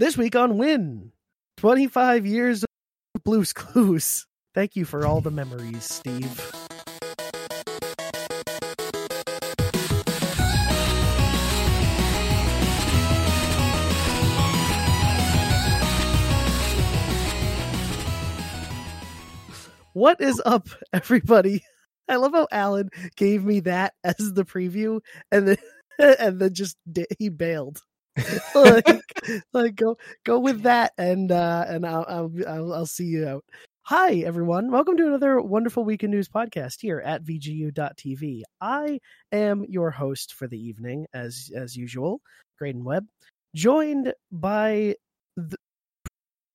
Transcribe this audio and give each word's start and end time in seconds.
This 0.00 0.16
week 0.16 0.34
on 0.34 0.56
Win, 0.56 1.12
25 1.58 2.24
years 2.24 2.64
of 2.64 3.22
Blues 3.22 3.52
Clues. 3.52 4.26
Thank 4.54 4.74
you 4.74 4.86
for 4.86 5.04
all 5.04 5.20
the 5.20 5.30
memories, 5.30 5.84
Steve. 5.84 6.40
What 19.92 20.22
is 20.22 20.40
up, 20.46 20.68
everybody? 20.94 21.62
I 22.08 22.16
love 22.16 22.32
how 22.32 22.48
Alan 22.50 22.88
gave 23.16 23.44
me 23.44 23.60
that 23.60 23.92
as 24.02 24.32
the 24.32 24.46
preview, 24.46 25.02
and 25.30 25.46
then 25.46 25.58
and 26.18 26.40
then 26.40 26.54
just 26.54 26.78
he 27.18 27.28
bailed. 27.28 27.82
like, 28.54 28.86
like 29.52 29.74
go 29.76 29.96
go 30.24 30.38
with 30.38 30.62
that, 30.62 30.92
and 30.98 31.30
uh, 31.30 31.64
and 31.68 31.86
I'll, 31.86 32.04
I'll 32.46 32.72
I'll 32.74 32.86
see 32.86 33.04
you 33.04 33.26
out. 33.28 33.44
Hi 33.82 34.16
everyone, 34.16 34.70
welcome 34.70 34.96
to 34.96 35.06
another 35.06 35.40
wonderful 35.40 35.84
week 35.84 36.04
in 36.04 36.10
news 36.10 36.28
podcast 36.28 36.80
here 36.80 37.00
at 37.04 37.24
VGU.tv. 37.24 38.42
I 38.60 39.00
am 39.32 39.64
your 39.68 39.90
host 39.90 40.34
for 40.34 40.46
the 40.46 40.58
evening, 40.58 41.06
as 41.14 41.50
as 41.54 41.76
usual, 41.76 42.20
Graydon 42.58 42.84
Webb, 42.84 43.06
joined 43.54 44.12
by 44.30 44.96
the, 45.36 45.56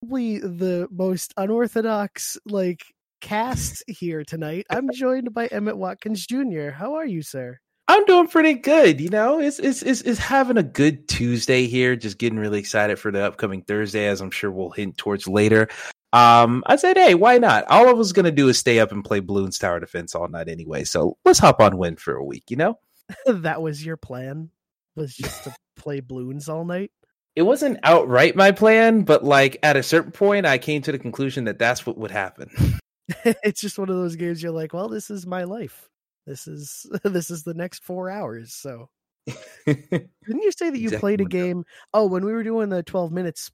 probably 0.01 0.39
the 0.39 0.87
most 0.91 1.33
unorthodox 1.37 2.37
like 2.45 2.83
cast 3.21 3.83
here 3.87 4.23
tonight. 4.23 4.65
I'm 4.69 4.89
joined 4.93 5.33
by 5.33 5.47
Emmett 5.47 5.77
Watkins 5.77 6.25
Jr. 6.25 6.69
How 6.69 6.95
are 6.95 7.05
you, 7.05 7.21
sir? 7.21 7.59
I'm 7.87 8.05
doing 8.05 8.27
pretty 8.27 8.55
good. 8.55 8.99
You 8.99 9.09
know, 9.09 9.39
it's, 9.39 9.59
it's 9.59 9.83
it's 9.83 10.01
it's 10.01 10.19
having 10.19 10.57
a 10.57 10.63
good 10.63 11.07
Tuesday 11.07 11.67
here. 11.67 11.95
Just 11.95 12.17
getting 12.17 12.39
really 12.39 12.59
excited 12.59 12.97
for 12.97 13.11
the 13.11 13.25
upcoming 13.25 13.61
Thursday, 13.61 14.07
as 14.07 14.21
I'm 14.21 14.31
sure 14.31 14.51
we'll 14.51 14.71
hint 14.71 14.97
towards 14.97 15.27
later. 15.27 15.69
Um, 16.13 16.63
I 16.65 16.77
said, 16.77 16.97
hey, 16.97 17.13
why 17.13 17.37
not? 17.37 17.65
All 17.69 17.87
I 17.87 17.93
was 17.93 18.13
gonna 18.13 18.31
do 18.31 18.49
is 18.49 18.57
stay 18.57 18.79
up 18.79 18.91
and 18.91 19.03
play 19.03 19.21
Bloons 19.21 19.59
Tower 19.59 19.79
Defense 19.79 20.15
all 20.15 20.27
night 20.27 20.49
anyway. 20.49 20.83
So 20.83 21.17
let's 21.25 21.39
hop 21.39 21.59
on 21.59 21.77
win 21.77 21.95
for 21.97 22.15
a 22.15 22.23
week. 22.23 22.49
You 22.49 22.57
know, 22.57 22.79
that 23.27 23.61
was 23.61 23.85
your 23.85 23.97
plan. 23.97 24.49
Was 24.95 25.15
just 25.15 25.43
to 25.43 25.55
play 25.75 26.01
Bloons 26.01 26.49
all 26.49 26.65
night. 26.65 26.91
It 27.35 27.41
wasn't 27.41 27.79
outright 27.83 28.35
my 28.35 28.51
plan, 28.51 29.01
but 29.01 29.23
like 29.23 29.57
at 29.61 29.75
a 29.75 29.83
certain 29.83 30.11
point, 30.11 30.45
I 30.45 30.57
came 30.57 30.81
to 30.83 30.91
the 30.91 30.99
conclusion 30.99 31.43
that 31.43 31.59
that's 31.59 31.85
what 31.85 31.97
would 31.97 32.11
happen. 32.11 32.49
it's 33.43 33.61
just 33.61 33.77
one 33.77 33.89
of 33.89 33.95
those 33.95 34.15
games 34.15 34.41
you're 34.41 34.51
like, 34.51 34.73
well, 34.73 34.89
this 34.89 35.09
is 35.09 35.27
my 35.27 35.43
life. 35.43 35.89
This 36.25 36.47
is 36.47 36.85
this 37.03 37.31
is 37.31 37.43
the 37.43 37.53
next 37.53 37.83
four 37.83 38.09
hours. 38.09 38.53
So 38.53 38.89
didn't 39.65 40.09
you 40.27 40.51
say 40.51 40.69
that 40.69 40.79
you 40.79 40.89
exactly 40.89 40.99
played 40.99 41.21
a 41.21 41.25
game? 41.25 41.65
Oh, 41.93 42.05
when 42.05 42.25
we 42.25 42.33
were 42.33 42.43
doing 42.43 42.69
the 42.69 42.83
12 42.83 43.11
minutes 43.11 43.51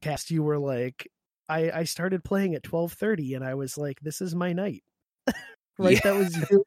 cast, 0.00 0.30
you 0.30 0.42
were 0.42 0.58
like, 0.58 1.08
I, 1.48 1.70
I 1.70 1.84
started 1.84 2.24
playing 2.24 2.54
at 2.54 2.62
12:30 2.62 3.36
and 3.36 3.44
I 3.44 3.54
was 3.54 3.76
like, 3.76 4.00
this 4.00 4.20
is 4.20 4.34
my 4.34 4.52
night. 4.52 4.82
right? 5.78 5.94
Yeah. 5.94 6.00
That 6.04 6.16
was 6.16 6.50
you. 6.50 6.64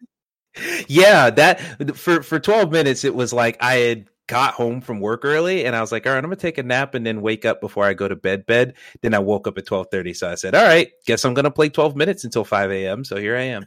yeah, 0.88 1.30
that 1.32 1.98
for 1.98 2.24
for 2.24 2.40
12 2.40 2.72
minutes 2.72 3.04
it 3.04 3.16
was 3.16 3.34
like 3.34 3.58
I 3.62 3.76
had 3.76 4.08
got 4.28 4.54
home 4.54 4.82
from 4.82 5.00
work 5.00 5.24
early 5.24 5.66
and 5.66 5.76
I 5.76 5.82
was 5.82 5.92
like, 5.92 6.06
all 6.06 6.14
right, 6.14 6.18
I'm 6.18 6.26
gonna 6.26 6.36
take 6.36 6.58
a 6.58 6.64
nap 6.64 6.96
and 6.96 7.06
then 7.06 7.22
wake 7.22 7.46
up 7.46 7.62
before 7.62 7.86
I 7.86 7.94
go 7.94 8.08
to 8.08 8.16
bed. 8.16 8.46
Bed. 8.46 8.76
Then 9.02 9.14
I 9.14 9.20
woke 9.20 9.48
up 9.48 9.58
at 9.58 9.66
12:30, 9.66 10.16
so 10.16 10.30
I 10.30 10.36
said, 10.36 10.56
all 10.56 10.66
right, 10.66 10.90
guess 11.06 11.26
I'm 11.26 11.34
gonna 11.34 11.52
play 11.52 11.70
12 11.70 11.96
minutes 11.96 12.24
until 12.24 12.44
5 12.44 12.72
a.m. 12.72 13.04
So 13.04 13.18
here 13.18 13.36
I 13.36 13.44
am. 13.44 13.66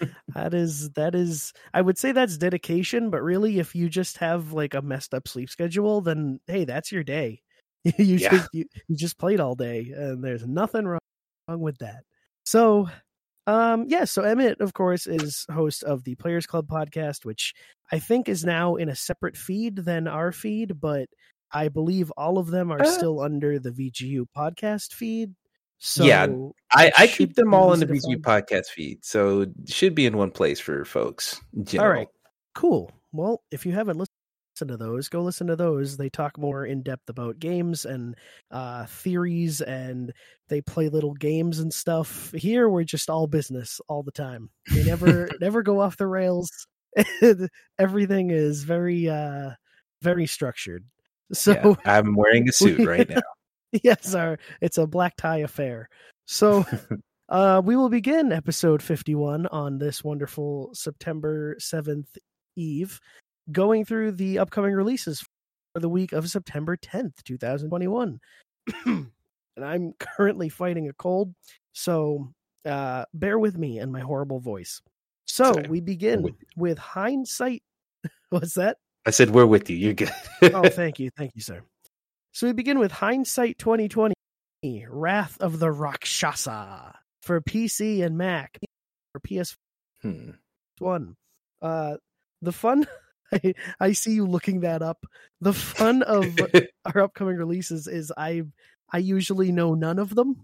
that 0.34 0.54
is 0.54 0.90
that 0.90 1.14
is 1.14 1.52
I 1.74 1.80
would 1.80 1.98
say 1.98 2.12
that's 2.12 2.36
dedication, 2.36 3.10
but 3.10 3.22
really, 3.22 3.58
if 3.58 3.74
you 3.74 3.88
just 3.88 4.18
have 4.18 4.52
like 4.52 4.74
a 4.74 4.82
messed 4.82 5.14
up 5.14 5.28
sleep 5.28 5.50
schedule, 5.50 6.00
then 6.00 6.40
hey, 6.46 6.64
that's 6.64 6.92
your 6.92 7.04
day. 7.04 7.42
you 7.84 8.16
yeah. 8.16 8.30
just 8.30 8.48
you, 8.52 8.64
you 8.88 8.96
just 8.96 9.18
played 9.18 9.40
all 9.40 9.54
day, 9.54 9.92
and 9.94 10.22
there's 10.22 10.46
nothing 10.46 10.86
wrong 10.86 11.00
with 11.48 11.78
that. 11.78 12.04
So 12.44 12.88
um, 13.50 13.86
yeah, 13.88 14.04
so 14.04 14.22
Emmett, 14.22 14.60
of 14.60 14.74
course, 14.74 15.08
is 15.08 15.44
host 15.52 15.82
of 15.82 16.04
the 16.04 16.14
Players 16.14 16.46
Club 16.46 16.68
podcast, 16.68 17.24
which 17.24 17.52
I 17.90 17.98
think 17.98 18.28
is 18.28 18.44
now 18.44 18.76
in 18.76 18.88
a 18.88 18.94
separate 18.94 19.36
feed 19.36 19.74
than 19.74 20.06
our 20.06 20.30
feed, 20.30 20.80
but 20.80 21.08
I 21.50 21.66
believe 21.66 22.12
all 22.16 22.38
of 22.38 22.46
them 22.46 22.70
are 22.70 22.80
uh, 22.80 22.84
still 22.84 23.20
under 23.20 23.58
the 23.58 23.70
VGU 23.70 24.26
podcast 24.36 24.92
feed. 24.92 25.34
So 25.78 26.04
yeah, 26.04 26.28
I, 26.72 26.92
I 26.96 27.06
keep 27.08 27.34
them 27.34 27.52
all 27.52 27.72
in 27.72 27.80
the 27.80 27.86
VGU 27.86 28.18
podcast 28.18 28.66
feed, 28.66 29.04
so 29.04 29.46
should 29.66 29.96
be 29.96 30.06
in 30.06 30.16
one 30.16 30.30
place 30.30 30.60
for 30.60 30.84
folks. 30.84 31.40
All 31.76 31.88
right, 31.88 32.06
cool. 32.54 32.92
Well, 33.10 33.42
if 33.50 33.66
you 33.66 33.72
haven't 33.72 33.96
listened 33.96 34.09
to 34.68 34.76
those, 34.76 35.08
go 35.08 35.22
listen 35.22 35.46
to 35.48 35.56
those. 35.56 35.96
They 35.96 36.08
talk 36.08 36.38
more 36.38 36.64
in 36.64 36.82
depth 36.82 37.08
about 37.08 37.38
games 37.38 37.84
and 37.84 38.16
uh, 38.50 38.86
theories, 38.86 39.60
and 39.60 40.12
they 40.48 40.60
play 40.60 40.88
little 40.88 41.14
games 41.14 41.58
and 41.58 41.72
stuff. 41.72 42.32
Here, 42.32 42.68
we're 42.68 42.84
just 42.84 43.10
all 43.10 43.26
business 43.26 43.80
all 43.88 44.02
the 44.02 44.12
time. 44.12 44.50
We 44.74 44.84
never 44.84 45.28
never 45.40 45.62
go 45.62 45.80
off 45.80 45.96
the 45.96 46.06
rails. 46.06 46.50
Everything 47.78 48.30
is 48.30 48.64
very 48.64 49.08
uh, 49.08 49.50
very 50.02 50.26
structured. 50.26 50.84
So 51.32 51.52
yeah, 51.52 51.74
I'm 51.84 52.16
wearing 52.16 52.48
a 52.48 52.52
suit 52.52 52.84
right 52.84 53.08
now. 53.08 53.20
yes, 53.84 54.16
our 54.16 54.40
it's 54.60 54.78
a 54.78 54.86
black 54.88 55.16
tie 55.16 55.38
affair. 55.38 55.88
So. 56.26 56.64
Uh, 57.28 57.62
we 57.64 57.76
will 57.76 57.88
begin 57.88 58.32
episode 58.32 58.82
51 58.82 59.46
on 59.46 59.78
this 59.78 60.02
wonderful 60.02 60.70
September 60.74 61.54
7th 61.60 62.08
eve 62.56 63.00
going 63.52 63.84
through 63.84 64.12
the 64.12 64.38
upcoming 64.38 64.72
releases 64.72 65.24
for 65.74 65.80
the 65.80 65.88
week 65.88 66.12
of 66.12 66.28
September 66.30 66.76
10th, 66.76 67.22
2021. 67.24 68.18
and 68.86 69.10
I'm 69.62 69.92
currently 69.98 70.48
fighting 70.48 70.88
a 70.88 70.92
cold, 70.92 71.34
so 71.72 72.32
uh, 72.64 73.04
bear 73.14 73.38
with 73.38 73.56
me 73.56 73.78
and 73.78 73.92
my 73.92 74.00
horrible 74.00 74.40
voice. 74.40 74.80
So 75.26 75.52
Sorry. 75.52 75.68
we 75.68 75.80
begin 75.80 76.22
with, 76.22 76.34
with 76.56 76.78
hindsight. 76.78 77.62
What's 78.30 78.54
that? 78.54 78.78
I 79.06 79.10
said 79.10 79.30
we're 79.30 79.46
with 79.46 79.70
you. 79.70 79.76
You're 79.76 79.94
good. 79.94 80.10
oh, 80.42 80.68
thank 80.68 80.98
you, 80.98 81.10
thank 81.16 81.32
you, 81.34 81.42
sir. 81.42 81.62
So 82.32 82.46
we 82.46 82.52
begin 82.52 82.78
with 82.78 82.92
hindsight 82.92 83.58
2020, 83.58 84.14
Wrath 84.88 85.36
of 85.40 85.58
the 85.58 85.70
Rakshasa 85.70 86.98
for 87.22 87.40
PC 87.40 88.04
and 88.04 88.16
Mac 88.16 88.58
for 89.12 89.20
PS 89.20 89.56
hmm. 90.02 90.30
One. 90.78 91.16
Uh, 91.60 91.96
the 92.42 92.52
fun 92.52 92.86
I, 93.32 93.54
I 93.78 93.92
see 93.92 94.12
you 94.12 94.26
looking 94.26 94.60
that 94.60 94.82
up. 94.82 95.04
The 95.40 95.52
fun 95.52 96.02
of 96.02 96.26
our 96.84 97.02
upcoming 97.02 97.36
releases 97.36 97.86
is 97.86 98.12
I 98.16 98.42
I 98.92 98.98
usually 98.98 99.52
know 99.52 99.74
none 99.74 99.98
of 99.98 100.14
them, 100.14 100.42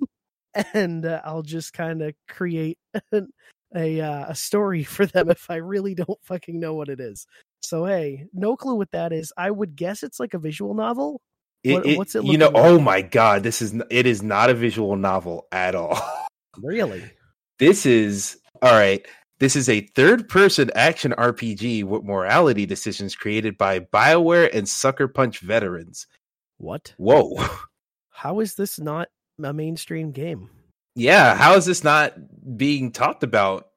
and 0.75 1.05
uh, 1.05 1.21
I'll 1.25 1.43
just 1.43 1.73
kind 1.73 2.03
of 2.03 2.15
create 2.29 2.79
a 3.75 4.01
uh, 4.01 4.27
a 4.29 4.35
story 4.35 4.85
for 4.85 5.07
them 5.07 5.31
if 5.31 5.51
I 5.51 5.57
really 5.57 5.95
don't 5.95 6.19
fucking 6.23 6.59
know 6.59 6.75
what 6.75 6.89
it 6.89 7.01
is. 7.01 7.27
So 7.63 7.85
hey, 7.85 8.27
no 8.33 8.57
clue 8.57 8.77
what 8.77 8.91
that 8.93 9.13
is. 9.13 9.33
I 9.37 9.51
would 9.51 9.77
guess 9.77 10.03
it's 10.03 10.21
like 10.21 10.35
a 10.35 10.39
visual 10.39 10.75
novel. 10.75 11.21
It, 11.65 11.73
what, 11.73 11.97
what's 11.97 12.15
it? 12.15 12.25
You 12.25 12.39
know, 12.39 12.51
like? 12.51 12.65
oh 12.65 12.79
my 12.79 13.03
god, 13.03 13.43
this 13.43 13.61
is 13.61 13.75
it 13.91 14.07
is 14.07 14.23
not 14.23 14.51
a 14.51 14.55
visual 14.55 14.97
novel 14.97 15.47
at 15.53 15.75
all. 15.75 15.99
Really? 16.63 17.05
This 17.59 17.85
is 17.85 18.39
all 18.63 18.73
right. 18.73 19.07
This 19.39 19.55
is 19.55 19.69
a 19.69 19.83
third 19.95 20.29
person 20.31 20.71
action 20.75 21.13
RPG 21.17 21.85
with 21.85 22.05
morality 22.05 22.65
decisions 22.65 23.15
created 23.15 23.59
by 23.59 23.81
BioWare 23.81 24.49
and 24.53 24.67
Sucker 24.67 25.09
Punch 25.09 25.41
veterans. 25.41 26.07
What? 26.57 26.95
Whoa. 26.97 27.45
How 28.11 28.41
is 28.41 28.55
this 28.55 28.81
not 28.81 29.09
a 29.43 29.53
mainstream 29.53 30.13
game? 30.13 30.49
Yeah, 30.95 31.35
how 31.35 31.55
is 31.57 31.67
this 31.67 31.85
not 31.85 32.15
being 32.57 32.91
talked 32.91 33.23
about 33.23 33.69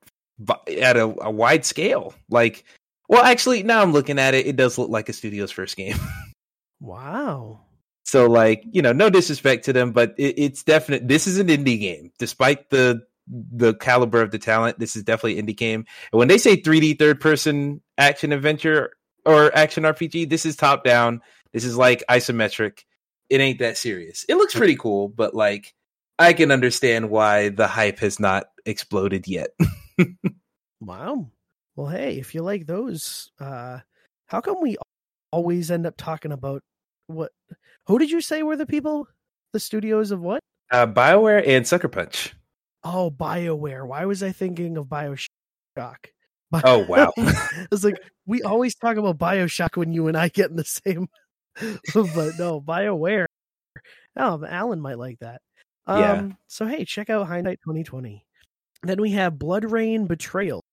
at 0.47 0.96
a, 0.96 1.14
a 1.22 1.30
wide 1.30 1.66
scale? 1.66 2.14
Like, 2.30 2.64
well, 3.09 3.24
actually, 3.24 3.64
now 3.64 3.81
I'm 3.81 3.91
looking 3.91 4.18
at 4.18 4.34
it, 4.34 4.47
it 4.47 4.56
does 4.56 4.78
look 4.78 4.90
like 4.90 5.09
a 5.09 5.14
studio's 5.14 5.52
first 5.52 5.76
game. 5.76 5.97
wow. 6.80 7.59
So, 8.06 8.28
like, 8.28 8.64
you 8.72 8.81
know, 8.81 8.94
no 8.94 9.09
disrespect 9.09 9.66
to 9.66 9.73
them, 9.73 9.91
but 9.91 10.16
it, 10.17 10.35
it's 10.38 10.64
definite. 10.64 11.06
This 11.06 11.28
is 11.28 11.38
an 11.38 11.47
indie 11.47 11.79
game, 11.79 12.14
despite 12.17 12.70
the 12.70 13.03
the 13.29 13.73
caliber 13.76 14.22
of 14.22 14.31
the 14.31 14.40
talent. 14.40 14.79
This 14.79 14.96
is 14.96 15.03
definitely 15.03 15.41
indie 15.41 15.55
game. 15.55 15.85
And 16.11 16.20
when 16.20 16.28
they 16.28 16.37
say 16.37 16.58
3D 16.58 16.97
third 16.97 17.20
person 17.20 17.81
action 17.97 18.31
adventure 18.31 18.91
or 19.26 19.55
action 19.55 19.84
RPG, 19.84 20.29
this 20.29 20.46
is 20.46 20.55
top 20.55 20.84
down. 20.84 21.22
This 21.53 21.64
is 21.64 21.78
like 21.78 22.03
isometric. 22.09 22.84
It 23.29 23.41
ain't 23.41 23.59
that 23.59 23.78
serious. 23.78 24.26
It 24.28 24.35
looks 24.35 24.55
pretty 24.55 24.76
cool, 24.76 25.08
but 25.08 25.35
like 25.35 25.73
I 26.17 26.34
can 26.34 26.52
understand 26.52 27.09
why 27.09 27.49
the 27.49 27.67
hype 27.67 27.99
has 27.99 28.20
not 28.20 28.46
exploded 28.66 29.28
yet. 29.28 29.52
wow. 30.82 31.29
Well, 31.75 31.87
hey, 31.87 32.17
if 32.17 32.34
you 32.34 32.41
like 32.41 32.66
those, 32.66 33.32
uh 33.40 33.79
how 34.28 34.41
come 34.41 34.61
we 34.61 34.78
always 35.32 35.72
end 35.72 35.85
up 35.85 35.96
talking 35.97 36.32
about 36.32 36.61
what 37.08 37.32
who 37.87 37.99
did 37.99 38.11
you 38.11 38.22
say 38.22 38.43
were 38.43 38.58
the 38.58 38.66
people? 38.66 39.08
The 39.53 39.59
studios 39.59 40.11
of 40.11 40.22
what? 40.22 40.41
Uh 40.72 40.87
BioWare 40.87 41.47
and 41.47 41.67
Sucker 41.67 41.87
Punch. 41.87 42.34
Oh, 42.84 43.11
BioWare. 43.11 43.85
Why 43.87 44.05
was 44.05 44.23
I 44.23 44.31
thinking 44.31 44.78
of 44.78 44.87
Bioshock? 44.87 45.28
Oh 46.64 46.84
wow! 46.90 47.14
it's 47.72 47.84
like 47.84 48.02
we 48.26 48.41
always 48.41 48.73
talk 48.73 48.97
about 48.97 49.20
Bioshock 49.20 49.78
when 49.78 49.93
you 49.93 50.08
and 50.08 50.17
I 50.17 50.29
get 50.29 50.49
in 50.49 50.55
the 50.55 50.64
same, 50.64 51.08
but 51.93 52.40
no, 52.40 52.59
Bioware. 52.59 53.28
Oh, 54.17 54.43
Alan 54.43 54.81
might 54.81 54.97
like 54.97 55.20
that. 55.20 55.41
Um, 55.85 55.99
Yeah. 55.99 56.28
So 56.47 56.66
hey, 56.66 56.85
check 56.85 57.11
out 57.11 57.28
Hindsight 57.28 57.59
2020. 57.64 58.26
Then 58.82 58.99
we 58.99 59.11
have 59.11 59.34
BloodRayne 59.34 60.08
Betrayal, 60.08 60.64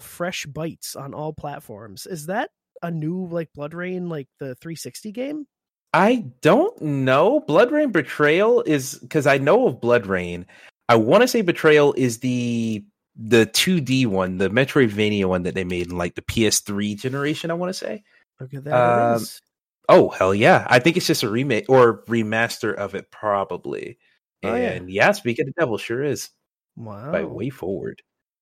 fresh 0.00 0.46
bites 0.46 0.96
on 0.96 1.14
all 1.14 1.32
platforms. 1.32 2.06
Is 2.06 2.26
that 2.26 2.50
a 2.82 2.90
new 2.90 3.26
like 3.26 3.50
BloodRayne 3.56 4.08
like 4.10 4.26
the 4.40 4.56
360 4.56 5.12
game? 5.12 5.46
I 5.92 6.24
don't 6.40 6.80
know. 6.80 7.40
BloodRayne 7.48 7.92
Betrayal 7.92 8.62
is 8.62 8.94
because 8.98 9.26
I 9.26 9.38
know 9.38 9.66
of 9.66 9.80
BloodRayne. 9.80 10.44
I 10.90 10.96
want 10.96 11.22
to 11.22 11.28
say 11.28 11.42
Betrayal 11.42 11.92
is 11.92 12.18
the 12.18 12.84
the 13.14 13.46
2D 13.46 14.08
one, 14.08 14.38
the 14.38 14.50
Metroidvania 14.50 15.26
one 15.26 15.44
that 15.44 15.54
they 15.54 15.62
made 15.62 15.88
in 15.88 15.96
like 15.96 16.16
the 16.16 16.22
PS3 16.22 16.98
generation. 16.98 17.52
I 17.52 17.54
want 17.54 17.70
to 17.70 17.78
say. 17.78 18.02
Look 18.40 18.52
at 18.54 18.64
that. 18.64 18.74
Um. 19.16 19.24
Oh 19.88 20.08
hell 20.08 20.34
yeah! 20.34 20.66
I 20.68 20.80
think 20.80 20.96
it's 20.96 21.06
just 21.06 21.22
a 21.22 21.30
remake 21.30 21.66
or 21.68 22.02
remaster 22.06 22.74
of 22.74 22.96
it, 22.96 23.12
probably. 23.12 23.98
Oh, 24.42 24.54
yeah. 24.54 24.70
and 24.70 24.90
yeah. 24.90 25.12
speaking 25.12 25.44
of 25.46 25.54
the 25.54 25.60
devil, 25.60 25.78
sure 25.78 26.02
is 26.02 26.30
Wow. 26.74 27.12
by 27.12 27.22
WayForward. 27.22 27.96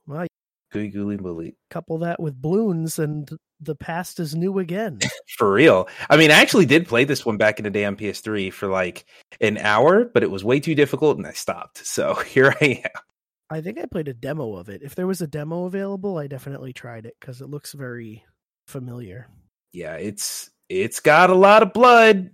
Wow. 0.06 0.26
Gooey 0.72 0.88
Gooey 0.88 1.16
Bully. 1.16 1.56
Couple 1.68 1.98
that 1.98 2.18
with 2.18 2.40
balloons 2.40 2.98
and 2.98 3.28
the 3.60 3.74
past 3.74 4.20
is 4.20 4.34
new 4.34 4.58
again. 4.58 4.98
For 5.36 5.52
real. 5.52 5.88
I 6.10 6.16
mean, 6.16 6.30
I 6.30 6.34
actually 6.34 6.66
did 6.66 6.86
play 6.88 7.04
this 7.04 7.26
one 7.26 7.36
back 7.36 7.58
in 7.58 7.64
the 7.64 7.70
day 7.70 7.84
on 7.84 7.96
PS3 7.96 8.52
for 8.52 8.68
like 8.68 9.04
an 9.40 9.58
hour, 9.58 10.04
but 10.04 10.22
it 10.22 10.30
was 10.30 10.44
way 10.44 10.60
too 10.60 10.74
difficult 10.74 11.16
and 11.18 11.26
I 11.26 11.32
stopped. 11.32 11.78
So 11.86 12.14
here 12.26 12.54
I 12.60 12.82
am. 12.84 13.02
I 13.50 13.60
think 13.60 13.78
I 13.78 13.86
played 13.86 14.08
a 14.08 14.14
demo 14.14 14.54
of 14.56 14.68
it. 14.68 14.82
If 14.82 14.94
there 14.94 15.06
was 15.06 15.20
a 15.22 15.26
demo 15.26 15.64
available, 15.64 16.18
I 16.18 16.26
definitely 16.26 16.72
tried 16.72 17.06
it 17.06 17.16
because 17.20 17.40
it 17.40 17.48
looks 17.48 17.72
very 17.72 18.24
familiar. 18.66 19.26
Yeah, 19.72 19.94
it's 19.94 20.50
it's 20.68 21.00
got 21.00 21.30
a 21.30 21.34
lot 21.34 21.62
of 21.62 21.72
blood. 21.72 22.30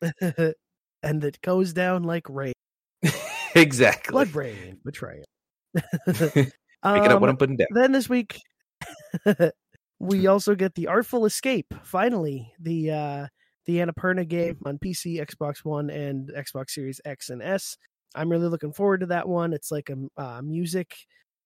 and 1.02 1.24
it 1.24 1.40
goes 1.42 1.72
down 1.74 2.04
like 2.04 2.28
rain. 2.30 2.54
exactly. 3.54 4.12
Blood 4.12 4.34
rain 4.34 4.78
betrayal. 4.84 5.24
Picking 6.06 6.50
up 6.82 7.20
what 7.20 7.22
Um, 7.24 7.24
I'm 7.24 7.36
putting 7.36 7.56
down. 7.56 7.66
then 7.72 7.92
this 7.92 8.08
week 8.08 8.40
we 9.98 10.26
also 10.26 10.54
get 10.54 10.74
the 10.74 10.88
Artful 10.88 11.24
Escape. 11.24 11.74
Finally, 11.82 12.52
the 12.60 12.90
uh 12.90 13.26
the 13.66 13.78
Annapurna 13.78 14.26
game 14.26 14.58
on 14.64 14.78
PC, 14.78 15.20
Xbox 15.20 15.64
One, 15.64 15.90
and 15.90 16.30
Xbox 16.36 16.70
Series 16.70 17.00
X 17.04 17.30
and 17.30 17.42
S. 17.42 17.76
I'm 18.14 18.30
really 18.30 18.48
looking 18.48 18.72
forward 18.72 19.00
to 19.00 19.06
that 19.06 19.28
one. 19.28 19.52
It's 19.52 19.70
like 19.70 19.90
a 19.90 20.20
uh, 20.20 20.40
music. 20.42 20.96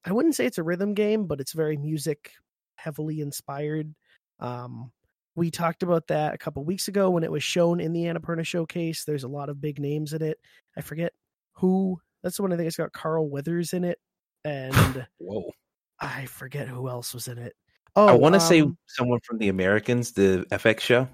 I 0.05 0.13
wouldn't 0.13 0.35
say 0.35 0.47
it's 0.47 0.59
a 0.59 0.63
rhythm 0.63 0.95
game, 0.95 1.27
but 1.27 1.41
it's 1.41 1.53
very 1.53 1.77
music 1.77 2.33
heavily 2.77 3.21
inspired. 3.21 3.95
Um, 4.39 4.93
we 5.35 5.51
talked 5.51 5.83
about 5.83 6.07
that 6.09 6.35
a 6.35 6.39
couple 6.39 6.65
weeks 6.65 6.89
ago 6.89 7.11
when 7.11 7.25
it 7.25 7.33
was 7.33 7.43
shown 7.43 7.81
in 7.81 7.93
the 7.93 8.05
Annapurna 8.05 8.45
showcase. 8.45 9.05
There's 9.05 9.25
a 9.25 9.29
lot 9.29 9.49
of 9.49 9.61
big 9.61 9.79
names 9.79 10.13
in 10.13 10.23
it. 10.23 10.39
I 10.77 10.81
forget 10.81 11.13
who. 11.55 11.99
That's 12.23 12.37
the 12.37 12.43
one 12.43 12.53
I 12.53 12.57
think 12.57 12.67
it's 12.67 12.77
got 12.77 12.93
Carl 12.93 13.31
Weathers 13.31 13.73
in 13.73 13.85
it, 13.85 13.99
and 14.45 15.07
Whoa. 15.19 15.51
I 15.99 16.27
forget 16.27 16.69
who 16.69 16.89
else 16.89 17.15
was 17.15 17.29
in 17.29 17.39
it. 17.39 17.55
Oh, 17.97 18.07
I 18.07 18.13
want 18.13 18.35
to 18.35 18.41
say 18.41 18.61
um, 18.63 18.77
someone 18.87 19.21
from 19.21 19.39
the 19.39 19.49
Americans, 19.49 20.13
the 20.13 20.47
FX 20.51 20.81
show. 20.81 21.09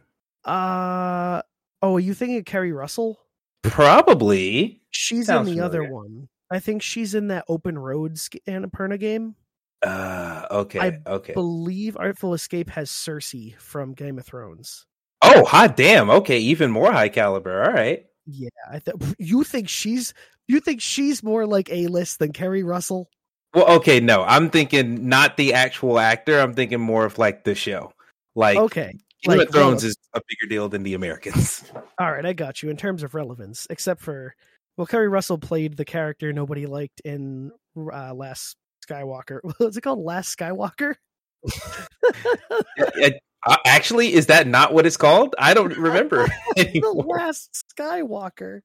Uh 0.45 1.43
oh, 1.83 1.97
are 1.97 2.01
you 2.01 2.15
thinking 2.15 2.39
of 2.39 2.45
Keri 2.45 2.73
Russell? 2.73 3.19
Probably. 3.63 4.83
She's 4.91 5.27
Sounds 5.27 5.49
in 5.49 5.57
the 5.57 5.65
other 5.65 5.85
one. 5.85 6.29
I 6.51 6.61
think 6.61 6.83
she's 6.83 7.15
in 7.15 7.29
that 7.29 7.45
Open 7.49 7.77
Roads 7.79 8.29
g- 8.29 8.41
Annapurna 8.47 8.99
game. 8.99 9.35
Uh 9.83 10.47
okay. 10.51 10.81
I 10.81 11.01
okay. 11.07 11.33
Believe 11.33 11.97
Artful 11.97 12.35
Escape 12.35 12.71
has 12.71 12.91
Cersei 12.91 13.57
from 13.59 13.93
Game 13.93 14.19
of 14.19 14.27
Thrones. 14.27 14.87
Oh, 15.23 15.45
hot 15.45 15.77
damn. 15.77 16.11
Okay, 16.11 16.39
even 16.39 16.71
more 16.71 16.93
high 16.93 17.09
caliber. 17.09 17.65
All 17.65 17.73
right. 17.73 18.07
Yeah, 18.27 18.49
I 18.71 18.79
th- 18.79 18.97
you 19.19 19.45
think 19.45 19.69
she's 19.69 20.15
you 20.47 20.61
think 20.61 20.81
she's 20.81 21.23
more 21.23 21.47
like 21.47 21.71
A 21.71 21.89
list 21.89 22.19
than 22.21 22.33
Keri 22.33 22.63
Russell? 22.63 23.11
Well, 23.57 23.77
okay, 23.77 24.01
no. 24.01 24.23
I'm 24.23 24.51
thinking 24.51 25.09
not 25.09 25.39
the 25.39 25.55
actual 25.55 25.99
actor. 25.99 26.39
I'm 26.39 26.53
thinking 26.53 26.79
more 26.79 27.07
of 27.07 27.19
like 27.19 27.45
the 27.45 27.55
show. 27.55 27.91
Like 28.35 28.59
Okay, 28.59 28.93
Game 29.23 29.39
like 29.39 29.49
of 29.49 29.55
Thrones 29.55 29.83
is 29.83 29.97
a 30.13 30.21
bigger 30.29 30.51
deal 30.51 30.69
than 30.69 30.83
the 30.83 30.93
Americans. 30.93 31.65
all 31.99 32.13
right, 32.13 32.27
I 32.27 32.35
got 32.35 32.63
you 32.63 32.69
in 32.69 32.77
terms 32.77 33.03
of 33.03 33.15
relevance. 33.15 33.67
Except 33.71 34.03
for 34.03 34.35
well, 34.77 34.87
Keri 34.87 35.09
Russell 35.09 35.39
played 35.39 35.79
the 35.79 35.87
character 35.87 36.35
nobody 36.35 36.67
liked 36.67 37.01
in 37.01 37.51
uh, 37.79 38.13
Last 38.13 38.59
Skywalker. 38.87 39.41
What's 39.57 39.79
it 39.79 39.81
called? 39.81 40.01
Last 40.01 40.39
Skywalker. 40.39 40.97
Uh, 43.49 43.57
actually, 43.65 44.13
is 44.13 44.27
that 44.27 44.49
not 44.49 44.75
what 44.75 44.87
it's 44.87 44.97
called? 44.97 45.33
I 45.39 45.55
don't 45.55 45.77
remember 45.77 46.27
the 46.57 47.05
last 47.07 47.65
Skywalker. 47.79 48.63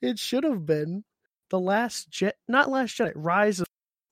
It 0.00 0.18
should 0.18 0.42
have 0.44 0.64
been 0.64 1.04
the 1.50 1.60
last 1.60 2.08
jet, 2.08 2.36
not 2.48 2.70
last 2.70 2.96
Jedi. 2.96 3.12
Rise 3.14 3.60
of 3.60 3.66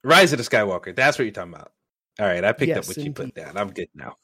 Rise 0.05 0.33
of 0.33 0.39
the 0.39 0.45
Skywalker. 0.45 0.95
That's 0.95 1.19
what 1.19 1.25
you're 1.25 1.33
talking 1.33 1.55
about. 1.55 1.73
All 2.21 2.27
right, 2.27 2.45
I 2.45 2.53
picked 2.53 2.69
Yes, 2.69 2.79
up 2.91 2.97
what 2.97 3.05
you 3.05 3.13
put 3.13 3.35
down. 3.35 3.57
I'm 3.57 3.71
good 3.73 3.89
now. 3.95 4.17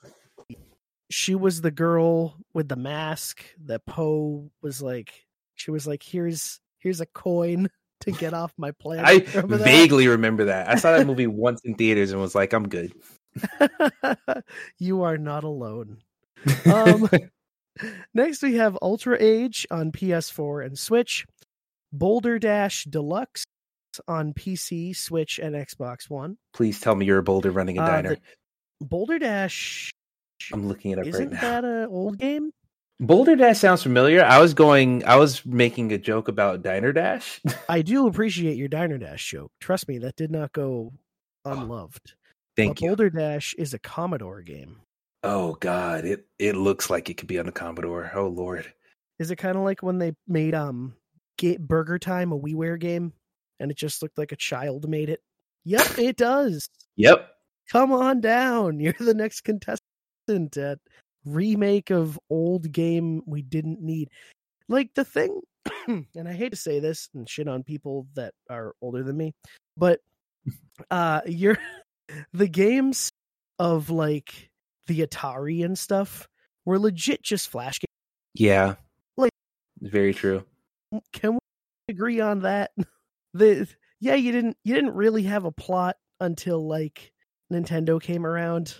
she 1.11 1.35
was 1.35 1.61
the 1.61 1.71
girl 1.71 2.37
with 2.53 2.69
the 2.69 2.77
mask 2.77 3.45
that 3.67 3.85
Poe 3.87 4.51
was 4.63 4.83
like. 4.83 5.13
She 5.55 5.71
was 5.71 5.87
like, 5.87 6.03
"Here's 6.03 6.61
here's 6.79 7.01
a 7.01 7.07
coin 7.07 7.69
to 8.01 8.11
get 8.11 8.35
off 8.35 8.53
my 8.57 8.73
planet." 8.73 9.07
I 9.07 9.39
Remember 9.41 9.59
vaguely 9.59 10.09
remember 10.09 10.47
that. 10.47 10.69
I 10.69 10.75
saw 10.77 10.97
that 10.97 11.07
movie 11.07 11.27
once 11.29 11.61
in 11.65 11.75
theaters 11.75 12.11
and 12.11 12.21
was 12.21 12.35
like, 12.35 12.53
I'm 12.53 12.69
good. 12.69 12.93
you 14.79 15.03
are 15.03 15.19
not 15.19 15.45
alone. 15.45 15.99
Um, 16.73 17.09
next, 18.15 18.43
we 18.43 18.55
have 18.57 18.77
Ultra 18.83 19.17
Age 19.21 19.67
on 19.71 19.93
PS4 19.93 20.67
and 20.67 20.79
Switch, 20.79 21.27
Boulder 21.93 22.39
Dash 22.39 22.85
Deluxe 22.85 23.45
on 24.09 24.33
PC, 24.35 24.95
Switch, 24.97 25.39
and 25.39 25.55
Xbox 25.55 26.09
One. 26.11 26.37
Please 26.53 26.81
tell 26.81 26.95
me 26.95 27.07
you're 27.07 27.19
a 27.19 27.23
boulder 27.23 27.51
running 27.51 27.79
a 27.79 27.83
Uh, 27.83 27.87
diner. 27.87 28.17
Boulder 28.81 29.19
Dash 29.19 29.91
I'm 30.53 30.67
looking 30.69 30.91
it 30.91 30.99
up 30.99 31.07
right 31.15 31.31
now. 31.31 31.41
that 31.41 31.65
an 31.65 31.87
old 31.89 32.19
game? 32.19 32.51
Boulder 33.01 33.35
Dash 33.37 33.59
sounds 33.59 33.83
familiar. 33.83 34.23
I 34.25 34.41
was 34.41 34.55
going. 34.55 35.05
I 35.05 35.17
was 35.17 35.45
making 35.47 35.93
a 35.93 35.99
joke 35.99 36.29
about 36.29 36.63
Diner 36.63 36.93
Dash. 36.93 37.41
I 37.69 37.83
do 37.83 38.07
appreciate 38.07 38.57
your 38.57 38.69
Diner 38.69 38.99
Dash 38.99 39.31
joke. 39.31 39.51
Trust 39.61 39.89
me, 39.89 39.99
that 39.99 40.17
did 40.17 40.31
not 40.31 40.53
go 40.53 40.93
unloved. 41.45 42.15
Thank 42.57 42.77
but 42.77 42.81
you. 42.83 42.89
Boulder 42.89 43.11
Dash 43.11 43.55
is 43.59 43.75
a 43.75 43.79
Commodore 43.79 44.43
game. 44.43 44.81
Oh 45.23 45.55
God, 45.55 46.05
it 46.05 46.27
it 46.39 46.55
looks 46.57 46.91
like 46.91 47.09
it 47.11 47.15
could 47.15 47.29
be 47.29 47.39
on 47.39 47.47
the 47.47 47.53
Commodore. 47.53 48.11
Oh 48.15 48.29
Lord. 48.29 48.73
Is 49.19 49.31
it 49.31 49.37
kind 49.37 49.57
of 49.57 49.63
like 49.65 49.83
when 49.83 49.99
they 49.99 50.13
made 50.29 50.55
um 50.55 50.95
Ga- 51.39 51.57
Burger 51.59 51.99
Time 51.99 52.33
a 52.33 52.39
WiiWare 52.39 52.79
game, 52.79 53.13
and 53.61 53.71
it 53.71 53.77
just 53.77 54.03
looked 54.03 54.19
like 54.19 54.33
a 54.33 54.37
child 54.37 54.89
made 54.89 55.09
it? 55.09 55.21
Yep, 55.65 55.99
it 55.99 56.17
does. 56.17 56.69
Yep. 56.97 57.29
Come 57.71 57.93
on 57.93 58.21
down. 58.21 58.81
You're 58.81 58.95
the 58.99 59.15
next 59.15 59.43
contestant 59.43 60.57
at 60.57 60.79
remake 61.25 61.91
of 61.91 62.19
old 62.31 62.71
game 62.71 63.23
we 63.27 63.43
didn't 63.43 63.81
need. 63.81 64.11
Like 64.69 64.95
the 64.95 65.05
thing, 65.05 65.41
and 65.87 66.29
I 66.29 66.33
hate 66.33 66.51
to 66.51 66.57
say 66.57 66.81
this 66.81 67.09
and 67.15 67.29
shit 67.29 67.49
on 67.49 67.63
people 67.63 68.07
that 68.15 68.35
are 68.51 68.75
older 68.81 69.03
than 69.03 69.17
me, 69.17 69.35
but 69.77 70.01
uh 70.91 71.21
you're 71.27 71.59
the 72.33 72.49
games 72.49 73.11
of 73.59 73.91
like 73.91 74.51
the 74.87 75.01
Atari 75.07 75.65
and 75.65 75.79
stuff 75.79 76.29
were 76.65 76.79
legit 76.79 77.23
just 77.23 77.49
flash 77.49 77.79
games. 77.79 78.35
Yeah. 78.35 78.75
Like- 79.17 79.33
very 79.81 80.13
true. 80.13 80.45
Can 81.13 81.35
we 81.35 81.39
agree 81.89 82.21
on 82.21 82.41
that? 82.41 82.73
The 83.35 83.69
yeah, 84.01 84.15
you 84.15 84.33
didn't 84.33 84.57
you 84.65 84.75
didn't 84.75 84.95
really 84.95 85.25
have 85.25 85.45
a 85.45 85.53
plot 85.53 85.97
until 86.21 86.67
like 86.67 87.13
Nintendo 87.53 88.01
came 88.01 88.25
around 88.25 88.75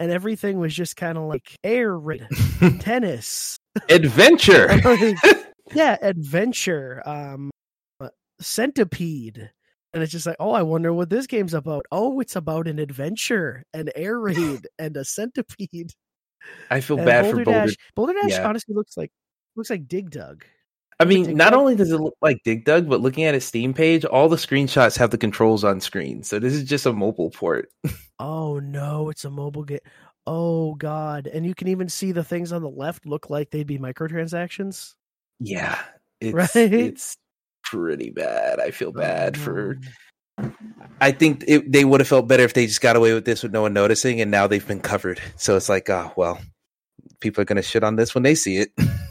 and 0.00 0.10
everything 0.10 0.58
was 0.58 0.74
just 0.74 0.96
kind 0.96 1.18
of 1.18 1.24
like 1.24 1.56
air 1.62 1.96
raid, 1.96 2.26
tennis, 2.80 3.58
Adventure. 3.88 4.68
yeah, 5.74 5.96
adventure, 6.00 7.02
um, 7.06 7.50
centipede, 8.40 9.50
and 9.92 10.02
it's 10.02 10.12
just 10.12 10.26
like, 10.26 10.36
oh, 10.40 10.52
I 10.52 10.62
wonder 10.62 10.92
what 10.92 11.10
this 11.10 11.26
game's 11.26 11.54
about. 11.54 11.84
Oh, 11.92 12.20
it's 12.20 12.36
about 12.36 12.68
an 12.68 12.78
adventure, 12.78 13.64
an 13.74 13.90
air 13.94 14.18
raid, 14.18 14.68
and 14.78 14.96
a 14.96 15.04
centipede. 15.04 15.92
I 16.70 16.80
feel 16.80 16.96
And 16.98 17.06
bad 17.06 17.22
Boulder 17.24 17.38
for 17.38 17.44
Boulder. 17.44 17.66
Dash. 17.66 17.76
Boulder 17.94 18.12
Dash 18.14 18.30
Yeah. 18.30 18.48
honestly 18.48 18.74
looks 18.74 18.96
like 18.96 19.10
looks 19.56 19.70
like 19.70 19.88
Dig 19.88 20.10
Dug. 20.10 20.44
I 21.00 21.04
mean, 21.04 21.36
not 21.36 21.54
only 21.54 21.76
does 21.76 21.92
it 21.92 22.00
look 22.00 22.16
like 22.20 22.42
Dig 22.44 22.64
Dug, 22.64 22.88
but 22.88 23.00
looking 23.00 23.24
at 23.24 23.34
its 23.34 23.46
Steam 23.46 23.72
page, 23.72 24.04
all 24.04 24.28
the 24.28 24.36
screenshots 24.36 24.98
have 24.98 25.10
the 25.10 25.18
controls 25.18 25.62
on 25.62 25.80
screen. 25.80 26.24
So 26.24 26.40
this 26.40 26.52
is 26.52 26.64
just 26.64 26.86
a 26.86 26.92
mobile 26.92 27.30
port. 27.30 27.70
Oh 28.20 28.58
no, 28.58 29.10
it's 29.10 29.24
a 29.24 29.30
mobile 29.30 29.62
game. 29.62 29.78
Oh 30.26 30.74
god, 30.74 31.28
and 31.28 31.46
you 31.46 31.54
can 31.54 31.68
even 31.68 31.88
see 31.88 32.10
the 32.10 32.24
things 32.24 32.50
on 32.52 32.62
the 32.62 32.68
left 32.68 33.06
look 33.06 33.30
like 33.30 33.50
they'd 33.50 33.64
be 33.66 33.78
microtransactions. 33.78 34.94
Yeah. 35.40 35.78
It's 36.20 36.34
Right? 36.34 36.72
it's 36.72 37.16
pretty 37.62 38.10
bad. 38.10 38.58
I 38.58 38.72
feel 38.72 38.88
oh, 38.88 38.90
bad 38.98 39.36
Oh, 39.36 39.40
for. 39.40 39.78
I 41.00 41.12
think 41.12 41.44
it, 41.46 41.70
they 41.70 41.84
would 41.84 42.00
have 42.00 42.08
felt 42.08 42.26
better 42.26 42.42
if 42.42 42.54
they 42.54 42.66
just 42.66 42.80
got 42.80 42.96
away 42.96 43.14
with 43.14 43.24
this 43.24 43.44
with 43.44 43.52
no 43.52 43.62
one 43.62 43.72
noticing, 43.72 44.20
and 44.20 44.28
now 44.32 44.48
they've 44.48 44.66
been 44.66 44.80
covered. 44.80 45.20
So 45.36 45.56
it's 45.56 45.68
like, 45.68 45.88
oh 45.88 46.12
well, 46.16 46.40
people 47.20 47.40
are 47.40 47.44
gonna 47.44 47.62
shit 47.62 47.84
on 47.84 47.94
this 47.94 48.16
when 48.16 48.24
they 48.24 48.34
see 48.34 48.56
it. 48.56 48.72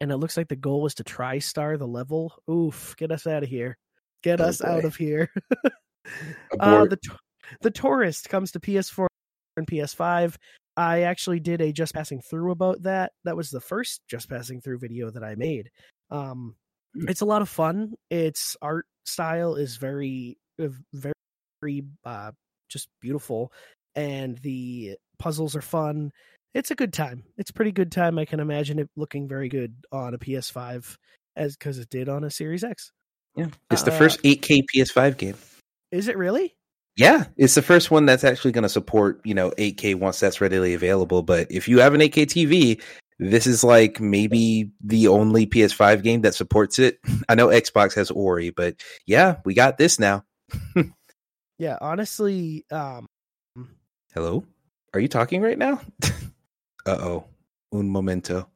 and 0.00 0.10
it 0.10 0.16
looks 0.18 0.36
like 0.36 0.48
the 0.48 0.56
goal 0.56 0.82
was 0.82 0.94
to 0.96 1.04
try 1.04 1.38
star 1.38 1.76
the 1.76 1.86
level. 1.86 2.34
Oof, 2.50 2.94
get 2.96 3.10
us 3.12 3.26
out 3.26 3.42
of 3.42 3.48
here. 3.48 3.76
Get 4.22 4.40
Oh, 4.40 4.44
us 4.46 4.62
out 4.62 4.84
of 4.84 4.96
here. 4.96 5.30
uh, 6.60 6.86
the 6.86 6.98
the 7.60 7.70
Touryst 7.70 8.28
comes 8.28 8.50
to 8.52 8.60
PS4 8.60 9.06
and 9.56 9.66
PS5. 9.66 10.36
I 10.76 11.02
actually 11.02 11.38
did 11.38 11.60
a 11.60 11.72
just 11.72 11.94
passing 11.94 12.20
through 12.20 12.50
about 12.50 12.82
that. 12.82 13.12
That 13.24 13.36
was 13.36 13.50
the 13.50 13.60
first 13.60 14.00
just 14.08 14.28
passing 14.28 14.60
through 14.60 14.78
video 14.78 15.10
that 15.10 15.22
I 15.22 15.34
made. 15.36 15.70
Um, 16.10 16.56
Hmm. 16.94 17.08
it's 17.08 17.20
a 17.20 17.26
lot 17.26 17.42
of 17.42 17.48
fun. 17.48 17.94
Its 18.10 18.56
art 18.62 18.86
style 19.04 19.54
is 19.54 19.76
very, 19.76 20.38
uh, 20.60 20.68
very, 21.62 21.84
uh, 22.04 22.32
just 22.68 22.88
beautiful, 23.00 23.52
and 23.94 24.38
the 24.38 24.96
puzzles 25.18 25.54
are 25.54 25.62
fun. 25.62 26.10
It's 26.56 26.70
a 26.70 26.74
good 26.74 26.94
time. 26.94 27.22
It's 27.36 27.50
a 27.50 27.52
pretty 27.52 27.70
good 27.70 27.92
time. 27.92 28.18
I 28.18 28.24
can 28.24 28.40
imagine 28.40 28.78
it 28.78 28.88
looking 28.96 29.28
very 29.28 29.50
good 29.50 29.74
on 29.92 30.14
a 30.14 30.18
PS5 30.18 30.96
as 31.36 31.54
because 31.54 31.78
it 31.78 31.90
did 31.90 32.08
on 32.08 32.24
a 32.24 32.30
Series 32.30 32.64
X. 32.64 32.92
yeah, 33.36 33.48
it's 33.70 33.82
the 33.82 33.92
uh, 33.92 33.98
first 33.98 34.22
8K 34.22 34.62
PS5 34.74 35.18
game. 35.18 35.34
Is 35.92 36.08
it 36.08 36.16
really? 36.16 36.56
Yeah, 36.96 37.26
it's 37.36 37.54
the 37.54 37.60
first 37.60 37.90
one 37.90 38.06
that's 38.06 38.24
actually 38.24 38.52
going 38.52 38.62
to 38.62 38.70
support, 38.70 39.20
you 39.22 39.34
know, 39.34 39.50
8K 39.58 39.96
once 39.96 40.18
that's 40.18 40.40
readily 40.40 40.72
available. 40.72 41.22
But 41.22 41.46
if 41.50 41.68
you 41.68 41.80
have 41.80 41.92
an 41.92 42.00
8K 42.00 42.24
TV, 42.24 42.82
this 43.18 43.46
is 43.46 43.62
like 43.62 44.00
maybe 44.00 44.70
the 44.82 45.08
only 45.08 45.46
PS5 45.46 46.02
game 46.02 46.22
that 46.22 46.34
supports 46.34 46.78
it. 46.78 46.98
I 47.28 47.34
know 47.34 47.48
Xbox 47.48 47.94
has 47.96 48.10
Ori, 48.10 48.48
but 48.48 48.76
yeah, 49.06 49.36
we 49.44 49.52
got 49.52 49.76
this 49.76 49.98
now. 49.98 50.24
Yeah, 51.58 51.78
honestly, 51.80 52.66
um, 52.70 53.06
Hello? 54.12 54.44
Are 54.92 55.00
you 55.00 55.08
talking 55.08 55.40
right 55.40 55.56
now? 55.56 55.80
uh 56.86 56.98
oh. 57.00 57.24
Un 57.72 57.88
momento. 57.88 58.48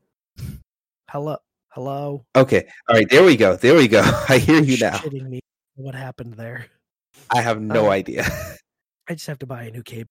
hello, 1.10 1.36
hello. 1.70 2.24
Okay. 2.36 2.66
All 2.88 2.96
right. 2.96 3.08
There 3.10 3.24
we 3.24 3.36
go. 3.36 3.56
There 3.56 3.74
we 3.74 3.88
go. 3.88 4.00
I 4.28 4.38
hear 4.38 4.62
you 4.62 4.78
now. 4.78 4.98
Shitting 4.98 5.28
me. 5.28 5.40
What 5.74 5.94
happened 5.94 6.34
there? 6.34 6.66
I 7.34 7.42
have 7.42 7.60
no 7.60 7.86
Uh, 7.86 7.90
idea. 7.90 8.24
I 9.08 9.14
just 9.14 9.26
have 9.26 9.40
to 9.40 9.46
buy 9.46 9.64
a 9.64 9.70
new 9.70 9.82
cable. 9.82 10.08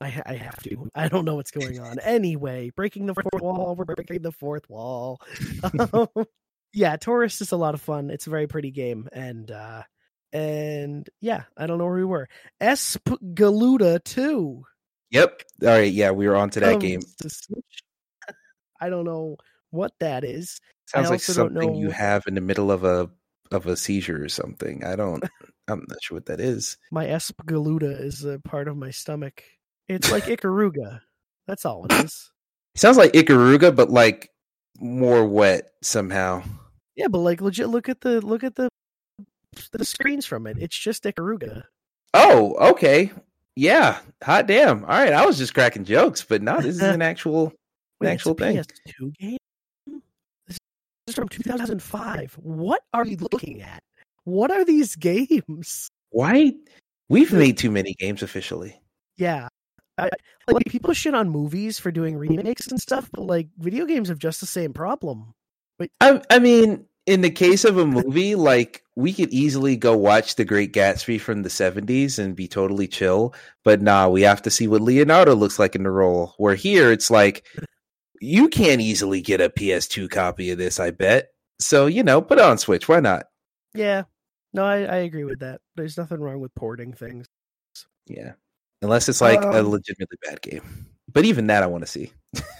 I 0.00 0.22
I 0.26 0.34
have 0.34 0.62
to. 0.64 0.88
I 0.94 1.08
don't 1.08 1.24
know 1.24 1.34
what's 1.36 1.50
going 1.50 1.78
on. 1.80 1.98
Anyway, 2.00 2.70
breaking 2.74 3.06
the 3.06 3.14
fourth 3.14 3.42
wall. 3.42 3.74
We're 3.76 3.84
breaking 3.84 4.22
the 4.22 4.32
fourth 4.32 4.68
wall. 4.70 5.20
yeah, 6.72 6.96
Touryst 6.96 7.40
is 7.40 7.52
a 7.52 7.56
lot 7.56 7.74
of 7.74 7.80
fun. 7.82 8.10
It's 8.10 8.26
a 8.26 8.30
very 8.30 8.46
pretty 8.46 8.70
game, 8.70 9.08
and 9.12 9.50
uh 9.50 9.82
and 10.32 11.08
yeah, 11.20 11.44
I 11.56 11.66
don't 11.66 11.78
know 11.78 11.84
where 11.84 11.94
we 11.96 12.04
were. 12.04 12.28
Esp 12.60 13.04
Galuda 13.34 14.02
two. 14.04 14.64
Yep. 15.14 15.42
All 15.62 15.68
right. 15.68 15.92
Yeah, 15.92 16.10
we 16.10 16.28
were 16.28 16.36
on 16.36 16.50
to 16.50 16.60
that 16.60 16.74
um, 16.74 16.78
game. 16.80 17.00
to 17.00 17.30
Switch. 17.30 17.82
I 18.80 18.90
don't 18.90 19.04
know 19.04 19.36
what 19.70 19.92
that 20.00 20.24
is. 20.24 20.60
Sounds 20.86 21.10
like 21.10 21.20
something 21.20 21.74
you 21.74 21.90
have 21.90 22.24
in 22.26 22.34
the 22.34 22.40
middle 22.40 22.70
of 22.70 22.84
a 22.84 23.10
of 23.50 23.66
a 23.66 23.76
seizure 23.76 24.22
or 24.22 24.28
something. 24.28 24.84
I 24.84 24.96
don't. 24.96 25.24
I'm 25.68 25.86
not 25.88 26.02
sure 26.02 26.16
what 26.16 26.26
that 26.26 26.40
is. 26.40 26.76
My 26.90 27.06
Espgaluda 27.06 27.98
is 27.98 28.24
a 28.24 28.38
part 28.40 28.68
of 28.68 28.76
my 28.76 28.90
stomach. 28.90 29.42
It's 29.88 30.12
like 30.12 30.24
Ikaruga. 30.26 31.00
That's 31.46 31.64
all 31.64 31.86
it 31.86 31.92
is. 32.04 32.30
It 32.74 32.80
sounds 32.80 32.98
like 32.98 33.12
Ikaruga, 33.12 33.74
but 33.74 33.90
like 33.90 34.30
more 34.78 35.26
wet 35.26 35.70
somehow. 35.82 36.42
Yeah, 36.96 37.08
but 37.08 37.18
like 37.18 37.40
legit, 37.40 37.68
look 37.68 37.88
at 37.88 38.02
the 38.02 38.20
look 38.20 38.44
at 38.44 38.56
the 38.56 38.68
the 39.72 39.84
screens 39.84 40.26
from 40.26 40.46
it. 40.46 40.58
It's 40.60 40.78
just 40.78 41.04
Ikaruga. 41.04 41.64
Oh, 42.12 42.54
okay. 42.72 43.12
Yeah. 43.56 43.98
Hot 44.22 44.46
damn. 44.46 44.82
All 44.84 44.90
right. 44.90 45.12
I 45.12 45.24
was 45.24 45.38
just 45.38 45.54
cracking 45.54 45.84
jokes, 45.84 46.22
but 46.22 46.42
no, 46.42 46.60
this 46.60 46.76
is 46.76 46.82
an 46.82 47.02
actual. 47.02 47.52
Wait, 48.00 48.10
actual 48.10 48.32
it's 48.32 48.40
a 48.40 48.44
thing. 48.44 49.08
PS2 49.10 49.16
game. 49.18 50.02
This 50.46 50.58
is 51.06 51.14
from 51.14 51.28
2005. 51.28 52.34
What 52.34 52.82
are 52.92 53.06
you 53.06 53.16
looking 53.32 53.62
at? 53.62 53.80
What 54.24 54.50
are 54.50 54.64
these 54.64 54.96
games? 54.96 55.88
Why? 56.10 56.52
We've 57.08 57.32
made 57.32 57.58
too 57.58 57.70
many 57.70 57.94
games 57.98 58.22
officially. 58.22 58.80
Yeah, 59.16 59.48
I, 59.98 60.10
like 60.48 60.66
people 60.66 60.92
shit 60.92 61.14
on 61.14 61.28
movies 61.28 61.78
for 61.78 61.90
doing 61.90 62.16
remakes 62.16 62.66
and 62.66 62.80
stuff, 62.80 63.08
but 63.12 63.22
like 63.22 63.48
video 63.58 63.86
games 63.86 64.08
have 64.08 64.18
just 64.18 64.40
the 64.40 64.46
same 64.46 64.72
problem. 64.72 65.32
I, 66.00 66.20
I 66.30 66.38
mean, 66.38 66.86
in 67.06 67.20
the 67.20 67.30
case 67.30 67.64
of 67.64 67.78
a 67.78 67.86
movie, 67.86 68.34
like 68.34 68.82
we 68.96 69.12
could 69.12 69.30
easily 69.30 69.76
go 69.76 69.96
watch 69.96 70.36
The 70.36 70.44
Great 70.44 70.72
Gatsby 70.72 71.20
from 71.20 71.42
the 71.42 71.48
'70s 71.48 72.18
and 72.18 72.36
be 72.36 72.48
totally 72.48 72.88
chill. 72.88 73.34
But 73.62 73.82
nah, 73.82 74.08
we 74.08 74.22
have 74.22 74.42
to 74.42 74.50
see 74.50 74.68
what 74.68 74.80
Leonardo 74.80 75.34
looks 75.34 75.58
like 75.58 75.74
in 75.74 75.82
the 75.82 75.90
role. 75.90 76.34
Where 76.38 76.54
here, 76.54 76.90
it's 76.90 77.10
like 77.10 77.46
you 78.20 78.48
can't 78.48 78.80
easily 78.80 79.20
get 79.20 79.40
a 79.40 79.50
PS2 79.50 80.10
copy 80.10 80.50
of 80.50 80.58
this. 80.58 80.80
I 80.80 80.90
bet. 80.90 81.28
So 81.58 81.86
you 81.86 82.02
know, 82.02 82.22
put 82.22 82.38
it 82.38 82.44
on 82.44 82.58
Switch. 82.58 82.88
Why 82.88 83.00
not? 83.00 83.26
Yeah, 83.74 84.04
no, 84.52 84.64
I, 84.64 84.82
I 84.84 84.96
agree 84.98 85.24
with 85.24 85.40
that. 85.40 85.60
There's 85.76 85.98
nothing 85.98 86.20
wrong 86.20 86.40
with 86.40 86.54
porting 86.54 86.92
things. 86.92 87.26
Yeah, 88.06 88.32
unless 88.82 89.08
it's 89.08 89.20
like 89.20 89.42
a 89.42 89.60
Um, 89.60 89.68
legitimately 89.68 90.18
bad 90.22 90.40
game. 90.40 90.86
But 91.12 91.24
even 91.26 91.48
that, 91.48 91.62
I 91.62 91.66
want 91.66 91.86
to 91.86 91.90
see. 91.90 92.12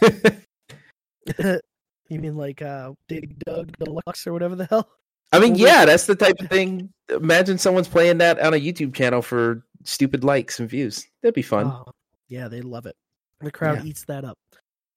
you 2.08 2.18
mean 2.20 2.37
like 2.37 2.62
uh 2.62 2.92
Dig 3.08 3.38
Dug 3.44 3.76
Deluxe 3.78 4.26
or 4.26 4.32
whatever 4.32 4.54
the 4.56 4.66
hell? 4.66 4.88
I 5.32 5.40
mean, 5.40 5.54
yeah, 5.56 5.84
that's 5.84 6.06
the 6.06 6.14
type 6.14 6.37
of 6.40 6.49
thing. 6.49 6.90
Imagine 7.08 7.58
someone's 7.58 7.88
playing 7.88 8.18
that 8.18 8.38
on 8.38 8.54
a 8.54 8.56
YouTube 8.61 8.94
channel 8.94 9.20
for 9.23 9.64
stupid 9.82 10.23
likes 10.23 10.61
and 10.61 10.68
views. 10.68 11.06
That'd 11.23 11.34
be 11.34 11.42
fun. 11.42 11.66
Oh, 11.66 11.90
yeah, 12.28 12.46
they 12.49 12.61
love 12.61 12.87
it. 12.87 12.94
The 13.40 13.50
crowd 13.50 13.78
Yeah. 13.82 13.84
eats 13.90 14.04
that 14.04 14.25
up. 14.25 14.38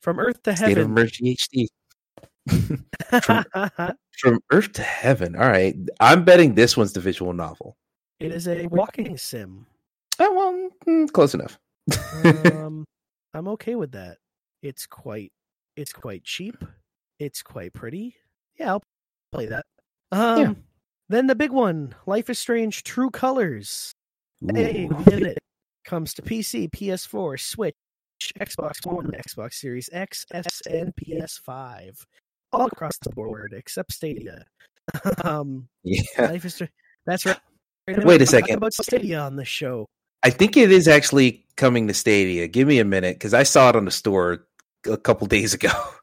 From 0.01 0.19
Earth 0.19 0.41
to 0.43 0.55
State 0.55 0.71
of 0.73 0.77
Heaven. 0.77 0.91
Emergency 0.91 1.35
HD. 1.35 1.67
From 4.19 4.39
Earth 4.51 4.73
to 4.73 4.81
Heaven. 4.83 5.35
All 5.35 5.47
right. 5.47 5.75
I'm 5.99 6.23
betting 6.23 6.55
this 6.55 6.77
one's 6.77 6.93
the 6.93 6.99
visual 6.99 7.33
novel. 7.33 7.75
it 8.19 8.31
is 8.31 8.47
a 8.47 8.67
walking 8.67 9.17
sim. 9.17 9.65
Oh, 10.19 10.33
well, 10.33 10.69
mm, 10.87 11.11
close 11.11 11.33
enough. 11.33 11.57
Um, 12.53 12.85
I'm 13.33 13.47
okay 13.49 13.75
with 13.75 13.91
that. 13.93 14.17
It's 14.61 14.85
quite, 14.87 15.31
it's 15.75 15.93
quite 15.93 16.23
cheap. 16.23 16.55
It's 17.19 17.41
quite 17.41 17.73
pretty. 17.73 18.15
Yeah, 18.59 18.73
I'll 18.73 18.83
play 19.31 19.47
that. 19.47 19.65
Um, 20.11 20.39
Yeah. 20.39 20.53
then 21.09 21.27
the 21.27 21.35
big 21.35 21.51
one, 21.51 21.95
Life 22.05 22.29
is 22.29 22.39
Strange: 22.39 22.83
True 22.83 23.09
Colors. 23.09 23.91
Hey, 24.53 24.85
Ooh. 24.85 24.95
we 24.95 25.03
did 25.05 25.23
it. 25.23 25.37
Comes 25.85 26.13
to 26.15 26.21
PC, 26.21 26.69
PS4, 26.69 27.39
Switch, 27.39 27.73
Xbox 28.39 28.85
One, 28.85 29.11
Xbox 29.11 29.53
Series 29.53 29.89
X, 29.91 30.25
S, 30.31 30.61
and 30.69 30.93
PS5. 30.95 32.03
All 32.51 32.67
across 32.67 32.97
the 32.99 33.09
board 33.11 33.53
except 33.55 33.91
Stadia. 33.93 34.45
um, 35.23 35.67
Yeah. 35.83 36.01
Life 36.19 36.45
is 36.45 36.55
Strange. 36.55 36.71
That's 37.05 37.25
right. 37.25 37.39
Wait 37.87 38.21
a 38.21 38.25
second. 38.25 38.55
about 38.57 38.73
Stadia 38.73 39.19
on 39.19 39.37
the 39.37 39.45
show. 39.45 39.85
I 40.23 40.29
think 40.29 40.57
it 40.57 40.71
is 40.71 40.87
actually 40.89 41.45
coming 41.55 41.87
to 41.87 41.93
Stadia. 41.93 42.47
Give 42.47 42.67
me 42.67 42.79
a 42.79 42.85
minute 42.85 43.15
because 43.15 43.33
I 43.33 43.43
saw 43.43 43.69
it 43.69 43.75
on 43.77 43.85
the 43.85 43.91
store 43.91 44.45
a 44.85 44.97
couple 44.97 45.25
days 45.27 45.53
ago. 45.53 45.71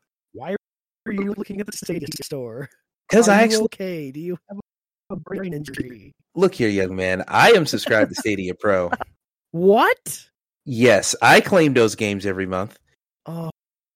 Are 1.06 1.12
you 1.12 1.34
looking 1.36 1.60
at 1.60 1.66
the 1.66 1.76
Stadia 1.76 2.08
store? 2.22 2.70
Because 3.08 3.28
I 3.28 3.42
actually 3.42 3.64
okay? 3.64 4.10
Do 4.10 4.20
you 4.20 4.38
have 4.48 4.58
a 5.10 5.16
brain 5.16 5.52
injury? 5.52 6.12
look 6.34 6.54
here, 6.54 6.68
young 6.68 6.96
man. 6.96 7.22
I 7.28 7.50
am 7.52 7.66
subscribed 7.66 8.10
to 8.10 8.16
Stadia 8.16 8.54
Pro. 8.54 8.90
What? 9.52 10.24
Yes, 10.64 11.14
I 11.22 11.40
claim 11.40 11.74
those 11.74 11.94
games 11.94 12.26
every 12.26 12.46
month. 12.46 12.76
Oh, 13.24 13.50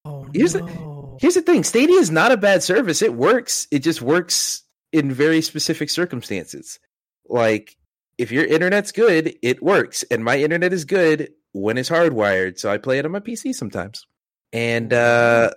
oh 0.05 0.25
Here's 0.33 0.53
the- 0.53 0.61
no. 0.61 1.17
Here's 1.19 1.35
the 1.35 1.41
thing 1.41 1.65
Stadia 1.65 1.97
is 1.97 2.09
not 2.09 2.31
a 2.31 2.37
bad 2.37 2.63
service. 2.63 3.01
It 3.01 3.13
works. 3.13 3.67
It 3.69 3.79
just 3.79 4.01
works 4.01 4.63
in 4.93 5.11
very 5.11 5.41
specific 5.41 5.89
circumstances. 5.89 6.79
Like, 7.27 7.75
if 8.17 8.31
your 8.31 8.45
internet's 8.45 8.93
good, 8.93 9.35
it 9.43 9.61
works. 9.61 10.03
And 10.03 10.23
my 10.23 10.39
internet 10.39 10.71
is 10.71 10.85
good 10.85 11.33
when 11.51 11.77
it's 11.77 11.89
hardwired. 11.89 12.57
So 12.57 12.71
I 12.71 12.77
play 12.77 12.99
it 12.99 13.05
on 13.05 13.11
my 13.11 13.19
PC 13.19 13.53
sometimes. 13.53 14.07
And 14.53 14.93
uh, 14.93 15.51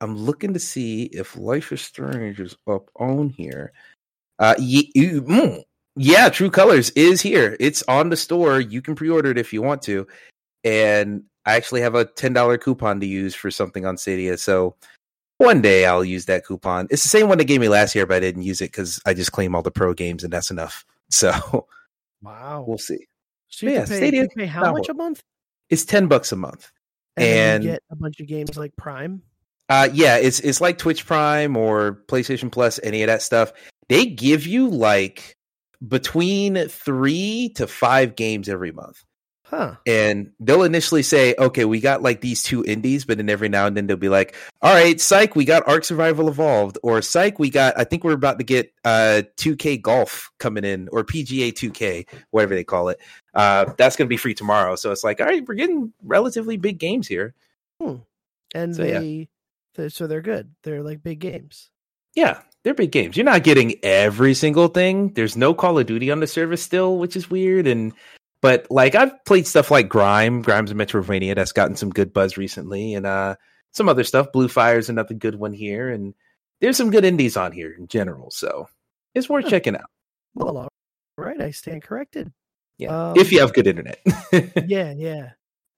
I'm 0.00 0.16
looking 0.16 0.54
to 0.54 0.60
see 0.60 1.04
if 1.04 1.36
Life 1.36 1.72
is 1.72 1.80
Strange 1.82 2.40
is 2.40 2.56
up 2.66 2.88
on 2.96 3.28
here. 3.30 3.72
Uh, 4.38 4.54
ye- 4.58 4.90
mm, 4.94 5.62
yeah, 5.96 6.28
True 6.30 6.50
Colors 6.50 6.90
is 6.90 7.20
here. 7.20 7.56
It's 7.60 7.82
on 7.88 8.08
the 8.08 8.16
store. 8.16 8.60
You 8.60 8.80
can 8.80 8.94
pre 8.94 9.10
order 9.10 9.30
it 9.30 9.38
if 9.38 9.52
you 9.52 9.60
want 9.62 9.82
to. 9.82 10.06
And 10.64 11.24
I 11.46 11.56
actually 11.56 11.80
have 11.82 11.94
a 11.94 12.04
$10 12.06 12.60
coupon 12.60 13.00
to 13.00 13.06
use 13.06 13.34
for 13.34 13.50
something 13.50 13.84
on 13.86 13.96
Stadia. 13.96 14.36
So 14.38 14.74
one 15.38 15.60
day 15.62 15.84
I'll 15.86 16.04
use 16.04 16.26
that 16.26 16.46
coupon. 16.46 16.86
It's 16.90 17.02
the 17.02 17.08
same 17.08 17.28
one 17.28 17.38
they 17.38 17.44
gave 17.44 17.60
me 17.60 17.68
last 17.68 17.94
year, 17.94 18.06
but 18.06 18.16
I 18.16 18.20
didn't 18.20 18.42
use 18.42 18.60
it 18.60 18.66
because 18.72 19.00
I 19.06 19.14
just 19.14 19.32
claim 19.32 19.54
all 19.54 19.62
the 19.62 19.70
pro 19.70 19.92
games 19.94 20.22
and 20.24 20.32
that's 20.32 20.50
enough. 20.50 20.84
So 21.12 21.66
Wow. 22.22 22.64
we'll 22.68 22.78
see. 22.78 23.06
So 23.48 23.66
yeah, 23.66 23.84
pay, 23.84 23.96
Stadia- 23.96 24.28
pay 24.36 24.46
how 24.46 24.72
much 24.72 24.88
a 24.88 24.94
month? 24.94 25.22
It's 25.70 25.84
ten 25.84 26.06
bucks 26.06 26.30
a 26.30 26.36
month. 26.36 26.70
And, 27.16 27.26
And- 27.26 27.64
you 27.64 27.70
get 27.72 27.82
a 27.90 27.96
bunch 27.96 28.20
of 28.20 28.28
games 28.28 28.56
like 28.56 28.76
Prime. 28.76 29.22
Uh 29.70 29.88
yeah, 29.92 30.16
it's 30.16 30.40
it's 30.40 30.60
like 30.60 30.78
Twitch 30.78 31.06
Prime 31.06 31.56
or 31.56 32.02
PlayStation 32.08 32.50
Plus, 32.50 32.80
any 32.82 33.02
of 33.02 33.06
that 33.06 33.22
stuff. 33.22 33.52
They 33.88 34.04
give 34.06 34.46
you 34.46 34.68
like 34.68 35.36
between 35.86 36.68
three 36.68 37.52
to 37.54 37.66
five 37.66 38.16
games 38.16 38.48
every 38.48 38.72
month. 38.72 39.04
Huh. 39.44 39.74
and 39.84 40.30
they'll 40.38 40.62
initially 40.62 41.02
say, 41.02 41.34
"Okay, 41.36 41.64
we 41.64 41.80
got 41.80 42.02
like 42.02 42.20
these 42.20 42.44
two 42.44 42.64
indies," 42.64 43.04
but 43.04 43.16
then 43.16 43.28
every 43.28 43.48
now 43.48 43.66
and 43.66 43.76
then 43.76 43.88
they'll 43.88 43.96
be 43.96 44.08
like, 44.08 44.36
"All 44.62 44.72
right, 44.72 45.00
psych, 45.00 45.34
we 45.34 45.44
got 45.44 45.66
Ark 45.66 45.84
Survival 45.84 46.28
Evolved," 46.28 46.78
or 46.84 47.02
"Psych, 47.02 47.40
we 47.40 47.50
got 47.50 47.76
I 47.76 47.82
think 47.82 48.04
we're 48.04 48.12
about 48.12 48.38
to 48.38 48.44
get 48.44 48.72
uh 48.84 49.22
2K 49.38 49.82
Golf 49.82 50.30
coming 50.38 50.62
in 50.62 50.88
or 50.92 51.02
PGA 51.02 51.52
2K, 51.52 52.06
whatever 52.30 52.54
they 52.54 52.62
call 52.62 52.90
it. 52.90 53.00
Uh, 53.34 53.72
that's 53.76 53.96
going 53.96 54.06
to 54.06 54.08
be 54.08 54.16
free 54.16 54.34
tomorrow." 54.34 54.76
So 54.76 54.92
it's 54.92 55.02
like, 55.02 55.20
all 55.20 55.26
right, 55.26 55.44
we're 55.44 55.56
getting 55.56 55.92
relatively 56.04 56.56
big 56.56 56.78
games 56.78 57.08
here. 57.08 57.34
And 58.54 58.76
So, 58.76 58.84
yeah. 58.84 59.24
So 59.88 60.06
they're 60.06 60.20
good. 60.22 60.54
They're 60.62 60.82
like 60.82 61.02
big 61.02 61.20
games. 61.20 61.70
Yeah, 62.14 62.40
they're 62.64 62.74
big 62.74 62.90
games. 62.92 63.16
You're 63.16 63.24
not 63.24 63.44
getting 63.44 63.74
every 63.84 64.34
single 64.34 64.68
thing. 64.68 65.12
There's 65.14 65.36
no 65.36 65.54
Call 65.54 65.78
of 65.78 65.86
Duty 65.86 66.10
on 66.10 66.20
the 66.20 66.26
service 66.26 66.62
still, 66.62 66.98
which 66.98 67.16
is 67.16 67.30
weird. 67.30 67.66
And 67.66 67.92
but 68.42 68.66
like 68.70 68.94
I've 68.94 69.24
played 69.24 69.46
stuff 69.46 69.70
like 69.70 69.88
Grime, 69.88 70.42
Grimes 70.42 70.70
and 70.70 70.80
Metroidvania, 70.80 71.34
that's 71.36 71.52
gotten 71.52 71.76
some 71.76 71.90
good 71.90 72.12
buzz 72.12 72.36
recently, 72.36 72.94
and 72.94 73.06
uh 73.06 73.36
some 73.72 73.88
other 73.88 74.04
stuff. 74.04 74.32
Blue 74.32 74.48
Fire's 74.48 74.88
another 74.88 75.14
good 75.14 75.36
one 75.36 75.52
here, 75.52 75.88
and 75.88 76.14
there's 76.60 76.76
some 76.76 76.90
good 76.90 77.04
indies 77.04 77.36
on 77.36 77.52
here 77.52 77.72
in 77.78 77.86
general. 77.86 78.30
So 78.30 78.68
it's 79.14 79.28
worth 79.28 79.44
Huh. 79.44 79.50
checking 79.50 79.76
out. 79.76 79.88
Well, 80.34 80.56
all 80.58 80.68
right, 81.16 81.40
I 81.40 81.52
stand 81.52 81.82
corrected. 81.84 82.32
Yeah, 82.78 83.10
Um, 83.12 83.18
if 83.18 83.30
you 83.30 83.40
have 83.40 83.52
good 83.52 83.66
internet. 83.66 84.00
yeah, 84.66 84.92
yeah. 84.96 85.30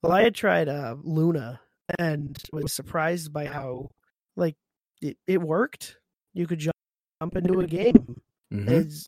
Well, 0.03 0.13
I 0.13 0.23
had 0.23 0.35
tried 0.35 0.69
uh, 0.69 0.97
Luna 1.03 1.61
and 1.99 2.39
was 2.53 2.73
surprised 2.73 3.33
by 3.33 3.47
how 3.47 3.91
like 4.37 4.57
it, 5.01 5.17
it 5.27 5.41
worked. 5.41 5.97
You 6.35 6.47
could 6.47 6.59
jump, 6.61 6.77
jump 7.23 7.37
into 7.37 7.61
a 7.61 7.67
game. 7.67 8.17
Mhm. 8.53 8.69
It's 8.69 9.07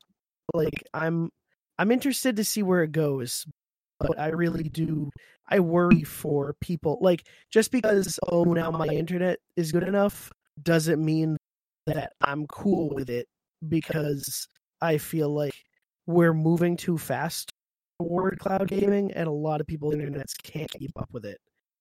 like 0.53 0.83
I'm 0.93 1.29
I'm 1.79 1.91
interested 1.91 2.35
to 2.37 2.43
see 2.45 2.63
where 2.63 2.83
it 2.83 2.91
goes, 2.91 3.45
but 3.99 4.19
I 4.19 4.29
really 4.29 4.63
do 4.69 5.09
I 5.49 5.59
worry 5.59 6.03
for 6.03 6.55
people 6.61 6.97
like 7.01 7.27
just 7.51 7.71
because 7.71 8.19
oh 8.31 8.43
now 8.45 8.71
my 8.71 8.87
internet 8.87 9.39
is 9.55 9.71
good 9.71 9.83
enough 9.83 10.31
doesn't 10.63 11.03
mean 11.03 11.37
that 11.87 12.13
I'm 12.21 12.47
cool 12.47 12.89
with 12.93 13.09
it 13.09 13.27
because 13.67 14.47
I 14.81 14.97
feel 14.97 15.29
like 15.33 15.53
we're 16.07 16.33
moving 16.33 16.77
too 16.77 16.97
fast 16.97 17.51
toward 17.99 18.39
cloud 18.39 18.67
gaming 18.67 19.11
and 19.13 19.27
a 19.27 19.31
lot 19.31 19.61
of 19.61 19.67
people's 19.67 19.95
internets 19.95 20.33
can't 20.43 20.69
keep 20.71 20.91
up 20.97 21.09
with 21.13 21.25
it. 21.25 21.39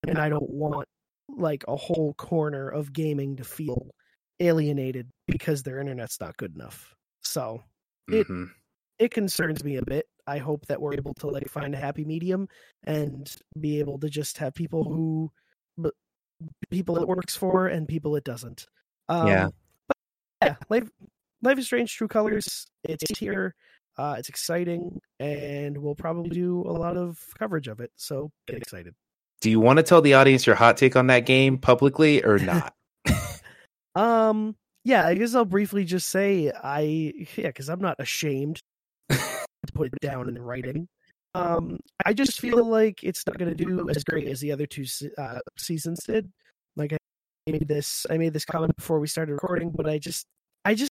And 0.09 0.19
I 0.19 0.29
don't 0.29 0.51
want 0.51 0.87
like 1.29 1.65
a 1.69 1.77
whole 1.77 2.15
corner 2.15 2.69
of 2.69 2.93
gaming 2.93 3.37
to 3.37 3.45
feel 3.45 3.91
alienated 4.41 5.09
because 5.27 5.63
their 5.63 5.81
internet's 5.81 6.21
not 6.21 6.37
good 6.37 6.55
enough. 6.55 6.95
So 7.23 7.63
it- 8.09 8.29
Mhm. 8.29 8.51
it 8.99 9.11
concerns 9.11 9.65
me 9.65 9.77
a 9.77 9.83
bit. 9.83 10.07
I 10.27 10.39
hope 10.39 10.67
that 10.67 10.81
we're 10.81 10.95
able 10.95 11.15
to 11.15 11.27
like 11.29 11.49
find 11.49 11.75
a 11.75 11.79
happy 11.79 12.05
medium 12.05 12.49
and 12.85 13.35
be 13.61 13.79
able 13.81 13.99
to 14.01 14.09
just 14.09 14.39
have 14.39 14.55
people 14.55 14.85
who, 14.85 15.33
people 16.71 16.99
it 17.01 17.09
works 17.09 17.37
for 17.37 17.69
and 17.69 17.89
people 17.89 18.17
it 18.17 18.25
doesn't. 18.25 18.67
Um, 19.09 19.27
Yeah. 19.29 19.49
yeah. 20.43 20.57
Life, 20.69 20.89
Life 21.43 21.59
is 21.59 21.67
Strange: 21.67 21.95
True 21.95 22.09
Colors. 22.09 22.67
It's 22.85 23.19
here. 23.19 23.55
Uh, 23.97 24.17
it's 24.19 24.29
exciting, 24.29 25.01
and 25.21 25.77
we'll 25.79 25.95
probably 25.95 26.31
do 26.31 26.63
a 26.63 26.73
lot 26.73 26.97
of 26.97 27.19
coverage 27.39 27.69
of 27.69 27.81
it. 27.81 27.93
So 27.97 28.33
get 28.47 28.57
excited. 28.59 28.95
Do 29.41 29.51
you 29.51 29.61
want 29.61 29.79
to 29.79 29.83
tell 29.83 30.01
the 30.01 30.15
audience 30.15 30.47
your 30.47 30.57
hot 30.57 30.77
take 30.77 30.97
on 30.97 31.07
that 31.09 31.27
game 31.27 31.59
publicly 31.59 32.25
or 32.25 32.39
not? 32.41 32.75
Um, 33.95 34.57
yeah, 34.85 35.07
I 35.07 35.15
guess 35.15 35.35
I'll 35.35 35.45
briefly 35.45 35.85
just 35.85 36.11
say 36.11 36.51
I 36.51 37.13
yeah, 37.37 37.49
because 37.49 37.69
I'm 37.69 37.81
not 37.81 37.97
ashamed 37.99 38.61
to 39.11 39.19
put 39.73 39.89
it 39.89 40.01
down 40.01 40.29
in 40.29 40.41
writing. 40.41 40.89
Um, 41.35 41.81
I 42.07 42.13
just 42.13 42.41
feel 42.41 42.65
like 42.65 43.03
it's 43.03 43.27
not 43.27 43.39
going 43.39 43.55
to 43.55 43.65
do 43.65 43.89
as 43.91 44.05
great 44.05 44.29
as 44.29 44.41
the 44.41 44.53
other 44.53 44.67
two 44.67 44.85
uh, 45.19 45.41
seasons 45.59 46.01
did. 46.05 46.31
Like 46.77 46.93
I 46.93 46.97
made 47.47 47.67
this, 47.67 48.07
I 48.09 48.19
made 48.19 48.33
this 48.33 48.45
comment 48.45 48.77
before 48.77 49.01
we 49.01 49.09
started 49.09 49.33
recording, 49.33 49.71
but 49.71 49.89
I 49.89 49.99
just, 49.99 50.27
I 50.65 50.75
just 50.75 50.91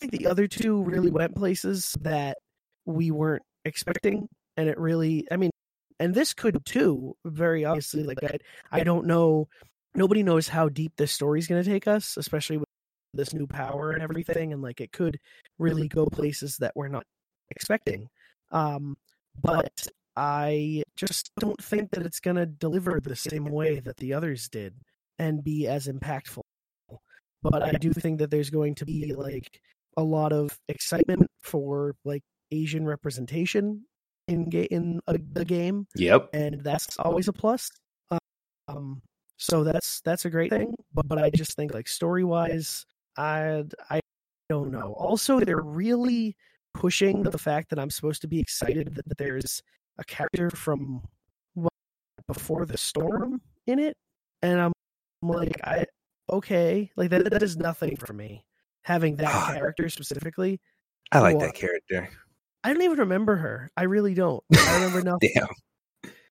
think 0.00 0.12
the 0.12 0.26
other 0.26 0.46
two 0.46 0.82
really 0.82 1.10
went 1.10 1.34
places 1.34 1.94
that 2.00 2.38
we 2.86 3.10
weren't 3.10 3.42
expecting, 3.64 4.28
and 4.56 4.68
it 4.68 4.78
really, 4.78 5.26
I 5.30 5.36
mean, 5.36 5.50
and 5.98 6.14
this 6.14 6.32
could 6.32 6.64
too. 6.64 7.16
Very 7.24 7.64
obviously, 7.64 8.02
like 8.02 8.22
I, 8.22 8.38
I 8.70 8.84
don't 8.84 9.06
know. 9.06 9.48
Nobody 9.94 10.22
knows 10.22 10.48
how 10.48 10.68
deep 10.68 10.92
this 10.96 11.12
story's 11.12 11.46
going 11.46 11.62
to 11.62 11.68
take 11.68 11.86
us, 11.86 12.16
especially 12.16 12.56
with 12.56 12.68
this 13.14 13.34
new 13.34 13.46
power 13.46 13.90
and 13.92 14.02
everything, 14.02 14.52
and 14.52 14.62
like 14.62 14.80
it 14.80 14.92
could 14.92 15.18
really 15.58 15.88
go 15.88 16.06
places 16.06 16.56
that 16.58 16.72
we're 16.74 16.88
not 16.88 17.04
expecting. 17.50 18.08
Um, 18.50 18.96
but 19.40 19.88
I 20.16 20.82
just 20.96 21.30
don't 21.38 21.62
think 21.62 21.90
that 21.92 22.04
it's 22.04 22.20
going 22.20 22.36
to 22.36 22.46
deliver 22.46 23.00
the 23.00 23.16
same 23.16 23.44
way 23.44 23.80
that 23.80 23.96
the 23.98 24.14
others 24.14 24.48
did 24.48 24.74
and 25.18 25.44
be 25.44 25.66
as 25.66 25.88
impactful. 25.88 26.42
But 27.42 27.62
I 27.62 27.72
do 27.72 27.92
think 27.92 28.18
that 28.18 28.30
there's 28.30 28.50
going 28.50 28.76
to 28.76 28.84
be 28.84 29.14
like 29.16 29.60
a 29.96 30.02
lot 30.02 30.32
of 30.32 30.56
excitement 30.68 31.26
for 31.40 31.94
like 32.04 32.22
Asian 32.50 32.84
representation 32.84 33.84
in 34.28 34.48
ga- 34.48 34.68
in 34.70 35.00
a, 35.06 35.18
the 35.32 35.44
game, 35.44 35.86
yep. 35.96 36.28
and 36.32 36.62
that's 36.62 36.98
always 36.98 37.28
a 37.28 37.32
plus. 37.32 37.70
Um, 38.68 39.02
so 39.36 39.64
that's 39.64 40.00
that's 40.02 40.24
a 40.24 40.30
great 40.30 40.50
thing. 40.50 40.74
But 40.94 41.08
but 41.08 41.18
I 41.18 41.30
just 41.30 41.56
think 41.56 41.74
like 41.74 41.88
story 41.88 42.24
wise, 42.24 42.86
I 43.16 43.64
I 43.90 44.00
don't 44.48 44.70
know. 44.70 44.94
Also, 44.96 45.40
they're 45.40 45.60
really 45.60 46.36
pushing 46.74 47.22
the 47.22 47.38
fact 47.38 47.70
that 47.70 47.78
I'm 47.78 47.90
supposed 47.90 48.22
to 48.22 48.28
be 48.28 48.40
excited 48.40 48.94
that, 48.94 49.08
that 49.08 49.18
there's 49.18 49.62
a 49.98 50.04
character 50.04 50.50
from 50.50 51.02
what, 51.54 51.72
before 52.26 52.64
the 52.64 52.78
storm 52.78 53.40
in 53.66 53.78
it, 53.78 53.96
and 54.42 54.60
I'm 54.60 54.72
like, 55.22 55.60
I 55.64 55.86
okay, 56.30 56.90
like 56.96 57.10
that 57.10 57.30
that 57.30 57.42
is 57.42 57.56
nothing 57.56 57.96
for 57.96 58.12
me. 58.12 58.44
Having 58.84 59.16
that 59.16 59.54
character 59.54 59.88
specifically, 59.88 60.60
I 61.10 61.20
like 61.20 61.36
What? 61.36 61.46
that 61.46 61.54
character. 61.54 62.08
I 62.64 62.72
don't 62.72 62.82
even 62.82 62.98
remember 62.98 63.36
her. 63.36 63.70
I 63.76 63.84
really 63.84 64.14
don't. 64.14 64.42
I 64.56 64.74
remember 64.76 65.02
nothing. 65.02 65.30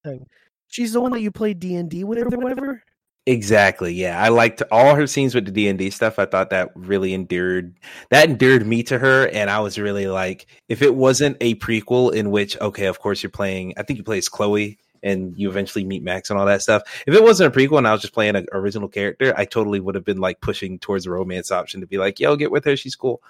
Damn. 0.03 0.25
She's 0.67 0.93
the 0.93 1.01
one 1.01 1.11
that 1.11 1.21
you 1.21 1.31
played 1.31 1.59
D 1.59 1.75
and 1.75 1.89
D 1.89 2.03
with 2.03 2.19
or 2.19 2.37
whatever. 2.37 2.83
Exactly. 3.27 3.93
Yeah, 3.93 4.21
I 4.21 4.29
liked 4.29 4.63
all 4.71 4.95
her 4.95 5.05
scenes 5.05 5.35
with 5.35 5.45
the 5.45 5.51
D 5.51 5.67
and 5.67 5.77
D 5.77 5.91
stuff. 5.91 6.17
I 6.17 6.25
thought 6.25 6.49
that 6.49 6.71
really 6.75 7.13
endeared 7.13 7.75
that 8.09 8.27
endeared 8.27 8.65
me 8.65 8.81
to 8.83 8.97
her, 8.97 9.27
and 9.27 9.49
I 9.49 9.59
was 9.59 9.77
really 9.77 10.07
like, 10.07 10.47
if 10.69 10.81
it 10.81 10.95
wasn't 10.95 11.37
a 11.39 11.55
prequel 11.55 12.13
in 12.13 12.31
which, 12.31 12.59
okay, 12.59 12.87
of 12.87 12.99
course 12.99 13.21
you're 13.21 13.29
playing. 13.29 13.73
I 13.77 13.83
think 13.83 13.97
you 13.97 14.03
play 14.03 14.17
as 14.17 14.29
Chloe, 14.29 14.79
and 15.03 15.37
you 15.37 15.49
eventually 15.49 15.85
meet 15.85 16.03
Max 16.03 16.29
and 16.29 16.39
all 16.39 16.45
that 16.45 16.61
stuff. 16.61 16.83
If 17.05 17.13
it 17.13 17.23
wasn't 17.23 17.55
a 17.55 17.57
prequel 17.57 17.77
and 17.77 17.87
I 17.87 17.91
was 17.91 18.01
just 18.01 18.13
playing 18.13 18.35
an 18.35 18.47
original 18.53 18.87
character, 18.87 19.33
I 19.37 19.45
totally 19.45 19.79
would 19.79 19.95
have 19.95 20.05
been 20.05 20.19
like 20.19 20.41
pushing 20.41 20.79
towards 20.79 21.05
the 21.05 21.11
romance 21.11 21.51
option 21.51 21.81
to 21.81 21.87
be 21.87 21.97
like, 21.97 22.19
yo, 22.19 22.35
get 22.35 22.51
with 22.51 22.65
her, 22.65 22.75
she's 22.75 22.95
cool. 22.95 23.21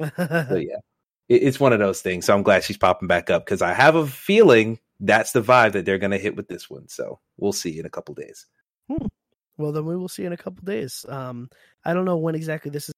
So 0.18 0.56
yeah, 0.56 0.78
it's 1.28 1.60
one 1.60 1.72
of 1.72 1.78
those 1.78 2.00
things. 2.00 2.26
So 2.26 2.34
I'm 2.34 2.42
glad 2.42 2.64
she's 2.64 2.76
popping 2.76 3.08
back 3.08 3.30
up 3.30 3.44
because 3.44 3.62
I 3.62 3.72
have 3.72 3.94
a 3.94 4.06
feeling 4.06 4.78
that's 5.00 5.32
the 5.32 5.42
vibe 5.42 5.72
that 5.72 5.84
they're 5.84 5.98
gonna 5.98 6.18
hit 6.18 6.36
with 6.36 6.48
this 6.48 6.68
one. 6.68 6.88
So 6.88 7.20
we'll 7.36 7.52
see 7.52 7.78
in 7.78 7.86
a 7.86 7.90
couple 7.90 8.14
days. 8.14 8.46
Well, 9.56 9.72
then 9.72 9.86
we 9.86 9.96
will 9.96 10.08
see 10.08 10.24
in 10.24 10.32
a 10.32 10.36
couple 10.36 10.64
days. 10.64 11.06
Um, 11.08 11.48
I 11.84 11.94
don't 11.94 12.04
know 12.04 12.16
when 12.16 12.34
exactly 12.34 12.70
this 12.70 12.88
is 12.88 12.94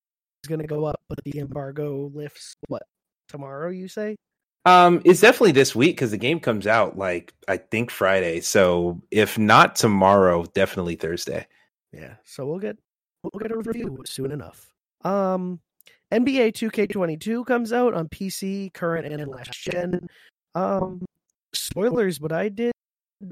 going 0.49 0.61
to 0.61 0.67
go 0.67 0.85
up, 0.85 1.01
but 1.09 1.19
the 1.25 1.39
embargo 1.39 2.11
lifts 2.15 2.55
what 2.69 2.83
tomorrow? 3.29 3.69
You 3.69 3.89
say? 3.89 4.17
Um, 4.65 5.01
it's 5.05 5.21
definitely 5.21 5.53
this 5.53 5.77
week 5.77 5.97
because 5.97 6.11
the 6.11 6.17
game 6.17 6.41
comes 6.41 6.67
out 6.67 6.99
like 6.99 7.33
I 7.47 7.59
think 7.59 7.91
Friday. 7.91 8.41
So 8.41 9.01
if 9.11 9.39
not 9.39 9.77
tomorrow, 9.77 10.45
definitely 10.55 10.97
Thursday. 10.97 11.47
Yeah. 11.93 12.15
So 12.25 12.47
we'll 12.47 12.59
get 12.59 12.77
we'll 13.23 13.39
get 13.41 13.53
a 13.53 13.57
review 13.57 13.99
soon 14.07 14.33
enough. 14.33 14.69
Um, 15.05 15.61
NBA 16.13 16.53
2K22 16.53 17.45
comes 17.47 17.73
out 17.73 17.95
on 17.95 18.09
PC, 18.09 18.73
current 18.73 19.07
and 19.07 19.29
last 19.29 19.53
gen. 19.53 20.07
Um, 20.55 21.05
spoilers, 21.53 22.19
but 22.19 22.33
I 22.33 22.49
did 22.49 22.73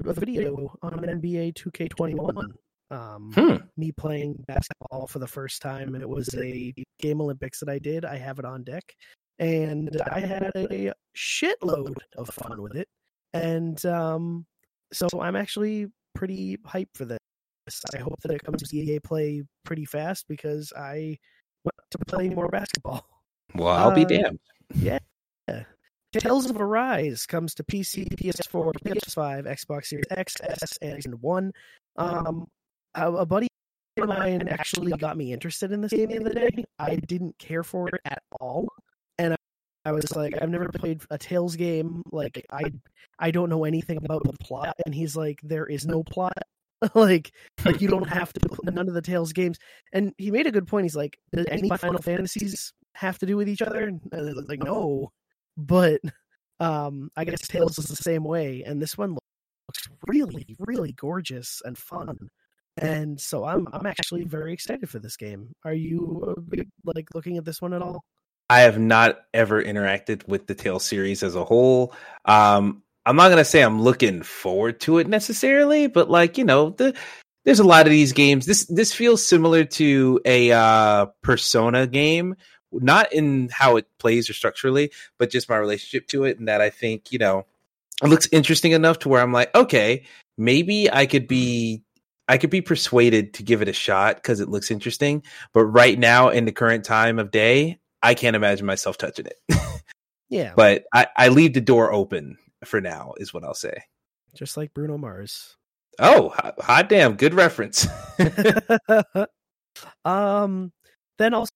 a 0.05 0.13
video 0.13 0.77
on 0.81 0.91
NBA 0.93 1.53
2K21. 1.53 2.51
Um, 2.91 3.31
Hmm. 3.33 3.55
me 3.77 3.91
playing 3.91 4.35
basketball 4.47 5.07
for 5.07 5.19
the 5.19 5.27
first 5.27 5.61
time, 5.61 5.95
and 5.95 6.03
it 6.03 6.09
was 6.09 6.29
a 6.35 6.73
game 6.99 7.21
Olympics 7.21 7.59
that 7.59 7.69
I 7.69 7.79
did. 7.79 8.05
I 8.05 8.17
have 8.17 8.37
it 8.39 8.45
on 8.45 8.63
deck, 8.63 8.95
and 9.39 9.89
I 10.11 10.19
had 10.19 10.51
a 10.55 10.93
shitload 11.17 11.97
of 12.17 12.29
fun 12.29 12.61
with 12.61 12.75
it. 12.75 12.87
And 13.33 13.83
um, 13.85 14.45
so 14.93 15.07
I'm 15.19 15.35
actually 15.35 15.87
pretty 16.13 16.57
hyped 16.57 16.93
for 16.95 17.05
this. 17.05 17.19
I 17.93 17.97
hope 17.97 18.21
that 18.21 18.31
it 18.31 18.43
comes 18.43 18.61
to 18.69 18.77
EA 18.77 18.99
Play 18.99 19.41
pretty 19.63 19.85
fast 19.85 20.27
because 20.27 20.71
I 20.77 21.17
to 21.91 21.97
play 22.05 22.29
more 22.29 22.47
basketball. 22.47 23.05
Well, 23.53 23.69
I'll 23.69 23.91
be 23.91 24.03
damned. 24.03 24.39
Yeah. 24.75 24.99
Tales 26.11 26.49
of 26.49 26.59
Arise 26.59 27.25
comes 27.25 27.53
to 27.55 27.63
PC, 27.63 28.07
PS4, 28.15 28.73
PS5, 28.83 29.45
Xbox 29.45 29.85
Series 29.85 30.05
X, 30.11 30.35
S, 30.41 30.77
and 30.81 31.21
One. 31.21 31.53
Um, 31.95 32.47
a, 32.95 33.11
a 33.11 33.25
buddy 33.25 33.47
of 33.97 34.09
mine 34.09 34.47
actually 34.49 34.91
got 34.93 35.15
me 35.15 35.31
interested 35.31 35.71
in 35.71 35.79
this 35.79 35.91
game 35.91 36.09
the 36.09 36.19
other 36.19 36.33
day. 36.33 36.65
I 36.79 36.95
didn't 36.95 37.37
care 37.37 37.63
for 37.63 37.87
it 37.87 38.01
at 38.03 38.23
all, 38.41 38.67
and 39.17 39.33
I, 39.33 39.37
I 39.85 39.91
was 39.91 40.13
like, 40.15 40.33
I've 40.41 40.49
never 40.49 40.69
played 40.69 41.01
a 41.09 41.17
Tales 41.17 41.55
game. 41.55 42.03
Like 42.11 42.45
I 42.51 42.73
I 43.19 43.31
don't 43.31 43.49
know 43.49 43.63
anything 43.63 43.97
about 43.97 44.23
the 44.23 44.33
plot. 44.33 44.75
And 44.85 44.93
he's 44.93 45.15
like, 45.15 45.39
there 45.43 45.65
is 45.65 45.85
no 45.85 46.03
plot. 46.03 46.37
like 46.95 47.31
like 47.63 47.81
you 47.81 47.87
don't 47.89 48.09
have 48.09 48.33
to 48.33 48.39
none 48.63 48.87
of 48.87 48.93
the 48.93 49.01
Tales 49.01 49.33
games. 49.33 49.57
And 49.93 50.13
he 50.17 50.31
made 50.31 50.47
a 50.47 50.51
good 50.51 50.67
point. 50.67 50.85
He's 50.85 50.95
like, 50.95 51.17
does 51.33 51.45
any 51.49 51.69
Final 51.69 52.01
Fantasies 52.01 52.73
have 52.93 53.17
to 53.19 53.25
do 53.25 53.37
with 53.37 53.49
each 53.49 53.61
other? 53.61 53.87
And 54.11 54.47
like, 54.47 54.63
no. 54.63 55.11
But 55.57 56.01
um 56.59 57.09
I 57.15 57.25
guess 57.25 57.47
Tales 57.47 57.77
is 57.77 57.85
the 57.85 57.95
same 57.95 58.23
way. 58.23 58.63
And 58.65 58.81
this 58.81 58.97
one 58.97 59.11
looks 59.67 59.87
really, 60.07 60.55
really 60.59 60.93
gorgeous 60.93 61.61
and 61.65 61.77
fun. 61.77 62.17
And 62.77 63.19
so 63.19 63.45
I'm 63.45 63.67
I'm 63.71 63.85
actually 63.85 64.25
very 64.25 64.53
excited 64.53 64.89
for 64.89 64.99
this 64.99 65.15
game. 65.15 65.53
Are 65.63 65.73
you 65.73 66.35
uh, 66.37 66.63
like 66.83 67.07
looking 67.13 67.37
at 67.37 67.45
this 67.45 67.61
one 67.61 67.73
at 67.73 67.81
all? 67.81 68.03
I 68.49 68.59
have 68.61 68.77
not 68.77 69.21
ever 69.33 69.63
interacted 69.63 70.27
with 70.27 70.45
the 70.45 70.53
Tale 70.53 70.79
series 70.79 71.23
as 71.23 71.35
a 71.35 71.43
whole. 71.43 71.93
Um, 72.25 72.83
I'm 73.05 73.15
not 73.15 73.29
gonna 73.29 73.45
say 73.45 73.61
I'm 73.61 73.81
looking 73.81 74.23
forward 74.23 74.79
to 74.81 74.97
it 74.97 75.07
necessarily, 75.07 75.87
but 75.87 76.09
like 76.09 76.37
you 76.37 76.43
know, 76.43 76.71
the 76.71 76.95
there's 77.43 77.59
a 77.59 77.63
lot 77.63 77.85
of 77.85 77.91
these 77.91 78.13
games. 78.13 78.45
This 78.45 78.65
this 78.65 78.93
feels 78.93 79.25
similar 79.25 79.63
to 79.65 80.19
a 80.25 80.51
uh, 80.51 81.05
Persona 81.21 81.85
game, 81.85 82.35
not 82.71 83.13
in 83.13 83.49
how 83.51 83.77
it 83.77 83.85
plays 83.99 84.29
or 84.29 84.33
structurally, 84.33 84.91
but 85.19 85.29
just 85.29 85.49
my 85.49 85.57
relationship 85.57 86.07
to 86.07 86.23
it, 86.23 86.39
and 86.39 86.47
that 86.47 86.61
I 86.61 86.71
think 86.71 87.11
you 87.11 87.19
know 87.19 87.45
it 88.03 88.07
looks 88.07 88.27
interesting 88.31 88.71
enough 88.71 88.99
to 88.99 89.09
where 89.09 89.21
I'm 89.21 89.31
like, 89.31 89.53
okay, 89.55 90.05
maybe 90.37 90.91
I 90.91 91.05
could 91.05 91.27
be 91.27 91.83
I 92.27 92.39
could 92.39 92.49
be 92.49 92.61
persuaded 92.61 93.35
to 93.35 93.43
give 93.43 93.61
it 93.61 93.67
a 93.69 93.73
shot 93.73 94.15
because 94.15 94.39
it 94.39 94.49
looks 94.49 94.71
interesting. 94.71 95.23
But 95.53 95.65
right 95.65 95.97
now, 95.97 96.29
in 96.29 96.45
the 96.45 96.51
current 96.51 96.83
time 96.83 97.19
of 97.19 97.29
day, 97.29 97.79
I 98.01 98.15
can't 98.15 98.35
imagine 98.35 98.65
myself 98.65 98.97
touching 98.97 99.27
it. 99.27 99.39
yeah. 100.29 100.53
But 100.55 100.85
I, 100.91 101.07
I 101.15 101.27
leave 101.27 101.53
the 101.53 101.61
door 101.61 101.93
open 101.93 102.39
for 102.65 102.81
now, 102.81 103.13
is 103.17 103.33
what 103.33 103.43
I'll 103.43 103.53
say. 103.53 103.77
Just 104.33 104.57
like 104.57 104.73
Bruno 104.73 104.97
Mars. 104.97 105.55
Oh, 105.99 106.29
hot, 106.29 106.59
hot 106.59 106.89
damn. 106.89 107.15
Good 107.15 107.33
reference. 107.33 107.87
um, 110.05 110.71
then 111.17 111.33
also 111.33 111.51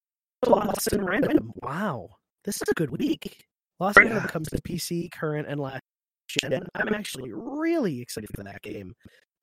Lost 0.47 0.93
in 0.93 1.03
Random. 1.03 1.51
Wow. 1.55 2.09
This 2.45 2.55
is 2.57 2.69
a 2.69 2.73
good 2.73 2.91
week. 2.91 3.45
Lost 3.79 3.97
in 3.97 4.05
Random 4.05 4.27
comes 4.27 4.49
to 4.49 4.61
PC, 4.61 5.11
current, 5.11 5.47
and 5.49 5.59
last 5.59 5.81
gen. 6.27 6.65
I'm 6.75 6.93
actually 6.93 7.31
really 7.33 8.01
excited 8.01 8.29
for 8.35 8.43
that 8.43 8.61
game. 8.61 8.93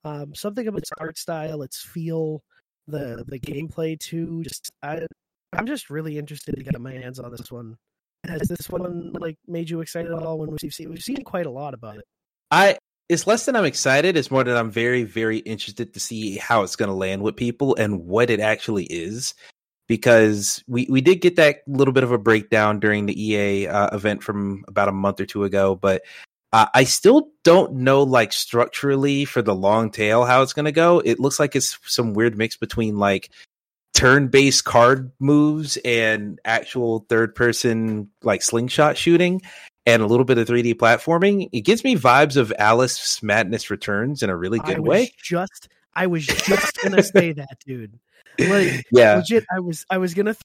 Um, 0.05 0.35
something 0.35 0.67
about 0.67 0.79
its 0.79 0.93
art 0.99 1.19
style, 1.19 1.63
its 1.63 1.83
feel, 1.83 2.43
the 2.87 3.25
the 3.27 3.39
gameplay 3.39 3.99
too. 3.99 4.43
Just 4.45 4.71
I, 4.83 5.01
I'm 5.53 5.67
just 5.67 5.91
really 5.91 6.19
interested 6.19 6.57
to 6.57 6.63
get 6.63 6.81
my 6.81 6.93
hands 6.93 7.19
on 7.19 7.31
this 7.31 7.51
one. 7.51 7.77
Has 8.29 8.49
this 8.49 8.69
one 8.69 9.13
like 9.13 9.39
made 9.47 9.71
you 9.71 9.81
excited 9.81 10.13
at 10.13 10.23
all? 10.23 10.39
When 10.39 10.51
we've 10.51 10.73
seen 10.73 10.91
we've 10.91 11.03
seen 11.03 11.23
quite 11.25 11.47
a 11.47 11.51
lot 11.51 11.75
about 11.75 11.97
it. 11.97 12.05
I 12.51 12.79
it's 13.09 13.27
less 13.27 13.47
than 13.47 13.57
I'm 13.57 13.65
excited. 13.65 14.17
It's 14.17 14.31
more 14.31 14.45
that 14.45 14.57
I'm 14.57 14.71
very 14.71 15.05
very 15.05 15.39
interested 15.39 15.95
to 15.95 16.01
see 16.01 16.37
how 16.37 16.63
it's 16.63 16.77
going 16.77 16.89
to 16.89 16.95
land 16.95 17.23
with 17.23 17.37
people 17.37 17.75
and 17.77 18.05
what 18.05 18.31
it 18.31 18.41
actually 18.41 18.85
is. 18.85 19.35
Because 19.89 20.65
we, 20.67 20.89
we 20.91 21.01
did 21.01 21.21
get 21.21 21.37
that 21.37 21.59
little 21.69 21.95
bit 21.95 22.03
of 22.03 22.11
a 22.11 22.19
breakdown 22.19 22.81
during 22.81 23.07
the 23.07 23.25
EA 23.25 23.69
uh, 23.69 23.95
event 23.95 24.21
from 24.21 24.65
about 24.67 24.89
a 24.89 24.93
month 24.93 25.21
or 25.21 25.27
two 25.27 25.45
ago, 25.45 25.77
but 25.77 26.03
uh, 26.53 26.67
I 26.75 26.85
still 26.85 27.29
don't 27.45 27.75
know, 27.75 28.03
like 28.03 28.33
structurally 28.33 29.25
for 29.25 29.43
the 29.43 29.55
long 29.55 29.91
tail, 29.91 30.25
how 30.25 30.43
it's 30.43 30.53
going 30.53 30.65
to 30.65 30.73
go. 30.73 31.01
It 31.01 31.21
looks 31.21 31.39
like 31.39 31.55
it's 31.55 31.79
some 31.85 32.15
weird 32.15 32.37
mix 32.37 32.57
between 32.57 32.97
like 32.97 33.31
turn-based 33.97 34.65
card 34.65 35.11
moves 35.19 35.79
and 35.79 36.39
actual 36.45 37.07
third-person 37.09 38.11
like 38.23 38.43
slingshot 38.43 38.97
shooting, 38.97 39.41
and 39.87 40.03
a 40.03 40.07
little 40.07 40.25
bit 40.25 40.39
of 40.39 40.47
3D 40.47 40.75
platforming. 40.75 41.49
It 41.53 41.63
gives 41.63 41.83
me 41.83 41.97
vibes 41.97 42.37
of 42.37 42.53
Alice 42.59 43.23
Madness 43.23 43.71
Returns 43.71 44.23
in 44.23 44.31
a 44.31 44.37
really 44.37 44.59
good 44.59 44.81
way. 44.81 45.13
Just, 45.23 45.69
I 45.95 46.07
was 46.07 46.27
just 46.27 46.77
gonna 46.83 47.03
say 47.03 47.33
that, 47.33 47.59
dude. 47.67 47.99
Like, 48.39 48.85
yeah, 48.93 49.17
legit. 49.17 49.45
I 49.55 49.61
was, 49.61 49.87
I 49.89 49.99
was 49.99 50.13
gonna 50.13 50.37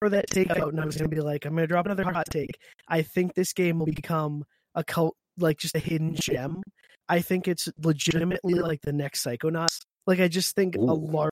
throw 0.00 0.10
that 0.10 0.28
take 0.28 0.50
out, 0.50 0.72
and 0.72 0.80
I 0.80 0.84
was 0.84 0.96
gonna 0.96 1.08
be 1.08 1.20
like, 1.20 1.44
I'm 1.44 1.54
gonna 1.54 1.66
drop 1.66 1.86
another 1.86 2.04
hot 2.04 2.26
take. 2.30 2.58
I 2.88 3.02
think 3.02 3.34
this 3.34 3.52
game 3.52 3.78
will 3.78 3.86
become 3.86 4.44
a 4.74 4.82
cult 4.82 5.16
like 5.38 5.58
just 5.58 5.76
a 5.76 5.78
hidden 5.78 6.14
gem. 6.14 6.62
I 7.08 7.20
think 7.20 7.46
it's 7.46 7.68
legitimately 7.82 8.54
like 8.54 8.80
the 8.82 8.92
next 8.92 9.24
Psychonauts. 9.24 9.80
Like 10.06 10.18
I 10.18 10.28
just 10.28 10.56
think 10.56 10.76
Ooh. 10.76 10.90
a 10.90 10.94
large 10.94 11.30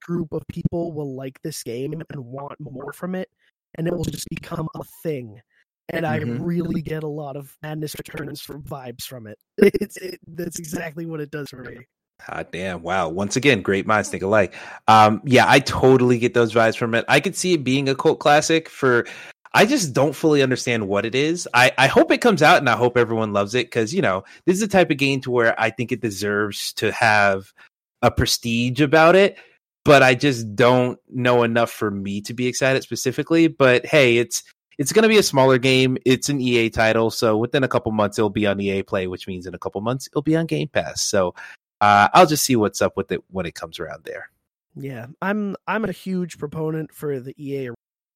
group 0.00 0.32
of 0.32 0.42
people 0.48 0.92
will 0.92 1.14
like 1.14 1.40
this 1.42 1.62
game 1.62 1.92
and 1.92 2.04
want 2.18 2.58
more 2.60 2.92
from 2.92 3.14
it, 3.14 3.28
and 3.76 3.86
it 3.86 3.94
will 3.94 4.04
just 4.04 4.28
become 4.28 4.68
a 4.74 4.84
thing. 5.02 5.40
And 5.88 6.04
mm-hmm. 6.04 6.42
I 6.42 6.44
really 6.44 6.82
get 6.82 7.02
a 7.02 7.08
lot 7.08 7.36
of 7.36 7.56
madness 7.62 7.94
returns 7.96 8.40
from 8.40 8.62
vibes 8.62 9.04
from 9.04 9.26
it. 9.26 9.38
It's 9.58 9.96
it, 9.96 10.20
that's 10.26 10.58
exactly 10.58 11.06
what 11.06 11.20
it 11.20 11.30
does 11.30 11.48
for 11.48 11.64
me. 11.64 11.78
Ah, 12.28 12.44
damn! 12.50 12.82
Wow. 12.82 13.08
Once 13.08 13.34
again, 13.36 13.62
great 13.62 13.86
minds 13.86 14.08
think 14.08 14.22
alike. 14.22 14.54
Um, 14.86 15.20
yeah, 15.24 15.44
I 15.48 15.58
totally 15.58 16.18
get 16.18 16.34
those 16.34 16.54
vibes 16.54 16.76
from 16.76 16.94
it. 16.94 17.04
I 17.08 17.18
could 17.18 17.34
see 17.34 17.54
it 17.54 17.64
being 17.64 17.88
a 17.88 17.96
cult 17.96 18.20
classic 18.20 18.68
for 18.68 19.06
I 19.54 19.66
just 19.66 19.92
don't 19.92 20.14
fully 20.14 20.42
understand 20.42 20.88
what 20.88 21.04
it 21.04 21.14
is. 21.14 21.46
I, 21.52 21.72
I 21.76 21.86
hope 21.86 22.10
it 22.10 22.20
comes 22.22 22.42
out 22.42 22.58
and 22.58 22.68
I 22.68 22.76
hope 22.76 22.96
everyone 22.96 23.32
loves 23.32 23.54
it 23.54 23.66
because, 23.66 23.92
you 23.92 24.00
know, 24.00 24.24
this 24.46 24.54
is 24.54 24.60
the 24.60 24.68
type 24.68 24.90
of 24.90 24.96
game 24.96 25.20
to 25.22 25.30
where 25.30 25.58
I 25.60 25.70
think 25.70 25.92
it 25.92 26.00
deserves 26.00 26.72
to 26.74 26.90
have 26.92 27.52
a 28.00 28.10
prestige 28.10 28.80
about 28.80 29.14
it. 29.14 29.36
But 29.84 30.02
I 30.02 30.14
just 30.14 30.54
don't 30.54 30.98
know 31.08 31.42
enough 31.42 31.70
for 31.70 31.90
me 31.90 32.20
to 32.22 32.34
be 32.34 32.46
excited 32.46 32.82
specifically. 32.82 33.48
But 33.48 33.84
hey, 33.84 34.18
it's 34.18 34.42
it's 34.78 34.92
going 34.92 35.02
to 35.02 35.08
be 35.08 35.18
a 35.18 35.22
smaller 35.22 35.58
game. 35.58 35.98
It's 36.04 36.28
an 36.28 36.40
EA 36.40 36.70
title, 36.70 37.10
so 37.10 37.36
within 37.36 37.64
a 37.64 37.68
couple 37.68 37.92
months 37.92 38.18
it'll 38.18 38.30
be 38.30 38.46
on 38.46 38.60
EA 38.60 38.82
Play, 38.82 39.06
which 39.06 39.26
means 39.26 39.46
in 39.46 39.54
a 39.54 39.58
couple 39.58 39.80
months 39.80 40.06
it'll 40.06 40.22
be 40.22 40.36
on 40.36 40.46
Game 40.46 40.68
Pass. 40.68 41.02
So 41.02 41.34
uh, 41.80 42.08
I'll 42.14 42.26
just 42.26 42.44
see 42.44 42.56
what's 42.56 42.80
up 42.80 42.96
with 42.96 43.12
it 43.12 43.22
when 43.30 43.44
it 43.44 43.54
comes 43.54 43.78
around 43.80 44.04
there. 44.04 44.30
Yeah, 44.74 45.06
I'm 45.20 45.56
I'm 45.66 45.84
a 45.84 45.92
huge 45.92 46.38
proponent 46.38 46.92
for 46.92 47.20
the 47.20 47.34
EA 47.36 47.70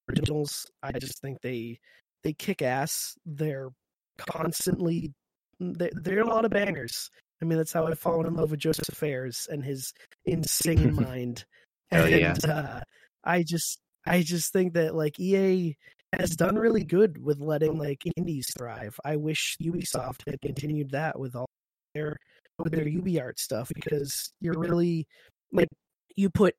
originals. 0.09 0.71
I 0.83 0.93
just 0.93 1.21
think 1.21 1.41
they 1.43 1.79
they 2.23 2.33
kick 2.33 2.63
ass. 2.63 3.17
They're 3.27 3.71
constantly 4.19 5.13
they're, 5.61 5.91
they're 5.95 6.21
a 6.21 6.29
lot 6.29 6.45
of 6.45 6.51
bangers. 6.51 7.11
I 7.41 7.45
mean, 7.45 7.59
that's 7.59 7.73
how 7.73 7.87
I've 7.87 7.99
fallen 7.99 8.27
in 8.27 8.35
love 8.35 8.51
with 8.51 8.61
Josef 8.61 8.95
Fares 8.95 9.47
and 9.51 9.65
his 9.65 9.93
insane 10.25 10.95
mind. 11.01 11.45
Hell 11.91 12.09
yeah. 12.09 12.35
Uh, 12.45 12.81
I 13.25 13.43
just 13.43 13.79
I 14.07 14.23
just 14.23 14.53
think 14.53 14.75
that 14.75 14.95
like 14.95 15.19
EA 15.21 15.77
has 16.13 16.37
done 16.37 16.57
really 16.57 16.85
good 16.85 17.23
with 17.23 17.41
letting 17.41 17.79
like 17.79 18.03
indies 18.17 18.51
thrive. 18.57 18.99
I 19.05 19.17
wish 19.17 19.57
Ubisoft 19.63 20.23
had 20.29 20.41
continued 20.41 20.91
that 20.91 21.19
with 21.19 21.35
all 21.35 21.49
their 21.95 22.17
with 22.59 22.73
their 22.73 22.85
UbiArt 22.85 23.39
stuff 23.39 23.71
because 23.75 24.33
you're 24.41 24.59
really 24.59 25.07
like 25.53 25.69
you 26.17 26.31
put 26.31 26.55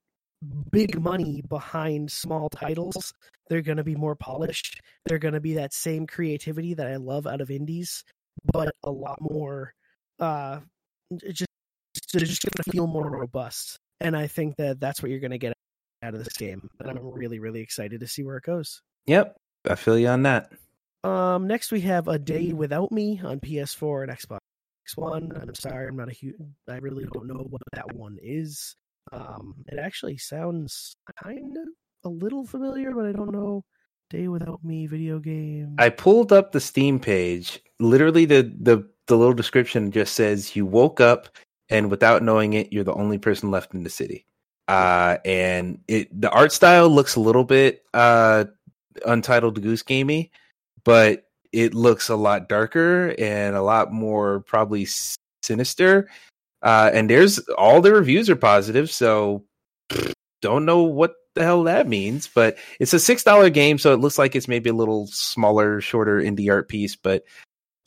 big 0.71 1.01
money 1.01 1.41
behind 1.49 2.11
small 2.11 2.49
titles, 2.49 3.13
they're 3.49 3.61
going 3.61 3.77
to 3.77 3.83
be 3.83 3.95
more 3.95 4.15
polished. 4.15 4.81
They're 5.05 5.19
going 5.19 5.33
to 5.33 5.39
be 5.39 5.55
that 5.55 5.73
same 5.73 6.05
creativity 6.05 6.73
that 6.75 6.87
I 6.87 6.97
love 6.97 7.25
out 7.25 7.41
of 7.41 7.49
indies, 7.49 8.03
but 8.51 8.73
a 8.83 8.91
lot 8.91 9.17
more. 9.19 9.73
Uh, 10.19 10.59
just 11.27 11.47
they're 12.13 12.25
just 12.25 12.43
going 12.43 12.63
to 12.63 12.71
feel 12.71 12.87
more 12.87 13.09
robust, 13.09 13.77
and 14.01 14.15
I 14.15 14.27
think 14.27 14.55
that 14.57 14.79
that's 14.79 15.01
what 15.01 15.11
you're 15.11 15.19
going 15.19 15.31
to 15.31 15.37
get 15.37 15.53
out 16.03 16.13
of 16.13 16.23
this 16.23 16.33
game. 16.37 16.69
And 16.79 16.89
I'm 16.89 16.99
really, 17.01 17.39
really 17.39 17.61
excited 17.61 17.99
to 17.99 18.07
see 18.07 18.23
where 18.23 18.37
it 18.37 18.43
goes. 18.43 18.81
Yep, 19.07 19.35
I 19.69 19.75
feel 19.75 19.97
you 19.97 20.07
on 20.07 20.23
that. 20.23 20.51
Um, 21.03 21.47
next 21.47 21.71
we 21.71 21.81
have 21.81 22.07
a 22.07 22.19
day 22.19 22.53
without 22.53 22.91
me 22.91 23.21
on 23.23 23.39
PS4 23.39 24.03
and 24.03 24.11
Xbox 24.11 24.39
One. 24.95 25.31
I'm 25.39 25.55
sorry, 25.55 25.87
I'm 25.87 25.95
not 25.95 26.09
a 26.09 26.13
huge. 26.13 26.35
I 26.67 26.77
really 26.77 27.05
don't 27.13 27.27
know 27.27 27.45
what 27.49 27.61
that 27.73 27.95
one 27.95 28.17
is. 28.21 28.75
Um, 29.11 29.55
it 29.67 29.79
actually 29.79 30.17
sounds 30.17 30.95
kind 31.23 31.55
of 31.57 31.67
a 32.03 32.09
little 32.09 32.45
familiar, 32.45 32.91
but 32.91 33.05
I 33.05 33.11
don't 33.11 33.31
know. 33.31 33.63
Day 34.09 34.29
Without 34.29 34.63
Me 34.63 34.87
video 34.87 35.19
game. 35.19 35.75
I 35.77 35.89
pulled 35.89 36.31
up 36.31 36.51
the 36.51 36.61
Steam 36.61 36.99
page. 36.99 37.61
Literally, 37.79 38.25
the 38.25 38.53
the 38.61 38.89
the 39.07 39.17
little 39.17 39.33
description 39.33 39.91
just 39.91 40.13
says 40.13 40.55
you 40.55 40.65
woke 40.65 41.01
up 41.01 41.29
and 41.69 41.89
without 41.89 42.23
knowing 42.23 42.53
it, 42.53 42.71
you're 42.71 42.83
the 42.83 42.93
only 42.93 43.17
person 43.17 43.51
left 43.51 43.73
in 43.73 43.83
the 43.83 43.89
city. 43.89 44.25
Uh, 44.67 45.17
and 45.25 45.79
it 45.87 46.09
the 46.19 46.29
art 46.29 46.51
style 46.51 46.89
looks 46.89 47.15
a 47.15 47.21
little 47.21 47.45
bit 47.45 47.83
uh 47.93 48.45
Untitled 49.05 49.61
Goose 49.61 49.83
Gamey, 49.83 50.31
but 50.83 51.23
it 51.53 51.73
looks 51.73 52.09
a 52.09 52.15
lot 52.15 52.49
darker 52.49 53.15
and 53.17 53.55
a 53.55 53.61
lot 53.61 53.93
more 53.93 54.41
probably 54.41 54.87
sinister 55.41 56.07
uh, 56.61 56.89
and 56.93 57.09
there's 57.09 57.39
all 57.57 57.81
the 57.81 57.93
reviews 57.93 58.29
are 58.29 58.35
positive, 58.35 58.89
so 58.89 59.43
don't 60.41 60.65
know 60.65 60.83
what 60.83 61.15
the 61.35 61.43
hell 61.43 61.63
that 61.63 61.87
means. 61.87 62.27
But 62.27 62.57
it's 62.79 62.93
a 62.93 62.99
six 62.99 63.23
dollar 63.23 63.49
game, 63.49 63.77
so 63.77 63.93
it 63.93 63.99
looks 63.99 64.17
like 64.17 64.35
it's 64.35 64.47
maybe 64.47 64.69
a 64.69 64.73
little 64.73 65.07
smaller, 65.07 65.81
shorter 65.81 66.19
indie 66.19 66.51
art 66.51 66.67
piece. 66.67 66.95
But 66.95 67.23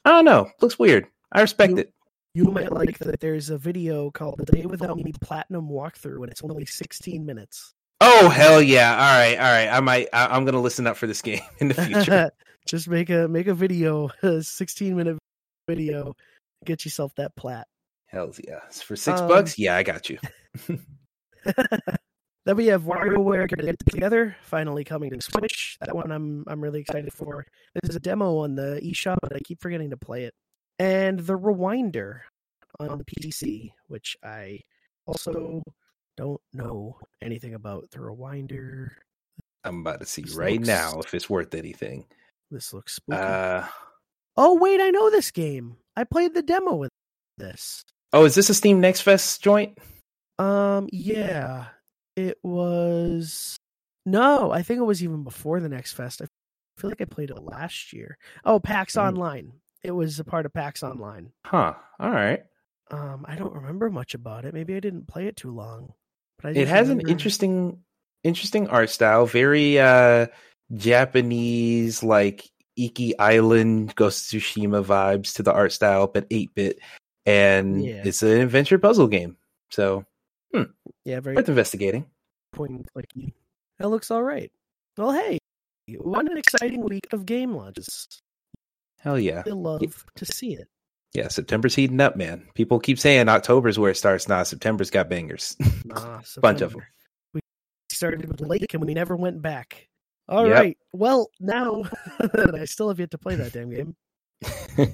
I 0.04 0.10
don't 0.10 0.24
know, 0.24 0.50
looks 0.60 0.78
weird. 0.78 1.06
I 1.32 1.40
respect 1.40 1.72
you, 1.72 1.78
it. 1.78 1.92
You 2.34 2.44
might 2.44 2.72
like 2.72 2.98
that. 2.98 3.20
There's 3.20 3.50
a 3.50 3.58
video 3.58 4.10
called 4.10 4.38
"The 4.38 4.52
Day 4.52 4.66
Without 4.66 4.96
Me 4.96 5.12
Platinum 5.20 5.68
Walkthrough," 5.68 6.22
and 6.22 6.30
it's 6.30 6.42
only 6.42 6.64
16 6.64 7.24
minutes. 7.26 7.74
Oh 8.00 8.28
hell 8.28 8.62
yeah! 8.62 8.92
All 8.92 9.18
right, 9.18 9.36
all 9.36 9.52
right. 9.52 9.68
I 9.68 9.80
might. 9.80 10.08
I, 10.12 10.36
am 10.36 10.44
gonna 10.44 10.60
listen 10.60 10.86
up 10.86 10.96
for 10.96 11.06
this 11.06 11.22
game 11.30 11.42
in 11.58 11.68
the 11.68 11.74
future. 11.74 12.30
Just 12.66 12.88
make 12.88 13.10
a 13.10 13.26
make 13.28 13.46
a 13.46 13.54
video, 13.54 14.10
a 14.22 14.42
16 14.42 14.96
minute 14.96 15.18
video. 15.68 16.14
Get 16.64 16.84
yourself 16.84 17.14
that 17.16 17.34
plat. 17.36 17.66
Hell 18.06 18.32
yeah! 18.46 18.60
For 18.70 18.96
six 18.96 19.20
Um, 19.20 19.28
bucks, 19.28 19.58
yeah, 19.58 19.76
I 19.76 19.82
got 19.82 20.08
you. 20.08 20.18
Then 22.50 22.56
we 22.56 22.66
have 22.66 22.82
WarioWare 22.82 23.48
Get 23.48 23.64
It 23.64 23.76
Together 23.88 24.36
finally 24.42 24.82
coming 24.82 25.10
to 25.10 25.20
Switch. 25.20 25.76
That 25.80 25.94
one 25.94 26.10
I'm 26.10 26.42
I'm 26.48 26.60
really 26.60 26.80
excited 26.80 27.12
for. 27.12 27.46
This 27.80 27.90
is 27.90 27.94
a 27.96 28.00
demo 28.00 28.38
on 28.38 28.56
the 28.56 28.80
eShop, 28.82 29.18
but 29.22 29.36
I 29.36 29.38
keep 29.38 29.60
forgetting 29.60 29.90
to 29.90 29.96
play 29.96 30.24
it. 30.24 30.34
And 30.80 31.20
the 31.20 31.38
Rewinder 31.38 32.22
on 32.80 32.98
the 32.98 33.04
PC, 33.04 33.70
which 33.86 34.16
I 34.24 34.58
also 35.06 35.62
don't 36.16 36.40
know 36.52 36.98
anything 37.22 37.54
about. 37.54 37.88
The 37.92 37.98
Rewinder. 37.98 38.88
I'm 39.62 39.82
about 39.82 40.00
to 40.00 40.06
see 40.06 40.22
This 40.22 40.34
right 40.34 40.54
looks- 40.54 40.66
now 40.66 40.98
if 40.98 41.14
it's 41.14 41.30
worth 41.30 41.54
anything. 41.54 42.06
This 42.50 42.74
looks 42.74 42.96
spooky. 42.96 43.16
Uh, 43.16 43.64
oh 44.36 44.56
wait, 44.58 44.80
I 44.80 44.90
know 44.90 45.08
this 45.08 45.30
game. 45.30 45.76
I 45.96 46.02
played 46.02 46.34
the 46.34 46.42
demo 46.42 46.74
with 46.74 46.90
this. 47.38 47.84
oh, 48.12 48.24
is 48.24 48.34
this 48.34 48.50
a 48.50 48.54
Steam 48.54 48.80
Next 48.80 49.02
Fest 49.02 49.40
joint? 49.40 49.78
Um, 50.40 50.88
yeah, 50.90 51.66
it 52.28 52.38
was. 52.42 53.56
No, 54.06 54.50
I 54.50 54.62
think 54.62 54.80
it 54.80 54.84
was 54.84 55.02
even 55.02 55.24
before 55.24 55.60
the 55.60 55.68
next 55.68 55.92
fest. 55.92 56.22
I 56.22 56.26
feel 56.78 56.90
like 56.90 57.00
I 57.00 57.04
played 57.04 57.30
it 57.30 57.42
last 57.42 57.92
year. 57.92 58.16
Oh, 58.44 58.58
PAX 58.60 58.94
Mm. 58.94 59.02
Online. 59.08 59.52
It 59.82 59.90
was 59.92 60.18
a 60.20 60.24
part 60.24 60.46
of 60.46 60.52
PAX 60.52 60.82
Online. 60.82 61.32
Huh. 61.46 61.74
All 61.98 62.10
right. 62.10 62.42
Um, 62.90 63.24
I 63.28 63.36
don't 63.36 63.54
remember 63.54 63.88
much 63.90 64.14
about 64.14 64.44
it. 64.44 64.52
Maybe 64.54 64.74
I 64.74 64.80
didn't 64.80 65.06
play 65.06 65.26
it 65.26 65.36
too 65.36 65.50
long. 65.52 65.92
But 66.42 66.56
I 66.56 66.60
It 66.60 66.68
has 66.68 66.88
an 66.88 67.00
interesting, 67.08 67.78
interesting 68.24 68.68
art 68.68 68.90
style. 68.90 69.26
Very 69.26 69.78
uh 69.78 70.26
Japanese, 71.00 72.02
like 72.02 72.48
Iki 72.76 73.18
Island, 73.18 73.94
Ghost 73.94 74.32
of 74.34 74.40
Tsushima 74.40 74.84
vibes 74.84 75.34
to 75.34 75.42
the 75.42 75.52
art 75.52 75.72
style, 75.72 76.06
but 76.06 76.26
eight 76.30 76.54
bit, 76.54 76.78
and 77.26 77.84
Yeah. 77.84 78.02
it's 78.04 78.22
an 78.22 78.40
adventure 78.40 78.78
puzzle 78.78 79.08
game. 79.08 79.36
So 79.70 80.04
Yeah, 81.04 81.20
very 81.20 81.36
worth 81.36 81.48
investigating. 81.48 82.06
point 82.52 82.70
and 82.72 82.88
clicky. 82.94 83.32
That 83.78 83.88
looks 83.88 84.10
all 84.10 84.22
right. 84.22 84.50
Well, 84.96 85.12
hey, 85.12 85.38
what 85.98 86.30
an 86.30 86.36
exciting 86.36 86.82
week 86.82 87.06
of 87.12 87.24
game 87.26 87.54
launches. 87.54 88.06
Hell 88.98 89.18
yeah. 89.18 89.42
I 89.46 89.50
love 89.50 90.04
to 90.16 90.24
see 90.26 90.54
it. 90.54 90.68
Yeah, 91.14 91.28
September's 91.28 91.74
heating 91.74 92.00
up, 92.00 92.16
man. 92.16 92.46
People 92.54 92.78
keep 92.78 92.98
saying 92.98 93.28
October's 93.28 93.78
where 93.78 93.90
it 93.90 93.96
starts. 93.96 94.28
Nah, 94.28 94.42
September's 94.42 94.90
got 94.90 95.08
bangers. 95.08 95.56
Ah, 95.96 96.20
Bunch 96.40 96.60
of 96.60 96.72
them. 96.72 96.82
We 97.32 97.40
started 97.90 98.28
with 98.28 98.40
Lake 98.42 98.74
and 98.74 98.84
we 98.84 98.94
never 98.94 99.16
went 99.16 99.40
back. 99.42 99.88
All 100.28 100.48
right. 100.48 100.68
Yep. 100.68 100.76
Well, 100.92 101.30
now 101.40 101.82
I 102.54 102.64
still 102.66 102.88
have 102.88 103.00
yet 103.00 103.10
to 103.12 103.18
play 103.18 103.34
that 103.36 103.52
damn 103.52 103.70
game. 103.70 103.96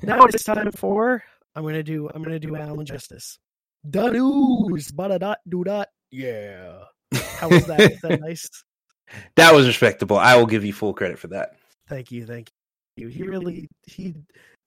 Now 0.02 0.24
it's 0.24 0.44
time 0.44 0.72
for 0.72 1.22
I'm 1.54 1.64
gonna 1.64 1.82
do 1.82 2.08
I'm 2.14 2.22
gonna 2.22 2.38
do 2.40 2.56
Alan 2.56 2.86
Justice. 2.86 3.38
The 3.84 4.10
news, 4.10 4.90
but 4.90 5.12
a 5.12 5.18
dot 5.18 5.38
do 5.48 5.64
dot. 5.64 5.88
Yeah. 6.10 6.84
How 7.12 7.48
was 7.48 7.66
that? 7.66 7.80
Is 7.80 8.00
that 8.00 8.20
nice? 8.20 8.48
that 9.36 9.54
was 9.54 9.66
respectable. 9.66 10.16
I 10.16 10.36
will 10.36 10.46
give 10.46 10.64
you 10.64 10.72
full 10.72 10.94
credit 10.94 11.18
for 11.18 11.28
that. 11.28 11.56
Thank 11.88 12.10
you, 12.10 12.26
thank 12.26 12.50
you. 12.96 13.08
He 13.08 13.22
really 13.22 13.68
he 13.86 14.14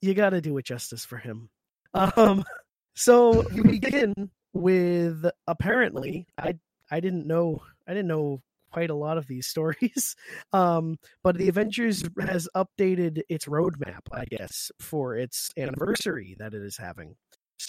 you 0.01 0.13
got 0.13 0.29
to 0.31 0.41
do 0.41 0.57
it 0.57 0.65
justice 0.65 1.05
for 1.05 1.17
him. 1.17 1.49
Um 1.93 2.43
so 2.95 3.45
we 3.53 3.79
begin 3.79 4.29
with 4.53 5.25
apparently 5.47 6.27
I 6.37 6.57
I 6.89 6.99
didn't 6.99 7.27
know 7.27 7.61
I 7.87 7.93
didn't 7.93 8.07
know 8.07 8.41
quite 8.71 8.89
a 8.91 8.95
lot 8.95 9.17
of 9.17 9.27
these 9.27 9.47
stories. 9.47 10.15
Um 10.53 10.97
but 11.23 11.37
the 11.37 11.49
Avengers 11.49 12.03
has 12.19 12.47
updated 12.55 13.21
its 13.29 13.45
roadmap, 13.45 14.01
I 14.11 14.25
guess, 14.25 14.71
for 14.79 15.15
its 15.15 15.51
anniversary 15.57 16.35
that 16.39 16.53
it 16.53 16.61
is 16.61 16.77
having. 16.77 17.15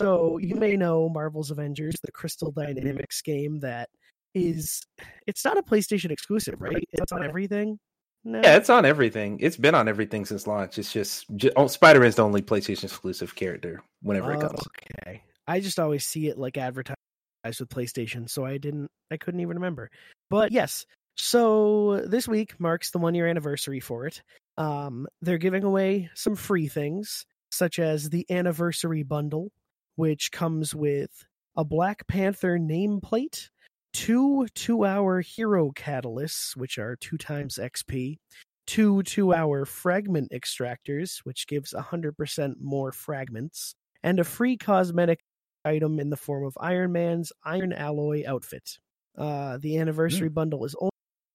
So 0.01 0.39
you 0.39 0.55
may 0.55 0.79
know 0.79 1.11
Marvel's 1.11 1.51
Avengers, 1.51 1.97
the 2.03 2.11
Crystal 2.11 2.51
Dynamics 2.51 3.21
game 3.21 3.61
that 3.61 3.91
is 4.35 4.83
it's 5.27 5.45
not 5.45 5.59
a 5.59 5.63
PlayStation 5.63 6.11
exclusive, 6.11 6.55
right? 6.59 6.89
It's 6.93 7.13
on 7.13 7.23
everything. 7.23 7.79
No. 8.25 8.41
Yeah, 8.43 8.57
it's 8.57 8.71
on 8.71 8.87
everything. 8.87 9.39
It's 9.41 9.59
been 9.59 9.75
on 9.75 9.89
everything 9.89 10.25
since 10.25 10.47
launch. 10.47 10.79
It's 10.79 10.91
just, 10.93 11.27
ju- 11.37 11.53
oh, 11.55 11.67
Spider 11.67 12.01
Man's 12.01 12.15
the 12.15 12.25
only 12.25 12.41
PlayStation 12.41 12.85
exclusive 12.85 13.35
character 13.35 13.83
whenever 14.03 14.33
it 14.33 14.41
comes. 14.41 14.61
Okay. 15.07 15.23
I 15.47 15.61
just 15.61 15.79
always 15.79 16.05
see 16.07 16.29
it 16.29 16.39
like 16.39 16.57
advertised 16.57 16.97
with 17.45 17.69
PlayStation, 17.69 18.29
so 18.29 18.45
I 18.45 18.57
didn't 18.57 18.91
I 19.11 19.19
couldn't 19.19 19.41
even 19.41 19.57
remember. 19.57 19.91
But 20.31 20.51
yes. 20.51 20.87
So 21.19 22.03
this 22.07 22.27
week 22.27 22.59
marks 22.59 22.91
the 22.91 22.99
one 22.99 23.15
year 23.15 23.27
anniversary 23.27 23.81
for 23.81 24.07
it. 24.07 24.23
Um 24.57 25.07
they're 25.21 25.37
giving 25.37 25.65
away 25.65 26.09
some 26.15 26.37
free 26.37 26.69
things, 26.69 27.27
such 27.51 27.79
as 27.79 28.09
the 28.09 28.25
anniversary 28.31 29.03
bundle, 29.03 29.51
which 30.01 30.33
comes 30.33 30.75
with 30.75 31.27
a 31.57 31.63
Black 31.63 32.07
Panther 32.07 32.59
nameplate, 32.59 33.51
two 33.93 34.47
two 34.55 34.87
hour 34.87 35.21
hero 35.21 35.73
catalysts, 35.73 36.57
which 36.57 36.79
are 36.79 36.97
two 36.97 37.19
times 37.19 37.59
XP, 37.61 38.17
two 38.67 39.03
two 39.03 39.35
hour 39.35 39.67
fragment 39.67 40.33
extractors, 40.33 41.19
which 41.25 41.47
gives 41.47 41.75
100% 41.75 42.55
more 42.63 42.93
fragments, 42.93 43.75
and 44.03 44.19
a 44.19 44.25
free 44.25 44.57
cosmetic 44.57 45.21
item 45.67 46.01
in 46.01 46.09
the 46.09 46.17
form 46.17 46.47
of 46.47 46.57
Iron 46.59 46.93
Man's 46.93 47.31
Iron 47.45 47.75
Alloy 47.75 48.23
outfit. 48.27 48.79
Uh, 49.19 49.59
the 49.59 49.77
anniversary 49.77 50.31
bundle 50.31 50.65
is 50.65 50.75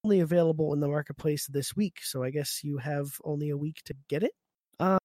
only 0.03 0.21
available 0.21 0.73
in 0.73 0.79
the 0.79 0.87
marketplace 0.87 1.45
this 1.45 1.75
week, 1.75 1.99
so 2.01 2.23
I 2.23 2.31
guess 2.31 2.63
you 2.63 2.79
have 2.79 3.09
only 3.23 3.51
a 3.51 3.57
week 3.57 3.83
to 3.85 3.93
get 4.09 4.23
it. 4.23 4.31
Uh, 4.79 4.97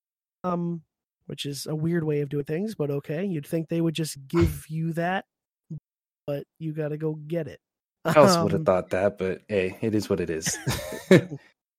um, 0.43 0.81
which 1.31 1.45
is 1.45 1.65
a 1.65 1.73
weird 1.73 2.03
way 2.03 2.19
of 2.19 2.27
doing 2.27 2.43
things, 2.43 2.75
but 2.75 2.91
okay. 2.91 3.23
You'd 3.23 3.47
think 3.47 3.69
they 3.69 3.79
would 3.79 3.95
just 3.95 4.17
give 4.27 4.65
you 4.67 4.91
that, 4.93 5.23
but 6.27 6.43
you 6.59 6.73
got 6.73 6.89
to 6.89 6.97
go 6.97 7.13
get 7.15 7.47
it. 7.47 7.61
I 8.03 8.15
also 8.15 8.43
would 8.43 8.51
have 8.51 8.59
Um, 8.59 8.65
thought 8.65 8.89
that, 8.89 9.17
but 9.17 9.41
hey, 9.47 9.77
it 9.79 9.95
is 9.95 10.09
what 10.09 10.19
it 10.19 10.29
is. 10.29 10.57
Uh, 11.09 11.19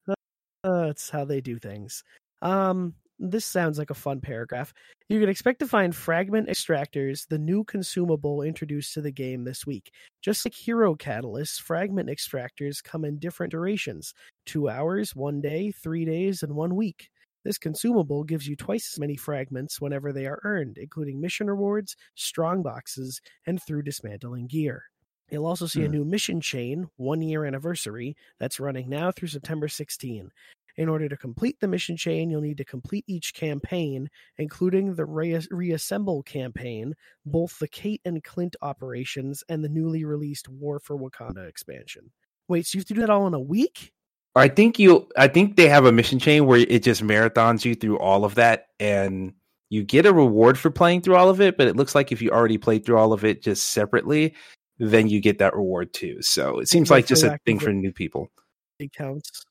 that's 0.64 1.10
how 1.10 1.26
they 1.26 1.42
do 1.42 1.58
things. 1.58 2.02
Um, 2.40 2.94
this 3.18 3.44
sounds 3.44 3.78
like 3.78 3.90
a 3.90 3.94
fun 3.94 4.22
paragraph. 4.22 4.72
You 5.10 5.20
can 5.20 5.28
expect 5.28 5.58
to 5.58 5.66
find 5.66 5.94
fragment 5.94 6.48
extractors, 6.48 7.28
the 7.28 7.38
new 7.38 7.62
consumable 7.62 8.40
introduced 8.40 8.94
to 8.94 9.02
the 9.02 9.12
game 9.12 9.44
this 9.44 9.66
week. 9.66 9.90
Just 10.22 10.46
like 10.46 10.54
hero 10.54 10.94
catalysts, 10.94 11.60
fragment 11.60 12.08
extractors 12.08 12.82
come 12.82 13.04
in 13.04 13.18
different 13.18 13.50
durations 13.50 14.14
two 14.46 14.70
hours, 14.70 15.14
one 15.14 15.42
day, 15.42 15.70
three 15.72 16.06
days, 16.06 16.42
and 16.42 16.54
one 16.54 16.74
week. 16.74 17.10
This 17.44 17.58
consumable 17.58 18.24
gives 18.24 18.46
you 18.46 18.56
twice 18.56 18.94
as 18.94 18.98
many 19.00 19.16
fragments 19.16 19.80
whenever 19.80 20.12
they 20.12 20.26
are 20.26 20.40
earned, 20.44 20.78
including 20.78 21.20
mission 21.20 21.48
rewards, 21.48 21.96
strong 22.14 22.62
boxes, 22.62 23.20
and 23.46 23.62
through 23.62 23.82
dismantling 23.82 24.46
gear. 24.46 24.84
You'll 25.30 25.46
also 25.46 25.66
see 25.66 25.84
a 25.84 25.88
Hmm. 25.88 25.90
new 25.90 26.04
mission 26.04 26.40
chain, 26.40 26.88
one 26.96 27.22
year 27.22 27.44
anniversary, 27.44 28.16
that's 28.38 28.60
running 28.60 28.88
now 28.88 29.10
through 29.10 29.28
September 29.28 29.68
16. 29.68 30.30
In 30.76 30.88
order 30.88 31.08
to 31.08 31.16
complete 31.16 31.58
the 31.60 31.68
mission 31.68 31.96
chain, 31.96 32.30
you'll 32.30 32.40
need 32.40 32.56
to 32.58 32.64
complete 32.64 33.04
each 33.06 33.34
campaign, 33.34 34.08
including 34.38 34.94
the 34.94 35.04
Re- 35.04 35.46
Reassemble 35.50 36.22
campaign, 36.22 36.94
both 37.26 37.58
the 37.58 37.68
Kate 37.68 38.00
and 38.04 38.22
Clint 38.24 38.56
operations, 38.62 39.42
and 39.48 39.62
the 39.64 39.68
newly 39.68 40.04
released 40.04 40.48
War 40.48 40.80
for 40.80 40.96
Wakanda 40.96 41.46
expansion. 41.48 42.12
Wait, 42.48 42.66
so 42.66 42.76
you 42.76 42.80
have 42.80 42.86
to 42.86 42.94
do 42.94 43.00
that 43.00 43.10
all 43.10 43.26
in 43.26 43.34
a 43.34 43.40
week? 43.40 43.92
I 44.34 44.48
think 44.48 44.78
you, 44.78 45.08
I 45.16 45.28
think 45.28 45.56
they 45.56 45.68
have 45.68 45.84
a 45.84 45.92
mission 45.92 46.18
chain 46.18 46.46
where 46.46 46.58
it 46.58 46.82
just 46.82 47.02
marathons 47.02 47.64
you 47.64 47.74
through 47.74 47.98
all 47.98 48.24
of 48.24 48.36
that, 48.36 48.68
and 48.80 49.34
you 49.68 49.84
get 49.84 50.06
a 50.06 50.12
reward 50.12 50.58
for 50.58 50.70
playing 50.70 51.02
through 51.02 51.16
all 51.16 51.28
of 51.28 51.40
it. 51.40 51.56
But 51.58 51.68
it 51.68 51.76
looks 51.76 51.94
like 51.94 52.12
if 52.12 52.22
you 52.22 52.30
already 52.30 52.58
played 52.58 52.84
through 52.84 52.98
all 52.98 53.12
of 53.12 53.24
it 53.24 53.42
just 53.42 53.68
separately, 53.68 54.34
then 54.78 55.08
you 55.08 55.20
get 55.20 55.38
that 55.38 55.54
reward 55.54 55.92
too. 55.92 56.22
So 56.22 56.58
it 56.60 56.68
seems 56.68 56.90
like 56.90 57.06
just 57.06 57.24
a 57.24 57.38
thing 57.44 57.58
for 57.58 57.72
new 57.72 57.92
people. 57.92 58.30
It 58.78 58.92
counts. 58.92 59.44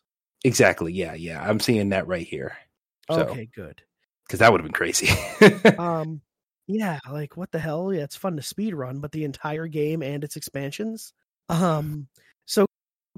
Exactly. 0.43 0.91
Yeah. 0.93 1.13
Yeah. 1.13 1.41
I'm 1.47 1.59
seeing 1.59 1.89
that 1.89 2.07
right 2.07 2.25
here. 2.25 2.57
So, 3.11 3.21
Okay, 3.21 3.47
good. 3.55 3.81
because 4.27 4.39
that 4.39 4.51
would 4.51 4.61
have 4.61 4.65
been 4.65 4.73
crazy. 4.73 5.09
Um, 5.77 6.21
yeah, 6.67 6.99
like 7.11 7.35
what 7.37 7.51
the 7.51 7.59
hell? 7.59 7.93
Yeah, 7.93 8.03
it's 8.03 8.15
fun 8.15 8.35
to 8.37 8.41
speed 8.41 8.73
run, 8.73 8.99
but 8.99 9.11
the 9.11 9.25
entire 9.25 9.67
game 9.67 10.01
and 10.01 10.23
its 10.23 10.37
expansions. 10.37 11.13
Um, 11.49 12.07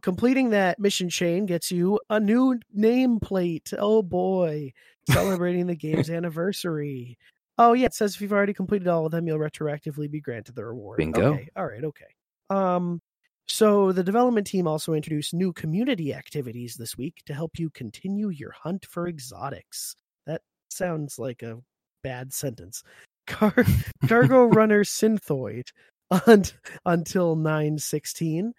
completing 0.03 0.51
that 0.51 0.79
mission 0.79 1.09
chain 1.09 1.47
gets 1.47 1.71
you 1.71 1.99
a 2.11 2.19
new 2.19 2.59
nameplate. 2.77 3.73
Oh 3.79 4.03
boy, 4.03 4.73
celebrating 5.09 5.65
the 5.65 5.75
game's 5.75 6.09
anniversary. 6.11 7.17
Oh 7.57 7.73
yeah, 7.73 7.87
it 7.87 7.93
says 7.95 8.13
if 8.13 8.21
you've 8.21 8.33
already 8.33 8.53
completed 8.53 8.87
all 8.87 9.05
of 9.05 9.11
them, 9.11 9.25
you'll 9.25 9.39
retroactively 9.39 10.11
be 10.11 10.21
granted 10.21 10.55
the 10.55 10.65
reward. 10.65 10.97
Bingo. 10.97 11.33
Okay, 11.33 11.49
all 11.55 11.65
right, 11.65 11.83
okay. 11.83 12.05
Um, 12.51 13.01
so 13.47 13.91
the 13.91 14.03
development 14.03 14.47
team 14.47 14.67
also 14.67 14.93
introduced 14.93 15.33
new 15.33 15.53
community 15.53 16.13
activities 16.13 16.75
this 16.75 16.97
week 16.97 17.21
to 17.25 17.33
help 17.33 17.57
you 17.57 17.69
continue 17.71 18.29
your 18.29 18.51
hunt 18.51 18.85
for 18.89 19.07
exotics. 19.07 19.95
That 20.27 20.41
sounds 20.69 21.17
like 21.17 21.41
a 21.41 21.59
bad 22.03 22.33
sentence. 22.33 22.83
Car- 23.27 23.65
Cargo 24.07 24.45
Runner 24.45 24.83
Synthoid 24.83 25.69
un- 26.27 26.43
until 26.85 27.35
916. 27.35 28.53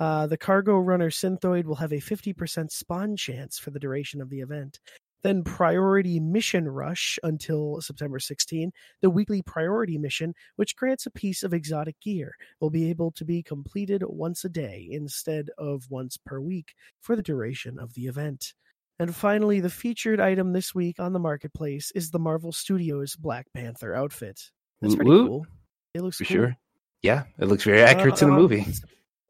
Uh, 0.00 0.26
the 0.26 0.36
Cargo 0.36 0.78
Runner 0.78 1.10
Synthoid 1.10 1.64
will 1.64 1.76
have 1.76 1.92
a 1.92 1.96
50% 2.00 2.70
spawn 2.70 3.16
chance 3.16 3.58
for 3.58 3.70
the 3.70 3.78
duration 3.78 4.20
of 4.20 4.30
the 4.30 4.40
event. 4.40 4.80
then 5.22 5.42
Priority 5.42 6.20
Mission 6.20 6.68
Rush 6.68 7.18
until 7.22 7.80
September 7.80 8.18
16. 8.18 8.70
The 9.00 9.08
weekly 9.08 9.40
Priority 9.40 9.96
Mission, 9.96 10.34
which 10.56 10.76
grants 10.76 11.06
a 11.06 11.10
piece 11.10 11.42
of 11.42 11.54
exotic 11.54 11.98
gear, 12.00 12.34
will 12.60 12.68
be 12.68 12.90
able 12.90 13.10
to 13.12 13.24
be 13.24 13.42
completed 13.42 14.02
once 14.06 14.44
a 14.44 14.50
day 14.50 14.86
instead 14.90 15.48
of 15.56 15.86
once 15.88 16.18
per 16.26 16.40
week 16.40 16.74
for 17.00 17.16
the 17.16 17.22
duration 17.22 17.78
of 17.78 17.94
the 17.94 18.02
event. 18.06 18.52
And 18.98 19.14
finally, 19.16 19.60
the 19.60 19.70
featured 19.70 20.20
item 20.20 20.52
this 20.52 20.74
week 20.74 21.00
on 21.00 21.14
the 21.14 21.18
marketplace 21.18 21.90
is 21.94 22.10
the 22.10 22.18
Marvel 22.18 22.52
Studios 22.52 23.16
Black 23.16 23.46
Panther 23.54 23.94
outfit. 23.94 24.50
That's 24.82 24.94
pretty 24.94 25.10
woot. 25.10 25.26
cool. 25.26 25.46
It 25.94 26.02
looks 26.02 26.18
For 26.18 26.24
cool. 26.24 26.34
sure. 26.36 26.56
Yeah, 27.00 27.22
it 27.38 27.46
looks 27.46 27.64
very 27.64 27.80
accurate 27.82 28.16
to 28.16 28.26
the 28.26 28.30
Um, 28.32 28.36
movie. 28.36 28.66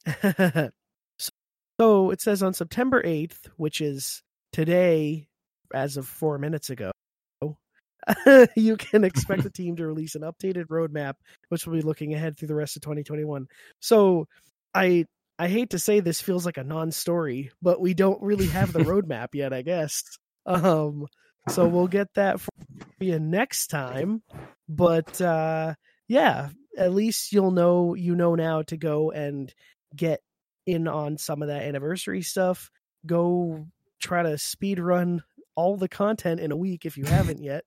so, 1.78 2.10
it 2.10 2.20
says 2.20 2.42
on 2.42 2.54
September 2.54 3.02
8th, 3.02 3.48
which 3.56 3.80
is 3.80 4.22
today, 4.52 5.28
as 5.72 5.96
of 5.96 6.06
four 6.06 6.38
minutes 6.38 6.70
ago, 6.70 6.92
you 8.56 8.76
can 8.76 9.04
expect 9.04 9.42
the 9.42 9.50
team 9.54 9.76
to 9.76 9.86
release 9.86 10.14
an 10.14 10.22
updated 10.22 10.66
roadmap, 10.66 11.14
which 11.48 11.66
will 11.66 11.74
be 11.74 11.82
looking 11.82 12.14
ahead 12.14 12.36
through 12.36 12.48
the 12.48 12.54
rest 12.54 12.76
of 12.76 12.82
2021. 12.82 13.46
So 13.80 14.26
I 14.74 15.06
I 15.38 15.48
hate 15.48 15.70
to 15.70 15.78
say 15.78 16.00
this 16.00 16.20
feels 16.20 16.46
like 16.46 16.58
a 16.58 16.64
non-story, 16.64 17.50
but 17.60 17.80
we 17.80 17.94
don't 17.94 18.22
really 18.22 18.46
have 18.46 18.72
the 18.72 18.80
roadmap 18.80 19.28
yet, 19.32 19.52
I 19.52 19.62
guess. 19.62 20.04
Um, 20.46 21.06
so 21.48 21.66
we'll 21.66 21.88
get 21.88 22.08
that 22.14 22.40
for 22.40 22.50
you 23.00 23.18
next 23.18 23.68
time. 23.68 24.22
But 24.68 25.20
uh, 25.20 25.74
yeah, 26.06 26.50
at 26.78 26.94
least 26.94 27.32
you'll 27.32 27.50
know 27.50 27.94
you 27.94 28.14
know 28.14 28.34
now 28.34 28.62
to 28.62 28.76
go 28.76 29.10
and 29.10 29.52
get 29.94 30.20
in 30.66 30.88
on 30.88 31.18
some 31.18 31.42
of 31.42 31.48
that 31.48 31.62
anniversary 31.62 32.22
stuff. 32.22 32.70
Go 33.06 33.66
try 34.00 34.22
to 34.22 34.38
speed 34.38 34.78
run 34.78 35.22
all 35.56 35.76
the 35.76 35.88
content 35.88 36.40
in 36.40 36.52
a 36.52 36.56
week 36.56 36.84
if 36.84 36.96
you 36.96 37.04
haven't 37.04 37.42
yet. 37.42 37.64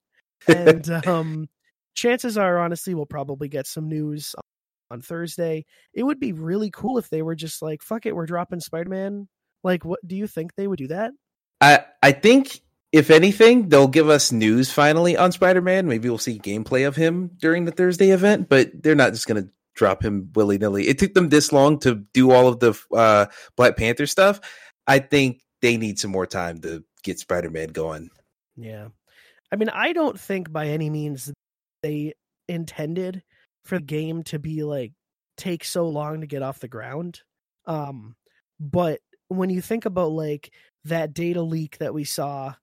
And 0.48 0.90
um 1.08 1.48
chances 1.96 2.38
are 2.38 2.60
honestly 2.60 2.94
we'll 2.94 3.06
probably 3.06 3.48
get 3.48 3.68
some 3.68 3.88
news 3.88 4.36
on 4.92 5.02
Thursday. 5.02 5.66
It 5.94 6.04
would 6.04 6.20
be 6.20 6.32
really 6.32 6.70
cool 6.72 6.98
if 6.98 7.10
they 7.10 7.22
were 7.22 7.36
just 7.36 7.62
like, 7.62 7.82
fuck 7.82 8.06
it, 8.06 8.16
we're 8.16 8.26
dropping 8.26 8.60
Spider-Man. 8.60 9.28
Like 9.64 9.86
what 9.86 10.00
do 10.06 10.16
you 10.16 10.28
think 10.28 10.56
they 10.56 10.68
would 10.68 10.80
do 10.80 10.88
that? 10.88 11.12
I 11.62 11.86
I 12.02 12.12
think 12.12 12.62
if 12.92 13.10
anything, 13.12 13.68
they'll 13.70 13.88
give 13.88 14.10
us 14.10 14.32
news 14.32 14.72
finally 14.72 15.18
on 15.18 15.32
Spider 15.32 15.62
Man. 15.62 15.88
Maybe 15.88 16.08
we'll 16.10 16.18
see 16.18 16.40
gameplay 16.40 16.88
of 16.88 16.96
him 16.96 17.32
during 17.38 17.66
the 17.66 17.72
Thursday 17.72 18.12
event, 18.12 18.48
but 18.48 18.72
they're 18.82 18.96
not 18.96 19.12
just 19.12 19.28
going 19.28 19.44
to 19.44 19.50
drop 19.78 20.04
him 20.04 20.30
willy 20.36 20.58
nilly. 20.58 20.88
It 20.88 20.98
took 20.98 21.14
them 21.14 21.30
this 21.30 21.54
long 21.54 21.80
to 21.80 22.04
do 22.14 22.32
all 22.32 22.48
of 22.48 22.60
the 22.60 22.78
uh, 22.94 23.28
Black 23.56 23.78
Panther 23.78 24.08
stuff. 24.08 24.42
I 24.88 25.00
think 25.00 25.42
they 25.62 25.78
need 25.78 26.00
some 26.00 26.12
more 26.12 26.26
time 26.26 26.60
to 26.62 26.84
get 27.04 27.20
Spider 27.20 27.50
Man 27.50 27.70
going. 27.70 28.10
Yeah. 28.58 28.90
I 29.52 29.56
mean, 29.56 29.70
I 29.70 29.94
don't 29.94 30.20
think 30.20 30.52
by 30.52 30.68
any 30.68 30.90
means 30.90 31.32
they 31.84 32.14
intended 32.50 33.24
for 33.64 33.78
the 33.78 33.86
game 33.86 34.24
to 34.24 34.40
be 34.40 34.64
like 34.64 34.94
take 35.38 35.64
so 35.64 35.88
long 35.88 36.22
to 36.22 36.28
get 36.28 36.42
off 36.42 36.60
the 36.60 36.68
ground. 36.68 37.22
Um 37.66 38.16
but 38.60 39.00
when 39.28 39.50
you 39.50 39.62
think 39.62 39.86
about 39.86 40.12
like 40.12 40.52
that 40.86 41.14
data 41.14 41.42
leak 41.42 41.78
that 41.78 41.94
we 41.94 42.04
saw 42.04 42.56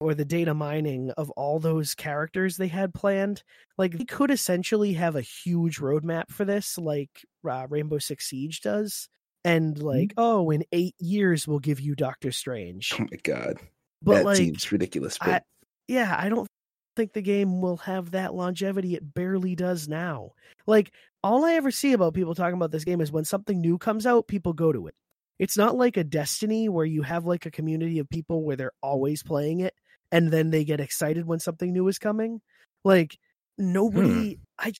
or 0.00 0.14
the 0.14 0.24
data 0.24 0.54
mining 0.54 1.10
of 1.12 1.30
all 1.30 1.58
those 1.58 1.94
characters 1.94 2.56
they 2.56 2.68
had 2.68 2.94
planned, 2.94 3.42
like 3.76 3.96
they 3.98 4.04
could 4.04 4.30
essentially 4.30 4.92
have 4.92 5.16
a 5.16 5.20
huge 5.20 5.78
roadmap 5.78 6.30
for 6.30 6.44
this 6.44 6.78
like 6.78 7.10
uh, 7.48 7.66
Rainbow 7.68 7.98
Six 7.98 8.28
Siege 8.28 8.60
does 8.60 9.08
and 9.44 9.80
like 9.82 10.12
oh 10.16 10.50
in 10.50 10.64
8 10.72 10.94
years 10.98 11.46
we'll 11.46 11.58
give 11.58 11.80
you 11.80 11.94
Doctor 11.94 12.32
Strange. 12.32 12.92
Oh 12.98 13.06
my 13.10 13.18
god, 13.22 13.56
But 14.02 14.14
that 14.14 14.24
like 14.24 14.36
seems 14.36 14.70
ridiculous. 14.70 15.18
But 15.18 15.28
I, 15.28 15.40
yeah, 15.88 16.14
I 16.18 16.28
don't 16.28 16.48
think 16.96 17.12
the 17.12 17.22
game 17.22 17.60
will 17.60 17.78
have 17.78 18.12
that 18.12 18.34
longevity. 18.34 18.94
It 18.94 19.14
barely 19.14 19.54
does 19.54 19.88
now. 19.88 20.32
Like 20.66 20.92
all 21.24 21.44
I 21.44 21.54
ever 21.54 21.70
see 21.70 21.92
about 21.92 22.14
people 22.14 22.34
talking 22.34 22.56
about 22.56 22.70
this 22.70 22.84
game 22.84 23.00
is 23.00 23.10
when 23.10 23.24
something 23.24 23.60
new 23.60 23.78
comes 23.78 24.06
out, 24.06 24.28
people 24.28 24.52
go 24.52 24.72
to 24.72 24.86
it. 24.86 24.94
It's 25.38 25.56
not 25.56 25.76
like 25.76 25.96
a 25.96 26.04
Destiny 26.04 26.68
where 26.68 26.84
you 26.84 27.02
have 27.02 27.24
like 27.24 27.46
a 27.46 27.50
community 27.50 28.00
of 28.00 28.10
people 28.10 28.42
where 28.42 28.56
they're 28.56 28.72
always 28.82 29.22
playing 29.22 29.60
it 29.60 29.74
and 30.12 30.30
then 30.30 30.50
they 30.50 30.64
get 30.64 30.80
excited 30.80 31.26
when 31.26 31.38
something 31.38 31.72
new 31.72 31.88
is 31.88 31.98
coming. 31.98 32.40
Like 32.84 33.16
hmm. 33.58 33.72
nobody 33.72 34.38
I 34.58 34.72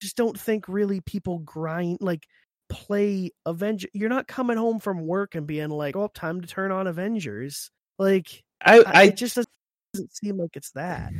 just 0.00 0.16
don't 0.16 0.38
think 0.38 0.68
really 0.68 1.00
people 1.00 1.38
grind 1.38 1.98
like 2.00 2.26
play 2.68 3.30
Avenger. 3.46 3.88
You're 3.92 4.08
not 4.08 4.26
coming 4.26 4.56
home 4.56 4.80
from 4.80 5.06
work 5.06 5.34
and 5.34 5.46
being 5.46 5.68
like, 5.68 5.94
"Oh, 5.94 6.08
time 6.08 6.40
to 6.40 6.48
turn 6.48 6.72
on 6.72 6.86
Avengers." 6.86 7.70
Like 7.98 8.42
I, 8.64 8.82
I, 8.86 9.08
just 9.10 9.38
doesn't 9.94 10.16
seem 10.16 10.38
like 10.38 10.56
it's 10.56 10.72
that. 10.72 11.12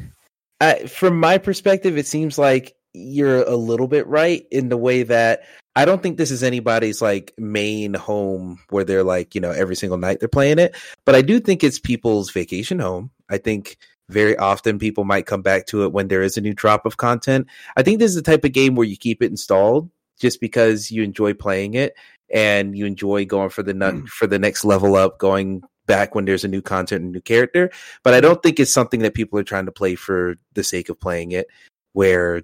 I, 0.61 0.87
from 0.87 1.21
my 1.21 1.39
perspective, 1.39 1.99
it 1.99 2.07
seems 2.07 2.39
like 2.39 2.75
you're 2.95 3.43
a 3.43 3.57
little 3.57 3.89
bit 3.89 4.07
right 4.07 4.47
in 4.51 4.69
the 4.69 4.77
way 4.77 5.03
that 5.05 5.43
I 5.75 5.85
don't 5.85 6.03
think 6.03 6.19
this 6.19 6.31
is 6.31 6.43
anybody's 6.43 7.01
like 7.01 7.33
main 7.39 7.95
home 7.95 8.61
where 8.69 8.85
they're 8.85 9.05
like, 9.05 9.35
you 9.35 9.41
know, 9.41 9.51
every 9.51 9.77
single 9.77 9.99
night 9.99 10.21
they're 10.21 10.29
playing 10.29 10.59
it. 10.59 10.77
But 11.07 11.15
I 11.15 11.23
do 11.23 11.41
think 11.41 11.65
it's 11.65 11.79
people's 11.79 12.31
vacation 12.31 12.79
home. 12.79 13.11
I 13.31 13.39
think 13.39 13.79
very 14.11 14.37
often 14.37 14.79
people 14.79 15.05
might 15.05 15.27
come 15.27 15.41
back 15.41 15.67
to 15.69 15.85
it 15.85 15.93
when 15.93 16.09
there 16.09 16.23
is 16.23 16.37
a 16.37 16.43
new 16.43 16.53
drop 16.53 16.85
of 16.85 16.99
content. 16.99 17.47
I 17.77 17.83
think 17.83 17.99
this 17.99 18.11
is 18.11 18.17
the 18.17 18.23
type 18.23 18.45
of 18.45 18.53
game 18.53 18.75
where 18.75 18.87
you 18.87 18.97
keep 18.97 19.23
it 19.23 19.31
installed 19.31 19.91
just 20.21 20.41
because 20.41 20.91
you 20.91 21.03
enjoy 21.03 21.33
playing 21.33 21.75
it 21.75 21.95
and 22.33 22.77
you 22.77 22.85
enjoy 22.85 23.25
going 23.25 23.51
for 23.51 23.63
the 23.63 23.75
nut 23.75 23.95
hmm. 23.95 24.05
for 24.05 24.27
the 24.27 24.39
next 24.39 24.65
level 24.65 24.97
up, 24.97 25.19
going 25.19 25.63
back 25.87 26.15
when 26.15 26.27
there's 26.27 26.45
a 26.45 26.49
new 26.49 26.63
content 26.63 27.03
and 27.03 27.13
new 27.13 27.21
character. 27.21 27.71
But 28.03 28.13
I 28.13 28.19
hmm. 28.19 28.23
don't 28.23 28.43
think 28.43 28.61
it's 28.61 28.73
something 28.73 29.01
that 29.01 29.15
people 29.15 29.39
are 29.39 29.45
trying 29.45 29.67
to 29.67 29.73
play 29.73 29.95
for 29.95 30.37
the 30.53 30.63
sake 30.65 30.91
of 30.91 31.01
playing 31.01 31.33
it, 31.33 31.47
where 31.95 32.43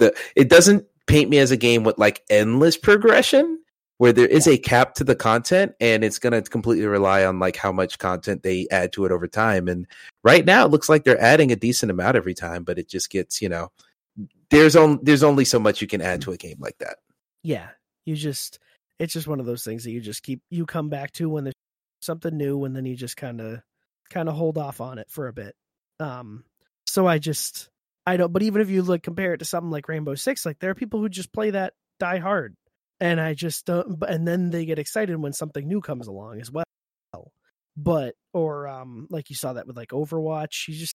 the 0.00 0.14
it 0.34 0.48
doesn't 0.48 0.84
paint 1.06 1.30
me 1.30 1.38
as 1.38 1.50
a 1.50 1.56
game 1.56 1.84
with 1.84 1.98
like 1.98 2.22
endless 2.28 2.76
progression 2.76 3.58
where 3.98 4.12
there 4.12 4.26
is 4.26 4.46
a 4.46 4.58
cap 4.58 4.94
to 4.94 5.04
the 5.04 5.14
content 5.14 5.72
and 5.80 6.02
it's 6.02 6.18
going 6.18 6.32
to 6.32 6.42
completely 6.50 6.86
rely 6.86 7.24
on 7.24 7.38
like 7.38 7.56
how 7.56 7.70
much 7.70 7.98
content 7.98 8.42
they 8.42 8.66
add 8.70 8.92
to 8.92 9.04
it 9.04 9.12
over 9.12 9.28
time. 9.28 9.68
And 9.68 9.86
right 10.24 10.44
now 10.44 10.64
it 10.64 10.70
looks 10.70 10.88
like 10.88 11.04
they're 11.04 11.20
adding 11.20 11.52
a 11.52 11.56
decent 11.56 11.90
amount 11.90 12.16
every 12.16 12.34
time 12.34 12.64
but 12.64 12.78
it 12.78 12.88
just 12.88 13.10
gets 13.10 13.42
you 13.42 13.48
know 13.48 13.70
there's 14.50 14.76
on 14.76 14.98
there's 15.02 15.22
only 15.22 15.44
so 15.44 15.58
much 15.58 15.80
you 15.80 15.86
can 15.86 16.02
add 16.02 16.22
to 16.22 16.32
a 16.32 16.36
game 16.36 16.56
like 16.58 16.76
that. 16.78 16.98
Yeah, 17.42 17.68
you 18.04 18.16
just 18.16 18.58
it's 18.98 19.12
just 19.12 19.28
one 19.28 19.40
of 19.40 19.46
those 19.46 19.64
things 19.64 19.84
that 19.84 19.92
you 19.92 20.00
just 20.00 20.22
keep 20.22 20.42
you 20.50 20.66
come 20.66 20.88
back 20.88 21.12
to 21.12 21.28
when 21.28 21.44
there's 21.44 21.54
something 22.02 22.36
new, 22.36 22.64
and 22.64 22.76
then 22.76 22.84
you 22.84 22.96
just 22.96 23.16
kind 23.16 23.40
of 23.40 23.62
kind 24.10 24.28
of 24.28 24.34
hold 24.34 24.58
off 24.58 24.80
on 24.80 24.98
it 24.98 25.08
for 25.08 25.28
a 25.28 25.32
bit. 25.32 25.54
Um, 26.00 26.44
so 26.86 27.06
I 27.06 27.18
just 27.18 27.69
I 28.06 28.16
don't. 28.16 28.32
But 28.32 28.42
even 28.42 28.62
if 28.62 28.70
you 28.70 28.82
like 28.82 29.02
compare 29.02 29.34
it 29.34 29.38
to 29.38 29.44
something 29.44 29.70
like 29.70 29.88
Rainbow 29.88 30.14
Six, 30.14 30.44
like 30.46 30.58
there 30.58 30.70
are 30.70 30.74
people 30.74 31.00
who 31.00 31.08
just 31.08 31.32
play 31.32 31.50
that 31.50 31.74
die 31.98 32.18
hard, 32.18 32.56
and 33.00 33.20
I 33.20 33.34
just 33.34 33.66
don't. 33.66 34.02
And 34.08 34.26
then 34.26 34.50
they 34.50 34.64
get 34.64 34.78
excited 34.78 35.16
when 35.16 35.32
something 35.32 35.66
new 35.66 35.80
comes 35.80 36.06
along 36.06 36.40
as 36.40 36.50
well. 36.50 36.64
But 37.76 38.14
or 38.32 38.68
um, 38.68 39.06
like 39.10 39.30
you 39.30 39.36
saw 39.36 39.54
that 39.54 39.66
with 39.66 39.76
like 39.76 39.90
Overwatch, 39.90 40.68
you 40.68 40.74
just 40.74 40.94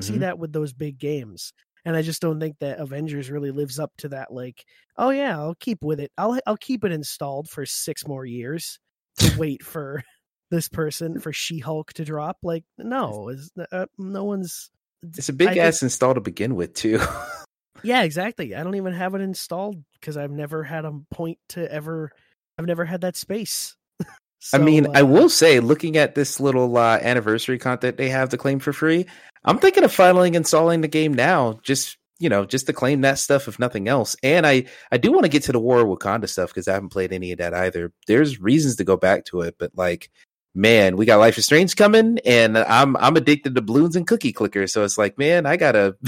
see 0.00 0.16
Mhm. 0.16 0.20
that 0.20 0.38
with 0.38 0.52
those 0.52 0.72
big 0.74 0.98
games 0.98 1.52
and 1.84 1.96
i 1.96 2.02
just 2.02 2.20
don't 2.22 2.40
think 2.40 2.58
that 2.60 2.78
avengers 2.78 3.30
really 3.30 3.50
lives 3.50 3.78
up 3.78 3.90
to 3.98 4.08
that 4.10 4.32
like 4.32 4.64
oh 4.98 5.10
yeah 5.10 5.38
i'll 5.38 5.54
keep 5.54 5.78
with 5.82 5.98
it 6.00 6.12
i'll 6.18 6.38
i'll 6.46 6.58
keep 6.58 6.84
it 6.84 6.92
installed 6.92 7.48
for 7.48 7.64
six 7.66 8.06
more 8.06 8.26
years 8.26 8.78
to 9.16 9.32
wait 9.38 9.62
for 9.64 10.02
this 10.50 10.68
person 10.68 11.18
for 11.20 11.32
she-hulk 11.32 11.92
to 11.94 12.04
drop 12.04 12.36
like 12.42 12.64
no 12.78 13.30
is 13.30 13.50
uh, 13.72 13.86
no 13.98 14.24
one's 14.24 14.70
it's 15.02 15.28
a 15.28 15.32
big 15.32 15.48
I 15.48 15.52
think- 15.52 15.64
ass 15.64 15.82
install 15.82 16.14
to 16.14 16.20
begin 16.20 16.54
with 16.56 16.74
too 16.74 17.00
yeah 17.82 18.02
exactly 18.02 18.54
i 18.54 18.62
don't 18.62 18.74
even 18.74 18.92
have 18.92 19.14
it 19.14 19.20
installed 19.20 19.76
because 20.00 20.16
i've 20.16 20.30
never 20.30 20.64
had 20.64 20.84
a 20.84 20.92
point 21.10 21.38
to 21.50 21.70
ever 21.72 22.10
i've 22.58 22.66
never 22.66 22.84
had 22.84 23.02
that 23.02 23.16
space 23.16 23.76
I 24.54 24.58
mean, 24.58 24.84
So, 24.84 24.92
I 24.94 25.02
uh, 25.02 25.06
will 25.06 25.28
say, 25.28 25.58
looking 25.58 25.96
at 25.96 26.14
this 26.14 26.38
little 26.38 26.76
uh, 26.76 26.98
anniversary 27.02 27.58
content 27.58 27.96
they 27.96 28.08
have 28.08 28.28
to 28.28 28.36
claim 28.36 28.60
for 28.60 28.72
free, 28.72 29.06
I'm 29.44 29.58
thinking 29.58 29.82
of 29.82 29.92
finally 29.92 30.32
installing 30.32 30.80
the 30.80 30.86
game 30.86 31.12
now. 31.12 31.58
Just 31.64 31.98
you 32.18 32.28
know, 32.28 32.44
just 32.44 32.66
to 32.66 32.72
claim 32.72 33.02
that 33.02 33.18
stuff, 33.18 33.48
if 33.48 33.58
nothing 33.58 33.88
else. 33.88 34.16
And 34.22 34.46
I, 34.46 34.64
I 34.90 34.98
do 34.98 35.12
want 35.12 35.24
to 35.24 35.28
get 35.28 35.44
to 35.44 35.52
the 35.52 35.60
War 35.60 35.80
of 35.80 35.86
Wakanda 35.86 36.28
stuff 36.28 36.50
because 36.50 36.66
I 36.66 36.74
haven't 36.74 36.88
played 36.88 37.12
any 37.12 37.32
of 37.32 37.38
that 37.38 37.54
either. 37.54 37.92
There's 38.06 38.40
reasons 38.40 38.76
to 38.76 38.84
go 38.84 38.96
back 38.96 39.24
to 39.26 39.42
it, 39.42 39.54
but 39.58 39.70
like, 39.76 40.10
man, 40.58 40.96
we 40.96 41.06
got 41.06 41.18
Life 41.18 41.38
is 41.38 41.44
Strange 41.44 41.76
coming, 41.76 42.18
and 42.24 42.58
I'm 42.58 42.96
I'm 42.96 43.16
addicted 43.16 43.54
to 43.54 43.62
Bloons 43.62 43.96
and 43.96 44.06
cookie 44.06 44.32
clickers. 44.32 44.70
So 44.70 44.84
it's 44.84 44.98
like, 44.98 45.16
man, 45.16 45.46
I 45.46 45.56
gotta. 45.56 45.96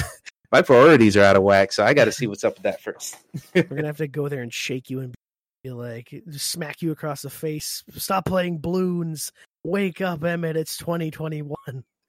My 0.52 0.62
priorities 0.62 1.16
are 1.16 1.22
out 1.22 1.36
of 1.36 1.44
whack, 1.44 1.70
so 1.70 1.84
I 1.84 1.94
got 1.94 2.06
to 2.06 2.12
see 2.12 2.26
what's 2.26 2.42
up 2.42 2.54
with 2.54 2.64
that 2.64 2.80
first. 2.80 3.16
we're 3.54 3.62
gonna 3.62 3.86
have 3.86 3.98
to 3.98 4.08
go 4.08 4.28
there 4.28 4.42
and 4.42 4.52
shake 4.52 4.90
you 4.90 4.98
and 4.98 5.14
be 5.62 5.70
like 5.70 6.12
smack 6.32 6.82
you 6.82 6.90
across 6.90 7.22
the 7.22 7.30
face 7.30 7.84
stop 7.90 8.24
playing 8.24 8.58
Bloons 8.58 9.30
wake 9.62 10.00
up 10.00 10.24
emmett 10.24 10.56
it's 10.56 10.78
2021 10.78 11.54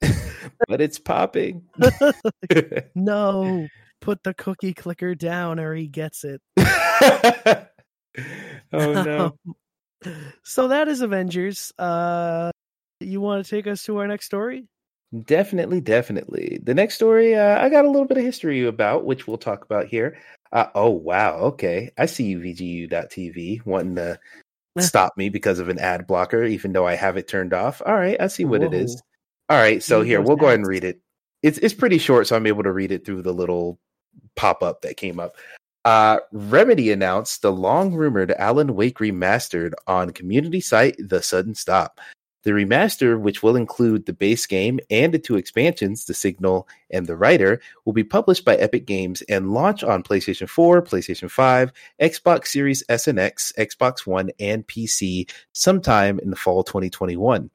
but 0.00 0.80
it's 0.80 0.98
popping. 0.98 1.62
no 2.94 3.68
put 4.00 4.22
the 4.22 4.32
cookie 4.32 4.72
clicker 4.72 5.14
down 5.14 5.60
or 5.60 5.74
he 5.74 5.86
gets 5.86 6.24
it 6.24 6.40
oh 8.72 9.02
no. 9.02 9.36
Um, 9.46 9.54
so 10.42 10.68
that 10.68 10.88
is 10.88 11.00
avengers 11.00 11.72
uh 11.78 12.50
you 13.00 13.20
want 13.20 13.44
to 13.44 13.50
take 13.50 13.66
us 13.66 13.82
to 13.84 13.96
our 13.98 14.06
next 14.06 14.26
story 14.26 14.66
Definitely, 15.26 15.82
definitely. 15.82 16.58
The 16.62 16.72
next 16.72 16.94
story 16.94 17.34
uh, 17.34 17.62
I 17.62 17.68
got 17.68 17.84
a 17.84 17.90
little 17.90 18.06
bit 18.06 18.16
of 18.16 18.24
history 18.24 18.64
about, 18.66 19.04
which 19.04 19.26
we'll 19.26 19.36
talk 19.36 19.62
about 19.62 19.86
here. 19.86 20.16
Uh, 20.52 20.68
oh 20.74 20.88
wow, 20.88 21.36
okay. 21.36 21.90
I 21.98 22.06
see 22.06 22.24
you 22.24 22.38
VGU.TV 22.40 23.64
wanting 23.66 23.96
to 23.96 24.18
stop 24.78 25.12
me 25.18 25.28
because 25.28 25.58
of 25.58 25.68
an 25.68 25.78
ad 25.78 26.06
blocker, 26.06 26.44
even 26.44 26.72
though 26.72 26.86
I 26.86 26.94
have 26.94 27.18
it 27.18 27.28
turned 27.28 27.52
off. 27.52 27.82
All 27.84 27.94
right, 27.94 28.16
I 28.18 28.28
see 28.28 28.46
what 28.46 28.60
Whoa. 28.60 28.68
it 28.68 28.74
is. 28.74 29.02
All 29.50 29.58
right, 29.58 29.82
so 29.82 30.00
here 30.00 30.22
we'll 30.22 30.36
go 30.36 30.46
ahead 30.46 30.60
and 30.60 30.66
read 30.66 30.84
it. 30.84 30.98
It's 31.42 31.58
it's 31.58 31.74
pretty 31.74 31.98
short, 31.98 32.26
so 32.26 32.34
I'm 32.34 32.46
able 32.46 32.62
to 32.62 32.72
read 32.72 32.90
it 32.90 33.04
through 33.04 33.20
the 33.20 33.34
little 33.34 33.78
pop 34.34 34.62
up 34.62 34.80
that 34.80 34.96
came 34.96 35.20
up. 35.20 35.36
Uh, 35.84 36.18
Remedy 36.30 36.92
announced 36.92 37.42
the 37.42 37.52
long 37.52 37.94
rumored 37.94 38.30
Alan 38.32 38.74
Wake 38.74 38.98
remastered 38.98 39.72
on 39.86 40.10
community 40.10 40.60
site 40.60 40.96
The 40.98 41.22
Sudden 41.22 41.54
Stop. 41.54 42.00
The 42.44 42.50
remaster, 42.50 43.20
which 43.20 43.42
will 43.42 43.54
include 43.54 44.06
the 44.06 44.12
base 44.12 44.46
game 44.46 44.80
and 44.90 45.14
the 45.14 45.18
two 45.18 45.36
expansions, 45.36 46.04
The 46.04 46.14
Signal 46.14 46.68
and 46.90 47.06
The 47.06 47.16
Writer, 47.16 47.60
will 47.84 47.92
be 47.92 48.02
published 48.02 48.44
by 48.44 48.56
Epic 48.56 48.84
Games 48.84 49.22
and 49.22 49.52
launch 49.52 49.84
on 49.84 50.02
PlayStation 50.02 50.48
4, 50.48 50.82
PlayStation 50.82 51.30
5, 51.30 51.72
Xbox 52.00 52.48
Series 52.48 52.82
S 52.88 53.06
and 53.06 53.18
X, 53.18 53.52
Xbox 53.58 54.06
One, 54.06 54.30
and 54.40 54.66
PC 54.66 55.30
sometime 55.52 56.18
in 56.18 56.30
the 56.30 56.36
fall 56.36 56.64
2021. 56.64 57.48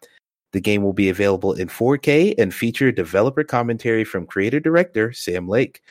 The 0.54 0.62
game 0.62 0.84
will 0.84 0.94
be 0.94 1.10
available 1.10 1.52
in 1.52 1.68
4K 1.68 2.36
and 2.38 2.54
feature 2.54 2.92
developer 2.92 3.44
commentary 3.44 4.06
from 4.06 4.26
creator 4.26 4.62
director 4.62 5.12
Sam 5.12 5.50
Lake. 5.50 5.82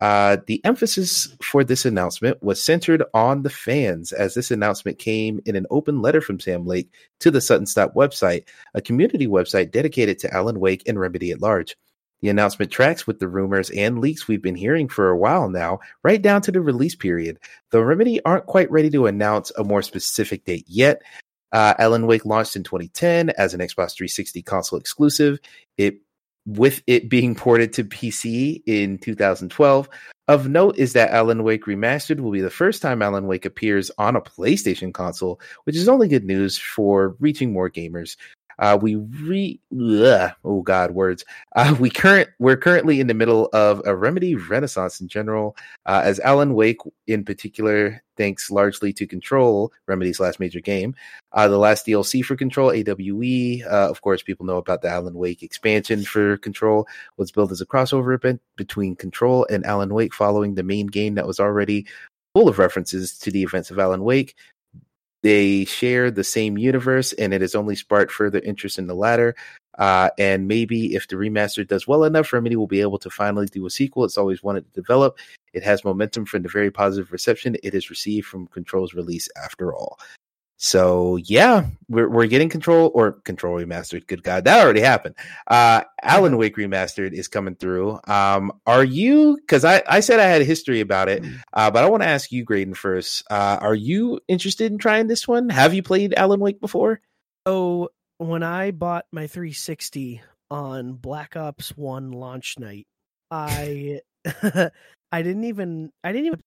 Uh, 0.00 0.36
the 0.46 0.64
emphasis 0.64 1.34
for 1.42 1.64
this 1.64 1.84
announcement 1.84 2.40
was 2.42 2.62
centered 2.62 3.02
on 3.14 3.42
the 3.42 3.50
fans, 3.50 4.12
as 4.12 4.34
this 4.34 4.50
announcement 4.50 4.98
came 4.98 5.40
in 5.44 5.56
an 5.56 5.66
open 5.70 6.00
letter 6.00 6.20
from 6.20 6.38
Sam 6.38 6.66
Lake 6.66 6.88
to 7.20 7.30
the 7.30 7.40
Sudden 7.40 7.66
Stop 7.66 7.94
website, 7.94 8.44
a 8.74 8.80
community 8.80 9.26
website 9.26 9.72
dedicated 9.72 10.18
to 10.20 10.32
Alan 10.32 10.60
Wake 10.60 10.82
and 10.86 11.00
Remedy 11.00 11.32
at 11.32 11.40
large. 11.40 11.76
The 12.20 12.28
announcement 12.28 12.72
tracks 12.72 13.06
with 13.06 13.20
the 13.20 13.28
rumors 13.28 13.70
and 13.70 14.00
leaks 14.00 14.26
we've 14.26 14.42
been 14.42 14.56
hearing 14.56 14.88
for 14.88 15.08
a 15.08 15.16
while 15.16 15.48
now, 15.48 15.80
right 16.02 16.20
down 16.20 16.42
to 16.42 16.52
the 16.52 16.60
release 16.60 16.94
period. 16.94 17.38
Though 17.70 17.80
Remedy 17.80 18.20
aren't 18.24 18.46
quite 18.46 18.70
ready 18.70 18.90
to 18.90 19.06
announce 19.06 19.52
a 19.56 19.64
more 19.64 19.82
specific 19.82 20.44
date 20.44 20.64
yet, 20.66 21.02
uh, 21.52 21.74
Alan 21.78 22.06
Wake 22.06 22.24
launched 22.24 22.56
in 22.56 22.62
2010 22.62 23.30
as 23.30 23.54
an 23.54 23.60
Xbox 23.60 23.96
360 23.96 24.42
console 24.42 24.78
exclusive. 24.78 25.38
It 25.76 26.00
with 26.48 26.82
it 26.86 27.10
being 27.10 27.34
ported 27.34 27.74
to 27.74 27.84
PC 27.84 28.62
in 28.66 28.96
2012. 28.98 29.88
Of 30.28 30.48
note 30.48 30.76
is 30.78 30.94
that 30.94 31.10
Alan 31.10 31.42
Wake 31.42 31.64
Remastered 31.64 32.20
will 32.20 32.30
be 32.30 32.40
the 32.40 32.50
first 32.50 32.80
time 32.80 33.02
Alan 33.02 33.26
Wake 33.26 33.44
appears 33.44 33.90
on 33.98 34.16
a 34.16 34.20
PlayStation 34.20 34.92
console, 34.92 35.40
which 35.64 35.76
is 35.76 35.88
only 35.88 36.08
good 36.08 36.24
news 36.24 36.58
for 36.58 37.16
reaching 37.20 37.52
more 37.52 37.70
gamers. 37.70 38.16
Uh, 38.58 38.78
we 38.80 38.96
re 38.96 39.60
ugh, 39.72 40.30
oh 40.44 40.62
god 40.62 40.92
words. 40.92 41.24
Uh, 41.56 41.74
we 41.80 41.90
current 41.90 42.28
we're 42.38 42.56
currently 42.56 43.00
in 43.00 43.06
the 43.06 43.14
middle 43.14 43.48
of 43.52 43.82
a 43.84 43.94
remedy 43.94 44.34
renaissance 44.34 45.00
in 45.00 45.08
general, 45.08 45.56
uh, 45.86 46.02
as 46.04 46.20
Alan 46.20 46.54
Wake 46.54 46.78
in 47.06 47.24
particular, 47.24 48.02
thanks 48.16 48.50
largely 48.50 48.92
to 48.92 49.06
Control, 49.06 49.72
Remedy's 49.86 50.20
last 50.20 50.40
major 50.40 50.60
game. 50.60 50.94
Uh, 51.32 51.48
the 51.48 51.58
last 51.58 51.86
DLC 51.86 52.24
for 52.24 52.36
Control, 52.36 52.72
AWE. 52.72 53.62
Uh, 53.64 53.88
of 53.88 54.00
course, 54.02 54.22
people 54.22 54.46
know 54.46 54.58
about 54.58 54.82
the 54.82 54.88
Alan 54.88 55.14
Wake 55.14 55.42
expansion 55.42 56.04
for 56.04 56.36
Control. 56.38 56.86
Was 57.16 57.30
built 57.30 57.52
as 57.52 57.60
a 57.60 57.66
crossover 57.66 58.14
event 58.14 58.40
between 58.56 58.96
Control 58.96 59.46
and 59.50 59.64
Alan 59.64 59.94
Wake, 59.94 60.14
following 60.14 60.54
the 60.54 60.62
main 60.62 60.86
game 60.86 61.14
that 61.14 61.26
was 61.26 61.40
already 61.40 61.86
full 62.34 62.48
of 62.48 62.58
references 62.58 63.18
to 63.18 63.30
the 63.30 63.42
events 63.42 63.70
of 63.70 63.78
Alan 63.78 64.02
Wake. 64.02 64.34
They 65.22 65.64
share 65.64 66.10
the 66.10 66.24
same 66.24 66.58
universe, 66.58 67.12
and 67.12 67.34
it 67.34 67.40
has 67.40 67.54
only 67.54 67.74
sparked 67.74 68.12
further 68.12 68.38
interest 68.40 68.78
in 68.78 68.86
the 68.86 68.94
latter. 68.94 69.34
Uh, 69.78 70.10
and 70.18 70.48
maybe 70.48 70.94
if 70.94 71.06
the 71.06 71.16
remaster 71.16 71.66
does 71.66 71.86
well 71.86 72.04
enough, 72.04 72.32
Remedy 72.32 72.56
will 72.56 72.66
be 72.66 72.80
able 72.80 72.98
to 72.98 73.10
finally 73.10 73.46
do 73.46 73.64
a 73.64 73.70
sequel 73.70 74.04
it's 74.04 74.18
always 74.18 74.42
wanted 74.42 74.64
to 74.66 74.80
develop. 74.80 75.18
It 75.52 75.62
has 75.62 75.84
momentum 75.84 76.26
from 76.26 76.42
the 76.42 76.48
very 76.48 76.70
positive 76.70 77.12
reception 77.12 77.56
it 77.62 77.74
has 77.74 77.88
received 77.88 78.26
from 78.26 78.48
Control's 78.48 78.92
release 78.94 79.28
after 79.42 79.72
all. 79.72 79.98
So 80.60 81.16
yeah, 81.16 81.66
we're 81.88 82.08
we're 82.08 82.26
getting 82.26 82.48
control 82.48 82.90
or 82.92 83.12
control 83.12 83.56
remastered. 83.58 84.08
Good 84.08 84.24
God, 84.24 84.42
that 84.44 84.60
already 84.60 84.80
happened. 84.80 85.14
Uh, 85.46 85.84
Alan 86.02 86.36
Wake 86.36 86.56
remastered 86.56 87.12
is 87.12 87.28
coming 87.28 87.54
through. 87.54 88.00
Um, 88.08 88.52
are 88.66 88.82
you? 88.82 89.36
Because 89.36 89.64
I 89.64 89.84
I 89.86 90.00
said 90.00 90.18
I 90.18 90.24
had 90.24 90.42
a 90.42 90.44
history 90.44 90.80
about 90.80 91.08
it, 91.08 91.22
mm. 91.22 91.38
uh, 91.52 91.70
but 91.70 91.84
I 91.84 91.88
want 91.88 92.02
to 92.02 92.08
ask 92.08 92.32
you, 92.32 92.42
Graydon, 92.42 92.74
first. 92.74 93.22
Uh, 93.30 93.58
are 93.60 93.74
you 93.74 94.18
interested 94.26 94.72
in 94.72 94.78
trying 94.78 95.06
this 95.06 95.28
one? 95.28 95.48
Have 95.48 95.74
you 95.74 95.82
played 95.84 96.12
Alan 96.14 96.40
Wake 96.40 96.60
before? 96.60 97.00
So 97.46 97.90
when 98.18 98.42
I 98.42 98.72
bought 98.72 99.06
my 99.12 99.28
360 99.28 100.20
on 100.50 100.94
Black 100.94 101.36
Ops 101.36 101.76
One 101.76 102.10
launch 102.10 102.58
night, 102.58 102.88
I 103.30 104.00
I 105.12 105.22
didn't 105.22 105.44
even 105.44 105.92
I 106.02 106.10
didn't 106.10 106.26
even 106.26 106.40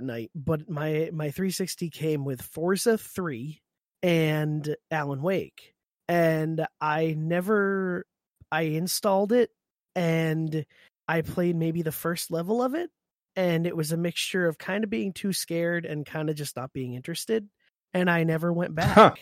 night, 0.00 0.30
but 0.34 0.68
my 0.68 1.10
my 1.12 1.30
360 1.30 1.90
came 1.90 2.24
with 2.24 2.42
Forza 2.42 2.98
3 2.98 3.60
and 4.02 4.76
Alan 4.90 5.22
Wake. 5.22 5.74
And 6.08 6.66
I 6.80 7.14
never 7.18 8.04
I 8.52 8.62
installed 8.62 9.32
it 9.32 9.50
and 9.94 10.64
I 11.08 11.22
played 11.22 11.56
maybe 11.56 11.82
the 11.82 11.92
first 11.92 12.30
level 12.30 12.62
of 12.62 12.74
it 12.74 12.90
and 13.34 13.66
it 13.66 13.76
was 13.76 13.92
a 13.92 13.96
mixture 13.96 14.46
of 14.46 14.58
kind 14.58 14.84
of 14.84 14.90
being 14.90 15.12
too 15.12 15.32
scared 15.32 15.84
and 15.84 16.06
kind 16.06 16.30
of 16.30 16.36
just 16.36 16.56
not 16.56 16.72
being 16.72 16.94
interested 16.94 17.48
and 17.92 18.08
I 18.08 18.24
never 18.24 18.52
went 18.52 18.74
back. 18.76 18.94
Huh. 18.94 19.14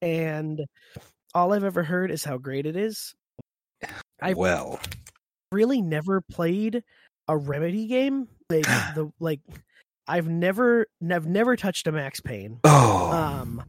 And 0.00 0.64
all 1.34 1.52
I've 1.52 1.64
ever 1.64 1.82
heard 1.82 2.10
is 2.10 2.24
how 2.24 2.38
great 2.38 2.66
it 2.66 2.76
is. 2.76 3.14
I 4.22 4.34
well 4.34 4.80
really 5.52 5.82
never 5.82 6.20
played 6.20 6.82
a 7.28 7.36
Remedy 7.36 7.86
game. 7.86 8.28
Like 8.48 8.64
the 8.94 9.12
like 9.20 9.40
I've 10.10 10.28
never 10.28 10.88
I've 11.08 11.26
never 11.26 11.54
touched 11.54 11.86
a 11.86 11.92
Max 11.92 12.20
Payne. 12.20 12.58
Oh. 12.64 13.10
Um 13.12 13.62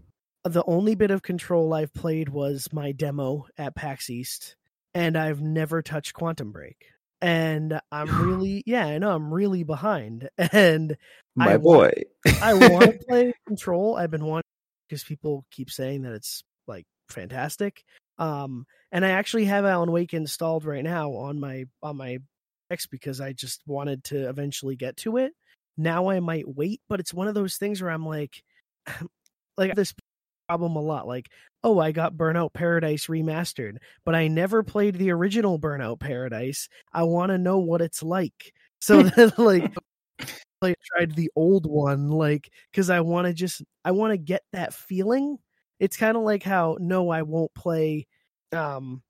the 0.44 0.64
only 0.66 0.96
bit 0.96 1.12
of 1.12 1.22
control 1.22 1.72
I've 1.72 1.94
played 1.94 2.30
was 2.30 2.68
my 2.74 2.94
demo 2.94 3.46
at 3.60 3.76
PAX 3.76 4.10
East, 4.10 4.56
and 4.96 5.16
I've 5.16 5.40
never 5.40 5.84
touched 5.84 6.16
Quantum 6.16 6.52
Break. 6.52 6.88
And 7.22 7.80
I'm 7.92 8.26
really 8.28 8.64
yeah, 8.66 8.88
I 8.88 8.98
know 8.98 9.12
I'm 9.12 9.32
really 9.32 9.64
behind. 9.64 10.30
And 10.52 10.98
my 11.36 11.54
I 11.54 11.58
boy. 11.58 11.92
Want, 12.26 12.42
I 12.42 12.54
want 12.56 12.86
to 12.86 13.06
play 13.08 13.34
control. 13.48 13.96
I've 13.96 14.12
been 14.12 14.26
wanting 14.26 14.50
because 14.90 15.04
people 15.04 15.46
keep 15.52 15.70
saying 15.70 16.02
that 16.02 16.14
it's 16.14 16.44
like 16.68 16.86
fantastic. 17.08 17.84
Um 18.18 18.66
and 18.92 19.06
I 19.06 19.12
actually 19.12 19.46
have 19.46 19.64
Alan 19.64 19.92
Wake 19.92 20.16
installed 20.16 20.66
right 20.66 20.84
now 20.84 21.12
on 21.12 21.40
my 21.40 21.66
on 21.84 21.98
my 21.98 22.18
X 22.72 22.88
because 22.88 23.22
I 23.22 23.34
just 23.34 23.62
wanted 23.68 24.04
to 24.06 24.28
eventually 24.28 24.76
get 24.76 24.98
to 24.98 25.18
it 25.18 25.34
now 25.78 26.10
I 26.10 26.20
might 26.20 26.48
wait, 26.48 26.82
but 26.90 27.00
it's 27.00 27.14
one 27.14 27.28
of 27.28 27.34
those 27.36 27.58
things 27.58 27.82
where 27.82 27.92
I'm 27.92 28.06
like, 28.06 28.44
like 29.58 29.76
this 29.76 29.94
problem 30.48 30.76
a 30.76 30.82
lot. 30.82 31.08
Like, 31.08 31.30
oh, 31.64 31.80
I 31.80 31.92
got 31.92 32.16
Burnout 32.16 32.54
Paradise 32.54 33.08
remastered, 33.08 33.78
but 34.06 34.16
I 34.16 34.28
never 34.28 34.64
played 34.64 34.96
the 34.96 35.12
original 35.12 35.60
Burnout 35.60 36.00
Paradise. 36.00 36.68
I 36.94 37.04
want 37.04 37.32
to 37.32 37.38
know 37.38 37.60
what 37.60 37.82
it's 37.82 38.04
like. 38.04 38.54
So 38.80 39.04
then, 39.04 39.32
like, 39.38 39.74
I 40.64 40.76
tried 40.96 41.16
the 41.16 41.32
old 41.36 41.66
one, 41.66 42.10
like, 42.10 42.50
because 42.72 42.90
I 42.90 43.02
want 43.02 43.28
to 43.28 43.34
just, 43.34 43.64
I 43.86 43.92
want 43.92 44.12
to 44.12 44.18
get 44.18 44.44
that 44.54 44.74
feeling. 44.74 45.38
It's 45.80 45.98
kind 45.98 46.16
of 46.18 46.24
like 46.24 46.44
how 46.44 46.78
no, 46.80 47.10
I 47.10 47.24
won't 47.24 47.54
play 47.56 48.08
um 48.54 49.02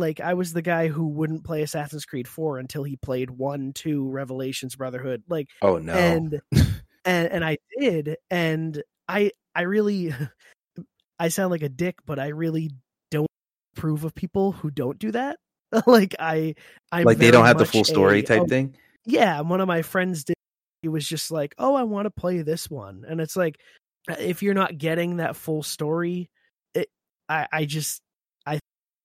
like 0.00 0.20
I 0.20 0.34
was 0.34 0.52
the 0.52 0.62
guy 0.62 0.88
who 0.88 1.06
wouldn't 1.06 1.44
play 1.44 1.62
Assassin's 1.62 2.04
Creed 2.04 2.26
4 2.26 2.58
until 2.58 2.82
he 2.82 2.96
played 2.96 3.30
1, 3.30 3.72
2, 3.74 4.08
Revelations, 4.08 4.76
Brotherhood. 4.76 5.22
Like 5.28 5.48
Oh 5.62 5.78
no. 5.78 5.92
And 5.92 6.40
and 7.04 7.28
and 7.28 7.44
I 7.44 7.58
did 7.78 8.16
and 8.30 8.82
I 9.08 9.32
I 9.54 9.62
really 9.62 10.14
I 11.18 11.28
sound 11.28 11.50
like 11.50 11.62
a 11.62 11.68
dick, 11.68 11.96
but 12.06 12.18
I 12.18 12.28
really 12.28 12.70
don't 13.10 13.28
approve 13.76 14.04
of 14.04 14.14
people 14.14 14.52
who 14.52 14.70
don't 14.70 14.98
do 14.98 15.12
that. 15.12 15.38
like 15.86 16.16
I 16.18 16.54
I 16.90 17.02
Like 17.04 17.18
they 17.18 17.30
don't 17.30 17.46
have 17.46 17.58
the 17.58 17.66
full 17.66 17.84
story 17.84 18.20
a, 18.20 18.22
type 18.22 18.42
oh, 18.42 18.46
thing? 18.46 18.74
Yeah, 19.04 19.40
one 19.42 19.60
of 19.60 19.68
my 19.68 19.82
friends 19.82 20.24
did 20.24 20.34
he 20.82 20.88
was 20.88 21.06
just 21.06 21.30
like, 21.30 21.54
"Oh, 21.58 21.74
I 21.74 21.82
want 21.82 22.06
to 22.06 22.10
play 22.10 22.42
this 22.42 22.70
one." 22.70 23.04
And 23.06 23.20
it's 23.20 23.36
like 23.36 23.60
uh, 24.08 24.16
if 24.18 24.42
you're 24.42 24.54
not 24.54 24.78
getting 24.78 25.16
that 25.18 25.36
full 25.36 25.62
story, 25.62 26.30
it 26.74 26.88
I 27.28 27.46
I 27.52 27.64
just 27.66 28.00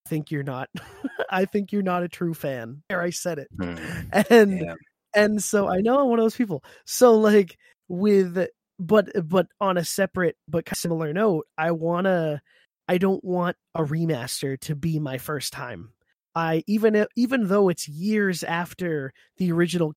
think 0.08 0.30
you're 0.30 0.42
not 0.42 0.68
I 1.30 1.44
think 1.44 1.72
you're 1.72 1.82
not 1.82 2.02
a 2.02 2.08
true 2.08 2.34
fan. 2.34 2.82
There 2.88 3.02
I 3.02 3.10
said 3.10 3.38
it. 3.38 3.48
Hmm. 3.58 3.76
And 4.30 4.60
yeah. 4.60 4.74
and 5.14 5.42
so 5.42 5.68
I 5.68 5.80
know 5.80 6.00
I'm 6.00 6.08
one 6.08 6.18
of 6.18 6.24
those 6.24 6.36
people. 6.36 6.64
So 6.84 7.14
like 7.14 7.58
with 7.88 8.48
but 8.78 9.08
but 9.28 9.46
on 9.60 9.76
a 9.76 9.84
separate 9.84 10.36
but 10.48 10.68
similar 10.76 11.12
note, 11.12 11.46
I 11.58 11.72
wanna 11.72 12.42
I 12.88 12.98
don't 12.98 13.24
want 13.24 13.56
a 13.74 13.82
remaster 13.82 14.58
to 14.60 14.74
be 14.74 14.98
my 14.98 15.18
first 15.18 15.52
time. 15.52 15.90
I 16.34 16.62
even 16.66 17.06
even 17.16 17.48
though 17.48 17.68
it's 17.68 17.88
years 17.88 18.44
after 18.44 19.12
the 19.38 19.52
original 19.52 19.94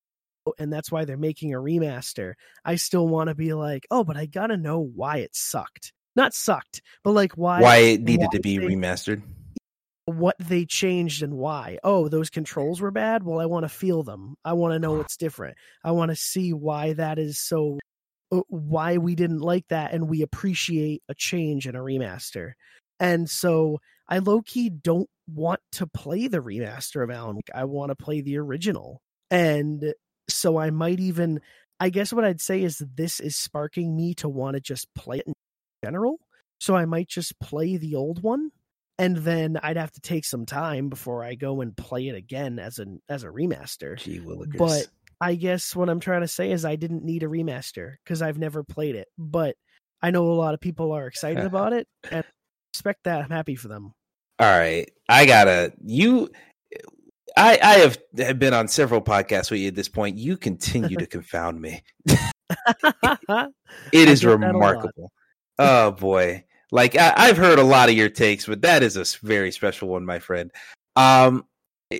and 0.58 0.72
that's 0.72 0.90
why 0.90 1.04
they're 1.04 1.18
making 1.18 1.54
a 1.54 1.58
remaster, 1.58 2.32
I 2.64 2.76
still 2.76 3.06
want 3.06 3.28
to 3.28 3.34
be 3.34 3.52
like, 3.52 3.86
oh, 3.90 4.04
but 4.04 4.16
I 4.16 4.26
gotta 4.26 4.56
know 4.56 4.80
why 4.80 5.18
it 5.18 5.36
sucked. 5.36 5.92
Not 6.16 6.34
sucked, 6.34 6.82
but 7.04 7.12
like 7.12 7.34
why 7.34 7.60
why 7.60 7.76
it 7.76 8.00
needed 8.00 8.28
why 8.32 8.36
to 8.36 8.40
be 8.40 8.58
they, 8.58 8.66
remastered 8.66 9.22
what 10.10 10.36
they 10.38 10.64
changed 10.64 11.22
and 11.22 11.34
why. 11.34 11.78
Oh, 11.84 12.08
those 12.08 12.30
controls 12.30 12.80
were 12.80 12.90
bad. 12.90 13.22
Well, 13.22 13.40
I 13.40 13.46
want 13.46 13.64
to 13.64 13.68
feel 13.68 14.02
them. 14.02 14.36
I 14.44 14.52
want 14.54 14.72
to 14.74 14.78
know 14.78 14.94
what's 14.94 15.16
different. 15.16 15.56
I 15.84 15.92
want 15.92 16.10
to 16.10 16.16
see 16.16 16.52
why 16.52 16.94
that 16.94 17.18
is 17.18 17.38
so 17.38 17.78
uh, 18.32 18.40
why 18.48 18.98
we 18.98 19.14
didn't 19.14 19.40
like 19.40 19.66
that 19.68 19.92
and 19.92 20.08
we 20.08 20.22
appreciate 20.22 21.02
a 21.08 21.14
change 21.14 21.66
in 21.66 21.74
a 21.74 21.80
remaster. 21.80 22.52
And 22.98 23.28
so 23.28 23.78
I 24.08 24.18
low 24.18 24.42
key 24.42 24.70
don't 24.70 25.08
want 25.26 25.60
to 25.72 25.86
play 25.86 26.28
the 26.28 26.40
remaster 26.40 27.02
of 27.02 27.10
Alan 27.10 27.36
Wake. 27.36 27.50
I 27.54 27.64
want 27.64 27.90
to 27.90 27.96
play 27.96 28.20
the 28.20 28.38
original. 28.38 29.00
And 29.30 29.94
so 30.28 30.58
I 30.58 30.70
might 30.70 31.00
even 31.00 31.40
I 31.80 31.88
guess 31.88 32.12
what 32.12 32.24
I'd 32.26 32.42
say 32.42 32.62
is 32.62 32.84
this 32.94 33.20
is 33.20 33.36
sparking 33.36 33.96
me 33.96 34.14
to 34.16 34.28
want 34.28 34.54
to 34.54 34.60
just 34.60 34.86
play 34.94 35.18
it 35.18 35.26
in 35.26 35.32
general. 35.82 36.18
So 36.60 36.76
I 36.76 36.84
might 36.84 37.08
just 37.08 37.40
play 37.40 37.78
the 37.78 37.94
old 37.94 38.22
one 38.22 38.50
and 39.00 39.16
then 39.16 39.58
I'd 39.62 39.78
have 39.78 39.92
to 39.92 40.00
take 40.02 40.26
some 40.26 40.44
time 40.44 40.90
before 40.90 41.24
I 41.24 41.34
go 41.34 41.62
and 41.62 41.74
play 41.74 42.08
it 42.08 42.14
again 42.14 42.58
as 42.58 42.78
an 42.78 43.00
as 43.08 43.24
a 43.24 43.28
remaster. 43.28 43.96
Gee 43.96 44.20
willikers. 44.20 44.58
But 44.58 44.86
I 45.22 45.36
guess 45.36 45.74
what 45.74 45.88
I'm 45.88 46.00
trying 46.00 46.20
to 46.20 46.28
say 46.28 46.52
is 46.52 46.66
I 46.66 46.76
didn't 46.76 47.02
need 47.02 47.22
a 47.22 47.26
remaster 47.26 47.94
because 48.04 48.20
I've 48.20 48.36
never 48.38 48.62
played 48.62 48.96
it. 48.96 49.08
But 49.16 49.56
I 50.02 50.10
know 50.10 50.30
a 50.30 50.34
lot 50.34 50.52
of 50.52 50.60
people 50.60 50.92
are 50.92 51.06
excited 51.06 51.44
about 51.46 51.72
it 51.72 51.88
and 52.10 52.22
I 52.24 52.28
respect 52.74 53.04
that. 53.04 53.22
I'm 53.22 53.30
happy 53.30 53.56
for 53.56 53.68
them. 53.68 53.94
All 54.38 54.58
right. 54.58 54.90
I 55.08 55.24
gotta 55.24 55.72
you 55.82 56.28
I 57.38 57.58
I 57.62 57.72
have, 57.78 57.98
have 58.18 58.38
been 58.38 58.52
on 58.52 58.68
several 58.68 59.00
podcasts 59.00 59.50
with 59.50 59.60
you 59.60 59.68
at 59.68 59.74
this 59.74 59.88
point. 59.88 60.18
You 60.18 60.36
continue 60.36 60.98
to 60.98 61.06
confound 61.06 61.60
me. 61.60 61.82
It 63.92 64.08
is 64.08 64.20
get 64.22 64.40
that 64.40 64.54
a 64.54 64.58
lot. 64.58 64.74
remarkable. 64.74 65.12
Oh 65.58 65.92
boy. 65.92 66.44
Like 66.70 66.96
I, 66.96 67.12
I've 67.16 67.36
heard 67.36 67.58
a 67.58 67.64
lot 67.64 67.88
of 67.88 67.96
your 67.96 68.10
takes, 68.10 68.46
but 68.46 68.62
that 68.62 68.82
is 68.82 68.96
a 68.96 69.04
very 69.26 69.52
special 69.52 69.88
one, 69.88 70.04
my 70.04 70.18
friend. 70.18 70.50
Um 70.96 71.44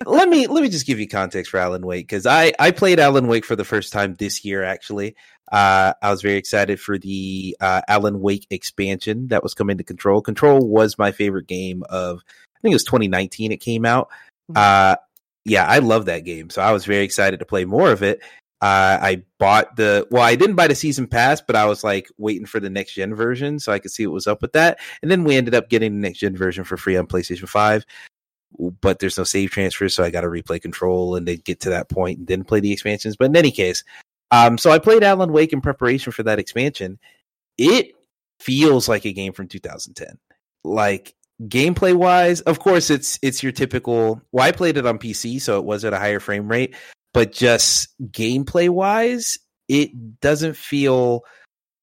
let 0.06 0.28
me 0.28 0.46
let 0.46 0.62
me 0.62 0.68
just 0.68 0.86
give 0.86 1.00
you 1.00 1.08
context 1.08 1.50
for 1.50 1.58
Alan 1.58 1.84
Wake 1.84 2.06
because 2.06 2.24
I 2.24 2.52
I 2.60 2.70
played 2.70 3.00
Alan 3.00 3.26
Wake 3.26 3.44
for 3.44 3.56
the 3.56 3.64
first 3.64 3.92
time 3.92 4.14
this 4.14 4.44
year. 4.44 4.62
Actually, 4.62 5.16
uh, 5.50 5.94
I 6.00 6.10
was 6.10 6.22
very 6.22 6.36
excited 6.36 6.80
for 6.80 6.96
the 6.96 7.56
uh, 7.60 7.82
Alan 7.88 8.20
Wake 8.20 8.46
expansion 8.50 9.28
that 9.28 9.42
was 9.42 9.54
coming 9.54 9.78
to 9.78 9.84
Control. 9.84 10.20
Control 10.22 10.64
was 10.64 10.96
my 10.96 11.10
favorite 11.10 11.48
game 11.48 11.82
of 11.88 12.22
I 12.56 12.60
think 12.62 12.72
it 12.72 12.76
was 12.76 12.84
2019. 12.84 13.50
It 13.50 13.56
came 13.56 13.84
out. 13.84 14.10
Uh, 14.54 14.96
yeah, 15.44 15.66
I 15.66 15.78
love 15.78 16.04
that 16.06 16.20
game, 16.20 16.50
so 16.50 16.62
I 16.62 16.72
was 16.72 16.84
very 16.84 17.02
excited 17.04 17.40
to 17.40 17.46
play 17.46 17.64
more 17.64 17.90
of 17.90 18.02
it. 18.02 18.20
Uh, 18.62 18.98
I 19.00 19.22
bought 19.38 19.76
the 19.76 20.06
well, 20.10 20.22
I 20.22 20.36
didn't 20.36 20.56
buy 20.56 20.68
the 20.68 20.74
season 20.74 21.06
pass, 21.06 21.40
but 21.40 21.56
I 21.56 21.64
was 21.64 21.82
like 21.82 22.10
waiting 22.18 22.46
for 22.46 22.60
the 22.60 22.68
next 22.68 22.92
gen 22.92 23.14
version 23.14 23.58
so 23.58 23.72
I 23.72 23.78
could 23.78 23.90
see 23.90 24.06
what 24.06 24.14
was 24.14 24.26
up 24.26 24.42
with 24.42 24.52
that. 24.52 24.78
And 25.00 25.10
then 25.10 25.24
we 25.24 25.36
ended 25.36 25.54
up 25.54 25.70
getting 25.70 25.94
the 25.94 26.08
next 26.08 26.18
gen 26.18 26.36
version 26.36 26.64
for 26.64 26.76
free 26.76 26.96
on 26.96 27.06
PlayStation 27.06 27.48
Five 27.48 27.86
but 28.80 28.98
there's 28.98 29.18
no 29.18 29.24
save 29.24 29.50
transfer, 29.50 29.88
so 29.88 30.02
I 30.02 30.10
got 30.10 30.22
to 30.22 30.28
replay 30.28 30.60
Control 30.60 31.16
and 31.16 31.26
then 31.26 31.38
get 31.44 31.60
to 31.60 31.70
that 31.70 31.88
point 31.88 32.18
and 32.18 32.26
then 32.26 32.44
play 32.44 32.60
the 32.60 32.72
expansions. 32.72 33.16
But 33.16 33.26
in 33.26 33.36
any 33.36 33.50
case, 33.50 33.84
um, 34.30 34.58
so 34.58 34.70
I 34.70 34.78
played 34.78 35.02
Alan 35.02 35.32
Wake 35.32 35.52
in 35.52 35.60
preparation 35.60 36.12
for 36.12 36.22
that 36.24 36.38
expansion. 36.38 36.98
It 37.58 37.92
feels 38.38 38.88
like 38.88 39.04
a 39.04 39.12
game 39.12 39.32
from 39.32 39.48
2010. 39.48 40.18
Like 40.64 41.14
gameplay 41.42 41.94
wise, 41.94 42.40
of 42.42 42.58
course, 42.58 42.90
it's 42.90 43.18
it's 43.22 43.42
your 43.42 43.52
typical. 43.52 44.20
Well, 44.32 44.46
I 44.46 44.52
played 44.52 44.76
it 44.76 44.86
on 44.86 44.98
PC, 44.98 45.40
so 45.40 45.58
it 45.58 45.64
was 45.64 45.84
at 45.84 45.94
a 45.94 45.98
higher 45.98 46.20
frame 46.20 46.48
rate, 46.48 46.74
but 47.12 47.32
just 47.32 47.88
gameplay 48.10 48.68
wise, 48.68 49.38
it 49.68 50.20
doesn't 50.20 50.56
feel. 50.56 51.24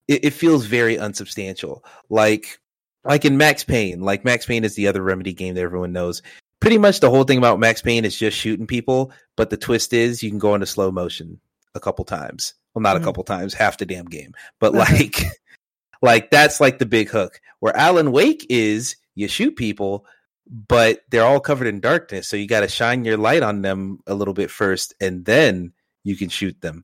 It, 0.08 0.26
it 0.26 0.30
feels 0.32 0.66
very 0.66 0.98
unsubstantial. 0.98 1.84
Like 2.10 2.60
like 3.04 3.26
in 3.26 3.38
Max 3.38 3.64
Payne, 3.64 4.02
like 4.02 4.26
Max 4.26 4.46
Payne 4.46 4.64
is 4.64 4.76
the 4.76 4.88
other 4.88 5.02
Remedy 5.02 5.34
game 5.34 5.56
that 5.56 5.62
everyone 5.62 5.94
knows. 5.94 6.22
Pretty 6.60 6.78
much 6.78 7.00
the 7.00 7.10
whole 7.10 7.24
thing 7.24 7.38
about 7.38 7.60
Max 7.60 7.82
Payne 7.82 8.04
is 8.04 8.18
just 8.18 8.36
shooting 8.38 8.66
people, 8.68 9.12
but 9.36 9.50
the 9.50 9.58
twist 9.58 9.94
is 9.94 10.24
you 10.24 10.30
can 10.30 10.40
go 10.40 10.56
into 10.56 10.66
slow 10.66 10.92
motion 10.92 11.40
a 11.76 11.80
couple 11.80 12.04
times. 12.04 12.54
Well, 12.74 12.82
not 12.82 12.96
Mhm. 12.98 13.02
a 13.02 13.04
couple 13.04 13.24
times, 13.24 13.54
half 13.54 13.78
the 13.78 13.86
damn 13.86 14.06
game. 14.06 14.34
But 14.60 14.74
like 14.74 15.22
like 16.02 16.32
that's 16.32 16.60
like 16.60 16.80
the 16.80 16.86
big 16.86 17.10
hook. 17.10 17.40
Where 17.60 17.76
Alan 17.76 18.12
Wake 18.12 18.46
is 18.50 18.96
you 19.16 19.28
shoot 19.28 19.56
people, 19.56 20.06
but 20.50 21.02
they're 21.10 21.26
all 21.26 21.40
covered 21.40 21.68
in 21.68 21.80
darkness, 21.80 22.28
so 22.28 22.38
you 22.38 22.48
got 22.48 22.62
to 22.62 22.68
shine 22.68 23.06
your 23.06 23.18
light 23.18 23.44
on 23.44 23.62
them 23.62 24.00
a 24.08 24.14
little 24.14 24.34
bit 24.34 24.52
first 24.52 24.94
and 25.02 25.26
then 25.26 25.74
you 26.04 26.16
can 26.16 26.30
shoot 26.30 26.60
them. 26.62 26.84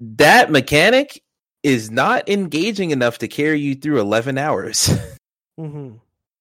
That 0.00 0.50
mechanic 0.50 1.22
is 1.62 1.90
not 1.90 2.28
engaging 2.28 2.90
enough 2.90 3.18
to 3.18 3.28
carry 3.28 3.60
you 3.60 3.74
through 3.74 4.00
11 4.00 4.38
hours. 4.38 4.90
Mm-hmm. 5.58 5.96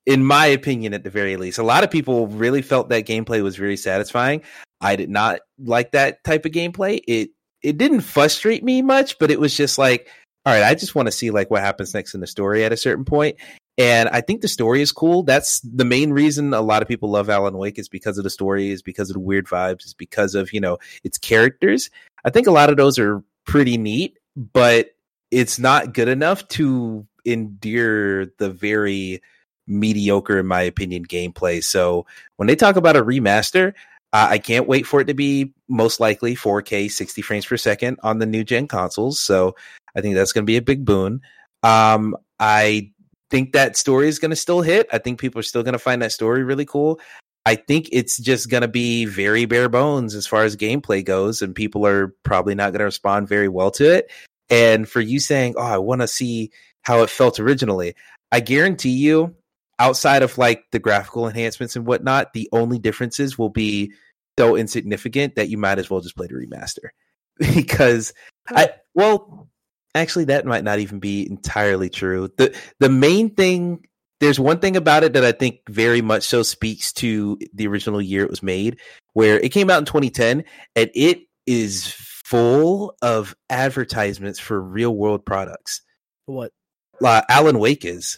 in 0.06 0.26
my 0.26 0.45
opinion, 0.47 0.93
at 0.93 1.06
the 1.06 1.10
very 1.10 1.38
least. 1.38 1.58
A 1.58 1.64
lot 1.64 1.86
of 1.86 1.89
people 1.89 2.28
really 2.28 2.62
felt 2.62 2.89
that 2.89 3.06
gameplay 3.06 3.41
was 3.41 3.56
very 3.56 3.78
satisfying. 3.78 4.41
I 4.82 4.97
did 4.97 5.10
not 5.10 5.39
like 5.58 5.91
that 5.91 6.22
type 6.26 6.43
of 6.43 6.51
gameplay. 6.51 6.99
It 7.08 7.30
it 7.62 7.78
didn't 7.78 8.01
frustrate 8.01 8.62
me 8.62 8.82
much, 8.82 9.18
but 9.18 9.32
it 9.32 9.39
was 9.39 9.56
just 9.56 9.78
like, 9.78 10.10
all 10.45 10.53
right, 10.53 10.64
I 10.64 10.76
just 10.76 10.95
want 10.95 11.08
to 11.08 11.14
see 11.14 11.32
like 11.32 11.49
what 11.49 11.62
happens 11.62 11.93
next 11.93 12.14
in 12.14 12.20
the 12.20 12.28
story 12.28 12.66
at 12.66 12.74
a 12.74 12.78
certain 12.78 13.06
point. 13.06 13.38
And 13.78 14.07
I 14.09 14.21
think 14.21 14.41
the 14.41 14.47
story 14.47 14.82
is 14.82 14.91
cool. 14.91 15.23
That's 15.23 15.59
the 15.61 15.84
main 15.84 16.11
reason 16.11 16.53
a 16.53 16.61
lot 16.61 16.82
of 16.82 16.88
people 16.88 17.09
love 17.09 17.30
Alan 17.30 17.57
Wake 17.57 17.78
is 17.78 17.89
because 17.89 18.17
of 18.17 18.23
the 18.23 18.30
story, 18.30 18.71
is 18.71 18.82
because 18.82 19.09
of 19.09 19.15
the 19.15 19.19
weird 19.19 19.47
vibes, 19.47 19.86
is 19.86 19.93
because 19.93 20.34
of, 20.34 20.53
you 20.53 20.61
know, 20.61 20.78
its 21.03 21.17
characters. 21.17 21.89
I 22.23 22.30
think 22.30 22.47
a 22.47 22.51
lot 22.51 22.69
of 22.69 22.78
those 22.78 22.97
are 22.97 23.21
pretty 23.45 23.78
neat, 23.78 24.17
but 24.38 24.91
it's 25.30 25.59
not 25.59 25.93
good 25.93 26.07
enough 26.07 26.47
to 26.49 27.05
endear 27.26 28.28
the 28.38 28.49
very 28.49 29.21
mediocre, 29.67 30.39
in 30.39 30.45
my 30.45 30.61
opinion, 30.61 31.05
gameplay. 31.05 31.63
So 31.63 32.05
when 32.38 32.47
they 32.47 32.55
talk 32.55 32.78
about 32.78 32.95
a 32.95 33.03
remaster, 33.03 33.73
uh, 34.13 34.28
I 34.30 34.38
can't 34.38 34.67
wait 34.67 34.86
for 34.86 35.01
it 35.01 35.05
to 35.05 35.13
be 35.13 35.53
most 35.67 35.99
likely 35.99 36.36
4K, 36.36 36.89
60 36.89 37.21
frames 37.21 37.45
per 37.45 37.57
second 37.57 37.99
on 38.03 38.19
the 38.19 38.26
new 38.26 38.45
gen 38.45 38.67
consoles. 38.67 39.19
So 39.19 39.55
I 39.95 40.01
think 40.01 40.15
that's 40.15 40.32
going 40.32 40.43
to 40.43 40.49
be 40.49 40.57
a 40.57 40.61
big 40.61 40.86
boon. 40.86 41.21
Um, 41.63 42.15
I 42.39 42.91
think 43.30 43.53
that 43.53 43.78
story 43.78 44.07
is 44.07 44.19
going 44.19 44.32
to 44.32 44.36
still 44.36 44.61
hit. 44.61 44.88
I 44.91 44.97
think 44.97 45.19
people 45.19 45.39
are 45.39 45.43
still 45.43 45.63
going 45.63 45.73
to 45.73 45.80
find 45.80 46.01
that 46.01 46.11
story 46.11 46.43
really 46.43 46.65
cool. 46.65 46.99
I 47.45 47.55
think 47.55 47.89
it's 47.91 48.17
just 48.17 48.49
going 48.49 48.61
to 48.61 48.67
be 48.67 49.05
very 49.05 49.45
bare 49.45 49.69
bones 49.69 50.15
as 50.15 50.26
far 50.26 50.43
as 50.43 50.55
gameplay 50.55 51.05
goes, 51.05 51.41
and 51.41 51.53
people 51.53 51.86
are 51.86 52.15
probably 52.23 52.55
not 52.55 52.71
going 52.71 52.80
to 52.80 52.86
respond 52.86 53.28
very 53.28 53.47
well 53.47 53.71
to 53.71 53.93
it. 53.93 54.11
And 54.49 54.89
for 54.89 55.01
you 55.01 55.19
saying, 55.19 55.55
"Oh, 55.57 55.61
I 55.61 55.78
want 55.78 56.01
to 56.01 56.07
see 56.07 56.51
how 56.82 57.03
it 57.03 57.09
felt 57.09 57.39
originally," 57.39 57.95
I 58.32 58.39
guarantee 58.39 58.89
you, 58.89 59.36
outside 59.80 60.23
of 60.23 60.38
like 60.38 60.65
the 60.71 60.80
graphical 60.80 61.28
enhancements 61.28 61.76
and 61.76 61.86
whatnot, 61.86 62.34
the 62.34 62.49
only 62.51 62.80
differences 62.80 63.38
will 63.38 63.49
be 63.49 63.91
so 64.38 64.55
insignificant 64.55 65.36
that 65.36 65.49
you 65.49 65.57
might 65.57 65.80
as 65.80 65.89
well 65.89 66.01
just 66.01 66.15
play 66.15 66.28
the 66.28 66.34
remaster 66.34 66.89
because 67.55 68.13
I 68.49 68.71
well 68.93 69.47
actually 69.95 70.25
that 70.25 70.45
might 70.45 70.63
not 70.63 70.79
even 70.79 70.99
be 70.99 71.27
entirely 71.27 71.89
true. 71.89 72.29
The 72.37 72.55
the 72.79 72.89
main 72.89 73.33
thing 73.33 73.85
there's 74.19 74.39
one 74.39 74.59
thing 74.59 74.77
about 74.77 75.03
it 75.03 75.13
that 75.13 75.25
I 75.25 75.31
think 75.31 75.59
very 75.69 76.01
much 76.01 76.23
so 76.23 76.43
speaks 76.43 76.93
to 76.93 77.37
the 77.53 77.67
original 77.67 78.01
year 78.01 78.23
it 78.23 78.29
was 78.29 78.43
made, 78.43 78.79
where 79.13 79.39
it 79.39 79.51
came 79.51 79.69
out 79.69 79.79
in 79.79 79.85
2010 79.85 80.43
and 80.75 80.91
it 80.93 81.21
is 81.45 81.93
full 82.25 82.95
of 83.01 83.35
advertisements 83.49 84.39
for 84.39 84.59
real 84.61 84.95
world 84.95 85.25
products. 85.25 85.81
What? 86.25 86.51
Uh, 87.03 87.21
Alan 87.29 87.59
Wake 87.59 87.85
is 87.85 88.17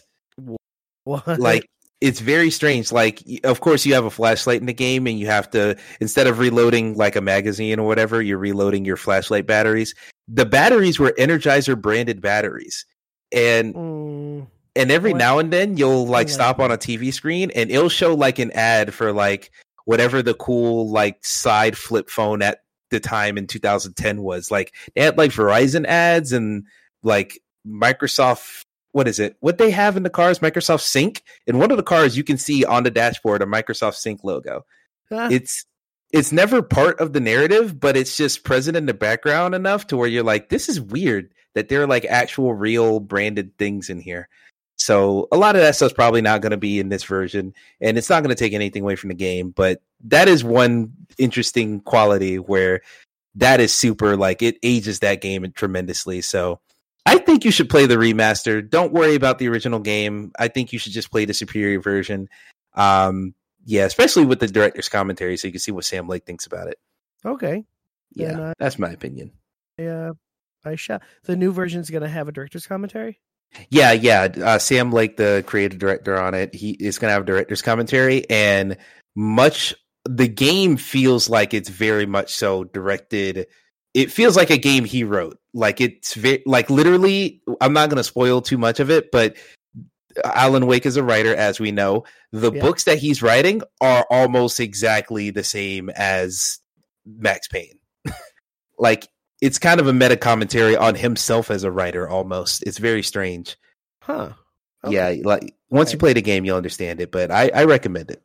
What? 1.04 1.38
like 1.38 1.68
it's 2.00 2.20
very 2.20 2.50
strange 2.50 2.92
like 2.92 3.22
of 3.42 3.60
course 3.60 3.84
you 3.84 3.92
have 3.92 4.04
a 4.04 4.10
flashlight 4.10 4.60
in 4.60 4.66
the 4.66 4.72
game 4.72 5.06
and 5.06 5.18
you 5.18 5.26
have 5.26 5.50
to 5.50 5.76
instead 6.00 6.26
of 6.26 6.38
reloading 6.38 6.94
like 6.94 7.16
a 7.16 7.20
magazine 7.20 7.78
or 7.80 7.86
whatever 7.86 8.22
you're 8.22 8.38
reloading 8.38 8.84
your 8.84 8.96
flashlight 8.96 9.46
batteries. 9.46 9.94
The 10.28 10.46
batteries 10.46 10.98
were 10.98 11.12
energizer 11.18 11.80
branded 11.80 12.20
batteries. 12.20 12.86
And 13.32 13.74
Mm, 13.74 14.46
and 14.76 14.90
every 14.92 15.12
What? 15.12 15.18
now 15.18 15.38
and 15.38 15.52
then 15.52 15.76
you'll 15.76 16.04
like 16.04 16.28
like 16.28 16.28
stop 16.28 16.60
on 16.60 16.70
a 16.70 16.78
tv 16.78 17.12
screen 17.12 17.50
and 17.50 17.70
it'll 17.70 17.88
show 17.88 18.14
like 18.14 18.38
an 18.38 18.52
ad 18.52 18.94
for 18.94 19.12
like 19.12 19.50
whatever 19.84 20.22
the 20.22 20.34
cool 20.34 20.90
like 20.90 21.24
side 21.24 21.76
flip 21.76 22.10
phone 22.10 22.42
at 22.42 22.60
the 22.90 23.00
time 23.00 23.36
in 23.36 23.46
2010 23.46 24.22
was. 24.22 24.50
Like 24.50 24.74
they 24.94 25.02
had 25.02 25.18
like 25.18 25.30
verizon 25.32 25.84
ads 25.86 26.32
and 26.32 26.64
like 27.02 27.40
microsoft 27.66 28.64
what 28.92 29.08
is 29.08 29.18
it? 29.18 29.36
What 29.40 29.58
they 29.58 29.70
have 29.70 29.96
in 29.96 30.02
the 30.02 30.10
cars 30.10 30.38
microsoft 30.38 30.80
sync 30.80 31.22
in 31.46 31.58
one 31.58 31.70
of 31.70 31.76
the 31.76 31.82
cars 31.82 32.16
you 32.16 32.24
can 32.24 32.38
see 32.38 32.64
on 32.64 32.82
the 32.82 32.90
dashboard 32.90 33.42
a 33.42 33.46
microsoft 33.46 33.94
sync 33.94 34.24
logo. 34.24 34.64
Ah, 35.12 35.28
it's 35.30 35.64
it's 36.12 36.32
never 36.32 36.62
part 36.62 37.00
of 37.00 37.12
the 37.12 37.20
narrative 37.20 37.78
but 37.78 37.96
it's 37.96 38.16
just 38.16 38.44
present 38.44 38.76
in 38.76 38.86
the 38.86 38.94
background 38.94 39.54
enough 39.54 39.86
to 39.88 39.96
where 39.96 40.08
you're 40.08 40.24
like 40.24 40.48
this 40.48 40.68
is 40.68 40.80
weird 40.80 41.32
that 41.54 41.68
there 41.68 41.82
are 41.82 41.86
like 41.86 42.04
actual 42.06 42.54
real 42.54 43.00
branded 43.00 43.56
things 43.58 43.90
in 43.90 44.00
here. 44.00 44.28
So 44.76 45.26
a 45.32 45.36
lot 45.36 45.56
of 45.56 45.62
that 45.62 45.74
stuff's 45.74 45.92
probably 45.92 46.22
not 46.22 46.40
going 46.40 46.52
to 46.52 46.56
be 46.56 46.78
in 46.78 46.88
this 46.88 47.02
version 47.02 47.52
and 47.80 47.98
it's 47.98 48.08
not 48.08 48.22
going 48.22 48.34
to 48.34 48.42
take 48.42 48.52
anything 48.52 48.82
away 48.82 48.96
from 48.96 49.08
the 49.08 49.14
game 49.14 49.50
but 49.50 49.82
that 50.04 50.28
is 50.28 50.44
one 50.44 50.92
interesting 51.18 51.80
quality 51.80 52.38
where 52.38 52.82
that 53.34 53.60
is 53.60 53.74
super 53.74 54.16
like 54.16 54.42
it 54.42 54.56
ages 54.62 55.00
that 55.00 55.20
game 55.20 55.50
tremendously 55.52 56.20
so 56.20 56.60
i 57.08 57.18
think 57.18 57.44
you 57.44 57.50
should 57.50 57.70
play 57.70 57.86
the 57.86 57.96
remaster 57.96 58.68
don't 58.68 58.92
worry 58.92 59.14
about 59.14 59.38
the 59.38 59.48
original 59.48 59.80
game 59.80 60.32
i 60.38 60.48
think 60.48 60.72
you 60.72 60.78
should 60.78 60.92
just 60.92 61.10
play 61.10 61.24
the 61.24 61.34
superior 61.34 61.80
version 61.80 62.28
um 62.74 63.34
yeah, 63.68 63.84
especially 63.84 64.24
with 64.24 64.40
the 64.40 64.48
director's 64.48 64.88
commentary, 64.88 65.36
so 65.36 65.46
you 65.46 65.52
can 65.52 65.60
see 65.60 65.72
what 65.72 65.84
Sam 65.84 66.08
Lake 66.08 66.24
thinks 66.24 66.46
about 66.46 66.68
it. 66.68 66.78
Okay. 67.22 67.66
Yeah, 68.12 68.40
uh, 68.40 68.54
that's 68.58 68.78
my 68.78 68.88
opinion. 68.88 69.32
Yeah. 69.76 70.12
I 70.64 70.76
shall. 70.76 71.02
The 71.24 71.36
new 71.36 71.52
version 71.52 71.82
is 71.82 71.90
gonna 71.90 72.08
have 72.08 72.28
a 72.28 72.32
director's 72.32 72.66
commentary. 72.66 73.20
Yeah, 73.68 73.92
yeah. 73.92 74.28
Uh, 74.42 74.58
Sam 74.58 74.90
Lake, 74.90 75.18
the 75.18 75.44
creative 75.46 75.78
director 75.78 76.18
on 76.18 76.32
it, 76.32 76.54
he 76.54 76.70
is 76.70 76.98
going 76.98 77.08
to 77.08 77.12
have 77.12 77.22
a 77.22 77.26
director's 77.26 77.62
commentary, 77.62 78.28
and 78.28 78.76
much 79.14 79.74
the 80.04 80.28
game 80.28 80.76
feels 80.76 81.30
like 81.30 81.54
it's 81.54 81.68
very 81.68 82.04
much 82.04 82.34
so 82.34 82.64
directed. 82.64 83.46
It 83.94 84.12
feels 84.12 84.36
like 84.36 84.50
a 84.50 84.58
game 84.58 84.84
he 84.84 85.02
wrote. 85.04 85.38
Like 85.54 85.80
it's 85.80 86.14
very, 86.14 86.42
like 86.46 86.70
literally. 86.70 87.42
I'm 87.60 87.72
not 87.72 87.88
going 87.88 87.96
to 87.96 88.04
spoil 88.04 88.40
too 88.42 88.58
much 88.58 88.80
of 88.80 88.90
it, 88.90 89.10
but 89.10 89.36
Alan 90.24 90.66
Wake 90.66 90.86
is 90.86 90.96
a 90.96 91.02
writer, 91.02 91.34
as 91.34 91.58
we 91.60 91.72
know. 91.72 92.04
The 92.32 92.52
Yeah. 92.52 92.60
books 92.60 92.84
that 92.84 92.98
he's 92.98 93.22
writing 93.22 93.62
are 93.80 94.06
almost 94.10 94.60
exactly 94.60 95.30
the 95.30 95.44
same 95.44 95.90
as 95.90 96.58
Max 97.06 97.48
Payne. 97.48 97.78
like 98.78 99.08
it's 99.40 99.58
kind 99.58 99.80
of 99.80 99.86
a 99.86 99.92
meta 99.92 100.16
commentary 100.16 100.76
on 100.76 100.94
himself 100.94 101.50
as 101.50 101.64
a 101.64 101.70
writer. 101.70 102.08
Almost, 102.08 102.64
it's 102.66 102.78
very 102.78 103.02
strange. 103.02 103.56
Huh. 104.02 104.30
Yeah, 104.88 105.14
like 105.24 105.54
once 105.70 105.92
you 105.92 105.98
play 105.98 106.12
the 106.12 106.22
game, 106.22 106.44
you'll 106.44 106.56
understand 106.56 107.00
it. 107.00 107.10
But 107.10 107.30
I, 107.30 107.50
I 107.54 107.64
recommend 107.64 108.10
it, 108.10 108.22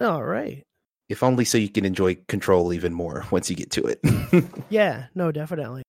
All 0.00 0.22
right. 0.22 0.64
If 1.08 1.22
only 1.22 1.44
so 1.44 1.58
you 1.58 1.68
can 1.68 1.84
enjoy 1.84 2.16
Control 2.28 2.72
even 2.72 2.92
more 2.92 3.24
once 3.30 3.48
you 3.50 3.56
get 3.56 3.70
to 3.72 3.84
it. 3.86 4.00
Yeah. 4.68 5.06
No, 5.14 5.30
definitely. 5.32 5.82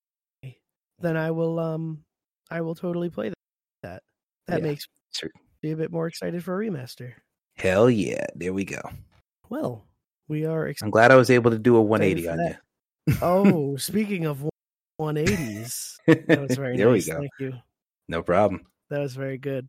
Then 1.00 1.18
I 1.18 1.32
will. 1.32 1.60
Um, 1.60 2.04
I 2.50 2.62
will 2.62 2.76
totally 2.76 3.10
play 3.10 3.32
that. 3.84 4.02
That 4.48 4.60
Yeah, 4.62 4.68
makes 4.68 4.86
sure. 5.14 5.30
me 5.64 5.72
a 5.72 5.76
bit 5.76 5.92
more 5.92 6.08
excited 6.08 6.44
for 6.44 6.62
a 6.62 6.66
remaster. 6.66 7.14
Hell 7.58 7.90
yeah! 7.90 8.26
There 8.36 8.54
we 8.54 8.66
go. 8.66 8.82
Well, 9.50 9.84
we 10.28 10.46
are. 10.46 10.72
I'm 10.82 10.90
glad 10.92 11.12
I 11.12 11.16
was 11.16 11.30
able 11.30 11.52
to 11.52 11.58
do 11.60 11.76
a 11.76 11.82
180 11.82 12.28
on 12.30 12.38
that. 12.38 12.60
you. 13.08 13.16
oh, 13.22 13.78
speaking 13.78 14.26
of 14.26 14.46
180s, 15.02 15.96
that 16.08 16.42
was 16.48 16.56
very 16.58 16.78
there 16.78 16.90
nice. 16.92 17.06
we 17.08 17.12
go. 17.12 17.20
Thank 17.20 17.32
you. 17.40 17.54
No 18.10 18.22
problem. 18.24 18.62
That 18.90 19.00
was 19.00 19.16
very 19.16 19.38
good. 19.38 19.68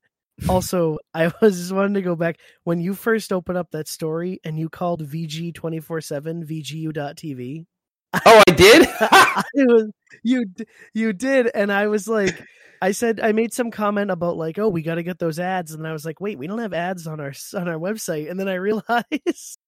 Also, 0.48 0.98
I 1.14 1.32
was 1.42 1.58
just 1.58 1.72
wanting 1.72 1.94
to 1.94 2.02
go 2.02 2.14
back 2.16 2.36
when 2.64 2.80
you 2.80 2.94
first 2.94 3.32
opened 3.32 3.58
up 3.58 3.70
that 3.72 3.88
story 3.88 4.40
and 4.44 4.58
you 4.58 4.68
called 4.68 5.02
VG 5.08 5.54
twenty 5.54 5.80
four 5.80 6.00
seven 6.00 6.44
VGU.tv. 6.46 7.66
Oh, 8.14 8.42
I 8.48 8.52
did. 8.52 8.88
I 9.00 9.42
was 9.56 9.90
you 10.22 10.46
you 10.94 11.12
did, 11.12 11.50
and 11.54 11.70
I 11.72 11.88
was 11.88 12.08
like, 12.08 12.42
I 12.80 12.92
said 12.92 13.20
I 13.20 13.32
made 13.32 13.52
some 13.52 13.70
comment 13.70 14.10
about 14.10 14.36
like, 14.36 14.58
oh, 14.58 14.68
we 14.68 14.82
got 14.82 14.94
to 14.96 15.02
get 15.02 15.18
those 15.18 15.38
ads, 15.38 15.72
and 15.74 15.86
I 15.86 15.92
was 15.92 16.04
like, 16.04 16.20
wait, 16.20 16.38
we 16.38 16.46
don't 16.46 16.58
have 16.60 16.72
ads 16.72 17.06
on 17.06 17.20
our 17.20 17.32
on 17.54 17.68
our 17.68 17.78
website, 17.78 18.30
and 18.30 18.38
then 18.40 18.48
I 18.48 18.54
realized, 18.54 19.58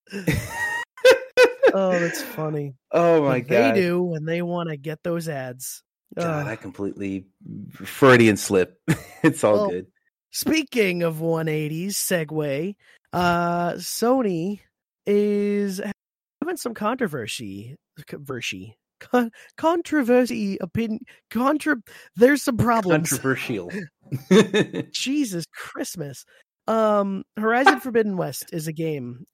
oh, 1.74 1.98
that's 1.98 2.22
funny. 2.22 2.74
oh 2.92 3.22
my 3.24 3.40
But 3.40 3.48
god! 3.48 3.74
they 3.74 3.80
do, 3.80 4.14
and 4.14 4.26
they 4.26 4.42
want 4.42 4.68
to 4.70 4.76
get 4.76 5.02
those 5.02 5.28
ads. 5.28 5.82
God, 6.16 6.46
Ugh. 6.46 6.46
I 6.48 6.56
completely 6.56 7.26
Freudian 7.72 8.36
slip. 8.36 8.80
it's 9.22 9.44
all 9.44 9.54
Well, 9.54 9.70
good. 9.70 9.86
Speaking 10.32 11.02
of 11.02 11.16
180s 11.16 11.90
segue, 11.90 12.74
uh 13.12 13.72
Sony 13.72 14.60
is 15.06 15.80
having 16.40 16.56
some 16.56 16.74
controversy 16.74 17.76
controversy 17.96 18.76
con- 19.00 19.32
controversy 19.56 20.58
opinion 20.60 21.00
contra 21.30 21.76
there's 22.14 22.42
some 22.44 22.56
problems 22.56 23.10
Controversial. 23.10 23.72
Jesus 24.92 25.44
Christmas. 25.52 26.24
Um 26.68 27.24
Horizon 27.36 27.80
Forbidden 27.80 28.16
West 28.16 28.50
is 28.52 28.68
a 28.68 28.72
game 28.72 29.24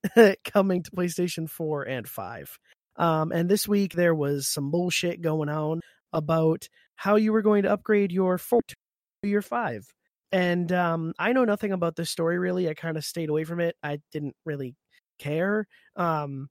coming 0.44 0.82
to 0.82 0.90
PlayStation 0.92 1.48
4 1.48 1.82
and 1.82 2.08
5. 2.08 2.58
Um 2.96 3.32
and 3.32 3.50
this 3.50 3.68
week 3.68 3.92
there 3.92 4.14
was 4.14 4.48
some 4.48 4.70
bullshit 4.70 5.20
going 5.20 5.50
on 5.50 5.80
about 6.14 6.68
how 6.94 7.16
you 7.16 7.32
were 7.32 7.42
going 7.42 7.64
to 7.64 7.72
upgrade 7.72 8.12
your 8.12 8.38
4 8.38 8.62
to 8.68 9.28
your 9.28 9.42
5. 9.42 9.84
And 10.32 10.70
um 10.72 11.14
I 11.18 11.32
know 11.32 11.44
nothing 11.44 11.72
about 11.72 11.96
this 11.96 12.10
story 12.10 12.38
really. 12.38 12.68
I 12.68 12.74
kind 12.74 12.96
of 12.96 13.04
stayed 13.04 13.28
away 13.28 13.44
from 13.44 13.60
it. 13.60 13.76
I 13.82 14.00
didn't 14.12 14.34
really 14.44 14.74
care. 15.18 15.66
Um 15.94 16.48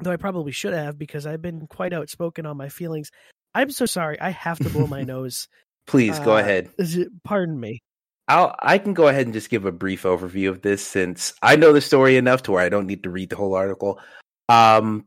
though 0.00 0.10
I 0.12 0.16
probably 0.16 0.52
should 0.52 0.74
have 0.74 0.98
because 0.98 1.26
I've 1.26 1.42
been 1.42 1.66
quite 1.66 1.92
outspoken 1.92 2.46
on 2.46 2.56
my 2.56 2.68
feelings. 2.68 3.10
I'm 3.54 3.70
so 3.70 3.86
sorry. 3.86 4.20
I 4.20 4.30
have 4.30 4.58
to 4.58 4.70
blow 4.70 4.86
my 4.86 5.02
nose. 5.04 5.48
Please 5.86 6.18
go 6.20 6.36
Uh, 6.36 6.40
ahead. 6.40 6.70
Is 6.78 6.96
it, 6.96 7.08
pardon 7.24 7.58
me. 7.58 7.82
I'll 8.28 8.54
I 8.60 8.78
can 8.78 8.94
go 8.94 9.08
ahead 9.08 9.26
and 9.26 9.34
just 9.34 9.50
give 9.50 9.64
a 9.66 9.72
brief 9.72 10.02
overview 10.02 10.48
of 10.48 10.62
this 10.62 10.84
since 10.86 11.34
I 11.42 11.56
know 11.56 11.72
the 11.72 11.80
story 11.80 12.16
enough 12.16 12.42
to 12.44 12.52
where 12.52 12.64
I 12.64 12.68
don't 12.68 12.86
need 12.86 13.02
to 13.04 13.10
read 13.10 13.30
the 13.30 13.36
whole 13.36 13.54
article. 13.54 14.00
Um 14.48 15.06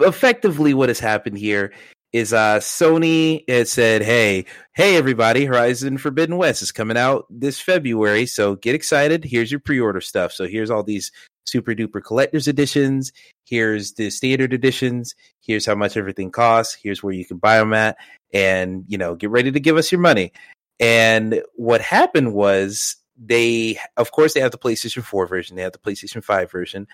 effectively 0.00 0.74
what 0.74 0.88
has 0.88 1.00
happened 1.00 1.36
here 1.38 1.72
is 2.12 2.32
uh 2.32 2.58
Sony 2.58 3.48
has 3.48 3.70
said, 3.70 4.02
"Hey, 4.02 4.44
hey 4.74 4.96
everybody, 4.96 5.44
Horizon 5.44 5.98
Forbidden 5.98 6.36
West 6.36 6.62
is 6.62 6.72
coming 6.72 6.96
out 6.96 7.26
this 7.30 7.60
February, 7.60 8.26
so 8.26 8.56
get 8.56 8.74
excited. 8.74 9.24
Here's 9.24 9.50
your 9.50 9.60
pre-order 9.60 10.00
stuff. 10.00 10.32
So 10.32 10.46
here's 10.46 10.70
all 10.70 10.82
these 10.82 11.12
super 11.46 11.72
duper 11.72 12.02
collector's 12.02 12.48
editions, 12.48 13.12
here's 13.44 13.94
the 13.94 14.10
standard 14.10 14.52
editions, 14.52 15.14
here's 15.40 15.66
how 15.66 15.74
much 15.74 15.96
everything 15.96 16.30
costs, 16.30 16.74
here's 16.74 17.02
where 17.02 17.14
you 17.14 17.24
can 17.24 17.38
buy 17.38 17.58
them 17.58 17.72
at, 17.72 17.96
and 18.32 18.84
you 18.88 18.98
know, 18.98 19.14
get 19.14 19.30
ready 19.30 19.52
to 19.52 19.60
give 19.60 19.76
us 19.76 19.92
your 19.92 20.00
money." 20.00 20.32
And 20.80 21.42
what 21.54 21.80
happened 21.82 22.32
was 22.32 22.96
they, 23.16 23.78
of 23.96 24.12
course, 24.12 24.32
they 24.34 24.40
have 24.40 24.52
the 24.52 24.58
PlayStation 24.58 25.02
4 25.02 25.26
version, 25.26 25.56
they 25.56 25.62
have 25.62 25.72
the 25.72 25.78
PlayStation 25.78 26.24
5 26.24 26.50
version, 26.50 26.88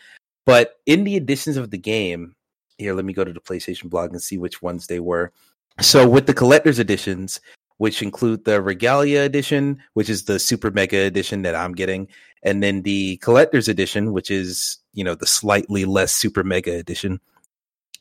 but 0.44 0.74
in 0.86 1.04
the 1.04 1.16
editions 1.16 1.56
of 1.56 1.70
the 1.70 1.78
game, 1.78 2.34
here, 2.78 2.94
let 2.94 3.04
me 3.04 3.12
go 3.12 3.24
to 3.24 3.32
the 3.32 3.40
PlayStation 3.40 3.90
blog 3.90 4.12
and 4.12 4.22
see 4.22 4.38
which 4.38 4.62
ones 4.62 4.86
they 4.86 5.00
were. 5.00 5.32
So, 5.80 6.08
with 6.08 6.26
the 6.26 6.34
collector's 6.34 6.78
editions, 6.78 7.40
which 7.78 8.02
include 8.02 8.44
the 8.44 8.62
Regalia 8.62 9.22
edition, 9.22 9.82
which 9.94 10.08
is 10.08 10.24
the 10.24 10.38
super 10.38 10.70
mega 10.70 10.98
edition 10.98 11.42
that 11.42 11.54
I'm 11.54 11.72
getting, 11.72 12.08
and 12.42 12.62
then 12.62 12.82
the 12.82 13.18
collector's 13.18 13.68
edition, 13.68 14.12
which 14.12 14.30
is, 14.30 14.78
you 14.94 15.04
know, 15.04 15.14
the 15.14 15.26
slightly 15.26 15.84
less 15.84 16.12
super 16.12 16.44
mega 16.44 16.74
edition. 16.76 17.20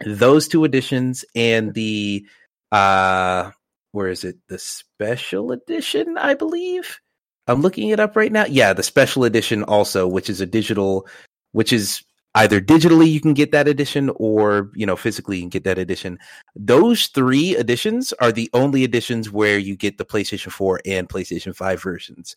Those 0.06 0.48
two 0.48 0.64
editions 0.64 1.26
and 1.36 1.74
the 1.74 2.26
uh 2.72 3.52
where 3.92 4.10
is 4.10 4.26
it? 4.26 4.38
The 4.50 4.60
special 4.60 5.54
edition, 5.54 6.18
I 6.18 6.34
believe. 6.34 7.00
I'm 7.48 7.62
looking 7.62 7.90
it 7.90 8.00
up 8.00 8.16
right 8.16 8.32
now. 8.32 8.46
Yeah, 8.46 8.74
the 8.74 8.84
special 8.84 9.24
edition 9.24 9.64
also, 9.64 10.06
which 10.06 10.30
is 10.30 10.42
a 10.42 10.46
digital, 10.46 11.08
which 11.54 11.72
is 11.72 12.04
either 12.36 12.62
digitally 12.62 13.10
you 13.10 13.20
can 13.20 13.34
get 13.34 13.52
that 13.52 13.68
edition 13.68 14.12
or 14.16 14.72
you 14.76 14.86
know 14.86 14.96
physically 14.96 15.38
you 15.38 15.44
can 15.44 15.50
get 15.50 15.64
that 15.64 15.78
edition. 15.78 16.20
Those 16.56 17.08
three 17.08 17.56
editions 17.56 18.14
are 18.14 18.32
the 18.32 18.50
only 18.54 18.84
editions 18.84 19.32
where 19.32 19.58
you 19.58 19.76
get 19.76 19.98
the 19.98 20.06
PlayStation 20.06 20.52
4 20.52 20.82
and 20.86 21.10
PlayStation 21.10 21.56
5 21.56 21.82
versions. 21.82 22.36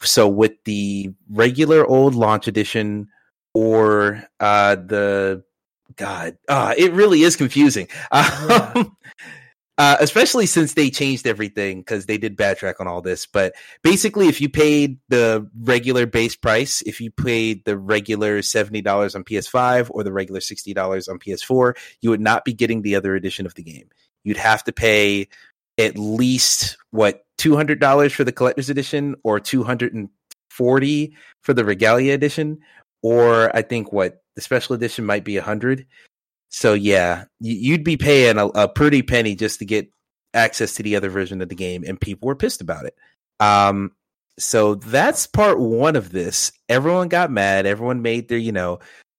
So 0.00 0.28
with 0.28 0.52
the 0.64 1.12
regular 1.30 1.86
old 1.86 2.14
launch 2.14 2.48
edition 2.48 3.08
or 3.52 4.24
uh 4.40 4.76
the 4.76 5.44
God, 5.96 6.36
uh, 6.48 6.74
it 6.76 6.92
really 6.92 7.22
is 7.22 7.36
confusing. 7.36 7.88
Um, 8.10 8.96
uh, 9.76 9.96
especially 9.98 10.46
since 10.46 10.74
they 10.74 10.88
changed 10.88 11.26
everything 11.26 11.80
because 11.80 12.06
they 12.06 12.16
did 12.16 12.36
backtrack 12.36 12.74
on 12.78 12.86
all 12.86 13.02
this. 13.02 13.26
But 13.26 13.54
basically, 13.82 14.28
if 14.28 14.40
you 14.40 14.48
paid 14.48 14.98
the 15.08 15.48
regular 15.60 16.06
base 16.06 16.36
price, 16.36 16.82
if 16.82 17.00
you 17.00 17.10
paid 17.10 17.64
the 17.64 17.76
regular 17.76 18.42
seventy 18.42 18.82
dollars 18.82 19.14
on 19.14 19.24
PS5 19.24 19.88
or 19.90 20.04
the 20.04 20.12
regular 20.12 20.40
sixty 20.40 20.74
dollars 20.74 21.08
on 21.08 21.18
PS4, 21.18 21.76
you 22.00 22.10
would 22.10 22.20
not 22.20 22.44
be 22.44 22.52
getting 22.52 22.82
the 22.82 22.94
other 22.94 23.16
edition 23.16 23.46
of 23.46 23.54
the 23.54 23.62
game. 23.62 23.88
You'd 24.22 24.36
have 24.36 24.62
to 24.64 24.72
pay 24.72 25.28
at 25.76 25.98
least 25.98 26.76
what 26.90 27.24
two 27.36 27.56
hundred 27.56 27.80
dollars 27.80 28.12
for 28.12 28.22
the 28.22 28.32
collector's 28.32 28.70
edition, 28.70 29.16
or 29.24 29.40
two 29.40 29.64
hundred 29.64 29.92
and 29.92 30.08
forty 30.50 31.16
for 31.42 31.52
the 31.52 31.64
Regalia 31.64 32.14
edition, 32.14 32.60
or 33.02 33.54
I 33.54 33.62
think 33.62 33.92
what 33.92 34.22
the 34.36 34.40
special 34.40 34.76
edition 34.76 35.04
might 35.04 35.24
be 35.24 35.36
a 35.36 35.42
hundred. 35.42 35.86
So 36.54 36.72
yeah, 36.72 37.24
you'd 37.40 37.82
be 37.82 37.96
paying 37.96 38.38
a, 38.38 38.46
a 38.46 38.68
pretty 38.68 39.02
penny 39.02 39.34
just 39.34 39.58
to 39.58 39.64
get 39.64 39.90
access 40.34 40.74
to 40.74 40.84
the 40.84 40.94
other 40.94 41.10
version 41.10 41.42
of 41.42 41.48
the 41.48 41.56
game, 41.56 41.82
and 41.84 42.00
people 42.00 42.28
were 42.28 42.36
pissed 42.36 42.60
about 42.60 42.86
it. 42.86 42.94
Um, 43.40 43.90
so 44.38 44.76
that's 44.76 45.26
part 45.26 45.58
one 45.58 45.96
of 45.96 46.12
this. 46.12 46.52
Everyone 46.68 47.08
got 47.08 47.32
mad. 47.32 47.66
Everyone 47.66 48.02
made 48.02 48.28
their 48.28 48.38
you 48.38 48.52
know 48.52 48.78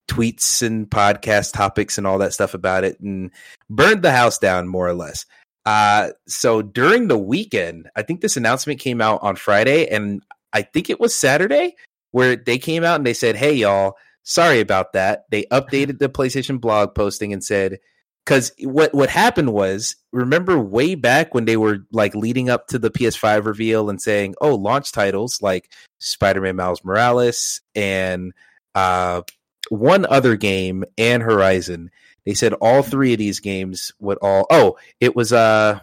tweets 0.10 0.66
and 0.66 0.90
podcast 0.90 1.52
topics 1.52 1.98
and 1.98 2.08
all 2.08 2.20
that 2.20 2.32
stuff 2.32 2.54
about 2.54 2.86
it, 2.86 3.02
and 3.02 3.32
burned 3.70 4.02
the 4.02 4.14
house 4.14 4.38
down 4.38 4.70
more 4.70 4.88
or 4.88 4.94
less. 4.94 5.26
Uh, 5.66 6.12
so 6.30 6.62
during 6.62 7.10
the 7.10 7.18
weekend, 7.18 7.90
I 7.98 8.04
think 8.04 8.22
this 8.22 8.38
announcement 8.38 8.80
came 8.80 9.02
out 9.02 9.22
on 9.22 9.36
Friday, 9.36 9.90
and 9.90 10.24
I 10.54 10.62
think 10.62 10.90
it 10.90 11.02
was 11.02 11.14
Saturday 11.14 11.76
where 12.12 12.38
they 12.38 12.58
came 12.58 12.86
out 12.86 12.96
and 12.96 13.06
they 13.06 13.14
said, 13.14 13.36
"Hey, 13.36 13.56
y'all." 13.56 13.98
Sorry 14.26 14.60
about 14.60 14.92
that. 14.94 15.24
They 15.32 15.44
updated 15.52 16.00
the 16.00 16.10
PlayStation 16.10 16.60
blog 16.60 16.94
posting 16.94 17.32
and 17.32 17.42
said 17.44 17.80
because 18.26 18.52
what 18.60 18.94
what 18.94 19.10
happened 19.10 19.54
was 19.54 19.96
remember 20.12 20.60
way 20.60 20.96
back 20.96 21.34
when 21.34 21.46
they 21.46 21.56
were 21.56 21.86
like 21.94 22.14
leading 22.14 22.50
up 22.50 22.68
to 22.68 22.80
the 22.80 22.92
PS5 22.92 23.46
reveal 23.46 23.90
and 23.90 24.02
saying, 24.02 24.36
"Oh, 24.42 24.56
launch 24.56 24.92
titles 24.92 25.42
like 25.42 25.72
Spider-Man 26.00 26.58
Miles 26.58 26.84
Morales 26.84 27.62
and 27.74 28.34
uh 28.74 29.22
one 29.70 30.06
other 30.06 30.36
game 30.36 30.84
and 30.98 31.24
Horizon. 31.24 31.92
They 32.26 32.34
said 32.34 32.54
all 32.54 32.82
three 32.82 33.14
of 33.14 33.20
these 33.20 33.40
games 33.40 33.92
would 34.00 34.18
all. 34.22 34.48
Oh, 34.50 34.78
it 35.00 35.16
was 35.16 35.32
uh, 35.32 35.80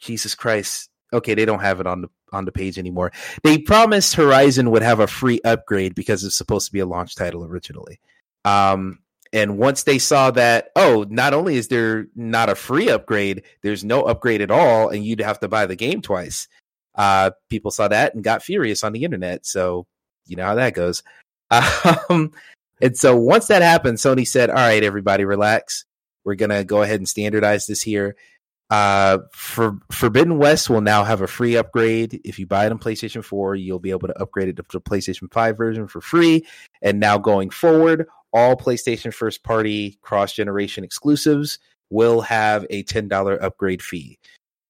Jesus 0.00 0.34
Christ. 0.34 0.88
Okay, 1.12 1.34
they 1.34 1.44
don't 1.44 1.60
have 1.60 1.80
it 1.80 1.86
on 1.86 2.02
the 2.02 2.08
on 2.32 2.44
the 2.44 2.52
page 2.52 2.78
anymore. 2.78 3.12
They 3.42 3.58
promised 3.58 4.14
Horizon 4.14 4.70
would 4.70 4.82
have 4.82 5.00
a 5.00 5.06
free 5.06 5.40
upgrade 5.44 5.94
because 5.94 6.24
it's 6.24 6.36
supposed 6.36 6.66
to 6.66 6.72
be 6.72 6.80
a 6.80 6.86
launch 6.86 7.14
title 7.14 7.44
originally. 7.44 8.00
Um, 8.44 8.98
and 9.32 9.56
once 9.56 9.84
they 9.84 9.98
saw 9.98 10.30
that, 10.32 10.70
oh, 10.76 11.06
not 11.08 11.32
only 11.32 11.56
is 11.56 11.68
there 11.68 12.06
not 12.14 12.50
a 12.50 12.54
free 12.54 12.90
upgrade, 12.90 13.44
there's 13.62 13.82
no 13.82 14.02
upgrade 14.02 14.42
at 14.42 14.50
all, 14.50 14.90
and 14.90 15.04
you'd 15.04 15.20
have 15.20 15.40
to 15.40 15.48
buy 15.48 15.64
the 15.66 15.76
game 15.76 16.02
twice. 16.02 16.48
Uh, 16.94 17.30
people 17.48 17.70
saw 17.70 17.88
that 17.88 18.14
and 18.14 18.22
got 18.22 18.42
furious 18.42 18.84
on 18.84 18.92
the 18.92 19.04
internet. 19.04 19.46
So 19.46 19.86
you 20.26 20.36
know 20.36 20.44
how 20.44 20.54
that 20.56 20.74
goes. 20.74 21.02
Um, 22.08 22.32
and 22.80 22.96
so 22.96 23.14
once 23.14 23.46
that 23.48 23.62
happened, 23.62 23.98
Sony 23.98 24.26
said, 24.26 24.48
"All 24.50 24.56
right, 24.56 24.82
everybody, 24.82 25.24
relax. 25.24 25.84
We're 26.24 26.34
gonna 26.34 26.64
go 26.64 26.82
ahead 26.82 26.98
and 26.98 27.08
standardize 27.08 27.66
this 27.66 27.82
here. 27.82 28.16
Uh, 28.72 29.18
for 29.32 29.76
Forbidden 29.90 30.38
West 30.38 30.70
will 30.70 30.80
now 30.80 31.04
have 31.04 31.20
a 31.20 31.26
free 31.26 31.56
upgrade. 31.56 32.18
If 32.24 32.38
you 32.38 32.46
buy 32.46 32.64
it 32.64 32.72
on 32.72 32.78
PlayStation 32.78 33.22
4, 33.22 33.54
you'll 33.54 33.78
be 33.78 33.90
able 33.90 34.08
to 34.08 34.18
upgrade 34.18 34.48
it 34.48 34.56
to 34.56 34.64
the 34.72 34.80
PlayStation 34.80 35.30
5 35.30 35.58
version 35.58 35.86
for 35.86 36.00
free. 36.00 36.46
And 36.80 36.98
now 36.98 37.18
going 37.18 37.50
forward, 37.50 38.08
all 38.32 38.56
PlayStation 38.56 39.12
first 39.12 39.42
party 39.44 39.98
cross 40.00 40.32
generation 40.32 40.84
exclusives 40.84 41.58
will 41.90 42.22
have 42.22 42.64
a 42.70 42.82
$10 42.84 43.42
upgrade 43.42 43.82
fee. 43.82 44.18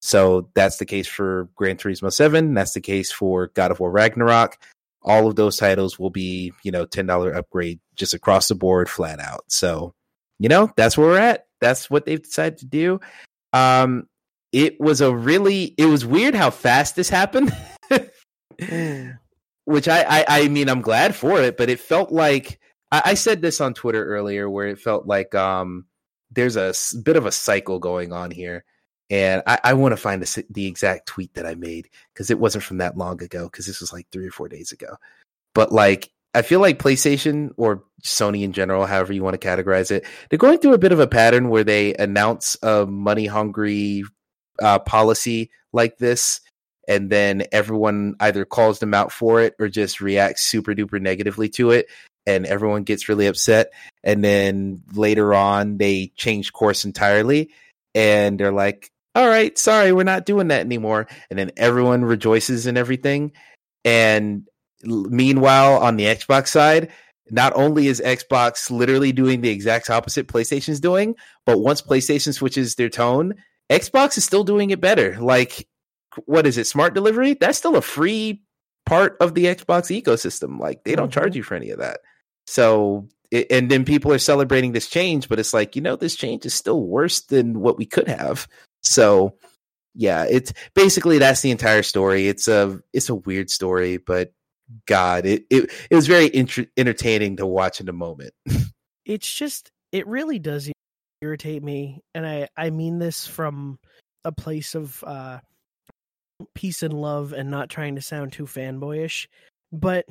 So 0.00 0.50
that's 0.54 0.78
the 0.78 0.84
case 0.84 1.06
for 1.06 1.48
Gran 1.54 1.76
Turismo 1.76 2.12
7. 2.12 2.54
That's 2.54 2.72
the 2.72 2.80
case 2.80 3.12
for 3.12 3.52
God 3.54 3.70
of 3.70 3.78
War 3.78 3.92
Ragnarok. 3.92 4.58
All 5.02 5.28
of 5.28 5.36
those 5.36 5.58
titles 5.58 5.96
will 6.00 6.10
be, 6.10 6.52
you 6.64 6.72
know, 6.72 6.86
$10 6.86 7.36
upgrade 7.36 7.78
just 7.94 8.14
across 8.14 8.48
the 8.48 8.56
board, 8.56 8.90
flat 8.90 9.20
out. 9.20 9.44
So, 9.46 9.94
you 10.40 10.48
know, 10.48 10.72
that's 10.76 10.98
where 10.98 11.06
we're 11.06 11.18
at. 11.20 11.46
That's 11.60 11.88
what 11.88 12.04
they've 12.04 12.20
decided 12.20 12.58
to 12.58 12.66
do. 12.66 12.98
Um, 13.52 14.08
it 14.52 14.80
was 14.80 15.00
a 15.00 15.14
really, 15.14 15.74
it 15.78 15.86
was 15.86 16.04
weird 16.04 16.34
how 16.34 16.50
fast 16.50 16.96
this 16.96 17.08
happened. 17.08 17.54
Which 19.64 19.88
I, 19.88 20.02
I, 20.02 20.24
I 20.28 20.48
mean, 20.48 20.68
I'm 20.68 20.82
glad 20.82 21.14
for 21.14 21.40
it, 21.40 21.56
but 21.56 21.70
it 21.70 21.80
felt 21.80 22.10
like 22.10 22.58
I, 22.90 23.02
I 23.06 23.14
said 23.14 23.40
this 23.40 23.60
on 23.60 23.74
Twitter 23.74 24.04
earlier, 24.04 24.50
where 24.50 24.66
it 24.66 24.78
felt 24.78 25.06
like 25.06 25.34
um, 25.34 25.86
there's 26.30 26.56
a 26.56 26.68
s- 26.68 26.92
bit 26.92 27.16
of 27.16 27.26
a 27.26 27.32
cycle 27.32 27.78
going 27.78 28.12
on 28.12 28.30
here, 28.30 28.64
and 29.08 29.42
I, 29.46 29.58
I 29.64 29.74
want 29.74 29.92
to 29.92 29.96
find 29.96 30.22
the, 30.22 30.44
the 30.50 30.66
exact 30.66 31.06
tweet 31.06 31.34
that 31.34 31.46
I 31.46 31.54
made 31.54 31.88
because 32.12 32.30
it 32.30 32.38
wasn't 32.38 32.64
from 32.64 32.78
that 32.78 32.96
long 32.96 33.22
ago, 33.22 33.44
because 33.44 33.66
this 33.66 33.80
was 33.80 33.92
like 33.92 34.06
three 34.10 34.26
or 34.26 34.32
four 34.32 34.48
days 34.48 34.72
ago. 34.72 34.96
But 35.54 35.70
like, 35.72 36.10
I 36.34 36.42
feel 36.42 36.60
like 36.60 36.78
PlayStation 36.78 37.50
or 37.56 37.84
Sony 38.02 38.42
in 38.42 38.52
general, 38.52 38.86
however 38.86 39.12
you 39.12 39.22
want 39.22 39.38
to 39.40 39.46
categorize 39.46 39.90
it, 39.90 40.06
they're 40.28 40.38
going 40.38 40.58
through 40.58 40.74
a 40.74 40.78
bit 40.78 40.92
of 40.92 41.00
a 41.00 41.06
pattern 41.06 41.50
where 41.50 41.64
they 41.64 41.94
announce 41.94 42.56
a 42.62 42.86
money 42.86 43.26
hungry 43.26 44.04
uh, 44.60 44.78
policy 44.78 45.50
like 45.72 45.98
this, 45.98 46.40
and 46.88 47.10
then 47.10 47.44
everyone 47.52 48.14
either 48.20 48.44
calls 48.44 48.78
them 48.78 48.94
out 48.94 49.12
for 49.12 49.40
it 49.40 49.54
or 49.58 49.68
just 49.68 50.00
reacts 50.00 50.42
super 50.42 50.74
duper 50.74 51.00
negatively 51.00 51.48
to 51.50 51.70
it 51.70 51.86
and 52.26 52.46
everyone 52.46 52.84
gets 52.84 53.08
really 53.08 53.26
upset 53.26 53.72
and 54.04 54.22
then 54.22 54.82
later 54.94 55.34
on 55.34 55.78
they 55.78 56.12
change 56.16 56.52
course 56.52 56.84
entirely 56.84 57.50
and 57.94 58.38
they're 58.38 58.52
like 58.52 58.90
all 59.14 59.28
right 59.28 59.58
sorry 59.58 59.92
we're 59.92 60.04
not 60.04 60.26
doing 60.26 60.48
that 60.48 60.60
anymore 60.60 61.06
and 61.30 61.38
then 61.38 61.50
everyone 61.56 62.04
rejoices 62.04 62.66
and 62.66 62.78
everything 62.78 63.32
and 63.84 64.46
meanwhile 64.84 65.78
on 65.78 65.96
the 65.96 66.04
xbox 66.04 66.48
side 66.48 66.90
not 67.30 67.52
only 67.54 67.86
is 67.86 68.02
xbox 68.04 68.70
literally 68.70 69.12
doing 69.12 69.40
the 69.40 69.48
exact 69.48 69.88
opposite 69.90 70.28
playstation's 70.28 70.80
doing 70.80 71.14
but 71.46 71.58
once 71.58 71.80
playstation 71.80 72.34
switches 72.34 72.74
their 72.74 72.88
tone 72.88 73.34
xbox 73.70 74.18
is 74.18 74.24
still 74.24 74.44
doing 74.44 74.70
it 74.70 74.80
better. 74.80 75.18
Like 75.20 75.66
what 76.26 76.46
is 76.46 76.58
it 76.58 76.66
smart 76.66 76.94
delivery? 76.94 77.34
That's 77.34 77.58
still 77.58 77.76
a 77.76 77.82
free 77.82 78.42
part 78.86 79.16
of 79.20 79.34
the 79.34 79.46
xbox 79.46 80.02
ecosystem. 80.02 80.58
Like 80.58 80.84
they 80.84 80.94
don't 80.94 81.12
charge 81.12 81.30
mm-hmm. 81.30 81.38
you 81.38 81.42
for 81.42 81.54
any 81.54 81.70
of 81.70 81.78
that. 81.78 82.00
So, 82.46 83.08
it, 83.30 83.46
and 83.50 83.70
then 83.70 83.84
people 83.84 84.12
are 84.12 84.18
celebrating 84.18 84.72
this 84.72 84.88
change, 84.88 85.28
but 85.28 85.38
it's 85.38 85.54
like, 85.54 85.74
you 85.76 85.82
know, 85.82 85.96
this 85.96 86.16
change 86.16 86.44
is 86.44 86.54
still 86.54 86.82
worse 86.82 87.22
than 87.22 87.60
what 87.60 87.78
we 87.78 87.86
could 87.86 88.08
have. 88.08 88.46
So, 88.82 89.36
yeah, 89.94 90.26
it's 90.28 90.52
basically 90.74 91.18
that's 91.18 91.40
the 91.40 91.50
entire 91.50 91.82
story. 91.82 92.28
It's 92.28 92.48
a 92.48 92.80
it's 92.92 93.08
a 93.08 93.14
weird 93.14 93.50
story, 93.50 93.98
but 93.98 94.32
God, 94.86 95.26
it 95.26 95.44
it, 95.50 95.70
it 95.90 95.94
was 95.94 96.06
very 96.06 96.34
inter- 96.34 96.66
entertaining 96.76 97.36
to 97.36 97.46
watch 97.46 97.80
in 97.80 97.86
the 97.86 97.92
moment. 97.92 98.32
it's 99.04 99.30
just 99.32 99.70
it 99.90 100.06
really 100.06 100.38
does 100.38 100.70
irritate 101.20 101.62
me 101.62 102.00
and 102.14 102.26
i 102.26 102.48
i 102.56 102.70
mean 102.70 102.98
this 102.98 103.26
from 103.26 103.78
a 104.24 104.32
place 104.32 104.74
of 104.74 105.02
uh 105.06 105.38
peace 106.54 106.82
and 106.82 106.94
love 106.94 107.32
and 107.32 107.50
not 107.50 107.70
trying 107.70 107.94
to 107.94 108.02
sound 108.02 108.32
too 108.32 108.44
fanboyish 108.44 109.26
but 109.70 110.04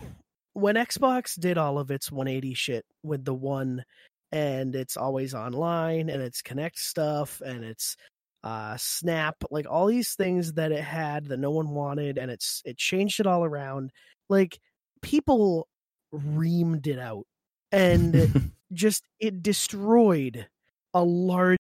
when 0.54 0.76
xbox 0.76 1.38
did 1.38 1.58
all 1.58 1.78
of 1.78 1.92
its 1.92 2.12
180 2.12 2.54
shit 2.54 2.86
with 3.04 3.26
the 3.26 3.34
one 3.34 3.84
and 4.32 4.76
it's 4.76 4.96
always 4.96 5.34
online 5.34 6.10
and 6.10 6.22
it's 6.22 6.42
Kinect 6.42 6.78
stuff 6.78 7.42
and 7.46 7.66
it's 7.66 7.98
uh 8.44 8.78
snap 8.78 9.36
like 9.52 9.68
all 9.70 9.88
these 9.88 10.14
things 10.14 10.54
that 10.54 10.72
it 10.72 10.84
had 10.84 11.26
that 11.26 11.38
no 11.38 11.52
one 11.52 11.70
wanted 11.70 12.18
and 12.18 12.32
it's 12.32 12.62
it 12.66 12.78
changed 12.78 13.20
it 13.20 13.28
all 13.28 13.44
around 13.44 13.92
like 14.32 14.60
people 15.02 15.68
reamed 16.16 16.88
it 16.88 16.98
out 16.98 17.26
and 17.72 18.52
just 18.74 19.04
it 19.20 19.44
destroyed 19.44 20.48
a 20.94 21.04
large 21.04 21.58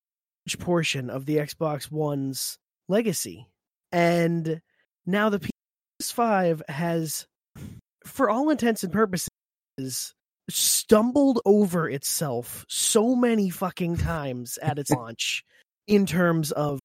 portion 0.57 1.09
of 1.09 1.25
the 1.25 1.37
Xbox 1.37 1.91
One's 1.91 2.57
legacy. 2.87 3.45
And 3.91 4.61
now 5.05 5.29
the 5.29 5.41
PS5 6.01 6.61
has, 6.69 7.27
for 8.05 8.29
all 8.29 8.49
intents 8.49 8.83
and 8.83 8.93
purposes, 8.93 9.29
stumbled 10.49 11.41
over 11.45 11.89
itself 11.89 12.65
so 12.69 13.15
many 13.15 13.49
fucking 13.49 13.97
times 13.97 14.57
at 14.61 14.79
its 14.79 14.91
launch 14.91 15.43
in 15.87 16.05
terms 16.05 16.51
of 16.53 16.79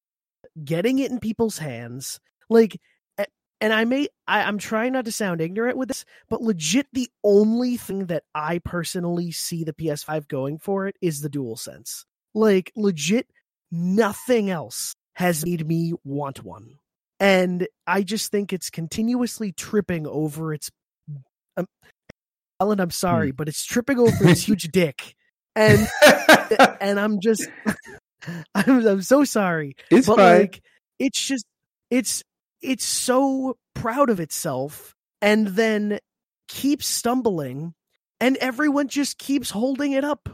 getting 0.64 0.98
it 0.98 1.12
in 1.12 1.20
people's 1.20 1.58
hands. 1.58 2.18
Like, 2.50 2.76
and 3.60 3.72
I 3.72 3.84
may, 3.84 4.08
I, 4.26 4.42
I'm 4.42 4.58
trying 4.58 4.92
not 4.92 5.04
to 5.06 5.12
sound 5.12 5.40
ignorant 5.40 5.78
with 5.78 5.88
this, 5.88 6.04
but 6.28 6.42
legit 6.42 6.86
the 6.92 7.08
only 7.24 7.76
thing 7.76 8.06
that 8.06 8.24
I 8.34 8.58
personally 8.58 9.30
see 9.32 9.64
the 9.64 9.72
PS5 9.72 10.28
going 10.28 10.58
for 10.58 10.86
it 10.86 10.96
is 11.00 11.20
the 11.20 11.28
dual 11.28 11.56
sense. 11.56 12.04
Like 12.34 12.72
legit 12.76 13.28
nothing 13.70 14.50
else 14.50 14.94
has 15.14 15.44
made 15.44 15.66
me 15.66 15.94
want 16.04 16.44
one. 16.44 16.78
And 17.18 17.66
I 17.86 18.02
just 18.02 18.30
think 18.30 18.52
it's 18.52 18.68
continuously 18.68 19.52
tripping 19.52 20.06
over 20.06 20.52
its 20.52 20.70
um, 21.56 21.66
Ellen, 22.60 22.80
I'm 22.80 22.90
sorry, 22.90 23.32
but 23.32 23.48
it's 23.48 23.64
tripping 23.64 23.98
over 23.98 24.28
its 24.28 24.42
huge 24.46 24.64
dick. 24.64 25.14
And 25.54 25.88
and 26.80 27.00
I'm 27.00 27.20
just 27.20 27.48
I'm 28.54 28.86
I'm 28.86 29.02
so 29.02 29.24
sorry 29.24 29.76
it's 29.90 30.06
but 30.06 30.16
fine. 30.16 30.40
like 30.40 30.62
it's 30.98 31.18
just 31.18 31.46
it's 31.90 32.22
it's 32.62 32.84
so 32.84 33.56
proud 33.74 34.10
of 34.10 34.20
itself 34.20 34.94
and 35.20 35.48
then 35.48 35.98
keeps 36.48 36.86
stumbling 36.86 37.74
and 38.20 38.36
everyone 38.38 38.88
just 38.88 39.18
keeps 39.18 39.50
holding 39.50 39.92
it 39.92 40.04
up. 40.04 40.28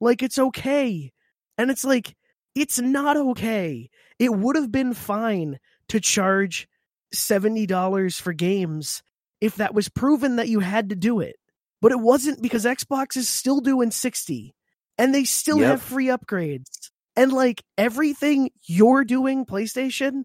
Like 0.00 0.22
it's 0.22 0.38
okay. 0.38 1.12
And 1.56 1.70
it's 1.70 1.84
like 1.84 2.16
it's 2.54 2.78
not 2.80 3.16
okay. 3.16 3.90
It 4.18 4.34
would 4.34 4.56
have 4.56 4.72
been 4.72 4.94
fine 4.94 5.58
to 5.88 6.00
charge 6.00 6.66
$70 7.14 8.20
for 8.20 8.32
games 8.32 9.02
if 9.40 9.56
that 9.56 9.74
was 9.74 9.88
proven 9.88 10.36
that 10.36 10.48
you 10.48 10.60
had 10.60 10.88
to 10.90 10.96
do 10.96 11.20
it. 11.20 11.36
But 11.80 11.92
it 11.92 12.00
wasn't 12.00 12.42
because 12.42 12.64
xbox 12.64 13.16
is 13.16 13.28
still 13.28 13.60
doing 13.60 13.90
60 13.92 14.54
and 14.98 15.14
they 15.14 15.24
still 15.24 15.58
Yep. 15.60 15.66
have 15.68 15.82
free 15.82 16.06
upgrades. 16.06 16.90
And 17.16 17.32
like 17.32 17.62
everything 17.76 18.50
you're 18.66 19.04
doing, 19.04 19.44
PlayStation, 19.44 20.24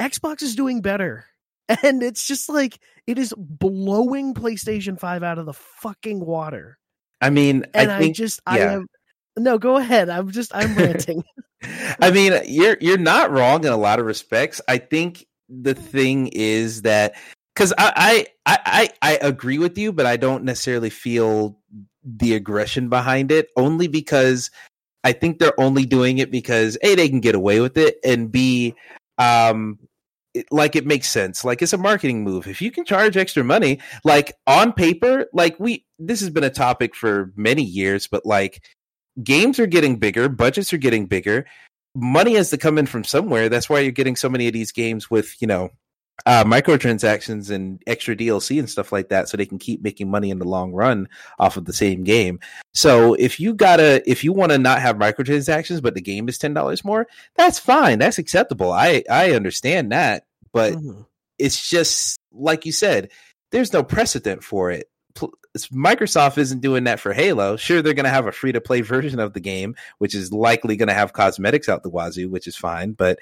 Xbox 0.00 0.42
is 0.42 0.54
doing 0.54 0.80
better. 0.82 1.26
And 1.82 2.02
it's 2.02 2.26
just 2.26 2.50
like 2.50 2.78
it 3.06 3.18
is 3.18 3.32
blowing 3.38 4.34
PlayStation 4.34 5.00
5 5.00 5.22
out 5.22 5.38
of 5.38 5.46
the 5.46 5.54
fucking 5.54 6.20
water. 6.20 6.76
I 7.22 7.30
mean, 7.30 7.64
And 7.72 7.90
I 7.90 7.96
I, 7.96 7.98
think 7.98 8.16
just 8.16 8.40
I 8.46 8.58
yeah. 8.58 8.72
am 8.74 8.86
No, 9.38 9.56
go 9.58 9.76
ahead. 9.76 10.10
I'm 10.10 10.30
just 10.30 10.54
I'm 10.54 10.74
ranting. 10.76 11.24
I 12.00 12.10
mean, 12.10 12.38
you're 12.44 12.76
you're 12.80 12.98
not 12.98 13.30
wrong 13.30 13.64
in 13.64 13.72
a 13.72 13.78
lot 13.78 13.98
of 13.98 14.06
respects. 14.06 14.60
I 14.68 14.76
think 14.78 15.26
the 15.48 15.74
thing 15.74 16.28
is 16.28 16.82
that 16.82 17.14
because 17.54 17.72
I, 17.78 18.26
I 18.44 18.58
I 18.66 18.90
I 19.00 19.18
agree 19.22 19.58
with 19.58 19.78
you, 19.78 19.92
but 19.92 20.06
I 20.06 20.16
don't 20.18 20.44
necessarily 20.44 20.90
feel 20.90 21.58
the 22.04 22.34
aggression 22.34 22.88
behind 22.90 23.32
it. 23.32 23.48
Only 23.56 23.86
because 23.88 24.50
I 25.02 25.12
think 25.12 25.38
they're 25.38 25.58
only 25.58 25.86
doing 25.86 26.18
it 26.18 26.30
because 26.30 26.76
a 26.82 26.94
they 26.94 27.08
can 27.08 27.20
get 27.20 27.34
away 27.34 27.60
with 27.60 27.78
it, 27.78 27.96
and 28.04 28.30
b 28.30 28.74
um 29.18 29.78
it, 30.34 30.46
like 30.50 30.74
it 30.76 30.86
makes 30.86 31.08
sense. 31.08 31.44
Like 31.44 31.62
it's 31.62 31.72
a 31.72 31.78
marketing 31.78 32.24
move. 32.24 32.46
If 32.48 32.60
you 32.60 32.70
can 32.70 32.84
charge 32.84 33.16
extra 33.16 33.44
money, 33.44 33.78
like 34.02 34.34
on 34.46 34.72
paper, 34.72 35.26
like 35.32 35.58
we 35.58 35.86
this 35.98 36.20
has 36.20 36.30
been 36.30 36.44
a 36.44 36.50
topic 36.50 36.94
for 36.94 37.32
many 37.36 37.62
years, 37.62 38.08
but 38.08 38.26
like 38.26 38.64
games 39.22 39.58
are 39.60 39.66
getting 39.66 39.96
bigger, 39.96 40.28
budgets 40.28 40.72
are 40.72 40.78
getting 40.78 41.06
bigger, 41.06 41.46
money 41.94 42.34
has 42.34 42.50
to 42.50 42.58
come 42.58 42.78
in 42.78 42.86
from 42.86 43.04
somewhere. 43.04 43.48
That's 43.48 43.70
why 43.70 43.80
you're 43.80 43.92
getting 43.92 44.16
so 44.16 44.28
many 44.28 44.48
of 44.48 44.52
these 44.52 44.72
games 44.72 45.10
with, 45.10 45.40
you 45.40 45.46
know, 45.46 45.70
uh, 46.26 46.44
microtransactions 46.44 47.50
and 47.50 47.82
extra 47.86 48.16
DLC 48.16 48.58
and 48.58 48.70
stuff 48.70 48.92
like 48.92 49.08
that, 49.08 49.28
so 49.28 49.36
they 49.36 49.46
can 49.46 49.58
keep 49.58 49.82
making 49.82 50.10
money 50.10 50.30
in 50.30 50.38
the 50.38 50.44
long 50.44 50.72
run 50.72 51.08
off 51.38 51.56
of 51.56 51.64
the 51.64 51.72
same 51.72 52.04
game. 52.04 52.40
So 52.72 53.14
if 53.14 53.40
you 53.40 53.54
gotta, 53.54 54.08
if 54.10 54.24
you 54.24 54.32
want 54.32 54.52
to 54.52 54.58
not 54.58 54.80
have 54.80 54.96
microtransactions, 54.96 55.82
but 55.82 55.94
the 55.94 56.00
game 56.00 56.28
is 56.28 56.38
ten 56.38 56.54
dollars 56.54 56.84
more, 56.84 57.06
that's 57.36 57.58
fine. 57.58 57.98
That's 57.98 58.18
acceptable. 58.18 58.72
I 58.72 59.02
I 59.10 59.32
understand 59.32 59.92
that, 59.92 60.24
but 60.52 60.72
mm-hmm. 60.74 61.02
it's 61.38 61.68
just 61.68 62.18
like 62.32 62.64
you 62.64 62.72
said, 62.72 63.10
there's 63.50 63.72
no 63.72 63.82
precedent 63.82 64.42
for 64.42 64.70
it. 64.70 64.88
Microsoft 65.72 66.38
isn't 66.38 66.60
doing 66.60 66.84
that 66.84 66.98
for 66.98 67.12
Halo. 67.12 67.56
Sure, 67.56 67.80
they're 67.80 67.94
going 67.94 68.04
to 68.04 68.10
have 68.10 68.26
a 68.26 68.32
free 68.32 68.50
to 68.52 68.60
play 68.60 68.80
version 68.80 69.20
of 69.20 69.32
the 69.32 69.40
game, 69.40 69.76
which 69.98 70.14
is 70.14 70.32
likely 70.32 70.76
going 70.76 70.88
to 70.88 70.94
have 70.94 71.12
cosmetics 71.12 71.68
out 71.68 71.82
the 71.82 71.90
wazoo, 71.90 72.28
which 72.28 72.48
is 72.48 72.56
fine. 72.56 72.92
But 72.92 73.18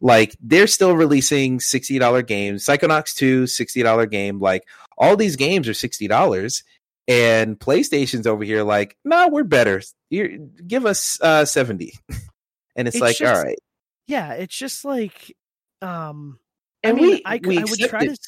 like, 0.00 0.36
they're 0.40 0.66
still 0.66 0.94
releasing 0.94 1.60
sixty 1.60 1.98
dollar 1.98 2.22
games. 2.22 2.64
Psychonauts 2.64 3.14
2, 3.16 3.44
$60 3.44 4.10
game. 4.10 4.40
Like, 4.40 4.66
all 4.98 5.16
these 5.16 5.36
games 5.36 5.68
are 5.68 5.74
sixty 5.74 6.08
dollars, 6.08 6.64
and 7.08 7.58
PlayStation's 7.58 8.26
over 8.26 8.44
here 8.44 8.62
like, 8.62 8.96
no, 9.04 9.28
we're 9.28 9.44
better. 9.44 9.82
You're, 10.10 10.28
give 10.66 10.86
us 10.86 11.18
uh, 11.20 11.44
seventy, 11.44 11.94
and 12.76 12.88
it's, 12.88 12.96
it's 12.96 13.00
like, 13.00 13.16
just, 13.18 13.36
all 13.36 13.42
right, 13.42 13.58
yeah, 14.06 14.32
it's 14.34 14.56
just 14.56 14.84
like, 14.84 15.34
um, 15.82 16.38
and 16.82 16.98
I 16.98 17.00
mean, 17.00 17.10
we, 17.10 17.22
I, 17.24 17.40
we 17.42 17.58
I 17.58 17.64
would 17.64 17.78
try 17.78 18.04
it. 18.04 18.14
to 18.14 18.18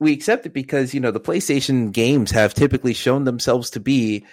we 0.00 0.12
accept 0.12 0.46
it 0.46 0.52
because 0.52 0.94
you 0.94 1.00
know 1.00 1.10
the 1.10 1.20
PlayStation 1.20 1.92
games 1.92 2.30
have 2.32 2.54
typically 2.54 2.94
shown 2.94 3.24
themselves 3.24 3.70
to 3.70 3.80
be 3.80 4.24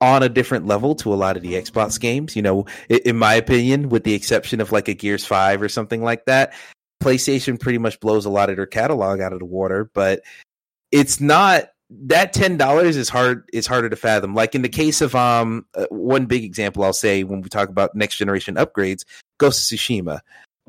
on 0.00 0.22
a 0.22 0.28
different 0.28 0.66
level 0.66 0.94
to 0.96 1.12
a 1.12 1.16
lot 1.16 1.36
of 1.36 1.42
the 1.42 1.54
Xbox 1.54 2.00
games. 2.00 2.34
You 2.36 2.42
know, 2.42 2.66
in 2.88 3.16
my 3.16 3.34
opinion, 3.34 3.88
with 3.88 4.04
the 4.04 4.14
exception 4.14 4.60
of 4.60 4.72
like 4.72 4.88
a 4.88 4.94
Gears 4.94 5.26
Five 5.26 5.62
or 5.62 5.68
something 5.68 6.02
like 6.02 6.24
that, 6.26 6.54
PlayStation 7.02 7.58
pretty 7.60 7.78
much 7.78 8.00
blows 8.00 8.24
a 8.24 8.30
lot 8.30 8.50
of 8.50 8.56
their 8.56 8.66
catalog 8.66 9.20
out 9.20 9.32
of 9.32 9.38
the 9.38 9.44
water. 9.44 9.90
But 9.92 10.22
it's 10.90 11.20
not 11.20 11.70
that 11.90 12.32
ten 12.32 12.56
dollars 12.56 12.96
is 12.96 13.08
hard 13.08 13.48
is 13.52 13.66
harder 13.66 13.88
to 13.90 13.96
fathom. 13.96 14.34
Like 14.34 14.54
in 14.54 14.62
the 14.62 14.68
case 14.68 15.00
of 15.00 15.14
um 15.14 15.66
uh, 15.74 15.86
one 15.90 16.26
big 16.26 16.44
example, 16.44 16.84
I'll 16.84 16.92
say 16.92 17.24
when 17.24 17.42
we 17.42 17.48
talk 17.48 17.68
about 17.68 17.94
next 17.94 18.16
generation 18.16 18.54
upgrades, 18.54 19.04
Ghost 19.38 19.72
of 19.72 19.78
Tsushima. 19.78 20.20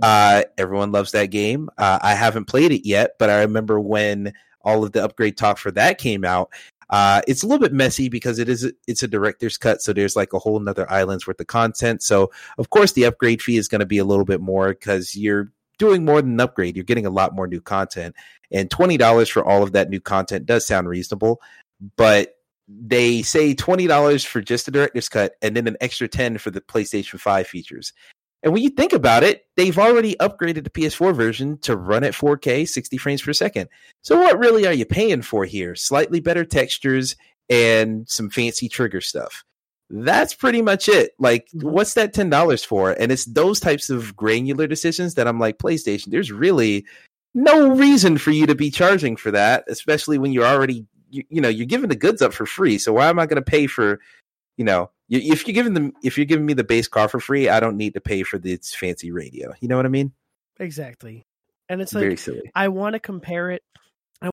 Uh, 0.01 0.43
everyone 0.57 0.91
loves 0.91 1.11
that 1.11 1.27
game. 1.27 1.69
Uh, 1.77 1.99
I 2.01 2.15
haven't 2.15 2.45
played 2.45 2.71
it 2.71 2.87
yet, 2.87 3.11
but 3.19 3.29
I 3.29 3.41
remember 3.41 3.79
when 3.79 4.33
all 4.63 4.83
of 4.83 4.93
the 4.93 5.03
upgrade 5.03 5.37
talk 5.37 5.59
for 5.59 5.69
that 5.71 5.99
came 5.99 6.25
out. 6.25 6.51
Uh, 6.91 7.21
it's 7.27 7.41
a 7.41 7.47
little 7.47 7.61
bit 7.61 7.73
messy 7.73 8.09
because 8.09 8.37
it 8.37 8.49
is 8.49 8.71
it's 8.85 9.01
a 9.01 9.07
director's 9.07 9.57
cut, 9.57 9.81
so 9.81 9.93
there's 9.93 10.15
like 10.15 10.33
a 10.33 10.39
whole 10.39 10.59
nother 10.59 10.89
island's 10.91 11.25
worth 11.25 11.39
of 11.39 11.47
content. 11.47 12.03
So 12.03 12.31
of 12.57 12.69
course 12.69 12.91
the 12.91 13.05
upgrade 13.05 13.41
fee 13.41 13.57
is 13.57 13.69
going 13.69 13.79
to 13.79 13.85
be 13.85 13.97
a 13.97 14.05
little 14.05 14.25
bit 14.25 14.41
more 14.41 14.69
because 14.69 15.15
you're 15.15 15.51
doing 15.79 16.05
more 16.05 16.21
than 16.21 16.33
an 16.33 16.39
upgrade. 16.41 16.75
You're 16.75 16.85
getting 16.85 17.05
a 17.05 17.09
lot 17.09 17.33
more 17.33 17.47
new 17.47 17.61
content, 17.61 18.15
and 18.51 18.69
twenty 18.69 18.97
dollars 18.97 19.29
for 19.29 19.43
all 19.43 19.63
of 19.63 19.71
that 19.71 19.89
new 19.89 20.01
content 20.01 20.45
does 20.45 20.67
sound 20.67 20.89
reasonable. 20.89 21.41
But 21.95 22.35
they 22.67 23.21
say 23.21 23.53
twenty 23.53 23.87
dollars 23.87 24.25
for 24.25 24.41
just 24.41 24.65
the 24.65 24.71
director's 24.71 25.09
cut, 25.09 25.33
and 25.41 25.55
then 25.55 25.67
an 25.67 25.77
extra 25.79 26.09
ten 26.09 26.37
for 26.37 26.51
the 26.51 26.61
PlayStation 26.61 27.19
Five 27.19 27.47
features. 27.47 27.93
And 28.43 28.53
when 28.53 28.63
you 28.63 28.69
think 28.69 28.93
about 28.93 29.23
it, 29.23 29.45
they've 29.55 29.77
already 29.77 30.15
upgraded 30.15 30.63
the 30.63 30.69
PS4 30.69 31.15
version 31.15 31.57
to 31.59 31.75
run 31.75 32.03
at 32.03 32.13
4K, 32.13 32.67
60 32.67 32.97
frames 32.97 33.21
per 33.21 33.33
second. 33.33 33.69
So 34.01 34.19
what 34.19 34.39
really 34.39 34.65
are 34.65 34.73
you 34.73 34.85
paying 34.85 35.21
for 35.21 35.45
here? 35.45 35.75
Slightly 35.75 36.19
better 36.19 36.43
textures 36.43 37.15
and 37.49 38.09
some 38.09 38.29
fancy 38.29 38.67
trigger 38.67 39.01
stuff. 39.01 39.43
That's 39.91 40.33
pretty 40.33 40.61
much 40.61 40.87
it. 40.87 41.11
Like, 41.19 41.47
mm-hmm. 41.47 41.69
what's 41.69 41.93
that 41.95 42.15
$10 42.15 42.65
for? 42.65 42.93
And 42.93 43.11
it's 43.11 43.25
those 43.25 43.59
types 43.59 43.89
of 43.89 44.15
granular 44.15 44.65
decisions 44.65 45.15
that 45.15 45.27
I'm 45.27 45.39
like, 45.39 45.57
PlayStation, 45.57 46.11
there's 46.11 46.31
really 46.31 46.85
no 47.33 47.75
reason 47.75 48.17
for 48.17 48.31
you 48.31 48.47
to 48.47 48.55
be 48.55 48.71
charging 48.71 49.17
for 49.17 49.31
that, 49.31 49.65
especially 49.67 50.17
when 50.17 50.31
you're 50.31 50.45
already, 50.45 50.85
you, 51.09 51.23
you 51.29 51.41
know, 51.41 51.49
you're 51.49 51.65
giving 51.65 51.89
the 51.89 51.95
goods 51.95 52.21
up 52.21 52.33
for 52.33 52.45
free. 52.45 52.77
So 52.77 52.93
why 52.93 53.09
am 53.09 53.19
I 53.19 53.25
going 53.25 53.41
to 53.41 53.51
pay 53.51 53.67
for, 53.67 53.99
you 54.57 54.65
know, 54.65 54.89
if 55.11 55.45
you're 55.45 55.53
giving 55.53 55.73
them 55.73 55.93
if 56.03 56.17
you're 56.17 56.25
giving 56.25 56.45
me 56.45 56.53
the 56.53 56.63
base 56.63 56.87
car 56.87 57.07
for 57.07 57.19
free, 57.19 57.49
I 57.49 57.59
don't 57.59 57.77
need 57.77 57.93
to 57.95 58.01
pay 58.01 58.23
for 58.23 58.37
this 58.37 58.73
fancy 58.73 59.11
radio. 59.11 59.53
You 59.59 59.67
know 59.67 59.75
what 59.75 59.85
I 59.85 59.89
mean? 59.89 60.13
Exactly. 60.59 61.25
And 61.69 61.81
it's 61.81 61.93
like 61.93 62.03
very 62.03 62.17
silly. 62.17 62.51
I 62.55 62.69
want 62.69 62.93
to 62.93 62.99
compare 62.99 63.51
it. 63.51 63.63
I 64.21 64.29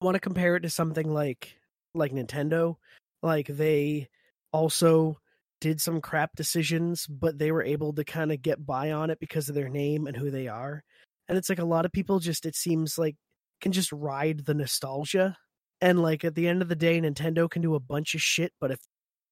want 0.00 0.14
to 0.14 0.20
compare 0.20 0.56
it 0.56 0.60
to 0.60 0.70
something 0.70 1.12
like 1.12 1.54
like 1.94 2.12
Nintendo. 2.12 2.76
Like 3.22 3.46
they 3.46 4.08
also 4.52 5.18
did 5.60 5.80
some 5.80 6.00
crap 6.00 6.34
decisions, 6.34 7.06
but 7.06 7.38
they 7.38 7.52
were 7.52 7.62
able 7.62 7.92
to 7.92 8.04
kind 8.04 8.32
of 8.32 8.42
get 8.42 8.64
by 8.64 8.90
on 8.90 9.10
it 9.10 9.20
because 9.20 9.48
of 9.48 9.54
their 9.54 9.68
name 9.68 10.06
and 10.06 10.16
who 10.16 10.30
they 10.30 10.48
are. 10.48 10.82
And 11.28 11.38
it's 11.38 11.48
like 11.48 11.60
a 11.60 11.64
lot 11.64 11.84
of 11.84 11.92
people 11.92 12.18
just 12.18 12.46
it 12.46 12.56
seems 12.56 12.98
like 12.98 13.16
can 13.60 13.72
just 13.72 13.92
ride 13.92 14.44
the 14.46 14.54
nostalgia. 14.54 15.36
And 15.80 16.00
like 16.00 16.24
at 16.24 16.34
the 16.34 16.48
end 16.48 16.62
of 16.62 16.68
the 16.68 16.76
day, 16.76 17.00
Nintendo 17.00 17.50
can 17.50 17.60
do 17.60 17.74
a 17.74 17.80
bunch 17.80 18.14
of 18.14 18.22
shit, 18.22 18.52
but 18.60 18.70
if 18.70 18.80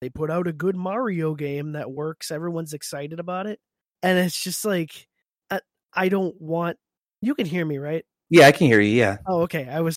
they 0.00 0.08
put 0.08 0.30
out 0.30 0.46
a 0.46 0.52
good 0.52 0.76
Mario 0.76 1.34
game 1.34 1.72
that 1.72 1.90
works. 1.90 2.30
Everyone's 2.30 2.72
excited 2.72 3.20
about 3.20 3.46
it. 3.46 3.60
And 4.02 4.18
it's 4.18 4.40
just 4.40 4.64
like, 4.64 5.06
I, 5.50 5.60
I 5.92 6.08
don't 6.08 6.40
want. 6.40 6.78
You 7.20 7.34
can 7.34 7.46
hear 7.46 7.64
me, 7.66 7.78
right? 7.78 8.04
Yeah, 8.30 8.46
I 8.46 8.52
can 8.52 8.66
hear 8.66 8.80
you. 8.80 8.96
Yeah. 8.96 9.18
Oh, 9.26 9.42
okay. 9.42 9.68
I 9.68 9.80
was 9.80 9.96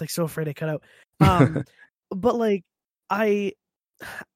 like 0.00 0.10
so 0.10 0.24
afraid 0.24 0.48
I 0.48 0.52
cut 0.52 0.68
out. 0.68 0.82
Um, 1.20 1.62
but 2.10 2.34
like, 2.34 2.64
I, 3.08 3.52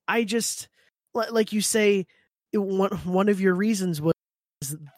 I 0.06 0.22
just 0.22 0.68
like 1.14 1.52
you 1.52 1.60
say, 1.60 2.06
one 2.52 2.90
one 3.04 3.28
of 3.28 3.40
your 3.40 3.54
reasons 3.54 4.00
was 4.00 4.14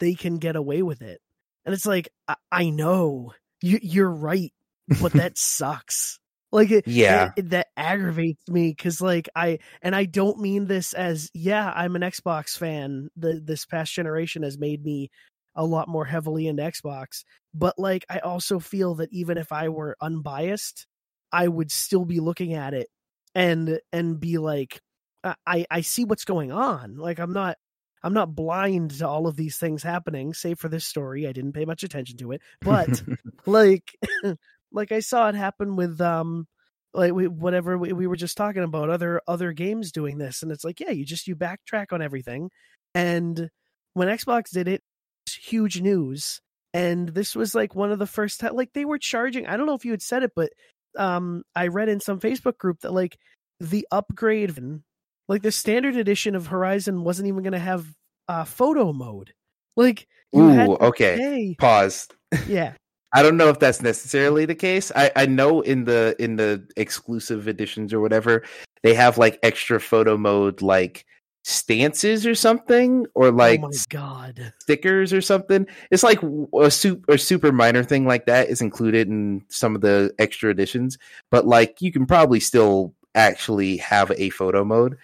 they 0.01 0.15
can 0.15 0.39
get 0.39 0.57
away 0.57 0.83
with 0.83 1.03
it, 1.03 1.21
and 1.65 1.75
it's 1.75 1.87
like 1.87 2.09
I, 2.27 2.37
I 2.53 2.71
know 2.71 3.33
you, 3.63 3.79
you're 3.83 4.11
right, 4.11 4.53
but 5.01 5.13
that 5.15 5.39
sucks. 5.39 6.19
Like 6.51 6.71
it, 6.71 6.87
yeah, 6.87 7.33
it, 7.37 7.51
that 7.51 7.69
aggravates 7.77 8.49
me 8.49 8.71
because 8.71 9.01
like 9.01 9.29
I 9.37 9.59
and 9.83 9.95
I 9.95 10.07
don't 10.07 10.41
mean 10.41 10.67
this 10.67 10.95
as 10.95 11.31
yeah 11.35 11.71
I'm 11.75 11.95
an 11.95 12.03
Xbox 12.03 12.57
fan. 12.57 13.11
The 13.17 13.41
this 13.45 13.67
past 13.67 13.93
generation 13.93 14.43
has 14.43 14.59
made 14.59 14.83
me 14.83 15.11
a 15.55 15.65
lot 15.65 15.89
more 15.89 16.07
heavily 16.07 16.47
into 16.47 16.63
Xbox, 16.63 17.25
but 17.53 17.79
like 17.79 18.07
I 18.09 18.21
also 18.21 18.61
feel 18.61 18.95
that 18.97 19.13
even 19.13 19.37
if 19.37 19.53
I 19.53 19.69
were 19.69 19.97
unbiased, 20.01 20.87
I 21.33 21.49
would 21.49 21.71
still 21.71 22.07
be 22.07 22.21
looking 22.21 22.55
at 22.55 22.73
it 22.73 22.89
and 23.35 23.79
and 23.93 24.19
be 24.19 24.39
like 24.39 24.81
I 25.47 25.67
I 25.71 25.81
see 25.83 26.05
what's 26.05 26.25
going 26.25 26.53
on. 26.53 26.97
Like 26.97 27.19
I'm 27.19 27.33
not 27.33 27.57
I'm 28.03 28.15
not 28.15 28.35
blind 28.35 28.93
to 28.93 29.09
all 29.09 29.27
of 29.27 29.37
these 29.37 29.57
things 29.57 29.83
happening, 29.83 30.33
save 30.33 30.59
for 30.59 30.69
this 30.69 30.87
story. 30.87 31.27
I 31.27 31.33
didn't 31.33 31.53
pay 31.53 31.65
much 31.65 31.83
attention 31.83 32.17
to 32.19 32.33
it, 32.33 32.41
but 32.63 33.03
like 33.47 33.93
like 34.73 34.93
I 34.93 35.01
saw 35.01 35.29
it 35.29 35.35
happen 35.35 35.77
with 35.77 36.01
um 36.01 36.47
like 36.95 37.13
we, 37.13 37.29
whatever 37.29 37.77
we, 37.77 37.93
we 37.93 38.07
were 38.07 38.17
just 38.17 38.37
talking 38.37 38.63
about 38.63 38.91
other 38.91 39.21
other 39.27 39.53
games 39.53 39.93
doing 39.93 40.19
this 40.19 40.43
and 40.43 40.51
it's 40.51 40.65
like 40.65 40.81
yeah 40.81 40.91
you 40.91 41.05
just 41.05 41.27
you 41.27 41.37
backtrack 41.37 41.93
on 41.93 42.03
everything 42.03 42.51
and 42.95 43.51
when 43.95 44.09
Xbox 44.09 44.51
did 44.51 44.69
it 44.69 44.83
huge 45.31 45.81
news 45.81 46.41
and 46.73 47.09
this 47.09 47.37
was 47.37 47.55
like 47.55 47.75
one 47.75 47.93
of 47.93 47.99
the 47.99 48.07
first 48.07 48.41
time 48.41 48.55
like 48.55 48.73
they 48.73 48.85
were 48.85 48.99
charging 48.99 49.47
I 49.47 49.57
don't 49.57 49.67
know 49.67 49.75
if 49.75 49.85
you 49.85 49.91
had 49.91 50.03
said 50.03 50.23
it 50.23 50.33
but 50.35 50.51
um 50.97 51.43
I 51.55 51.69
read 51.69 51.89
in 51.89 52.01
some 52.01 52.21
Facebook 52.21 52.59
group 52.59 52.81
that 52.81 52.93
like 52.93 53.19
the 53.61 53.87
upgrade 53.91 54.57
like 55.29 55.43
the 55.43 55.53
standard 55.53 55.97
edition 55.97 56.35
of 56.35 56.47
Horizon 56.47 57.05
wasn't 57.05 57.29
even 57.29 57.43
going 57.43 57.53
to 57.53 57.59
have 57.59 57.87
uh 58.29 58.45
photo 58.45 58.93
mode 58.93 59.33
like 59.77 60.07
Ooh, 60.37 60.77
okay. 60.77 61.57
Pause. 61.59 62.09
Yeah. 62.47 62.75
I 63.13 63.23
don't 63.23 63.37
know 63.37 63.49
if 63.49 63.59
that's 63.59 63.83
necessarily 63.83 64.45
the 64.45 64.55
case. 64.55 64.93
I, 64.95 65.11
I 65.17 65.27
know 65.27 65.61
in 65.63 65.85
the 65.85 66.15
in 66.19 66.37
the 66.37 66.63
exclusive 66.77 67.49
editions 67.49 67.93
or 67.93 68.01
whatever, 68.01 68.45
they 68.83 68.95
have 68.95 69.19
like 69.19 69.39
extra 69.43 69.81
photo 69.81 70.17
mode 70.17 70.61
like 70.61 71.07
stances 71.45 72.27
or 72.27 72.35
something 72.35 73.07
or 73.15 73.29
oh 73.29 73.31
like 73.31 73.61
oh 73.61 73.69
my 73.69 73.77
god. 73.89 74.53
stickers 74.59 75.13
or 75.13 75.23
something. 75.23 75.67
It's 75.91 76.03
like 76.03 76.21
a 76.55 76.71
super, 76.71 77.15
a 77.15 77.19
super 77.19 77.53
minor 77.53 77.83
thing 77.83 78.07
like 78.07 78.27
that 78.27 78.49
is 78.49 78.61
included 78.61 79.09
in 79.09 79.43
some 79.49 79.75
of 79.75 79.81
the 79.81 80.13
extra 80.19 80.51
editions 80.51 80.99
but 81.31 81.47
like 81.47 81.81
you 81.81 81.91
can 81.91 82.05
probably 82.05 82.41
still 82.41 82.95
actually 83.15 83.79
have 83.79 84.13
a 84.19 84.29
photo 84.31 84.65
mode. 84.65 84.99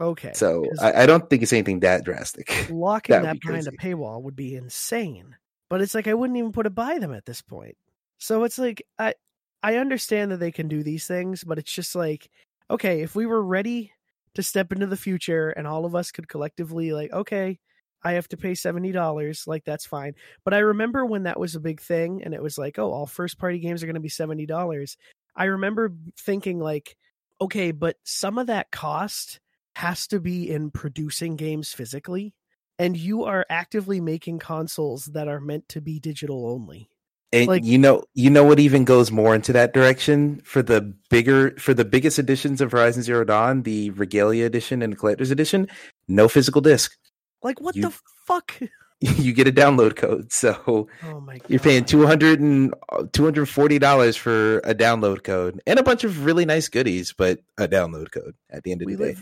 Okay 0.00 0.32
so 0.34 0.64
I, 0.80 1.02
I, 1.02 1.06
don't 1.06 1.28
think 1.28 1.42
it's 1.42 1.52
anything 1.52 1.80
that 1.80 2.04
drastic. 2.04 2.68
Locking 2.70 3.14
that, 3.14 3.22
that 3.22 3.40
behind 3.40 3.66
a 3.66 3.72
paywall 3.72 4.22
would 4.22 4.36
be 4.36 4.54
insane 4.54 5.36
but 5.72 5.80
it's 5.80 5.94
like 5.94 6.06
I 6.06 6.12
wouldn't 6.12 6.36
even 6.36 6.52
put 6.52 6.66
it 6.66 6.74
by 6.74 6.98
them 6.98 7.14
at 7.14 7.24
this 7.24 7.40
point. 7.40 7.78
So 8.18 8.44
it's 8.44 8.58
like 8.58 8.82
I 8.98 9.14
I 9.62 9.76
understand 9.76 10.30
that 10.30 10.36
they 10.36 10.52
can 10.52 10.68
do 10.68 10.82
these 10.82 11.06
things, 11.06 11.44
but 11.44 11.56
it's 11.56 11.72
just 11.72 11.94
like 11.94 12.28
okay, 12.70 13.00
if 13.00 13.14
we 13.14 13.24
were 13.24 13.42
ready 13.42 13.90
to 14.34 14.42
step 14.42 14.70
into 14.70 14.84
the 14.84 14.98
future 14.98 15.48
and 15.48 15.66
all 15.66 15.86
of 15.86 15.94
us 15.94 16.12
could 16.12 16.28
collectively 16.28 16.92
like 16.92 17.10
okay, 17.14 17.58
I 18.02 18.12
have 18.12 18.28
to 18.28 18.36
pay 18.36 18.52
$70. 18.52 19.46
Like, 19.46 19.64
that's 19.64 19.86
fine. 19.86 20.12
But 20.44 20.52
I 20.52 20.58
remember 20.58 21.06
when 21.06 21.22
that 21.22 21.40
was 21.40 21.54
a 21.54 21.60
big 21.60 21.80
thing 21.80 22.22
and 22.22 22.34
it 22.34 22.42
was 22.42 22.58
like, 22.58 22.78
oh, 22.78 22.92
all 22.92 23.06
first 23.06 23.38
party 23.38 23.58
games 23.58 23.82
are 23.82 23.86
going 23.86 23.94
to 23.94 24.00
be 24.00 24.10
$70. 24.10 24.96
I 25.36 25.44
remember 25.44 25.94
thinking, 26.18 26.58
like, 26.60 26.98
okay, 27.40 27.70
but 27.70 27.96
some 28.04 28.36
of 28.36 28.48
that 28.48 28.72
cost 28.72 29.40
has 29.76 30.06
to 30.08 30.20
be 30.20 30.50
in 30.50 30.70
producing 30.70 31.36
games 31.36 31.72
physically. 31.72 32.34
And 32.78 32.96
you 32.96 33.24
are 33.24 33.44
actively 33.50 34.00
making 34.00 34.38
consoles 34.40 35.06
that 35.06 35.28
are 35.28 35.40
meant 35.40 35.68
to 35.70 35.80
be 35.80 36.00
digital 36.00 36.48
only. 36.50 36.88
And 37.34 37.46
Like- 37.48 37.64
you 37.64 37.78
know, 37.78 38.02
you 38.14 38.28
know 38.30 38.44
what 38.44 38.58
even 38.60 38.84
goes 38.84 39.10
more 39.10 39.34
into 39.34 39.52
that 39.54 39.72
direction 39.72 40.40
for 40.44 40.62
the 40.62 40.94
bigger, 41.08 41.54
for 41.58 41.72
the 41.74 41.84
biggest 41.84 42.18
editions 42.18 42.60
of 42.60 42.72
Horizon 42.72 43.02
Zero 43.02 43.24
Dawn, 43.24 43.62
the 43.62 43.90
Regalia 43.90 44.44
edition 44.46 44.82
and 44.82 44.92
the 44.92 44.96
Collector's 44.96 45.30
edition, 45.30 45.68
no 46.08 46.28
physical 46.28 46.60
disc. 46.60 46.96
Like, 47.42 47.60
what 47.60 47.74
You- 47.76 47.82
the 47.82 47.94
fuck? 48.26 48.54
you 49.00 49.32
get 49.32 49.48
a 49.48 49.52
download 49.52 49.96
code, 49.96 50.32
so 50.32 50.86
Oh 51.02 51.20
my 51.20 51.38
god. 51.38 51.50
you're 51.50 51.58
paying 51.58 51.84
200 51.84 52.38
and 52.38 52.72
uh, 52.88 53.02
240 53.12 53.80
dollars 53.80 54.16
for 54.16 54.58
a 54.58 54.76
download 54.76 55.24
code 55.24 55.60
and 55.66 55.80
a 55.80 55.82
bunch 55.82 56.04
of 56.04 56.24
really 56.24 56.44
nice 56.44 56.68
goodies, 56.68 57.12
but 57.12 57.40
a 57.58 57.66
download 57.66 58.12
code 58.12 58.36
at 58.48 58.62
the 58.62 58.70
end 58.70 58.80
of 58.82 58.86
we 58.86 58.94
the 58.94 59.14
day. 59.14 59.16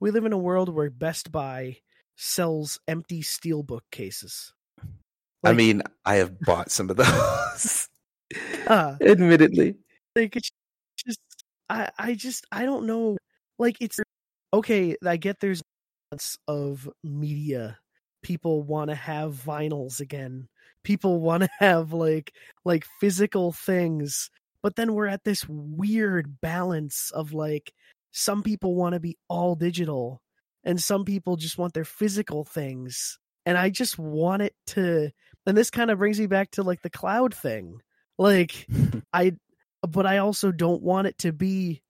we 0.00 0.10
live 0.10 0.26
in 0.26 0.34
a 0.34 0.38
world 0.38 0.68
where 0.68 0.90
Best 0.90 1.32
Buy 1.32 1.78
sells 2.16 2.78
empty 2.88 3.22
steelbook 3.22 3.82
cases. 3.90 4.52
I 5.44 5.52
mean, 5.52 5.82
I 6.04 6.16
have 6.16 6.38
bought 6.40 6.70
some 6.70 6.88
of 6.90 6.96
those, 6.96 7.88
Uh, 8.66 8.96
admittedly. 9.02 9.76
like 10.16 10.36
it's 10.36 10.50
just 10.96 11.20
I 11.68 11.90
I 11.98 12.14
just 12.14 12.46
I 12.52 12.64
don't 12.64 12.86
know. 12.86 13.16
Like 13.58 13.76
it's 13.80 13.98
okay. 14.54 14.96
I 15.04 15.16
get 15.16 15.40
there's 15.40 15.62
lots 16.12 16.38
of 16.48 16.88
media. 17.02 17.78
People 18.22 18.62
want 18.62 18.90
to 18.90 18.94
have 18.94 19.34
vinyls 19.34 20.00
again. 20.00 20.48
People 20.84 21.20
want 21.20 21.42
to 21.42 21.48
have 21.58 21.92
like 21.92 22.32
like 22.64 22.86
physical 23.00 23.52
things. 23.52 24.30
But 24.62 24.76
then 24.76 24.94
we're 24.94 25.08
at 25.08 25.24
this 25.24 25.44
weird 25.48 26.40
balance 26.40 27.10
of 27.10 27.32
like 27.32 27.72
some 28.12 28.42
people 28.44 28.76
want 28.76 28.92
to 28.94 29.00
be 29.00 29.18
all 29.28 29.56
digital 29.56 30.22
and 30.64 30.80
some 30.80 31.04
people 31.04 31.36
just 31.36 31.58
want 31.58 31.74
their 31.74 31.84
physical 31.84 32.44
things. 32.44 33.18
And 33.44 33.58
I 33.58 33.70
just 33.70 33.98
want 33.98 34.42
it 34.42 34.54
to 34.68 35.10
and 35.46 35.56
this 35.56 35.70
kind 35.70 35.90
of 35.90 35.98
brings 35.98 36.20
me 36.20 36.26
back 36.26 36.52
to 36.52 36.62
like 36.62 36.82
the 36.82 36.90
cloud 36.90 37.34
thing. 37.34 37.80
Like 38.18 38.66
I 39.12 39.32
but 39.86 40.06
I 40.06 40.18
also 40.18 40.52
don't 40.52 40.82
want 40.82 41.08
it 41.08 41.18
to 41.18 41.32
be 41.32 41.82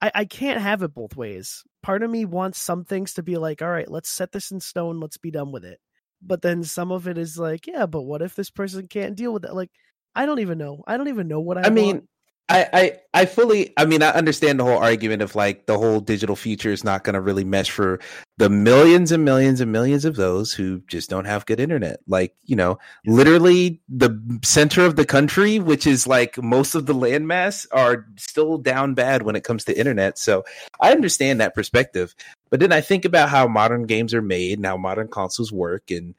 I, 0.00 0.10
I 0.14 0.24
can't 0.24 0.60
have 0.60 0.82
it 0.82 0.94
both 0.94 1.16
ways. 1.16 1.64
Part 1.82 2.02
of 2.02 2.10
me 2.10 2.24
wants 2.24 2.58
some 2.58 2.84
things 2.84 3.14
to 3.14 3.22
be 3.22 3.36
like, 3.36 3.62
all 3.62 3.70
right, 3.70 3.90
let's 3.90 4.10
set 4.10 4.32
this 4.32 4.50
in 4.50 4.60
stone, 4.60 5.00
let's 5.00 5.18
be 5.18 5.30
done 5.30 5.52
with 5.52 5.64
it. 5.64 5.78
But 6.22 6.42
then 6.42 6.64
some 6.64 6.92
of 6.92 7.08
it 7.08 7.18
is 7.18 7.38
like, 7.38 7.66
yeah, 7.66 7.86
but 7.86 8.02
what 8.02 8.22
if 8.22 8.34
this 8.34 8.50
person 8.50 8.88
can't 8.88 9.16
deal 9.16 9.32
with 9.32 9.44
it? 9.44 9.54
Like, 9.54 9.70
I 10.14 10.26
don't 10.26 10.40
even 10.40 10.58
know. 10.58 10.82
I 10.86 10.96
don't 10.96 11.08
even 11.08 11.28
know 11.28 11.40
what 11.40 11.58
I, 11.58 11.62
I 11.68 11.70
mean, 11.70 11.96
want. 11.96 12.08
I, 12.48 12.68
I 12.72 12.98
I 13.22 13.26
fully 13.26 13.72
I 13.76 13.86
mean 13.86 14.02
I 14.02 14.10
understand 14.10 14.60
the 14.60 14.64
whole 14.64 14.78
argument 14.78 15.20
of 15.20 15.34
like 15.34 15.66
the 15.66 15.76
whole 15.76 16.00
digital 16.00 16.36
future 16.36 16.70
is 16.70 16.84
not 16.84 17.02
going 17.02 17.14
to 17.14 17.20
really 17.20 17.42
mesh 17.42 17.70
for 17.70 17.98
the 18.38 18.48
millions 18.48 19.10
and 19.10 19.24
millions 19.24 19.60
and 19.60 19.72
millions 19.72 20.04
of 20.04 20.14
those 20.14 20.52
who 20.52 20.80
just 20.86 21.10
don't 21.10 21.24
have 21.24 21.46
good 21.46 21.58
internet. 21.58 22.00
Like, 22.06 22.34
you 22.44 22.54
know, 22.54 22.78
literally 23.04 23.80
the 23.88 24.20
center 24.44 24.84
of 24.84 24.94
the 24.94 25.04
country, 25.04 25.58
which 25.58 25.88
is 25.88 26.06
like 26.06 26.40
most 26.40 26.76
of 26.76 26.86
the 26.86 26.94
landmass 26.94 27.66
are 27.72 28.06
still 28.16 28.58
down 28.58 28.94
bad 28.94 29.22
when 29.22 29.34
it 29.34 29.44
comes 29.44 29.64
to 29.64 29.76
internet. 29.76 30.16
So, 30.18 30.44
I 30.80 30.92
understand 30.92 31.40
that 31.40 31.54
perspective. 31.54 32.14
But 32.50 32.60
then 32.60 32.72
I 32.72 32.80
think 32.80 33.04
about 33.04 33.28
how 33.30 33.48
modern 33.48 33.86
games 33.86 34.14
are 34.14 34.22
made 34.22 34.58
and 34.58 34.66
how 34.66 34.76
modern 34.76 35.08
consoles 35.08 35.50
work 35.50 35.90
and 35.90 36.14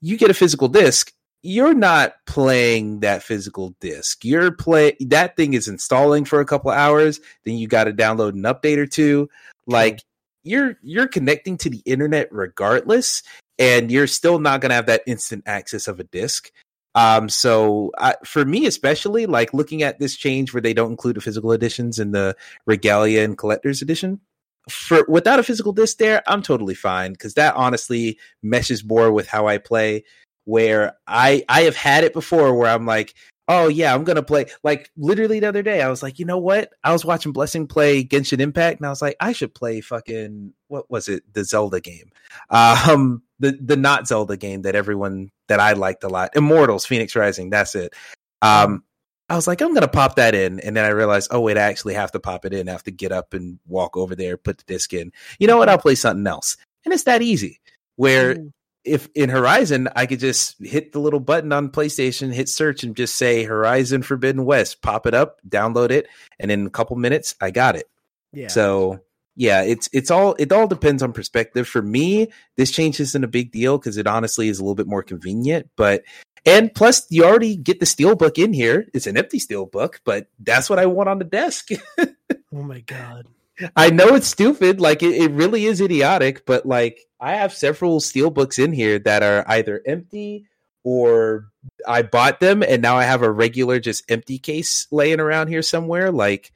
you 0.00 0.18
get 0.18 0.30
a 0.30 0.34
physical 0.34 0.68
disc 0.68 1.12
you're 1.44 1.74
not 1.74 2.14
playing 2.26 3.00
that 3.00 3.22
physical 3.22 3.76
disc. 3.78 4.24
You're 4.24 4.50
play 4.50 4.96
that 5.00 5.36
thing 5.36 5.52
is 5.52 5.68
installing 5.68 6.24
for 6.24 6.40
a 6.40 6.46
couple 6.46 6.70
hours, 6.70 7.20
then 7.44 7.58
you 7.58 7.68
got 7.68 7.84
to 7.84 7.92
download 7.92 8.30
an 8.30 8.42
update 8.42 8.78
or 8.78 8.86
two. 8.86 9.28
Like 9.66 10.02
you're 10.42 10.78
you're 10.82 11.06
connecting 11.06 11.58
to 11.58 11.68
the 11.68 11.82
internet 11.84 12.28
regardless, 12.32 13.22
and 13.58 13.92
you're 13.92 14.06
still 14.06 14.38
not 14.38 14.62
going 14.62 14.70
to 14.70 14.76
have 14.76 14.86
that 14.86 15.02
instant 15.06 15.44
access 15.46 15.86
of 15.86 16.00
a 16.00 16.04
disc. 16.04 16.50
Um, 16.94 17.28
so 17.28 17.90
I, 17.98 18.14
for 18.24 18.46
me, 18.46 18.64
especially 18.64 19.26
like 19.26 19.52
looking 19.52 19.82
at 19.82 19.98
this 19.98 20.16
change 20.16 20.54
where 20.54 20.62
they 20.62 20.72
don't 20.72 20.92
include 20.92 21.16
the 21.16 21.20
physical 21.20 21.52
editions 21.52 21.98
in 21.98 22.12
the 22.12 22.36
regalia 22.66 23.22
and 23.22 23.36
collector's 23.36 23.82
edition. 23.82 24.20
For 24.70 25.04
without 25.08 25.38
a 25.38 25.42
physical 25.42 25.72
disc 25.72 25.98
there, 25.98 26.22
I'm 26.26 26.40
totally 26.40 26.74
fine 26.74 27.12
because 27.12 27.34
that 27.34 27.54
honestly 27.54 28.18
meshes 28.42 28.82
more 28.82 29.12
with 29.12 29.26
how 29.26 29.46
I 29.46 29.58
play 29.58 30.04
where 30.44 30.96
I 31.06 31.44
I 31.48 31.62
have 31.62 31.76
had 31.76 32.04
it 32.04 32.12
before 32.12 32.54
where 32.54 32.70
I'm 32.70 32.86
like, 32.86 33.14
oh 33.48 33.68
yeah, 33.68 33.94
I'm 33.94 34.04
gonna 34.04 34.22
play. 34.22 34.46
Like 34.62 34.90
literally 34.96 35.40
the 35.40 35.48
other 35.48 35.62
day, 35.62 35.82
I 35.82 35.88
was 35.88 36.02
like, 36.02 36.18
you 36.18 36.24
know 36.24 36.38
what? 36.38 36.72
I 36.82 36.92
was 36.92 37.04
watching 37.04 37.32
Blessing 37.32 37.66
play 37.66 38.04
Genshin 38.04 38.40
Impact, 38.40 38.80
and 38.80 38.86
I 38.86 38.90
was 38.90 39.02
like, 39.02 39.16
I 39.20 39.32
should 39.32 39.54
play 39.54 39.80
fucking 39.80 40.52
what 40.68 40.90
was 40.90 41.08
it? 41.08 41.22
The 41.32 41.44
Zelda 41.44 41.80
game, 41.80 42.10
um, 42.50 43.22
the 43.38 43.58
the 43.60 43.76
not 43.76 44.08
Zelda 44.08 44.36
game 44.36 44.62
that 44.62 44.74
everyone 44.74 45.30
that 45.48 45.60
I 45.60 45.72
liked 45.72 46.04
a 46.04 46.08
lot, 46.08 46.36
Immortals, 46.36 46.86
Phoenix 46.86 47.14
Rising. 47.16 47.50
That's 47.50 47.74
it. 47.74 47.94
Um, 48.42 48.84
I 49.28 49.36
was 49.36 49.46
like, 49.46 49.62
I'm 49.62 49.74
gonna 49.74 49.88
pop 49.88 50.16
that 50.16 50.34
in, 50.34 50.60
and 50.60 50.76
then 50.76 50.84
I 50.84 50.88
realized, 50.88 51.28
oh 51.30 51.40
wait, 51.40 51.56
I 51.56 51.62
actually 51.62 51.94
have 51.94 52.12
to 52.12 52.20
pop 52.20 52.44
it 52.44 52.52
in. 52.52 52.68
I 52.68 52.72
have 52.72 52.84
to 52.84 52.90
get 52.90 53.12
up 53.12 53.34
and 53.34 53.58
walk 53.66 53.96
over 53.96 54.14
there, 54.14 54.36
put 54.36 54.58
the 54.58 54.64
disc 54.66 54.92
in. 54.92 55.12
You 55.38 55.46
know 55.46 55.56
what? 55.56 55.68
I'll 55.68 55.78
play 55.78 55.94
something 55.94 56.26
else, 56.26 56.56
and 56.84 56.92
it's 56.92 57.04
that 57.04 57.22
easy. 57.22 57.60
Where 57.96 58.32
Ooh. 58.32 58.52
If 58.84 59.08
in 59.14 59.30
Horizon, 59.30 59.88
I 59.96 60.06
could 60.06 60.20
just 60.20 60.62
hit 60.62 60.92
the 60.92 60.98
little 60.98 61.20
button 61.20 61.52
on 61.52 61.70
PlayStation, 61.70 62.32
hit 62.32 62.48
search, 62.48 62.82
and 62.84 62.96
just 62.96 63.16
say 63.16 63.44
Horizon 63.44 64.02
Forbidden 64.02 64.44
West, 64.44 64.82
pop 64.82 65.06
it 65.06 65.14
up, 65.14 65.40
download 65.48 65.90
it, 65.90 66.06
and 66.38 66.50
in 66.50 66.66
a 66.66 66.70
couple 66.70 66.96
minutes, 66.96 67.34
I 67.40 67.50
got 67.50 67.76
it. 67.76 67.88
yeah. 68.32 68.48
So 68.48 69.00
yeah, 69.36 69.62
it's 69.62 69.88
it's 69.92 70.10
all 70.10 70.36
it 70.38 70.52
all 70.52 70.68
depends 70.68 71.02
on 71.02 71.12
perspective. 71.12 71.66
For 71.66 71.82
me, 71.82 72.28
this 72.56 72.70
change 72.70 73.00
isn't 73.00 73.24
a 73.24 73.28
big 73.28 73.50
deal 73.50 73.78
because 73.78 73.96
it 73.96 74.06
honestly 74.06 74.48
is 74.48 74.58
a 74.58 74.62
little 74.62 74.76
bit 74.76 74.86
more 74.86 75.02
convenient. 75.02 75.70
But 75.76 76.04
and 76.46 76.72
plus, 76.72 77.06
you 77.10 77.24
already 77.24 77.56
get 77.56 77.80
the 77.80 77.86
steel 77.86 78.14
book 78.14 78.38
in 78.38 78.52
here. 78.52 78.86
It's 78.94 79.06
an 79.06 79.16
empty 79.16 79.38
steel 79.38 79.66
book, 79.66 80.00
but 80.04 80.28
that's 80.38 80.70
what 80.70 80.78
I 80.78 80.86
want 80.86 81.08
on 81.08 81.18
the 81.18 81.24
desk. 81.24 81.70
oh 81.98 82.62
my 82.62 82.80
god. 82.80 83.26
I 83.76 83.90
know 83.90 84.14
it's 84.14 84.26
stupid, 84.26 84.80
like 84.80 85.02
it, 85.02 85.14
it 85.14 85.30
really 85.30 85.66
is 85.66 85.80
idiotic, 85.80 86.44
but 86.46 86.66
like 86.66 87.00
I 87.20 87.34
have 87.36 87.52
several 87.52 88.00
steel 88.00 88.30
books 88.30 88.58
in 88.58 88.72
here 88.72 88.98
that 89.00 89.22
are 89.22 89.44
either 89.48 89.82
empty 89.86 90.46
or 90.82 91.48
I 91.86 92.02
bought 92.02 92.40
them 92.40 92.62
and 92.62 92.82
now 92.82 92.96
I 92.96 93.04
have 93.04 93.22
a 93.22 93.30
regular 93.30 93.80
just 93.80 94.10
empty 94.10 94.38
case 94.38 94.86
laying 94.90 95.20
around 95.20 95.48
here 95.48 95.62
somewhere. 95.62 96.10
Like 96.10 96.52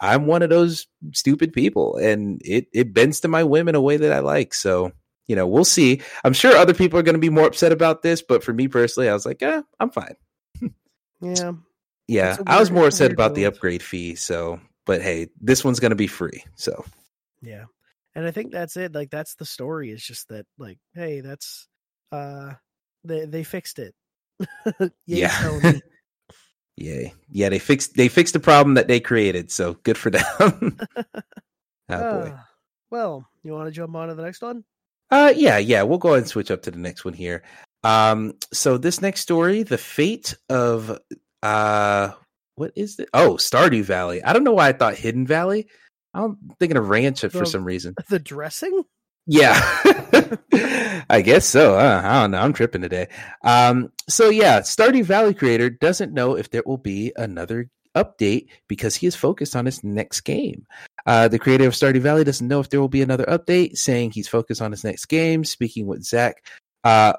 I'm 0.00 0.26
one 0.26 0.42
of 0.42 0.50
those 0.50 0.86
stupid 1.12 1.52
people 1.52 1.96
and 1.96 2.42
it 2.44 2.66
it 2.72 2.92
bends 2.92 3.20
to 3.20 3.28
my 3.28 3.44
whim 3.44 3.68
in 3.68 3.74
a 3.74 3.80
way 3.80 3.96
that 3.96 4.12
I 4.12 4.18
like. 4.18 4.52
So, 4.52 4.92
you 5.28 5.36
know, 5.36 5.46
we'll 5.46 5.64
see. 5.64 6.02
I'm 6.24 6.34
sure 6.34 6.56
other 6.56 6.74
people 6.74 6.98
are 6.98 7.04
going 7.04 7.14
to 7.14 7.20
be 7.20 7.30
more 7.30 7.46
upset 7.46 7.72
about 7.72 8.02
this, 8.02 8.20
but 8.20 8.42
for 8.42 8.52
me 8.52 8.68
personally, 8.68 9.08
I 9.08 9.14
was 9.14 9.24
like, 9.24 9.40
"Yeah, 9.40 9.62
I'm 9.78 9.90
fine." 9.90 10.16
Yeah. 11.20 11.52
Yeah, 12.08 12.36
a 12.40 12.50
I 12.50 12.60
was 12.60 12.70
more 12.70 12.88
upset 12.88 13.10
weird 13.10 13.12
about 13.12 13.34
the 13.36 13.44
upgrade 13.44 13.82
fee, 13.82 14.16
so 14.16 14.60
but 14.86 15.02
hey, 15.02 15.28
this 15.40 15.64
one's 15.64 15.80
going 15.80 15.90
to 15.90 15.96
be 15.96 16.06
free. 16.06 16.44
So, 16.56 16.84
Yeah. 17.40 17.64
And 18.14 18.26
I 18.26 18.30
think 18.30 18.52
that's 18.52 18.76
it. 18.76 18.94
Like 18.94 19.10
that's 19.10 19.36
the 19.36 19.46
story. 19.46 19.90
Is 19.90 20.02
just 20.04 20.28
that 20.28 20.44
like, 20.58 20.78
hey, 20.94 21.20
that's 21.20 21.66
uh 22.10 22.52
they 23.04 23.24
they 23.24 23.42
fixed 23.42 23.78
it. 23.78 23.94
Yay, 24.80 24.90
Yeah. 25.06 25.72
Yay. 26.76 27.14
Yeah, 27.30 27.48
they 27.48 27.58
fixed 27.58 27.94
they 27.96 28.08
fixed 28.08 28.34
the 28.34 28.40
problem 28.40 28.74
that 28.74 28.88
they 28.88 29.00
created, 29.00 29.50
so 29.50 29.74
good 29.82 29.96
for 29.96 30.10
them. 30.10 30.22
oh 30.36 30.72
boy. 31.88 32.32
Ah, 32.34 32.46
well, 32.90 33.26
you 33.42 33.52
want 33.52 33.66
to 33.68 33.72
jump 33.72 33.94
on 33.94 34.08
to 34.08 34.14
the 34.14 34.22
next 34.22 34.42
one? 34.42 34.64
Uh 35.10 35.32
yeah, 35.34 35.58
yeah, 35.58 35.82
we'll 35.82 35.98
go 35.98 36.10
ahead 36.10 36.18
and 36.20 36.28
switch 36.28 36.50
up 36.50 36.62
to 36.62 36.70
the 36.70 36.78
next 36.78 37.04
one 37.04 37.14
here. 37.14 37.42
Um 37.84 38.34
so 38.52 38.76
this 38.78 39.00
next 39.00 39.20
story, 39.20 39.62
the 39.62 39.78
fate 39.78 40.34
of 40.50 40.98
uh 41.42 42.10
what 42.62 42.72
is 42.76 42.96
it? 43.00 43.08
Oh, 43.12 43.34
Stardew 43.34 43.82
Valley. 43.82 44.22
I 44.22 44.32
don't 44.32 44.44
know 44.44 44.52
why 44.52 44.68
I 44.68 44.72
thought 44.72 44.94
Hidden 44.94 45.26
Valley. 45.26 45.66
I'm 46.14 46.38
thinking 46.60 46.76
of 46.76 46.88
Ranch 46.88 47.22
for 47.22 47.44
some 47.44 47.64
reason. 47.64 47.96
The 48.08 48.20
dressing? 48.20 48.84
Yeah, 49.26 49.58
I 51.10 51.22
guess 51.24 51.44
so. 51.44 51.76
Uh, 51.76 52.00
I 52.04 52.20
don't 52.20 52.30
know. 52.30 52.38
I'm 52.38 52.52
tripping 52.52 52.82
today. 52.82 53.08
Um, 53.42 53.90
so 54.08 54.28
yeah, 54.28 54.60
Stardew 54.60 55.02
Valley 55.02 55.34
creator 55.34 55.70
doesn't 55.70 56.12
know 56.12 56.36
if 56.36 56.50
there 56.50 56.62
will 56.64 56.78
be 56.78 57.12
another 57.16 57.68
update 57.96 58.46
because 58.68 58.94
he 58.94 59.08
is 59.08 59.16
focused 59.16 59.56
on 59.56 59.66
his 59.66 59.82
next 59.82 60.20
game. 60.20 60.64
Uh, 61.04 61.26
the 61.26 61.40
creator 61.40 61.66
of 61.66 61.72
Stardew 61.72 62.00
Valley 62.00 62.22
doesn't 62.22 62.46
know 62.46 62.60
if 62.60 62.70
there 62.70 62.80
will 62.80 62.88
be 62.88 63.02
another 63.02 63.24
update, 63.24 63.76
saying 63.76 64.12
he's 64.12 64.28
focused 64.28 64.62
on 64.62 64.70
his 64.70 64.84
next 64.84 65.06
game. 65.06 65.44
Speaking 65.44 65.88
with 65.88 66.04
Zach, 66.04 66.44
uh, 66.84 67.14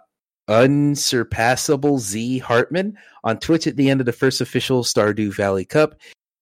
unsurpassable 0.48 2.00
Z 2.00 2.40
Hartman 2.40 2.98
on 3.24 3.40
Twitch 3.40 3.68
at 3.68 3.76
the 3.76 3.90
end 3.90 4.00
of 4.00 4.06
the 4.06 4.14
first 4.14 4.42
official 4.42 4.84
Stardew 4.84 5.34
Valley 5.36 5.66
Cup. 5.66 5.96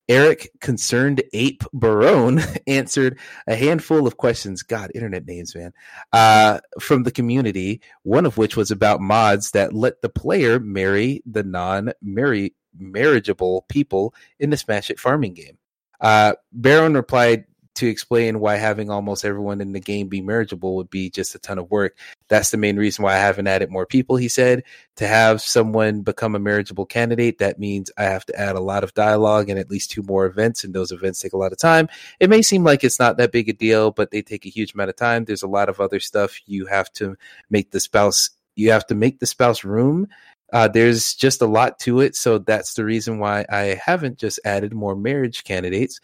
Eric 0.09 0.51
Concerned 0.59 1.23
Ape 1.31 1.63
Barone 1.71 2.41
answered 2.67 3.17
a 3.47 3.55
handful 3.55 4.05
of 4.05 4.17
questions. 4.17 4.61
God, 4.61 4.91
internet 4.93 5.25
names, 5.25 5.55
man. 5.55 5.71
Uh, 6.11 6.59
from 6.79 7.03
the 7.03 7.11
community, 7.11 7.81
one 8.03 8.25
of 8.25 8.37
which 8.37 8.57
was 8.57 8.71
about 8.71 8.99
mods 8.99 9.51
that 9.51 9.73
let 9.73 10.01
the 10.01 10.09
player 10.09 10.59
marry 10.59 11.21
the 11.25 11.43
non 11.43 11.93
marriageable 12.01 13.61
people 13.69 14.13
in 14.39 14.49
the 14.49 14.57
Smash 14.57 14.89
It 14.89 14.99
farming 14.99 15.33
game. 15.33 15.57
Uh, 16.01 16.33
Barone 16.51 16.95
replied, 16.95 17.45
to 17.75 17.87
explain 17.87 18.39
why 18.39 18.55
having 18.57 18.89
almost 18.89 19.23
everyone 19.23 19.61
in 19.61 19.71
the 19.71 19.79
game 19.79 20.07
be 20.07 20.21
marriageable 20.21 20.75
would 20.75 20.89
be 20.89 21.09
just 21.09 21.35
a 21.35 21.39
ton 21.39 21.57
of 21.57 21.71
work. 21.71 21.97
That's 22.27 22.51
the 22.51 22.57
main 22.57 22.77
reason 22.77 23.03
why 23.03 23.13
I 23.13 23.19
haven't 23.19 23.47
added 23.47 23.71
more 23.71 23.85
people, 23.85 24.17
he 24.17 24.27
said. 24.27 24.63
To 24.97 25.07
have 25.07 25.41
someone 25.41 26.01
become 26.01 26.35
a 26.35 26.39
marriageable 26.39 26.85
candidate, 26.85 27.37
that 27.39 27.59
means 27.59 27.91
I 27.97 28.03
have 28.03 28.25
to 28.25 28.39
add 28.39 28.55
a 28.55 28.61
lot 28.61 28.83
of 28.83 28.93
dialogue 28.93 29.49
and 29.49 29.57
at 29.57 29.69
least 29.69 29.91
two 29.91 30.03
more 30.03 30.25
events, 30.25 30.63
and 30.63 30.73
those 30.73 30.91
events 30.91 31.19
take 31.19 31.33
a 31.33 31.37
lot 31.37 31.51
of 31.51 31.57
time. 31.57 31.87
It 32.19 32.29
may 32.29 32.41
seem 32.41 32.63
like 32.63 32.83
it's 32.83 32.99
not 32.99 33.17
that 33.17 33.31
big 33.31 33.49
a 33.49 33.53
deal, 33.53 33.91
but 33.91 34.11
they 34.11 34.21
take 34.21 34.45
a 34.45 34.49
huge 34.49 34.73
amount 34.73 34.89
of 34.89 34.95
time. 34.95 35.25
There's 35.25 35.43
a 35.43 35.47
lot 35.47 35.69
of 35.69 35.79
other 35.79 35.99
stuff 35.99 36.39
you 36.45 36.65
have 36.65 36.91
to 36.93 37.15
make 37.49 37.71
the 37.71 37.79
spouse 37.79 38.29
you 38.57 38.69
have 38.71 38.85
to 38.85 38.95
make 38.95 39.19
the 39.19 39.25
spouse 39.25 39.63
room 39.63 40.09
uh, 40.53 40.67
there's 40.67 41.13
just 41.13 41.41
a 41.41 41.45
lot 41.45 41.79
to 41.79 42.01
it. 42.01 42.15
So 42.15 42.37
that's 42.37 42.73
the 42.73 42.83
reason 42.83 43.19
why 43.19 43.45
I 43.49 43.79
haven't 43.83 44.17
just 44.17 44.39
added 44.43 44.73
more 44.73 44.95
marriage 44.95 45.43
candidates 45.43 45.99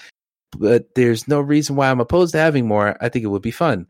but 0.52 0.94
there's 0.96 1.28
no 1.28 1.40
reason 1.40 1.76
why 1.76 1.90
I'm 1.90 2.00
opposed 2.00 2.34
to 2.34 2.40
having 2.40 2.68
more. 2.68 2.98
I 3.02 3.10
think 3.10 3.26
it 3.26 3.30
would 3.30 3.42
be 3.42 3.52
fun. 3.52 3.88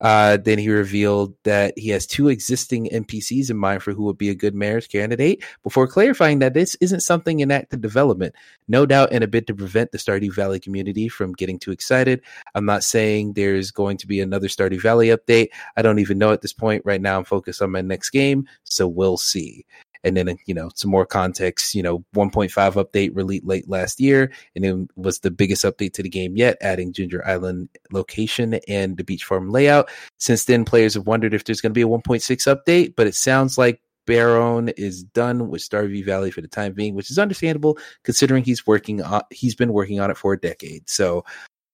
Uh, 0.00 0.38
then 0.38 0.58
he 0.58 0.70
revealed 0.70 1.34
that 1.44 1.74
he 1.76 1.90
has 1.90 2.06
two 2.06 2.28
existing 2.28 2.88
NPCs 2.88 3.50
in 3.50 3.56
mind 3.56 3.82
for 3.82 3.92
who 3.92 4.04
would 4.04 4.16
be 4.16 4.30
a 4.30 4.34
good 4.34 4.54
marriage 4.54 4.88
candidate 4.88 5.44
before 5.62 5.86
clarifying 5.86 6.38
that 6.38 6.54
this 6.54 6.74
isn't 6.80 7.00
something 7.00 7.40
in 7.40 7.50
active 7.50 7.82
development. 7.82 8.34
No 8.66 8.86
doubt, 8.86 9.12
in 9.12 9.22
a 9.22 9.26
bid 9.26 9.46
to 9.48 9.54
prevent 9.54 9.92
the 9.92 9.98
Stardew 9.98 10.34
Valley 10.34 10.58
community 10.58 11.08
from 11.08 11.34
getting 11.34 11.58
too 11.58 11.70
excited. 11.70 12.22
I'm 12.54 12.64
not 12.64 12.82
saying 12.82 13.34
there's 13.34 13.70
going 13.70 13.98
to 13.98 14.06
be 14.06 14.20
another 14.20 14.48
Stardew 14.48 14.80
Valley 14.80 15.08
update. 15.08 15.48
I 15.76 15.82
don't 15.82 15.98
even 15.98 16.16
know 16.16 16.32
at 16.32 16.40
this 16.40 16.54
point. 16.54 16.82
Right 16.86 17.00
now, 17.00 17.18
I'm 17.18 17.24
focused 17.24 17.60
on 17.60 17.70
my 17.70 17.82
next 17.82 18.10
game, 18.10 18.48
so 18.64 18.88
we'll 18.88 19.18
see 19.18 19.66
and 20.04 20.16
then 20.16 20.36
you 20.46 20.54
know 20.54 20.70
some 20.74 20.90
more 20.90 21.06
context 21.06 21.74
you 21.74 21.82
know 21.82 22.04
1.5 22.14 22.50
update 22.50 23.14
released 23.14 23.44
late 23.44 23.68
last 23.68 24.00
year 24.00 24.30
and 24.54 24.64
it 24.64 24.76
was 24.96 25.20
the 25.20 25.30
biggest 25.30 25.64
update 25.64 25.92
to 25.92 26.02
the 26.02 26.08
game 26.08 26.36
yet 26.36 26.56
adding 26.60 26.92
ginger 26.92 27.26
island 27.26 27.68
location 27.92 28.54
and 28.68 28.96
the 28.96 29.04
beach 29.04 29.24
farm 29.24 29.50
layout 29.50 29.90
since 30.18 30.44
then 30.44 30.64
players 30.64 30.94
have 30.94 31.06
wondered 31.06 31.34
if 31.34 31.44
there's 31.44 31.60
going 31.60 31.70
to 31.70 31.74
be 31.74 31.82
a 31.82 31.86
1.6 31.86 32.20
update 32.54 32.94
but 32.96 33.06
it 33.06 33.14
sounds 33.14 33.58
like 33.58 33.80
Barone 34.06 34.70
is 34.70 35.04
done 35.04 35.50
with 35.50 35.62
Stardew 35.62 36.04
Valley 36.04 36.32
for 36.32 36.40
the 36.40 36.48
time 36.48 36.72
being, 36.72 36.96
which 36.96 37.12
is 37.12 37.18
understandable 37.18 37.78
considering 38.02 38.42
he's 38.42 38.66
working 38.66 39.02
on 39.02 39.22
he's 39.30 39.54
been 39.54 39.72
working 39.72 40.00
on 40.00 40.10
it 40.10 40.16
for 40.16 40.32
a 40.32 40.40
decade. 40.40 40.88
So, 40.88 41.24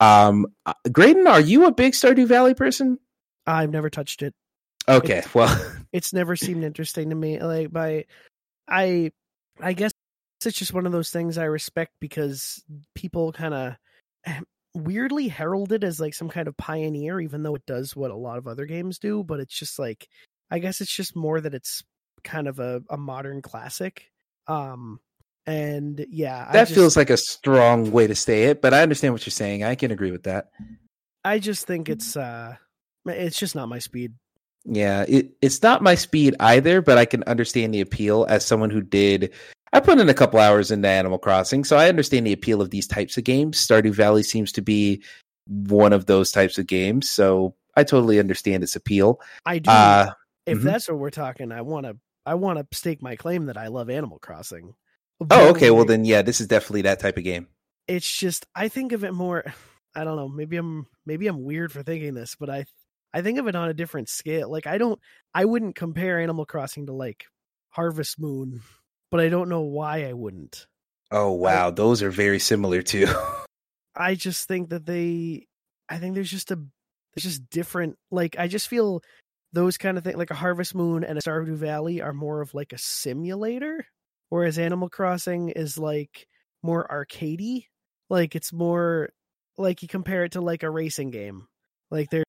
um, 0.01 0.47
uh, 0.67 0.75
Graydon, 0.93 1.27
are 1.27 1.41
you 1.41 1.65
a 1.65 1.73
big 1.73 1.95
Stardew 1.95 2.27
Valley 2.27 2.53
person? 2.53 2.99
I've 3.47 3.71
never 3.71 3.89
touched 3.89 4.23
it. 4.23 4.35
Okay, 4.89 5.19
it's, 5.19 5.35
well, 5.35 5.73
it's 5.93 6.13
never 6.13 6.37
seemed 6.37 6.65
interesting 6.65 7.11
to 7.11 7.17
me. 7.17 7.41
Like 7.41 7.73
by, 7.73 8.05
I, 8.69 9.13
I 9.61 9.73
guess 9.73 9.93
it's 10.45 10.59
just 10.59 10.75
one 10.75 10.87
of 10.87 10.93
those 10.93 11.11
things 11.11 11.39
I 11.39 11.45
respect 11.45 11.93
because 12.01 12.63
people 12.95 13.33
kind 13.33 13.55
of 13.55 13.77
weirdly 14.75 15.29
heralded 15.29 15.83
as 15.83 15.99
like 15.99 16.15
some 16.15 16.29
kind 16.29 16.47
of 16.49 16.57
pioneer, 16.57 17.21
even 17.21 17.43
though 17.43 17.55
it 17.55 17.67
does 17.67 17.97
what 17.97 18.11
a 18.11 18.17
lot 18.17 18.39
of 18.39 18.47
other 18.47 18.67
games 18.67 18.99
do. 18.99 19.25
But 19.25 19.41
it's 19.41 19.59
just 19.59 19.79
like, 19.79 20.09
I 20.51 20.59
guess 20.59 20.81
it's 20.81 20.95
just 20.95 21.17
more 21.17 21.41
that 21.41 21.55
it's 21.55 21.83
kind 22.23 22.47
of 22.47 22.61
a, 22.61 22.83
a 22.91 22.97
modern 22.97 23.43
classic. 23.43 24.05
Um, 24.47 25.01
and 25.47 26.05
yeah, 26.11 26.51
that 26.53 26.69
just, 26.69 26.75
feels 26.75 26.97
like 26.97 27.11
a 27.11 27.17
strong 27.17 27.91
way 27.91 28.07
to 28.07 28.15
say 28.15 28.45
it, 28.45 28.61
but 28.61 28.75
I 28.75 28.83
understand 28.83 29.15
what 29.15 29.25
you're 29.25 29.31
saying. 29.31 29.65
I 29.65 29.77
can 29.77 29.91
agree 29.91 30.11
with 30.11 30.25
that. 30.25 30.51
I 31.25 31.39
just 31.39 31.67
think 31.67 31.89
it's 31.89 32.17
uh, 32.17 32.57
it's 33.07 33.39
just 33.39 33.55
not 33.55 33.69
my 33.69 33.79
speed. 33.79 34.15
Yeah, 34.69 35.05
it, 35.09 35.31
it's 35.41 35.63
not 35.63 35.83
my 35.83 35.95
speed 35.95 36.35
either, 36.41 36.83
but 36.83 36.99
I 36.99 37.05
can 37.05 37.23
understand 37.25 37.73
the 37.73 37.81
appeal 37.81 38.27
as 38.29 38.45
someone 38.45 38.71
who 38.71 38.81
did. 38.81 39.33
I 39.73 39.81
put 39.81 39.99
in 39.99 40.09
a 40.09 40.15
couple 40.15 40.41
hours 40.41 40.71
into 40.71 40.89
Animal 40.89 41.19
Crossing, 41.19 41.65
so 41.65 41.77
I 41.77 41.89
understand 41.89 42.27
the 42.27 42.33
appeal 42.33 42.61
of 42.61 42.71
these 42.71 42.87
types 42.87 43.17
of 43.17 43.25
games. 43.25 43.65
Stardew 43.65 43.93
Valley 43.93 44.23
seems 44.23 44.53
to 44.53 44.63
be 44.63 45.03
one 45.47 45.93
of 45.93 46.07
those 46.07 46.33
types 46.33 46.59
of 46.59 46.67
games, 46.67 47.09
so 47.09 47.55
I 47.77 47.85
totally 47.85 48.19
understand 48.19 48.65
its 48.65 48.75
appeal. 48.75 49.21
I 49.45 49.61
do. 49.61 49.71
Uh, 49.71 50.11
if 50.47 50.59
mm-hmm. 50.59 50.67
that's 50.67 50.89
what 50.89 50.99
we're 50.99 51.11
talking, 51.11 51.53
I 51.53 51.63
want 51.63 51.87
to. 51.87 51.97
I 52.25 52.35
want 52.35 52.59
to 52.59 52.77
stake 52.77 53.03
my 53.03 53.15
claim 53.15 53.47
that 53.47 53.57
I 53.57 53.69
love 53.69 53.89
Animal 53.89 54.19
Crossing. 54.19 54.75
oh, 55.31 55.51
okay. 55.51 55.71
Well, 55.71 55.85
then, 55.85 56.05
yeah, 56.05 56.23
this 56.23 56.41
is 56.41 56.49
definitely 56.49 56.83
that 56.83 56.99
type 56.99 57.17
of 57.17 57.23
game. 57.23 57.47
It's 57.87 58.11
just 58.11 58.47
I 58.55 58.67
think 58.67 58.93
of 58.93 59.05
it 59.05 59.13
more. 59.13 59.45
I 59.95 60.05
don't 60.05 60.17
know. 60.17 60.29
Maybe 60.29 60.57
I'm 60.57 60.87
maybe 61.07 61.27
I'm 61.27 61.45
weird 61.45 61.73
for 61.73 61.83
thinking 61.83 62.13
this, 62.15 62.35
but 62.35 62.51
I 62.51 62.67
I 63.17 63.23
think 63.23 63.39
of 63.39 63.49
it 63.49 63.57
on 63.57 63.71
a 63.71 63.75
different 63.75 64.11
scale. 64.11 64.51
Like 64.51 64.67
I 64.67 64.77
don't 64.77 65.01
I 65.33 65.47
wouldn't 65.47 65.75
compare 65.75 66.21
Animal 66.21 66.45
Crossing 66.45 66.85
to 66.85 66.93
like 66.93 67.25
Harvest 67.71 68.21
Moon, 68.21 68.61
but 69.11 69.21
I 69.21 69.31
don't 69.31 69.49
know 69.49 69.63
why 69.63 70.05
I 70.05 70.13
wouldn't. 70.13 70.67
Oh 71.11 71.33
wow, 71.33 71.69
I, 71.69 71.71
those 71.71 72.03
are 72.03 72.11
very 72.11 72.39
similar 72.39 72.83
too. 72.83 73.07
I 73.97 74.17
just 74.17 74.47
think 74.47 74.69
that 74.69 74.85
they 74.85 75.47
I 75.89 75.97
think 75.97 76.15
there's 76.15 76.31
just 76.31 76.51
a 76.51 76.57
there's 76.57 77.23
just 77.23 77.49
different 77.49 77.97
like 78.11 78.37
I 78.39 78.49
just 78.49 78.69
feel 78.69 79.01
those 79.55 79.79
kind 79.79 79.97
of 79.97 80.05
things 80.05 80.19
like 80.19 80.31
a 80.31 80.35
Harvest 80.35 80.75
Moon 80.75 81.03
and 81.03 81.17
a 81.17 81.23
Stardew 81.23 81.57
Valley 81.57 82.03
are 82.03 82.13
more 82.13 82.43
of 82.43 82.53
like 82.53 82.75
a 82.75 82.79
simulator, 82.79 83.87
whereas 84.29 84.59
Animal 84.59 84.91
Crossing 84.91 85.49
is 85.49 85.79
like 85.79 86.27
more 86.63 86.87
arcadey. 86.87 87.65
Like 88.11 88.37
it's 88.37 88.53
more 88.53 89.09
like 89.57 89.81
you 89.81 89.89
compare 89.89 90.25
it 90.25 90.33
to 90.33 90.43
like 90.43 90.65
a 90.65 90.71
racing 90.71 91.13
game. 91.13 91.49
Like 91.91 92.11
there 92.11 92.26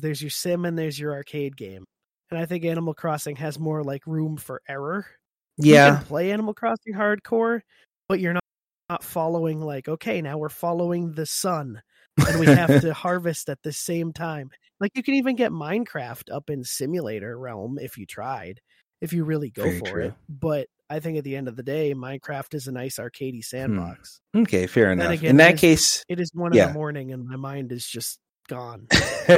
there's 0.00 0.22
your 0.22 0.30
sim 0.30 0.64
and 0.64 0.78
there's 0.78 0.98
your 0.98 1.12
arcade 1.12 1.56
game. 1.56 1.84
And 2.30 2.40
I 2.40 2.46
think 2.46 2.64
Animal 2.64 2.94
Crossing 2.94 3.36
has 3.36 3.58
more 3.58 3.82
like 3.84 4.06
room 4.06 4.36
for 4.36 4.62
error. 4.68 5.06
Yeah. 5.58 5.86
You 5.86 5.96
can 5.96 6.04
play 6.06 6.32
Animal 6.32 6.54
Crossing 6.54 6.94
hardcore, 6.94 7.60
but 8.08 8.20
you're 8.20 8.32
not, 8.32 8.44
not 8.88 9.04
following 9.04 9.60
like, 9.60 9.88
okay, 9.88 10.22
now 10.22 10.38
we're 10.38 10.48
following 10.48 11.12
the 11.12 11.26
sun 11.26 11.82
and 12.26 12.40
we 12.40 12.46
have 12.46 12.80
to 12.80 12.94
harvest 12.94 13.48
at 13.48 13.62
the 13.62 13.72
same 13.72 14.12
time. 14.12 14.50
Like 14.80 14.92
you 14.94 15.02
can 15.02 15.14
even 15.14 15.36
get 15.36 15.52
Minecraft 15.52 16.32
up 16.32 16.50
in 16.50 16.64
simulator 16.64 17.38
realm 17.38 17.78
if 17.78 17.96
you 17.98 18.06
tried, 18.06 18.60
if 19.00 19.12
you 19.12 19.24
really 19.24 19.50
go 19.50 19.64
Very 19.64 19.78
for 19.78 19.86
true. 19.86 20.04
it. 20.06 20.14
But 20.28 20.68
I 20.90 21.00
think 21.00 21.18
at 21.18 21.24
the 21.24 21.36
end 21.36 21.48
of 21.48 21.56
the 21.56 21.62
day, 21.62 21.94
Minecraft 21.94 22.54
is 22.54 22.66
a 22.66 22.72
nice 22.72 22.96
arcadey 22.96 23.36
hmm. 23.36 23.40
sandbox. 23.40 24.20
Hmm. 24.34 24.42
Okay, 24.42 24.66
fair 24.66 24.92
enough. 24.92 25.12
Again, 25.12 25.30
in 25.30 25.36
that 25.38 25.58
case, 25.58 26.04
it 26.08 26.20
is 26.20 26.30
one 26.34 26.52
yeah. 26.52 26.64
in 26.64 26.68
the 26.68 26.74
morning, 26.74 27.12
and 27.12 27.26
my 27.26 27.36
mind 27.36 27.72
is 27.72 27.86
just 27.86 28.18
gone. 28.48 28.86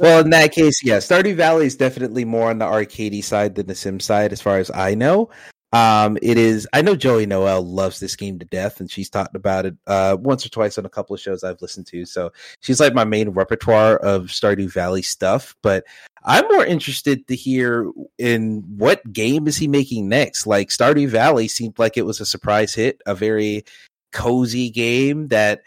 well, 0.00 0.20
in 0.20 0.30
that 0.30 0.50
case, 0.52 0.82
yeah, 0.84 0.98
Stardew 0.98 1.36
Valley 1.36 1.66
is 1.66 1.76
definitely 1.76 2.24
more 2.24 2.50
on 2.50 2.58
the 2.58 2.64
arcadey 2.64 3.22
side 3.22 3.54
than 3.54 3.66
the 3.66 3.74
sim 3.74 4.00
side, 4.00 4.32
as 4.32 4.40
far 4.40 4.58
as 4.58 4.70
I 4.72 4.94
know. 4.94 5.30
Um, 5.72 6.16
it 6.22 6.38
is. 6.38 6.66
I 6.72 6.80
know 6.80 6.96
Joey 6.96 7.26
Noel 7.26 7.62
loves 7.62 8.00
this 8.00 8.16
game 8.16 8.38
to 8.38 8.46
death, 8.46 8.80
and 8.80 8.90
she's 8.90 9.10
talked 9.10 9.36
about 9.36 9.66
it 9.66 9.76
uh, 9.86 10.16
once 10.18 10.46
or 10.46 10.48
twice 10.48 10.78
on 10.78 10.86
a 10.86 10.90
couple 10.90 11.14
of 11.14 11.20
shows 11.20 11.44
I've 11.44 11.60
listened 11.60 11.86
to. 11.88 12.06
So 12.06 12.32
she's 12.60 12.80
like 12.80 12.94
my 12.94 13.04
main 13.04 13.30
repertoire 13.30 13.96
of 13.96 14.26
Stardew 14.26 14.72
Valley 14.72 15.02
stuff. 15.02 15.54
But 15.62 15.84
I'm 16.24 16.48
more 16.48 16.64
interested 16.64 17.26
to 17.28 17.36
hear 17.36 17.90
in 18.16 18.64
what 18.78 19.12
game 19.12 19.46
is 19.46 19.58
he 19.58 19.68
making 19.68 20.08
next. 20.08 20.46
Like 20.46 20.70
Stardew 20.70 21.08
Valley 21.08 21.48
seemed 21.48 21.78
like 21.78 21.96
it 21.96 22.06
was 22.06 22.20
a 22.20 22.26
surprise 22.26 22.74
hit, 22.74 23.02
a 23.04 23.14
very 23.14 23.64
cozy 24.10 24.70
game 24.70 25.28
that 25.28 25.62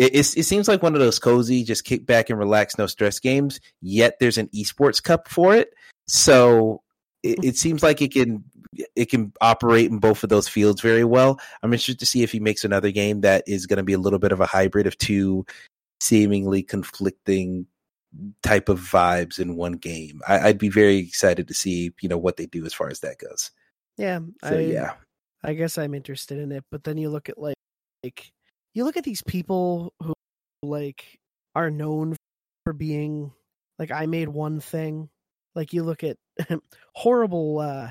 it, 0.00 0.14
it, 0.14 0.38
it 0.38 0.44
seems 0.44 0.66
like 0.66 0.82
one 0.82 0.94
of 0.94 1.00
those 1.00 1.18
cozy, 1.18 1.62
just 1.62 1.84
kick 1.84 2.06
back 2.06 2.30
and 2.30 2.38
relax, 2.38 2.78
no 2.78 2.86
stress 2.86 3.18
games. 3.20 3.60
Yet 3.82 4.16
there's 4.18 4.38
an 4.38 4.48
esports 4.48 5.02
cup 5.02 5.28
for 5.28 5.54
it, 5.54 5.74
so 6.08 6.82
it, 7.22 7.44
it 7.44 7.56
seems 7.58 7.82
like 7.82 8.00
it 8.00 8.14
can 8.14 8.42
it 8.96 9.10
can 9.10 9.30
operate 9.42 9.90
in 9.90 9.98
both 9.98 10.22
of 10.22 10.30
those 10.30 10.48
fields 10.48 10.80
very 10.80 11.04
well. 11.04 11.38
I'm 11.62 11.70
interested 11.74 11.98
to 11.98 12.06
see 12.06 12.22
if 12.22 12.32
he 12.32 12.40
makes 12.40 12.64
another 12.64 12.90
game 12.90 13.20
that 13.20 13.44
is 13.46 13.66
going 13.66 13.76
to 13.76 13.82
be 13.82 13.92
a 13.92 13.98
little 13.98 14.18
bit 14.18 14.32
of 14.32 14.40
a 14.40 14.46
hybrid 14.46 14.86
of 14.86 14.96
two 14.96 15.44
seemingly 16.00 16.62
conflicting 16.62 17.66
type 18.42 18.70
of 18.70 18.80
vibes 18.80 19.38
in 19.38 19.54
one 19.54 19.72
game. 19.72 20.22
I, 20.26 20.46
would 20.46 20.58
be 20.58 20.70
very 20.70 20.96
excited 20.96 21.46
to 21.48 21.54
see 21.54 21.92
you 22.00 22.08
know 22.08 22.16
what 22.16 22.38
they 22.38 22.46
do 22.46 22.64
as 22.64 22.72
far 22.72 22.88
as 22.88 23.00
that 23.00 23.18
goes. 23.18 23.50
Yeah, 23.98 24.20
so, 24.42 24.56
I, 24.56 24.60
yeah. 24.60 24.92
I 25.44 25.52
guess 25.52 25.76
I'm 25.76 25.92
interested 25.92 26.38
in 26.38 26.52
it, 26.52 26.64
but 26.70 26.84
then 26.84 26.96
you 26.96 27.10
look 27.10 27.28
at 27.28 27.36
like 27.36 27.56
like 28.02 28.32
you 28.74 28.84
look 28.84 28.96
at 28.96 29.04
these 29.04 29.22
people 29.22 29.92
who 30.02 30.14
like 30.62 31.18
are 31.54 31.70
known 31.70 32.16
for 32.64 32.72
being 32.72 33.32
like 33.78 33.90
I 33.90 34.06
made 34.06 34.28
one 34.28 34.60
thing. 34.60 35.08
Like 35.54 35.72
you 35.72 35.82
look 35.82 36.04
at 36.04 36.16
horrible 36.94 37.58
uh 37.58 37.90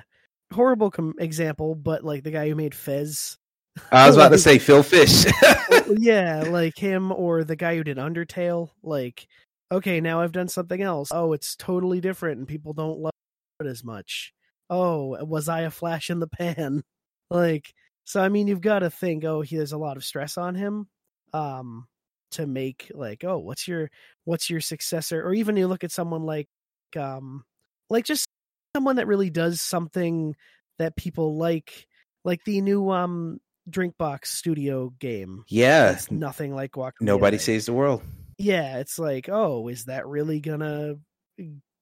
horrible 0.53 0.91
com- 0.91 1.15
example, 1.19 1.75
but 1.75 2.03
like 2.03 2.23
the 2.23 2.31
guy 2.31 2.47
who 2.49 2.55
made 2.55 2.75
Fez. 2.75 3.37
I 3.91 4.07
was 4.07 4.15
about 4.15 4.29
to 4.29 4.37
say 4.37 4.59
Phil 4.59 4.83
Fish. 4.83 5.25
yeah, 5.87 6.43
like 6.47 6.77
him 6.77 7.11
or 7.11 7.43
the 7.43 7.55
guy 7.55 7.75
who 7.75 7.83
did 7.83 7.97
Undertale. 7.97 8.69
Like, 8.83 9.27
okay, 9.71 10.01
now 10.01 10.21
I've 10.21 10.31
done 10.31 10.47
something 10.47 10.81
else. 10.81 11.09
Oh, 11.11 11.33
it's 11.33 11.55
totally 11.55 12.01
different 12.01 12.39
and 12.39 12.47
people 12.47 12.73
don't 12.73 12.99
love 12.99 13.13
it 13.59 13.67
as 13.67 13.83
much. 13.83 14.33
Oh, 14.69 15.23
was 15.25 15.49
I 15.49 15.61
a 15.61 15.71
flash 15.71 16.09
in 16.09 16.19
the 16.19 16.27
pan? 16.27 16.83
Like, 17.29 17.73
So 18.09 18.19
I 18.19 18.29
mean, 18.29 18.47
you've 18.47 18.59
got 18.59 18.79
to 18.79 18.89
think, 18.89 19.23
oh, 19.23 19.41
he 19.41 19.57
has 19.57 19.71
a 19.71 19.77
lot 19.77 19.95
of 19.95 20.03
stress 20.03 20.35
on 20.35 20.55
him, 20.55 20.87
um, 21.31 21.85
to 22.31 22.47
make 22.47 22.91
like, 22.95 23.23
oh, 23.23 23.37
what's 23.37 23.67
your 23.67 23.91
what's 24.25 24.49
your 24.49 24.61
successor? 24.61 25.21
Or 25.21 25.31
even 25.35 25.55
you 25.57 25.67
look 25.67 25.83
at 25.83 25.91
someone 25.91 26.23
like, 26.23 26.47
um, 26.97 27.43
like 27.87 28.05
just 28.05 28.25
someone 28.75 28.95
that 28.95 29.05
really 29.05 29.29
does 29.29 29.61
something 29.61 30.35
that 30.79 30.95
people 30.95 31.37
like, 31.37 31.85
like 32.25 32.43
the 32.45 32.61
new 32.61 32.89
um 32.89 33.39
DrinkBox 33.69 34.25
Studio 34.25 34.91
game. 34.99 35.43
Yeah, 35.47 35.91
It's 35.91 36.09
nothing 36.09 36.55
like 36.55 36.71
Guacamelee. 36.71 36.93
nobody 37.01 37.37
saves 37.37 37.67
the 37.67 37.73
world. 37.73 38.01
yeah 38.39 38.77
it's 38.79 38.97
like 38.97 39.29
oh 39.29 39.67
is 39.67 39.85
that 39.85 40.07
really 40.07 40.39
gonna 40.39 40.95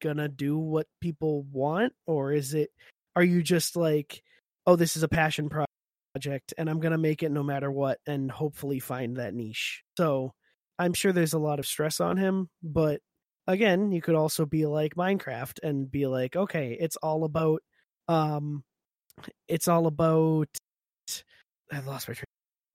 gonna 0.01 0.27
do 0.27 0.57
what 0.57 0.87
people 0.99 1.43
want 1.53 1.93
or 2.05 2.33
is 2.33 2.53
it 2.53 2.69
are 3.15 3.23
you 3.23 3.41
just 3.41 3.77
like 3.77 4.21
oh 4.65 4.75
this 4.75 4.97
is 4.97 5.03
a 5.03 5.07
passion 5.07 5.47
pro- 5.47 5.66
project 6.17 6.53
and 6.57 6.69
i'm 6.69 6.79
gonna 6.79 6.97
make 6.97 7.21
it 7.21 7.31
no 7.31 7.43
matter 7.43 7.69
what 7.71 7.99
and 8.07 8.31
hopefully 8.31 8.79
find 8.79 9.17
that 9.17 9.33
niche 9.35 9.83
so 9.97 10.33
i'm 10.79 10.93
sure 10.93 11.11
there's 11.13 11.33
a 11.33 11.39
lot 11.39 11.59
of 11.59 11.65
stress 11.67 11.99
on 11.99 12.17
him 12.17 12.49
but 12.63 13.01
again 13.45 13.91
you 13.91 14.01
could 14.01 14.15
also 14.15 14.45
be 14.45 14.65
like 14.65 14.95
minecraft 14.95 15.59
and 15.61 15.91
be 15.91 16.07
like 16.07 16.35
okay 16.35 16.75
it's 16.79 16.95
all 16.97 17.23
about 17.23 17.61
um 18.07 18.63
it's 19.47 19.67
all 19.67 19.85
about 19.85 20.47
i 21.71 21.79
lost 21.81 22.07
my 22.07 22.13
train 22.15 22.25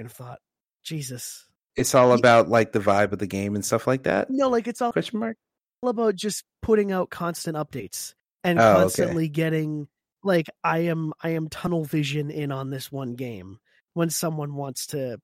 of 0.07 0.13
thought 0.13 0.39
jesus 0.85 1.47
It's 1.77 1.95
all 1.97 2.13
about 2.13 2.49
like 2.49 2.71
the 2.73 2.79
vibe 2.81 3.13
of 3.13 3.19
the 3.19 3.27
game 3.27 3.55
and 3.57 3.65
stuff 3.65 3.87
like 3.89 4.05
that. 4.05 4.31
no 4.31 4.49
like 4.51 4.69
it's 4.69 4.81
all 4.83 4.93
Question 4.93 5.19
mark. 5.21 5.37
all 5.83 5.89
about 5.91 6.15
just 6.15 6.45
putting 6.63 6.93
out 6.93 7.11
constant 7.11 7.57
updates 7.57 8.15
and 8.45 8.59
Oh, 8.59 8.63
okay. 8.63 8.83
constantly 8.83 9.29
getting 9.29 9.89
like 10.25 10.49
I 10.63 10.81
am 10.81 11.13
I 11.23 11.31
am 11.31 11.49
tunnel 11.49 11.85
vision 11.85 12.31
in 12.31 12.53
on 12.53 12.71
this 12.71 12.91
one 12.91 13.15
game 13.15 13.59
when 13.95 14.11
someone 14.11 14.55
wants 14.55 14.87
to 14.89 15.19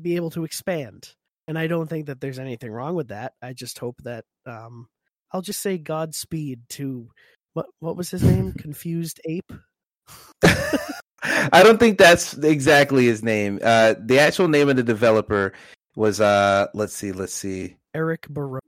be 0.00 0.16
able 0.16 0.30
to 0.30 0.44
expand. 0.44 1.14
And 1.46 1.58
I 1.58 1.66
don't 1.66 1.88
think 1.88 2.06
that 2.06 2.20
there's 2.20 2.38
anything 2.38 2.70
wrong 2.70 2.94
with 2.94 3.08
that. 3.08 3.34
I 3.42 3.52
just 3.52 3.78
hope 3.78 3.96
that 4.04 4.24
um 4.46 4.88
I'll 5.32 5.42
just 5.42 5.60
say 5.60 5.78
Godspeed 5.78 6.60
to 6.70 7.08
what 7.54 7.66
what 7.80 7.96
was 7.96 8.10
his 8.10 8.22
name? 8.22 8.52
Confused 8.58 9.20
Ape. 9.24 9.52
I 10.42 11.62
don't 11.62 11.78
think 11.78 11.98
that's 11.98 12.36
exactly 12.38 13.06
his 13.06 13.22
name. 13.22 13.58
Uh, 13.62 13.94
the 13.98 14.18
actual 14.18 14.48
name 14.48 14.68
of 14.68 14.76
the 14.76 14.82
developer 14.82 15.52
was 15.96 16.20
uh, 16.20 16.66
let's 16.74 16.94
see, 16.94 17.12
let's 17.12 17.32
see. 17.32 17.76
Eric 17.94 18.28
Barone. 18.28 18.60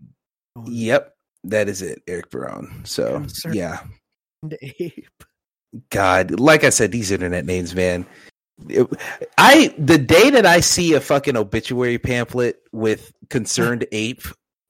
Yep, 0.64 1.14
that 1.44 1.68
is 1.68 1.82
it, 1.82 2.02
Eric 2.06 2.30
Barone. 2.30 2.82
So 2.84 3.24
yeah, 3.52 3.80
Ape. 4.62 5.24
God, 5.90 6.38
like 6.40 6.64
I 6.64 6.70
said, 6.70 6.92
these 6.92 7.10
internet 7.10 7.44
names, 7.44 7.74
man. 7.74 8.06
It- 8.68 8.88
I 9.38 9.74
the 9.78 9.98
day 9.98 10.30
that 10.30 10.46
I 10.46 10.60
see 10.60 10.94
a 10.94 11.00
fucking 11.00 11.36
obituary 11.36 11.98
pamphlet 11.98 12.60
with 12.72 13.12
concerned 13.28 13.86
ape 13.92 14.22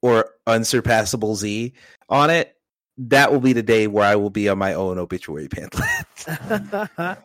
or 0.03 0.31
unsurpassable 0.47 1.37
Z 1.37 1.73
on 2.09 2.31
it, 2.31 2.55
that 2.99 3.31
will 3.33 3.41
be 3.41 3.53
the 3.53 3.63
day 3.63 3.87
where 3.87 4.05
I 4.05 4.17
will 4.17 4.31
be 4.31 4.49
on 4.49 4.59
my 4.59 4.75
own 4.75 4.99
obituary 4.99 5.49
pamphlet. 5.49 5.89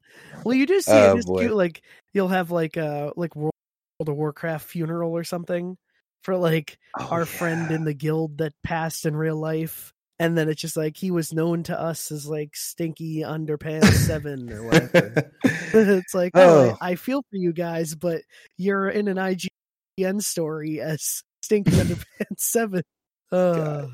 well, 0.44 0.54
you 0.56 0.66
do 0.66 0.82
see 0.82 0.92
Oh, 0.92 1.16
it. 1.16 1.18
It's 1.20 1.26
cute. 1.30 1.54
Like 1.54 1.82
you'll 2.14 2.28
have 2.28 2.52
like 2.52 2.78
a 2.78 3.14
like 3.16 3.36
World 3.36 3.54
of 4.02 4.16
Warcraft 4.16 4.68
funeral 4.68 5.12
or 5.14 5.24
something 5.24 5.78
for 6.24 6.36
like 6.38 6.78
Oh, 7.00 7.08
our 7.10 7.26
friend 7.26 7.72
in 7.72 7.84
the 7.86 7.94
guild 7.94 8.38
that 8.40 8.54
passed 8.64 9.06
in 9.06 9.16
real 9.16 9.38
life, 9.38 9.94
and 10.22 10.38
then 10.38 10.50
it's 10.50 10.62
just 10.62 10.78
like 10.78 10.96
he 10.96 11.10
was 11.10 11.34
known 11.34 11.64
to 11.64 11.80
us 11.80 12.12
as 12.12 12.28
like 12.28 12.56
Stinky 12.56 13.22
Underpants 13.22 13.92
Seven 13.94 14.54
or 14.54 14.64
whatever. 14.66 15.32
it's 15.44 16.14
like, 16.14 16.34
oh, 16.36 16.70
Oh. 16.72 16.78
I, 16.80 16.94
feel 16.94 17.24
for 17.24 17.38
you 17.38 17.52
guys, 17.52 17.96
but 17.96 18.22
you're 18.56 18.88
in 18.88 19.08
an 19.08 19.18
IGN 19.18 20.22
story 20.22 20.80
as 20.80 21.24
Stinky 21.42 21.72
Underpants 21.72 22.38
Seven. 22.38 22.84
Uh, 23.32 23.88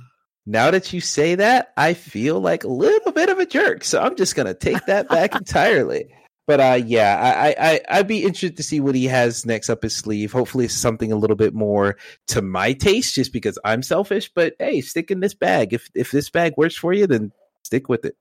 now 0.46 0.70
that 0.70 0.92
you 0.92 1.00
say 1.00 1.36
that, 1.36 1.72
I 1.78 1.94
feel 1.94 2.42
like 2.42 2.66
a 2.66 2.70
little 2.70 3.14
bit 3.14 3.30
of 3.30 3.40
a 3.40 3.46
jerk. 3.46 3.86
So 3.86 4.02
I'm 4.02 4.18
just 4.18 4.36
gonna 4.36 4.54
take 4.54 4.86
that 4.88 5.08
back 5.08 5.34
entirely. 5.36 6.14
But 6.48 6.62
uh, 6.62 6.82
yeah, 6.86 7.20
I, 7.38 7.56
I, 7.60 7.82
I'd 7.90 8.08
be 8.08 8.24
interested 8.24 8.56
to 8.58 8.64
see 8.64 8.80
what 8.80 8.96
he 8.96 9.06
has 9.06 9.46
next 9.46 9.70
up 9.70 9.84
his 9.84 9.96
sleeve. 9.96 10.32
Hopefully, 10.32 10.66
it's 10.66 10.74
something 10.74 11.12
a 11.12 11.18
little 11.18 11.36
bit 11.36 11.54
more 11.54 11.98
to 12.28 12.42
my 12.42 12.72
taste, 12.72 13.16
just 13.16 13.34
because 13.34 13.60
I'm 13.66 13.84
selfish. 13.84 14.32
But 14.34 14.56
hey, 14.58 14.80
stick 14.80 15.12
in 15.12 15.20
this 15.20 15.34
bag. 15.34 15.74
If 15.74 15.90
if 15.94 16.12
this 16.12 16.30
bag 16.30 16.54
works 16.56 16.78
for 16.78 16.94
you, 16.94 17.06
then 17.06 17.34
stick 17.64 17.90
with 17.90 18.06
it. 18.06 18.16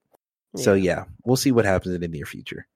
So 0.57 0.73
yeah, 0.73 1.05
we'll 1.23 1.37
see 1.37 1.51
what 1.51 1.65
happens 1.65 1.95
in 1.95 2.01
the 2.01 2.07
near 2.07 2.25
future. 2.25 2.67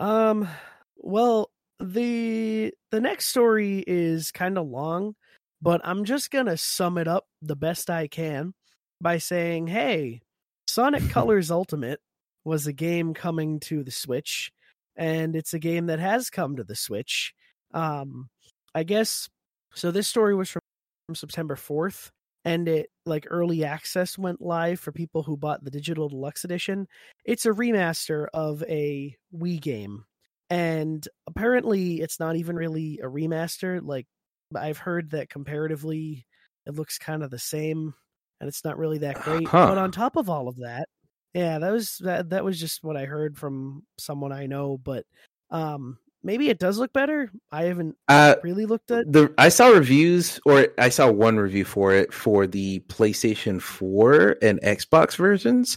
Um 0.00 0.48
well 0.96 1.50
the 1.78 2.72
the 2.90 3.00
next 3.00 3.26
story 3.26 3.84
is 3.86 4.30
kind 4.32 4.56
of 4.56 4.66
long, 4.66 5.14
but 5.60 5.80
I'm 5.84 6.04
just 6.04 6.30
going 6.30 6.46
to 6.46 6.56
sum 6.56 6.96
it 6.96 7.08
up 7.08 7.26
the 7.42 7.56
best 7.56 7.90
I 7.90 8.08
can 8.08 8.54
by 9.00 9.18
saying, 9.18 9.66
"Hey, 9.66 10.22
Sonic 10.66 11.08
Colors 11.10 11.50
Ultimate 11.50 12.00
was 12.46 12.66
a 12.66 12.72
game 12.72 13.12
coming 13.12 13.60
to 13.60 13.82
the 13.82 13.90
Switch 13.90 14.52
and 14.96 15.36
it's 15.36 15.52
a 15.52 15.58
game 15.58 15.86
that 15.86 15.98
has 15.98 16.30
come 16.30 16.56
to 16.56 16.64
the 16.64 16.76
Switch." 16.76 17.34
Um 17.74 18.28
I 18.74 18.82
guess 18.84 19.28
so 19.74 19.90
this 19.90 20.08
story 20.08 20.34
was 20.34 20.50
from, 20.50 20.62
from 21.06 21.14
September 21.16 21.56
4th 21.56 22.10
and 22.44 22.68
it 22.68 22.90
like 23.04 23.26
early 23.28 23.64
access 23.64 24.16
went 24.16 24.40
live 24.40 24.80
for 24.80 24.92
people 24.92 25.22
who 25.22 25.36
bought 25.36 25.64
the 25.64 25.70
digital 25.70 26.08
deluxe 26.08 26.44
edition 26.44 26.86
it's 27.24 27.44
a 27.44 27.50
remaster 27.50 28.28
of 28.32 28.62
a 28.68 29.16
Wii 29.34 29.60
game. 29.60 30.04
And 30.48 31.06
apparently 31.26 32.00
it's 32.00 32.20
not 32.20 32.36
even 32.36 32.54
really 32.54 33.00
a 33.02 33.06
remaster. 33.06 33.80
Like 33.82 34.06
I've 34.54 34.78
heard 34.78 35.10
that 35.10 35.28
comparatively 35.28 36.24
it 36.66 36.74
looks 36.74 36.98
kind 36.98 37.22
of 37.22 37.30
the 37.30 37.38
same 37.38 37.94
and 38.40 38.48
it's 38.48 38.64
not 38.64 38.78
really 38.78 38.98
that 38.98 39.22
great. 39.22 39.48
Huh. 39.48 39.68
But 39.68 39.78
on 39.78 39.90
top 39.90 40.16
of 40.16 40.30
all 40.30 40.48
of 40.48 40.56
that, 40.58 40.88
yeah, 41.36 41.58
that 41.58 41.70
was 41.70 41.98
that 41.98 42.30
that 42.30 42.44
was 42.44 42.58
just 42.58 42.82
what 42.82 42.96
I 42.96 43.04
heard 43.04 43.36
from 43.36 43.82
someone 43.98 44.32
I 44.32 44.46
know, 44.46 44.78
but 44.78 45.04
um 45.50 45.98
maybe 46.22 46.48
it 46.48 46.58
does 46.58 46.78
look 46.78 46.94
better. 46.94 47.30
I 47.52 47.64
haven't 47.64 47.94
Uh, 48.08 48.36
really 48.42 48.64
looked 48.64 48.90
at 48.90 49.12
the 49.12 49.34
I 49.36 49.50
saw 49.50 49.68
reviews, 49.68 50.40
or 50.46 50.68
I 50.78 50.88
saw 50.88 51.10
one 51.10 51.36
review 51.36 51.66
for 51.66 51.92
it 51.92 52.14
for 52.14 52.46
the 52.46 52.80
PlayStation 52.88 53.60
4 53.60 54.38
and 54.40 54.60
Xbox 54.62 55.16
versions. 55.16 55.76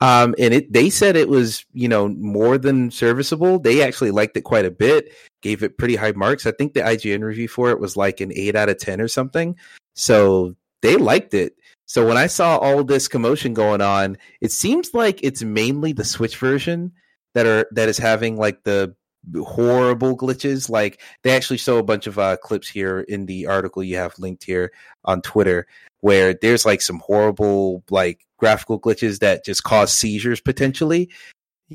Um, 0.00 0.36
and 0.38 0.54
it 0.54 0.72
they 0.72 0.88
said 0.90 1.16
it 1.16 1.28
was 1.28 1.66
you 1.72 1.88
know 1.88 2.08
more 2.10 2.56
than 2.56 2.92
serviceable. 2.92 3.58
They 3.58 3.82
actually 3.82 4.12
liked 4.12 4.36
it 4.36 4.42
quite 4.42 4.64
a 4.64 4.70
bit, 4.70 5.12
gave 5.42 5.64
it 5.64 5.76
pretty 5.76 5.96
high 5.96 6.12
marks. 6.12 6.46
I 6.46 6.52
think 6.52 6.72
the 6.74 6.82
IGN 6.82 7.24
review 7.24 7.48
for 7.48 7.70
it 7.70 7.80
was 7.80 7.96
like 7.96 8.20
an 8.20 8.32
eight 8.36 8.54
out 8.54 8.68
of 8.68 8.78
ten 8.78 9.00
or 9.00 9.08
something. 9.08 9.56
So 9.94 10.54
they 10.82 10.96
liked 10.96 11.34
it. 11.34 11.56
So 11.90 12.06
when 12.06 12.16
I 12.16 12.28
saw 12.28 12.56
all 12.56 12.84
this 12.84 13.08
commotion 13.08 13.52
going 13.52 13.80
on, 13.80 14.16
it 14.40 14.52
seems 14.52 14.94
like 14.94 15.18
it's 15.24 15.42
mainly 15.42 15.92
the 15.92 16.04
Switch 16.04 16.36
version 16.36 16.92
that 17.34 17.46
are 17.46 17.66
that 17.72 17.88
is 17.88 17.98
having 17.98 18.36
like 18.36 18.62
the 18.62 18.94
horrible 19.42 20.16
glitches. 20.16 20.70
Like 20.70 21.00
they 21.24 21.34
actually 21.34 21.56
show 21.56 21.78
a 21.78 21.82
bunch 21.82 22.06
of 22.06 22.16
uh, 22.16 22.36
clips 22.36 22.68
here 22.68 23.00
in 23.00 23.26
the 23.26 23.48
article 23.48 23.82
you 23.82 23.96
have 23.96 24.16
linked 24.20 24.44
here 24.44 24.70
on 25.04 25.20
Twitter, 25.20 25.66
where 25.98 26.32
there's 26.32 26.64
like 26.64 26.80
some 26.80 27.00
horrible 27.00 27.82
like 27.90 28.24
graphical 28.38 28.80
glitches 28.80 29.18
that 29.18 29.44
just 29.44 29.64
cause 29.64 29.92
seizures 29.92 30.40
potentially, 30.40 31.10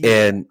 and 0.01 0.45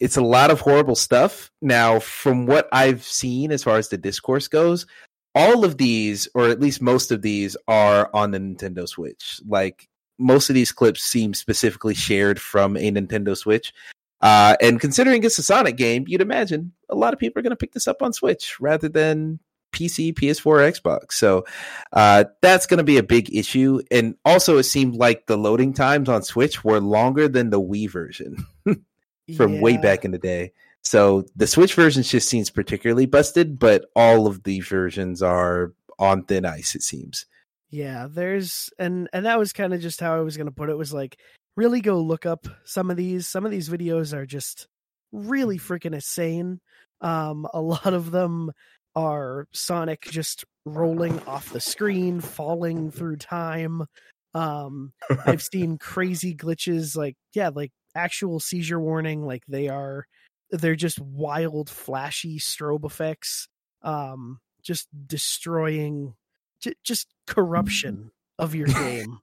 it's 0.00 0.18
a 0.18 0.22
lot 0.22 0.50
of 0.50 0.60
horrible 0.60 0.94
stuff. 0.94 1.50
Now, 1.62 1.98
from 1.98 2.44
what 2.44 2.68
I've 2.72 3.04
seen 3.04 3.52
as 3.52 3.64
far 3.64 3.78
as 3.78 3.88
the 3.88 3.96
discourse 3.96 4.48
goes, 4.48 4.84
all 5.34 5.64
of 5.64 5.78
these, 5.78 6.28
or 6.34 6.48
at 6.48 6.60
least 6.60 6.82
most 6.82 7.10
of 7.10 7.22
these, 7.22 7.56
are 7.66 8.10
on 8.14 8.30
the 8.30 8.38
Nintendo 8.38 8.88
Switch. 8.88 9.40
Like 9.46 9.88
most 10.18 10.50
of 10.50 10.54
these 10.54 10.72
clips 10.72 11.02
seem 11.02 11.34
specifically 11.34 11.94
shared 11.94 12.40
from 12.40 12.76
a 12.76 12.90
Nintendo 12.90 13.36
Switch. 13.36 13.72
Uh, 14.20 14.56
and 14.60 14.80
considering 14.80 15.22
it's 15.22 15.38
a 15.38 15.42
Sonic 15.42 15.76
game, 15.76 16.04
you'd 16.08 16.20
imagine 16.20 16.72
a 16.90 16.96
lot 16.96 17.12
of 17.12 17.20
people 17.20 17.38
are 17.38 17.42
going 17.42 17.50
to 17.50 17.56
pick 17.56 17.72
this 17.72 17.86
up 17.86 18.02
on 18.02 18.12
Switch 18.12 18.60
rather 18.60 18.88
than 18.88 19.38
PC, 19.72 20.12
PS4, 20.12 20.46
or 20.46 20.58
Xbox. 20.58 21.12
So 21.12 21.44
uh, 21.92 22.24
that's 22.40 22.66
going 22.66 22.78
to 22.78 22.84
be 22.84 22.98
a 22.98 23.02
big 23.02 23.34
issue. 23.34 23.80
And 23.90 24.16
also, 24.24 24.58
it 24.58 24.64
seemed 24.64 24.96
like 24.96 25.26
the 25.26 25.36
loading 25.36 25.72
times 25.72 26.08
on 26.08 26.22
Switch 26.22 26.64
were 26.64 26.80
longer 26.80 27.28
than 27.28 27.50
the 27.50 27.60
Wii 27.60 27.90
version 27.90 28.44
from 29.36 29.60
way 29.60 29.76
back 29.76 30.04
in 30.04 30.10
the 30.10 30.18
day. 30.18 30.52
So 30.88 31.26
the 31.36 31.46
Switch 31.46 31.74
version 31.74 32.02
just 32.02 32.30
seems 32.30 32.48
particularly 32.48 33.04
busted, 33.04 33.58
but 33.58 33.84
all 33.94 34.26
of 34.26 34.44
the 34.44 34.60
versions 34.60 35.20
are 35.20 35.74
on 35.98 36.24
thin 36.24 36.46
ice, 36.46 36.74
it 36.74 36.82
seems. 36.82 37.26
Yeah, 37.68 38.06
there's 38.10 38.70
and 38.78 39.06
and 39.12 39.26
that 39.26 39.38
was 39.38 39.52
kind 39.52 39.74
of 39.74 39.82
just 39.82 40.00
how 40.00 40.16
I 40.16 40.20
was 40.20 40.38
going 40.38 40.46
to 40.46 40.54
put 40.54 40.70
it 40.70 40.78
was 40.78 40.94
like 40.94 41.18
really 41.58 41.82
go 41.82 42.00
look 42.00 42.24
up 42.24 42.46
some 42.64 42.90
of 42.90 42.96
these 42.96 43.28
some 43.28 43.44
of 43.44 43.50
these 43.50 43.68
videos 43.68 44.14
are 44.14 44.24
just 44.24 44.66
really 45.12 45.58
freaking 45.58 45.92
insane. 45.92 46.58
Um 47.02 47.46
a 47.52 47.60
lot 47.74 47.92
of 47.92 48.10
them 48.10 48.50
are 48.96 49.46
Sonic 49.52 50.08
just 50.10 50.46
rolling 50.64 51.20
off 51.26 51.52
the 51.52 51.60
screen, 51.60 52.22
falling 52.22 52.90
through 52.90 53.16
time. 53.16 53.84
Um 54.32 54.94
I've 55.26 55.42
seen 55.52 55.76
crazy 55.76 56.34
glitches 56.34 56.96
like 56.96 57.16
yeah, 57.34 57.50
like 57.54 57.72
actual 57.94 58.40
seizure 58.40 58.80
warning 58.80 59.26
like 59.26 59.42
they 59.48 59.68
are 59.68 60.06
they're 60.50 60.76
just 60.76 61.00
wild, 61.00 61.68
flashy 61.70 62.38
strobe 62.38 62.84
effects, 62.84 63.48
um, 63.82 64.40
just 64.62 64.88
destroying, 65.06 66.14
j- 66.60 66.74
just 66.84 67.08
corruption 67.26 68.10
of 68.38 68.54
your 68.54 68.66
game. 68.68 69.18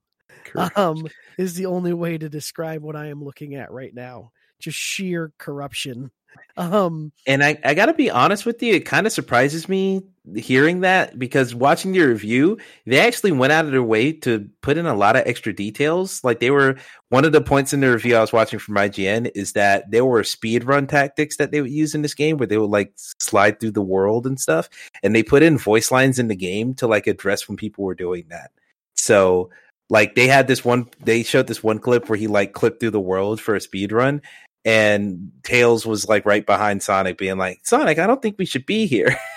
um, 0.75 1.07
is 1.37 1.55
the 1.55 1.65
only 1.65 1.93
way 1.93 2.17
to 2.17 2.29
describe 2.29 2.81
what 2.81 2.95
I 2.95 3.07
am 3.07 3.23
looking 3.23 3.55
at 3.55 3.71
right 3.71 3.93
now. 3.93 4.31
Just 4.65 4.79
sheer 4.79 5.31
corruption. 5.37 6.09
Um, 6.57 7.11
and 7.27 7.43
I, 7.43 7.59
I 7.63 7.75
got 7.75 7.85
to 7.85 7.93
be 7.93 8.09
honest 8.09 8.47
with 8.47 8.63
you, 8.63 8.73
it 8.73 8.85
kind 8.85 9.05
of 9.05 9.13
surprises 9.13 9.69
me 9.69 10.01
hearing 10.35 10.79
that 10.79 11.19
because 11.19 11.53
watching 11.53 11.91
the 11.91 11.99
review, 11.99 12.57
they 12.87 12.99
actually 12.99 13.31
went 13.31 13.53
out 13.53 13.65
of 13.65 13.71
their 13.71 13.83
way 13.83 14.11
to 14.11 14.49
put 14.61 14.77
in 14.77 14.87
a 14.87 14.95
lot 14.95 15.15
of 15.15 15.21
extra 15.27 15.53
details. 15.53 16.23
Like 16.23 16.39
they 16.39 16.49
were 16.49 16.77
one 17.09 17.25
of 17.25 17.31
the 17.31 17.41
points 17.41 17.73
in 17.73 17.81
the 17.81 17.91
review 17.91 18.15
I 18.15 18.21
was 18.21 18.33
watching 18.33 18.57
from 18.57 18.73
IGN 18.73 19.29
is 19.35 19.53
that 19.53 19.91
there 19.91 20.03
were 20.03 20.23
speed 20.23 20.63
run 20.63 20.87
tactics 20.87 21.37
that 21.37 21.51
they 21.51 21.61
would 21.61 21.69
use 21.69 21.93
in 21.93 22.01
this 22.01 22.15
game 22.15 22.37
where 22.37 22.47
they 22.47 22.57
would 22.57 22.71
like 22.71 22.93
slide 23.19 23.59
through 23.59 23.73
the 23.73 23.81
world 23.83 24.25
and 24.25 24.39
stuff, 24.39 24.67
and 25.03 25.15
they 25.15 25.21
put 25.21 25.43
in 25.43 25.59
voice 25.59 25.91
lines 25.91 26.17
in 26.17 26.27
the 26.27 26.35
game 26.35 26.73
to 26.75 26.87
like 26.87 27.05
address 27.05 27.47
when 27.47 27.55
people 27.55 27.83
were 27.83 27.93
doing 27.93 28.25
that. 28.29 28.49
So 28.95 29.51
like 29.89 30.15
they 30.15 30.27
had 30.27 30.47
this 30.47 30.65
one 30.65 30.89
they 31.03 31.23
showed 31.23 31.47
this 31.47 31.63
one 31.63 31.79
clip 31.79 32.09
where 32.09 32.17
he 32.17 32.27
like 32.27 32.53
clipped 32.53 32.79
through 32.79 32.91
the 32.91 32.99
world 32.99 33.39
for 33.39 33.55
a 33.55 33.61
speed 33.61 33.91
run 33.91 34.21
and 34.65 35.31
Tails 35.43 35.85
was 35.85 36.09
like 36.09 36.25
right 36.25 36.45
behind 36.45 36.83
Sonic 36.83 37.17
being 37.17 37.37
like 37.37 37.61
Sonic 37.63 37.99
I 37.99 38.07
don't 38.07 38.21
think 38.21 38.37
we 38.37 38.45
should 38.45 38.65
be 38.65 38.85
here. 38.85 39.17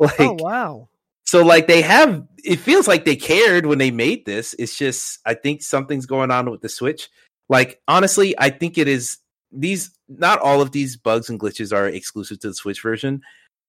Like 0.00 0.20
oh 0.20 0.36
wow. 0.40 0.88
so 1.24 1.44
like 1.44 1.68
they 1.68 1.80
have 1.80 2.26
it 2.44 2.56
feels 2.56 2.88
like 2.88 3.04
they 3.04 3.14
cared 3.14 3.66
when 3.66 3.78
they 3.78 3.92
made 3.92 4.26
this. 4.26 4.52
It's 4.58 4.76
just 4.76 5.20
I 5.24 5.34
think 5.34 5.62
something's 5.62 6.06
going 6.06 6.32
on 6.32 6.50
with 6.50 6.60
the 6.60 6.68
Switch. 6.68 7.08
Like 7.48 7.80
honestly 7.86 8.34
I 8.36 8.50
think 8.50 8.78
it 8.78 8.88
is 8.88 9.18
these 9.52 9.96
not 10.08 10.40
all 10.40 10.60
of 10.60 10.72
these 10.72 10.96
bugs 10.96 11.30
and 11.30 11.38
glitches 11.38 11.72
are 11.72 11.86
exclusive 11.86 12.40
to 12.40 12.48
the 12.48 12.54
Switch 12.54 12.82
version 12.82 13.22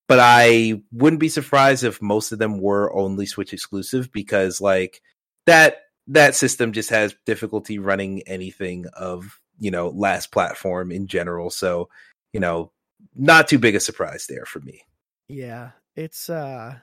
but 0.07 0.19
I 0.19 0.81
wouldn't 0.91 1.19
be 1.19 1.29
surprised 1.29 1.83
if 1.83 2.01
most 2.01 2.31
of 2.31 2.39
them 2.39 2.59
were 2.59 2.93
only 2.95 3.25
Switch 3.25 3.53
exclusive 3.53 4.11
because 4.11 4.61
like 4.61 5.01
that 5.45 5.81
that 6.07 6.35
system 6.35 6.71
just 6.71 6.89
has 6.89 7.15
difficulty 7.25 7.79
running 7.79 8.21
anything 8.21 8.85
of 8.93 9.39
you 9.59 9.71
know 9.71 9.89
last 9.89 10.31
platform 10.31 10.91
in 10.91 11.07
general. 11.07 11.49
So 11.49 11.89
you 12.33 12.39
know 12.39 12.71
not 13.15 13.47
too 13.47 13.59
big 13.59 13.75
a 13.75 13.79
surprise 13.79 14.25
there 14.27 14.45
for 14.45 14.59
me. 14.59 14.81
Yeah 15.27 15.71
it's 15.95 16.29
uh 16.29 16.75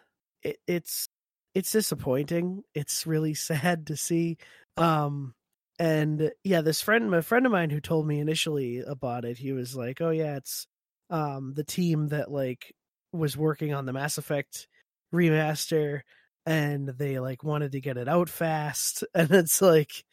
it, 0.43 0.59
it's 0.67 1.09
it's 1.55 1.71
disappointing. 1.71 2.63
It's 2.75 3.07
really 3.07 3.35
sad 3.35 3.87
to 3.87 3.97
see 3.97 4.39
um 4.77 5.35
and 5.79 6.31
yeah 6.43 6.61
this 6.61 6.81
friend 6.81 7.11
my 7.11 7.21
friend 7.21 7.47
of 7.47 7.53
mine 7.53 7.71
who 7.71 7.81
told 7.81 8.07
me 8.07 8.21
initially 8.21 8.81
about 8.81 9.25
it 9.25 9.37
he 9.39 9.53
was 9.53 9.75
like 9.75 10.01
oh 10.01 10.11
yeah 10.11 10.37
it's 10.37 10.69
um 11.11 11.53
the 11.55 11.65
team 11.65 12.09
that 12.09 12.31
like 12.31 12.73
was 13.13 13.37
working 13.37 13.75
on 13.75 13.85
the 13.85 13.93
mass 13.93 14.19
effect 14.19 14.69
remaster 15.13 16.03
and 16.47 16.89
they 16.89 17.19
like 17.19 17.43
wanted 17.43 17.73
to 17.73 17.81
get 17.81 17.97
it 17.97 18.09
out 18.09 18.29
fast. 18.29 19.05
And 19.15 19.31
it's 19.31 19.63
like 19.63 20.05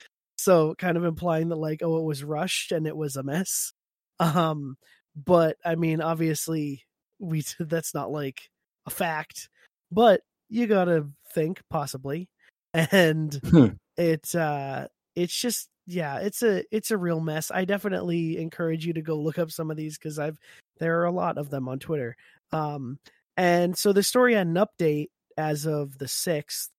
so 0.41 0.75
kind 0.75 0.97
of 0.97 1.05
implying 1.05 1.49
that 1.49 1.55
like 1.57 1.81
oh 1.83 1.97
it 1.97 2.03
was 2.03 2.23
rushed 2.23 2.71
and 2.71 2.87
it 2.87 2.95
was 2.97 3.15
a 3.15 3.23
mess. 3.23 3.73
Um 4.19 4.77
but 5.15 5.57
i 5.65 5.75
mean 5.75 5.99
obviously 6.01 6.85
we 7.19 7.43
that's 7.59 7.93
not 7.93 8.11
like 8.11 8.49
a 8.85 8.89
fact 8.89 9.49
but 9.91 10.21
you 10.49 10.67
gotta 10.67 11.05
think 11.33 11.61
possibly 11.69 12.29
and 12.73 13.33
Hmm. 13.43 13.67
it 13.97 14.33
uh 14.35 14.87
it's 15.15 15.35
just 15.35 15.67
yeah 15.85 16.19
it's 16.19 16.41
a 16.43 16.63
it's 16.71 16.91
a 16.91 16.97
real 16.97 17.19
mess. 17.19 17.51
I 17.51 17.65
definitely 17.65 18.37
encourage 18.37 18.85
you 18.85 18.93
to 18.93 19.01
go 19.01 19.15
look 19.19 19.37
up 19.37 19.51
some 19.51 19.69
of 19.69 19.75
these 19.77 19.97
because 19.97 20.17
i've 20.17 20.39
there 20.79 21.01
are 21.01 21.05
a 21.05 21.11
lot 21.11 21.37
of 21.37 21.49
them 21.49 21.67
on 21.67 21.79
twitter. 21.79 22.15
Um 22.53 22.97
and 23.37 23.77
so 23.77 23.91
the 23.91 24.03
story 24.03 24.35
had 24.35 24.47
an 24.47 24.55
update 24.55 25.09
as 25.37 25.65
of 25.65 25.97
the 25.97 26.05
6th 26.05 26.69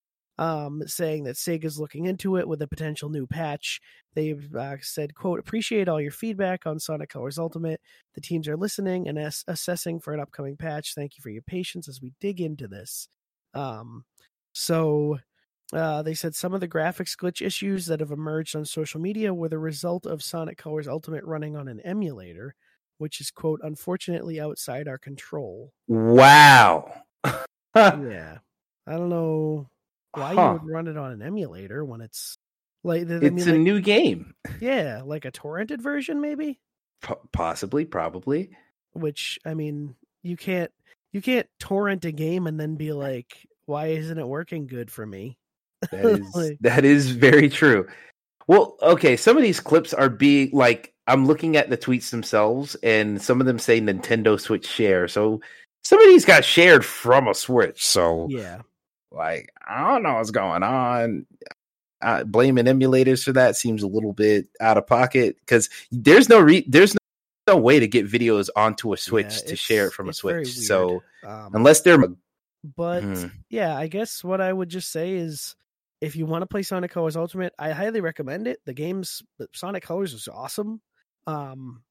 um, 0.43 0.83
saying 0.89 1.23
that 1.23 1.37
Sega's 1.37 1.79
looking 1.79 2.07
into 2.07 2.37
it 2.37 2.49
with 2.49 2.61
a 2.63 2.67
potential 2.67 3.09
new 3.09 3.29
patch. 3.29 3.81
They've 4.15 4.53
uh, 4.57 4.75
said, 4.81 5.15
quote, 5.15 5.39
appreciate 5.39 5.89
all 5.89 6.01
your 6.01 6.11
feedback 6.11 6.67
on 6.67 6.81
Sonic 6.81 7.11
Colors 7.11 7.39
Ultimate. 7.39 7.81
The 8.17 8.21
teams 8.21 8.49
are 8.49 8.57
listening 8.57 9.07
and 9.07 9.21
ass- 9.21 9.45
assessing 9.47 10.01
for 10.01 10.13
an 10.13 10.19
upcoming 10.19 10.57
patch. 10.57 10.97
Thank 10.97 11.17
you 11.17 11.23
for 11.23 11.31
your 11.31 11.43
patience 11.43 11.89
as 11.89 12.03
we 12.03 12.13
dig 12.21 12.41
into 12.41 12.67
this. 12.67 13.09
Um, 13.55 14.05
so 14.53 15.21
uh, 15.73 16.03
they 16.03 16.15
said 16.15 16.35
some 16.35 16.55
of 16.55 16.61
the 16.61 16.67
graphics 16.67 17.17
glitch 17.17 17.41
issues 17.41 17.87
that 17.87 18.01
have 18.01 18.11
emerged 18.11 18.57
on 18.57 18.65
social 18.65 19.01
media 19.01 19.33
were 19.33 19.49
the 19.49 19.61
result 19.61 20.07
of 20.07 20.25
Sonic 20.25 20.59
Colors 20.59 20.89
Ultimate 20.89 21.23
running 21.23 21.55
on 21.55 21.69
an 21.69 21.79
emulator, 21.83 22.57
which 22.99 23.21
is, 23.21 23.31
quote, 23.31 23.61
unfortunately 23.63 24.41
outside 24.41 24.89
our 24.89 24.99
control. 24.99 25.73
wow 25.87 26.93
yeah. 27.77 28.39
I 28.85 28.97
don't 28.97 29.09
know 29.09 29.69
why 30.15 30.35
Huh. 30.35 30.43
you 30.43 30.53
would 30.67 30.73
run 30.73 30.89
it 30.89 30.97
on 30.97 31.13
an 31.13 31.23
emulator 31.23 31.85
when 31.85 32.01
it's 32.01 32.37
like 32.85 33.03
I 33.03 33.05
mean, 33.05 33.39
it's 33.39 33.47
a 33.47 33.53
like, 33.53 33.61
new 33.61 33.81
game 33.81 34.35
yeah, 34.61 35.03
like 35.05 35.25
a 35.25 35.33
torrented 35.33 35.81
version 35.81 36.21
maybe, 36.21 36.59
P- 37.03 37.15
possibly 37.33 37.85
probably 37.85 38.51
which 38.93 39.39
I 39.45 39.55
mean, 39.55 39.95
you 40.23 40.37
can't 40.37 40.71
you 41.13 41.21
can't 41.23 41.47
torrent 41.59 42.05
a 42.05 42.13
game 42.13 42.47
and 42.47 42.59
then 42.59 42.77
be 42.77 42.93
like, 42.93 43.47
why 43.67 43.87
isn't 43.89 44.19
it 44.19 44.27
working 44.27 44.67
good 44.67 44.91
for 44.91 45.07
me? 45.07 45.39
That 45.91 46.05
is 46.21 46.35
Like- 46.35 46.59
that 46.61 46.85
is 46.85 47.11
very 47.11 47.49
true. 47.49 47.87
Well, 48.49 48.77
okay, 48.83 49.17
some 49.17 49.37
of 49.37 49.43
these 49.43 49.61
clips 49.61 49.95
are 49.95 50.09
being 50.11 50.51
like 50.53 50.93
I'm 51.07 51.27
looking 51.27 51.57
at 51.57 51.69
the 51.71 51.77
tweets 51.79 52.11
themselves, 52.11 52.75
and 52.83 53.21
some 53.21 53.41
of 53.41 53.47
them 53.47 53.59
say 53.59 53.81
Nintendo 53.81 54.39
Switch 54.41 54.67
share. 54.67 55.09
So 55.09 55.41
some 55.83 56.01
of 56.01 56.07
these 56.07 56.25
got 56.25 56.45
shared 56.45 56.85
from 56.85 57.27
a 57.29 57.35
Switch. 57.35 57.85
So 57.87 58.27
Yeah. 58.31 58.61
Like 59.13 59.53
I 59.67 59.89
don't 59.93 60.03
know 60.03 60.15
what's 60.15 60.31
going 60.31 60.63
on. 60.63 61.27
Uh, 62.01 62.25
blaming 62.25 62.65
emulators 62.65 63.23
for 63.23 63.33
that 63.33 63.55
seems 63.57 63.85
a 63.85 63.87
little 63.87 64.13
bit 64.13 64.49
out 64.61 64.77
of 64.77 64.87
pocket 64.87 65.37
because 65.41 65.71
there's 65.93 66.29
no 66.29 66.41
re- 66.41 66.65
there's 66.67 66.95
no, 66.95 67.55
no 67.55 67.61
way 67.61 67.79
to 67.79 67.87
get 67.87 68.11
videos 68.11 68.49
onto 68.57 68.93
a 68.93 68.97
Switch 68.97 69.37
Yeah, 69.43 69.49
to 69.51 69.57
share 69.57 69.87
it 69.87 69.93
from 69.93 70.09
a 70.09 70.13
Switch. 70.13 70.49
So. 70.53 71.03
Um, 71.25 71.51
unless 71.55 71.83
they're 71.83 71.99
but 72.77 73.03
Hmm. 73.03 73.27
yeah, 73.51 73.77
I 73.77 73.87
guess 73.89 74.23
what 74.25 74.41
I 74.41 74.53
would 74.53 74.69
just 74.69 74.91
say 74.91 75.13
is 75.15 75.55
if 76.01 76.17
you 76.17 76.27
want 76.27 76.43
to 76.43 76.47
play 76.47 76.63
Sonic 76.63 76.91
Colors 76.91 77.17
Ultimate, 77.17 77.53
I 77.59 77.71
highly 77.71 78.01
recommend 78.01 78.49
it. 78.49 78.59
The 78.67 78.75
game's 78.75 79.23
Sonic 79.55 79.85
Colors 79.85 80.13
is 80.15 80.29
awesome. 80.29 80.81
Um, 81.27 81.83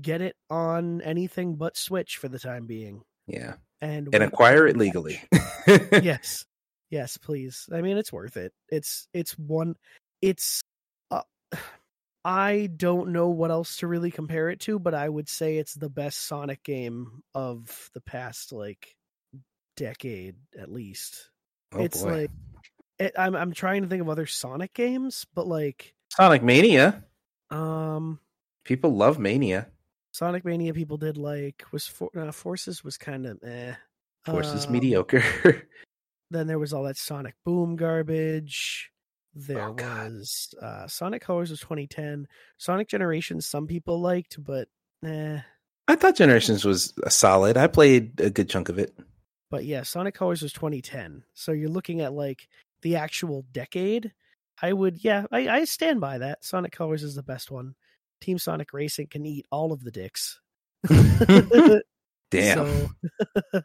get 0.00 0.22
it 0.22 0.36
on 0.48 1.02
anything 1.02 1.56
but 1.56 1.76
Switch 1.76 2.16
for 2.16 2.28
the 2.28 2.38
time 2.38 2.66
being, 2.66 3.02
yeah, 3.26 3.54
and 3.80 4.08
and 4.14 4.22
acquire 4.24 4.66
it 4.66 4.76
legally. 4.78 5.20
yes, 5.92 6.46
yes, 6.90 7.16
please. 7.16 7.68
I 7.72 7.80
mean, 7.80 7.96
it's 7.96 8.12
worth 8.12 8.36
it. 8.36 8.52
It's 8.68 9.08
it's 9.12 9.38
one. 9.38 9.76
It's. 10.22 10.60
Uh, 11.10 11.22
I 12.24 12.68
don't 12.76 13.12
know 13.12 13.28
what 13.28 13.50
else 13.50 13.76
to 13.76 13.86
really 13.86 14.10
compare 14.10 14.50
it 14.50 14.60
to, 14.60 14.78
but 14.78 14.92
I 14.92 15.08
would 15.08 15.28
say 15.28 15.56
it's 15.56 15.74
the 15.74 15.88
best 15.88 16.26
Sonic 16.26 16.62
game 16.62 17.22
of 17.34 17.90
the 17.94 18.00
past 18.02 18.52
like 18.52 18.94
decade 19.76 20.34
at 20.58 20.70
least. 20.70 21.30
Oh, 21.72 21.80
it's 21.80 22.02
boy. 22.02 22.10
like 22.22 22.30
it, 22.98 23.12
I'm 23.16 23.34
I'm 23.34 23.52
trying 23.52 23.82
to 23.82 23.88
think 23.88 24.02
of 24.02 24.08
other 24.10 24.26
Sonic 24.26 24.74
games, 24.74 25.26
but 25.34 25.46
like 25.46 25.94
Sonic 26.12 26.42
Mania. 26.42 27.04
um 27.50 28.18
People 28.64 28.94
love 28.94 29.18
Mania. 29.18 29.68
Sonic 30.12 30.44
Mania 30.44 30.74
people 30.74 30.96
did 30.98 31.16
like 31.16 31.64
was 31.72 31.86
for, 31.86 32.10
uh, 32.18 32.32
Forces 32.32 32.84
was 32.84 32.98
kind 32.98 33.24
of 33.24 33.38
eh. 33.42 33.74
Forces 34.26 34.66
Um, 34.66 34.72
mediocre. 34.72 35.22
Then 36.30 36.46
there 36.46 36.58
was 36.58 36.72
all 36.72 36.84
that 36.84 36.96
Sonic 36.96 37.34
Boom 37.44 37.76
garbage. 37.76 38.90
There 39.34 39.68
Oh, 39.68 39.72
was 39.72 40.54
uh 40.60 40.86
Sonic 40.86 41.22
Colors 41.22 41.50
was 41.50 41.60
2010. 41.60 42.26
Sonic 42.56 42.88
Generations 42.88 43.46
some 43.46 43.66
people 43.66 44.00
liked, 44.00 44.42
but 44.42 44.68
eh. 45.04 45.40
I 45.86 45.96
thought 45.96 46.16
Generations 46.16 46.64
was 46.64 46.92
a 47.04 47.10
solid. 47.10 47.56
I 47.56 47.66
played 47.66 48.20
a 48.20 48.30
good 48.30 48.50
chunk 48.50 48.68
of 48.68 48.78
it. 48.78 48.94
But 49.50 49.64
yeah, 49.64 49.82
Sonic 49.82 50.14
Colors 50.14 50.42
was 50.42 50.52
2010. 50.52 51.24
So 51.34 51.52
you're 51.52 51.70
looking 51.70 52.00
at 52.00 52.12
like 52.12 52.48
the 52.82 52.96
actual 52.96 53.46
decade. 53.52 54.12
I 54.60 54.72
would, 54.72 55.02
yeah, 55.04 55.24
I, 55.30 55.48
I 55.48 55.64
stand 55.64 56.00
by 56.00 56.18
that. 56.18 56.44
Sonic 56.44 56.72
Colors 56.72 57.02
is 57.02 57.14
the 57.14 57.22
best 57.22 57.50
one. 57.50 57.74
Team 58.20 58.38
Sonic 58.38 58.72
Racing 58.72 59.06
can 59.06 59.24
eat 59.24 59.46
all 59.52 59.72
of 59.72 59.84
the 59.84 59.92
dicks. 59.92 60.40
Damn. 62.30 62.88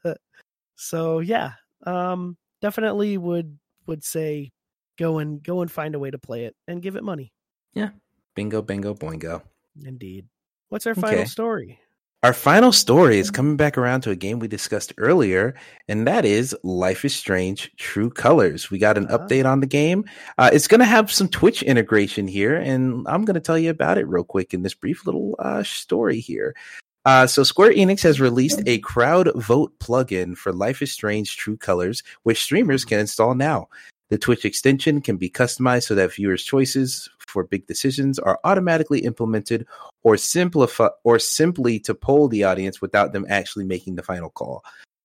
So, 0.03 0.15
so 0.75 1.19
yeah, 1.19 1.53
um, 1.85 2.37
definitely 2.63 3.17
would 3.17 3.59
would 3.85 4.03
say 4.03 4.51
go 4.97 5.19
and 5.19 5.43
go 5.43 5.61
and 5.61 5.69
find 5.69 5.93
a 5.95 5.99
way 5.99 6.09
to 6.09 6.17
play 6.17 6.45
it 6.45 6.55
and 6.67 6.81
give 6.81 6.95
it 6.95 7.03
money. 7.03 7.33
Yeah. 7.73 7.89
Bingo, 8.35 8.61
bingo, 8.61 8.93
boingo. 8.95 9.41
Indeed. 9.85 10.27
What's 10.69 10.87
our 10.87 10.95
final 10.95 11.19
Okay. 11.19 11.25
story? 11.25 11.79
Our 12.23 12.31
final 12.31 12.71
story 12.71 13.19
is 13.19 13.29
coming 13.29 13.57
back 13.57 13.77
around 13.77 13.99
to 14.01 14.11
a 14.11 14.15
game 14.15 14.39
we 14.39 14.47
discussed 14.47 14.93
earlier, 14.97 15.55
and 15.89 16.07
that 16.07 16.23
is 16.23 16.55
Life 16.63 17.03
is 17.03 17.13
Strange 17.13 17.69
True 17.75 18.09
Colors. 18.09 18.71
We 18.71 18.77
got 18.79 18.97
an 18.97 19.07
Ah. 19.09 19.17
update 19.17 19.45
on 19.45 19.59
the 19.59 19.67
game. 19.67 20.05
Uh, 20.37 20.49
it's 20.53 20.69
going 20.69 20.79
to 20.79 20.85
have 20.85 21.11
some 21.11 21.27
Twitch 21.27 21.61
integration 21.63 22.25
here, 22.29 22.55
and 22.55 23.05
I'm 23.09 23.25
going 23.25 23.33
to 23.33 23.41
tell 23.41 23.59
you 23.59 23.71
about 23.71 23.97
it 23.97 24.07
real 24.07 24.23
quick 24.23 24.53
in 24.53 24.61
this 24.63 24.73
brief 24.73 25.05
little 25.05 25.35
uh, 25.39 25.63
story 25.63 26.21
here. 26.21 26.55
Uh, 27.05 27.27
so 27.27 27.43
Square 27.43 27.73
Enix 27.73 28.01
has 28.03 28.21
released 28.21 28.61
a 28.65 28.79
crowd 28.79 29.29
vote 29.35 29.77
plugin 29.79 30.37
for 30.37 30.53
Life 30.53 30.81
is 30.81 30.91
Strange 30.91 31.35
True 31.35 31.57
Colors, 31.57 32.01
which 32.23 32.41
streamers 32.41 32.85
can 32.85 32.99
install 32.99 33.35
now. 33.35 33.67
The 34.09 34.17
Twitch 34.17 34.45
extension 34.45 35.01
can 35.01 35.17
be 35.17 35.29
customized 35.29 35.83
so 35.83 35.95
that 35.95 36.13
viewers' 36.13 36.43
choices 36.43 37.09
for 37.27 37.43
big 37.43 37.67
decisions 37.67 38.19
are 38.19 38.39
automatically 38.43 38.99
implemented 38.99 39.65
or 40.03 40.17
simplify 40.17 40.89
or 41.03 41.19
simply 41.19 41.79
to 41.79 41.95
poll 41.95 42.27
the 42.27 42.43
audience 42.43 42.79
without 42.79 43.11
them 43.11 43.25
actually 43.27 43.65
making 43.65 43.95
the 43.95 44.03
final 44.03 44.29
call. 44.29 44.63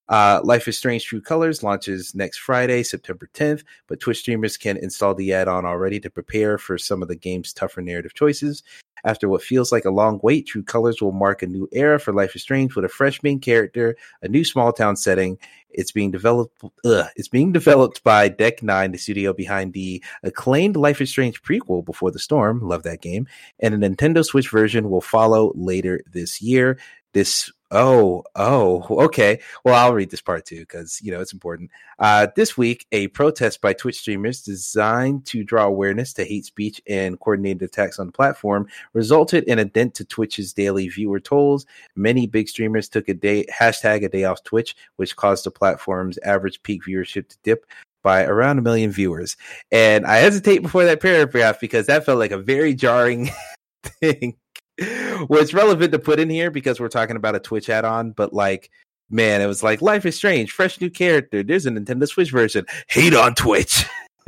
Uh, 0.09 0.41
Life 0.43 0.67
is 0.69 0.79
Strange 0.79 1.05
True 1.05 1.21
Colors 1.21 1.63
launches 1.63 2.15
next 2.15 2.39
Friday, 2.39 2.83
September 2.83 3.29
10th, 3.35 3.63
but 3.89 4.01
Twitch 4.01 4.21
streamers 4.21 4.57
can 4.57 4.77
install 4.79 5.15
the 5.15 5.33
add 5.33 5.49
on 5.49 5.67
already 5.67 6.01
to 6.01 6.11
prepare 6.11 6.57
for 6.57 6.79
some 6.79 7.03
of 7.03 7.09
the 7.09 7.17
game's 7.17 7.53
tougher 7.53 7.83
narrative 7.83 8.15
choices. 8.15 8.63
After 9.05 9.29
what 9.29 9.43
feels 9.43 9.71
like 9.71 9.85
a 9.85 9.91
long 9.91 10.19
wait, 10.23 10.47
True 10.47 10.63
Colors 10.63 11.01
will 11.01 11.13
mark 11.13 11.43
a 11.43 11.47
new 11.47 11.69
era 11.73 12.01
for 12.01 12.13
Life 12.13 12.35
is 12.35 12.43
Strange 12.43 12.75
with 12.75 12.85
a 12.85 12.89
fresh 12.89 13.23
main 13.23 13.39
character, 13.39 13.97
a 14.23 14.29
new 14.29 14.45
small 14.45 14.73
town 14.73 14.97
setting. 14.97 15.39
It's 15.71 15.93
being 15.93 16.11
developed. 16.11 16.63
Ugh, 16.85 17.07
it's 17.15 17.29
being 17.29 17.53
developed 17.53 18.03
by 18.03 18.29
Deck 18.29 18.63
Nine, 18.63 18.93
the 18.93 18.99
studio 18.99 19.33
behind 19.33 19.73
the 19.73 20.03
acclaimed 20.23 20.77
Life 20.77 21.01
is 21.01 21.11
Strange 21.11 21.43
prequel, 21.43 21.85
Before 21.85 22.11
the 22.11 22.19
Storm. 22.19 22.61
Love 22.61 22.83
that 22.85 23.03
game, 23.03 23.29
and 23.61 23.75
a 23.75 23.89
Nintendo 23.89 24.25
Switch 24.25 24.51
version 24.51 24.91
will 24.91 25.03
follow 25.03 25.53
later 25.55 26.01
this 26.11 26.41
year. 26.41 26.79
This 27.13 27.53
Oh, 27.71 28.25
oh, 28.35 28.87
okay. 29.05 29.41
Well, 29.63 29.75
I'll 29.75 29.93
read 29.93 30.11
this 30.11 30.23
part 30.23 30.47
too 30.47 30.61
because 30.61 31.01
you 31.03 31.13
know 31.13 31.21
it's 31.21 31.35
important. 31.35 31.71
Uh, 31.99 32.29
this 32.35 32.57
week, 32.57 32.87
a 32.93 33.09
protest 33.09 33.61
by 33.61 33.75
Twitch 33.75 33.99
streamers 33.99 34.41
designed 34.41 35.27
to 35.27 35.45
draw 35.45 35.65
awareness 35.65 36.15
to 36.15 36.25
hate 36.25 36.47
speech 36.47 36.81
and 36.87 37.21
coordinated 37.21 37.63
attacks 37.63 37.99
on 37.99 38.07
the 38.07 38.13
platform 38.13 38.67
resulted 38.95 39.45
in 39.45 39.59
a 39.59 39.67
dent 39.67 39.95
to 39.97 40.05
Twitch's 40.07 40.55
daily 40.55 40.89
viewer 40.89 41.21
tolls. 41.21 41.67
Many 41.95 42.27
big 42.27 42.49
streamers 42.49 42.89
took 42.89 43.07
a 43.11 43.15
day 43.15 43.45
hashtag 43.53 44.03
a 44.03 44.09
day 44.09 44.25
off 44.25 44.43
Twitch, 44.45 44.75
which 44.97 45.17
caused 45.17 45.45
the 45.45 45.51
platform's 45.51 46.19
average 46.19 46.63
peak 46.63 46.85
viewership 46.85 47.29
to 47.29 47.37
dip 47.43 47.67
by 48.03 48.25
around 48.25 48.59
a 48.59 48.63
million 48.63 48.91
viewers. 48.91 49.37
And 49.71 50.07
I 50.07 50.17
hesitate 50.17 50.63
before 50.63 50.85
that 50.87 51.03
paragraph 51.03 51.61
because 51.61 51.87
that 51.87 52.07
felt 52.07 52.19
like 52.19 52.31
a 52.31 52.39
very 52.39 52.73
jarring 52.73 53.29
thing 53.83 54.37
well, 55.29 55.41
it's 55.41 55.55
relevant 55.55 55.93
to 55.93 55.99
put 55.99 56.21
in 56.21 56.31
here 56.31 56.51
because 56.51 56.79
we're 56.79 56.89
talking 56.89 57.17
about 57.17 57.35
a 57.35 57.41
Twitch 57.41 57.69
add-on, 57.69 58.13
but 58.13 58.33
like, 58.33 58.71
man, 59.11 59.41
it 59.41 59.47
was 59.47 59.63
like 59.63 59.83
Life 59.83 60.07
is 60.07 60.17
Strange, 60.17 60.53
fresh 60.53 60.81
new 60.81 60.91
character. 60.91 61.43
There's 61.43 61.67
a 61.67 61.71
Nintendo 61.71 62.07
Switch 62.07 62.31
version. 62.31 62.65
Hate 62.89 63.15
on 63.15 63.35
Twitch. 63.35 63.87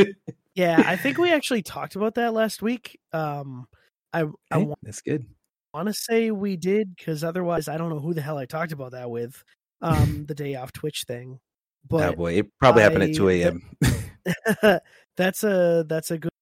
yeah, 0.55 0.83
I 0.85 0.97
think 0.97 1.19
we 1.19 1.33
actually 1.33 1.63
talked 1.63 1.95
about 1.95 2.17
that 2.17 2.35
last 2.35 2.63
week. 2.63 2.99
Um, 3.13 3.69
I, 4.13 4.25
I 4.51 4.59
hey, 4.59 4.75
that's 4.83 5.03
good. 5.03 5.25
I 5.73 5.79
Want 5.79 5.89
to 5.89 5.95
say 5.95 6.33
we 6.33 6.57
did 6.57 6.97
because 6.97 7.23
otherwise, 7.23 7.69
I 7.69 7.79
don't 7.79 7.91
know 7.91 8.01
who 8.01 8.13
the 8.13 8.23
hell 8.23 8.39
I 8.39 8.47
talked 8.47 8.73
about 8.73 8.93
that 8.93 9.09
with. 9.09 9.45
Um, 9.83 10.25
the 10.29 10.35
day 10.35 10.57
off 10.57 10.73
Twitch 10.73 11.05
thing. 11.07 11.39
But 11.89 12.11
oh 12.11 12.17
boy, 12.17 12.39
it 12.39 12.47
probably 12.59 12.83
I, 12.83 12.85
happened 12.87 13.05
at 13.05 13.15
two 13.15 13.29
a.m. 13.29 13.63
that's 15.17 15.45
a 15.45 15.85
that's 15.89 16.11
a 16.11 16.19
good 16.19 16.33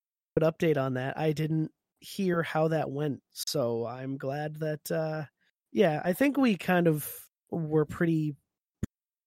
update 0.41 0.79
on 0.79 0.95
that. 0.95 1.19
I 1.19 1.33
didn't 1.33 1.71
hear 2.01 2.43
how 2.43 2.69
that 2.69 2.91
went. 2.91 3.23
So 3.33 3.87
I'm 3.87 4.17
glad 4.17 4.57
that 4.61 4.91
uh 4.91 5.25
yeah, 5.73 6.01
I 6.05 6.13
think 6.13 6.37
we 6.37 6.57
kind 6.57 6.87
of 6.87 7.09
were 7.51 7.85
pretty 7.85 8.37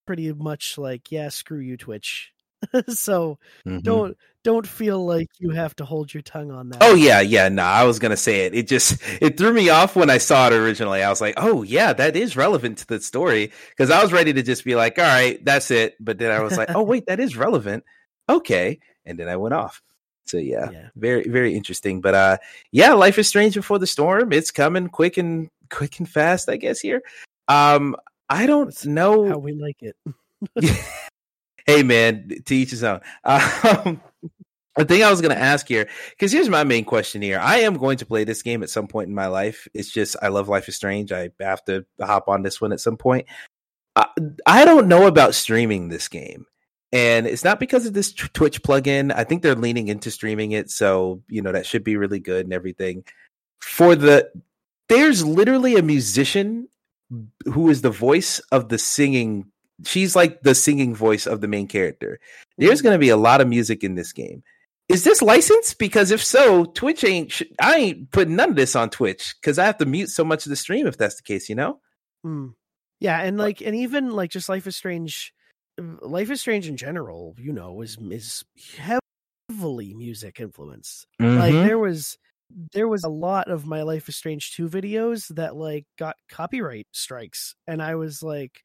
pretty 0.07 0.34
much 0.34 0.77
like, 0.77 1.11
yeah, 1.11 1.30
screw 1.30 1.60
you 1.60 1.77
Twitch. 1.77 2.31
so 2.89 3.39
mm-hmm. 3.65 3.80
don't 3.80 4.18
don't 4.43 4.68
feel 4.68 5.06
like 5.06 5.27
you 5.39 5.49
have 5.52 5.76
to 5.76 5.85
hold 5.85 6.14
your 6.14 6.22
tongue 6.22 6.52
on 6.52 6.69
that. 6.69 6.80
Oh 6.81 6.95
yeah, 6.95 7.22
yeah. 7.22 7.49
No, 7.49 7.64
I 7.64 7.84
was 7.84 7.99
gonna 7.99 8.18
say 8.18 8.45
it. 8.45 8.53
It 8.53 8.68
just 8.68 9.02
it 9.22 9.38
threw 9.38 9.53
me 9.53 9.69
off 9.69 9.95
when 9.95 10.10
I 10.10 10.18
saw 10.18 10.48
it 10.48 10.53
originally. 10.53 11.02
I 11.02 11.10
was 11.10 11.22
like, 11.22 11.35
oh 11.38 11.64
yeah, 11.64 11.93
that 11.93 12.15
is 12.15 12.35
relevant 12.35 12.80
to 12.80 12.88
the 12.88 12.99
story 12.99 13.52
because 13.69 13.89
I 13.89 14.02
was 14.02 14.11
ready 14.11 14.34
to 14.34 14.43
just 14.43 14.64
be 14.64 14.76
like, 14.76 14.99
all 14.99 15.06
right, 15.06 15.43
that's 15.43 15.72
it. 15.72 15.95
But 15.99 16.19
then 16.19 16.31
I 16.31 16.41
was 16.41 16.57
like, 16.57 16.69
oh 16.76 16.84
wait, 16.84 17.06
that 17.07 17.19
is 17.19 17.35
relevant. 17.35 17.84
Okay, 18.30 18.80
and 19.06 19.19
then 19.19 19.27
I 19.27 19.38
went 19.38 19.53
off. 19.53 19.81
So 20.26 20.38
yeah, 20.38 20.69
yeah, 20.72 20.89
very 20.95 21.27
very 21.27 21.56
interesting. 21.56 22.02
But 22.02 22.14
uh, 22.15 22.38
yeah, 22.72 22.93
Life 22.93 23.18
is 23.18 23.27
Strange 23.27 23.56
Before 23.56 23.80
the 23.80 23.88
Storm. 23.88 24.31
It's 24.31 24.52
coming 24.52 24.88
quick 24.88 25.18
and 25.18 25.49
quick 25.69 25.99
and 25.99 26.07
fast. 26.07 26.49
I 26.49 26.57
guess 26.57 26.80
here. 26.80 27.02
Um, 27.48 27.95
I 28.30 28.45
don't 28.45 28.68
That's 28.68 28.85
know 28.85 29.27
how 29.27 29.38
we 29.38 29.53
like 29.53 29.81
it. 29.81 29.95
hey 31.65 31.84
man, 31.84 32.30
to 32.45 32.56
each 32.56 32.72
his 32.72 32.84
own. 32.84 33.02
Um, 33.26 34.02
the 34.77 34.85
thing 34.85 35.03
I 35.03 35.10
was 35.10 35.19
going 35.19 35.35
to 35.35 35.41
ask 35.41 35.68
here, 35.68 35.89
because 36.11 36.31
here's 36.31 36.48
my 36.48 36.64
main 36.64 36.85
question 36.85 37.22
here. 37.22 37.39
I 37.39 37.60
am 37.60 37.76
going 37.76 37.98
to 37.98 38.06
play 38.06 38.23
this 38.23 38.41
game 38.41 38.64
at 38.64 38.69
some 38.69 38.88
point 38.88 39.10
in 39.10 39.14
my 39.14 39.27
life. 39.27 39.68
It's 39.73 39.91
just 39.91 40.15
I 40.22 40.30
love 40.30 40.48
Life 40.48 40.69
is 40.69 40.77
Strange. 40.77 41.11
I 41.11 41.30
have 41.41 41.64
to 41.65 41.85
hop 41.99 42.30
on 42.30 42.41
this 42.41 42.61
one 42.61 42.72
at 42.72 42.80
some 42.80 42.95
point. 42.95 43.27
Uh, 43.98 44.06
I 44.45 44.64
don't 44.64 44.88
know 44.88 45.07
about 45.07 45.35
streaming 45.35 45.89
this 45.89 46.07
game 46.07 46.45
and 46.91 47.26
it's 47.26 47.43
not 47.43 47.59
because 47.59 47.85
of 47.85 47.93
this 47.93 48.11
Twitch 48.11 48.61
plugin. 48.63 49.13
I 49.15 49.23
think 49.23 49.41
they're 49.41 49.55
leaning 49.55 49.88
into 49.88 50.11
streaming 50.11 50.51
it, 50.51 50.69
so 50.69 51.22
you 51.27 51.41
know 51.41 51.51
that 51.51 51.65
should 51.65 51.84
be 51.84 51.95
really 51.95 52.19
good 52.19 52.45
and 52.45 52.53
everything. 52.53 53.03
For 53.59 53.95
the 53.95 54.30
there's 54.89 55.26
literally 55.26 55.76
a 55.77 55.81
musician 55.81 56.68
who 57.45 57.69
is 57.69 57.81
the 57.81 57.89
voice 57.89 58.39
of 58.51 58.69
the 58.69 58.77
singing. 58.77 59.45
She's 59.85 60.15
like 60.15 60.41
the 60.41 60.53
singing 60.53 60.93
voice 60.93 61.26
of 61.26 61.41
the 61.41 61.47
main 61.47 61.68
character. 61.68 62.19
There's 62.57 62.81
going 62.81 62.93
to 62.93 62.99
be 62.99 63.09
a 63.09 63.18
lot 63.18 63.41
of 63.41 63.47
music 63.47 63.84
in 63.84 63.95
this 63.95 64.11
game. 64.11 64.43
Is 64.89 65.03
this 65.05 65.22
licensed? 65.22 65.80
Because 65.80 66.11
if 66.11 66.22
so, 66.22 66.65
Twitch 66.65 67.05
ain't. 67.05 67.41
I 67.61 67.76
ain't 67.77 68.11
putting 68.11 68.35
none 68.35 68.49
of 68.49 68.55
this 68.57 68.76
on 68.76 68.89
Twitch 68.89 69.34
because 69.39 69.57
I 69.57 69.65
have 69.65 69.77
to 69.77 69.85
mute 69.85 70.09
so 70.09 70.26
much 70.26 70.45
of 70.45 70.49
the 70.49 70.57
stream 70.57 70.88
if 70.88 70.97
that's 70.97 71.15
the 71.15 71.23
case. 71.23 71.47
You 71.47 71.55
know. 71.55 71.80
Mm. 72.26 72.53
Yeah, 72.99 73.19
and 73.22 73.38
like, 73.38 73.61
and 73.61 73.76
even 73.76 74.11
like 74.11 74.30
just 74.30 74.49
Life 74.49 74.68
is 74.68 74.76
Strange 74.76 75.34
Life 76.02 76.30
is 76.30 76.41
Strange 76.41 76.68
in 76.68 76.78
general, 76.78 77.36
you 77.38 77.53
know, 77.53 77.82
is 77.82 77.98
is 77.99 78.44
heavily 79.49 79.94
music 79.94 80.40
influenced. 80.40 81.08
Mm-hmm. 81.22 81.40
Like 81.40 81.53
there 81.53 81.80
was 81.80 82.18
there 82.74 82.88
was 82.88 83.03
a 83.03 83.10
lot 83.10 83.49
of 83.49 83.66
my 83.66 83.82
Life 83.84 84.10
is 84.10 84.16
Strange 84.16 84.53
2 84.56 84.70
videos 84.70 85.34
that 85.36 85.56
like 85.56 85.86
got 85.98 86.16
copyright 86.30 86.88
strikes 86.91 87.56
and 87.68 87.82
I 87.82 87.95
was 87.95 88.22
like 88.22 88.62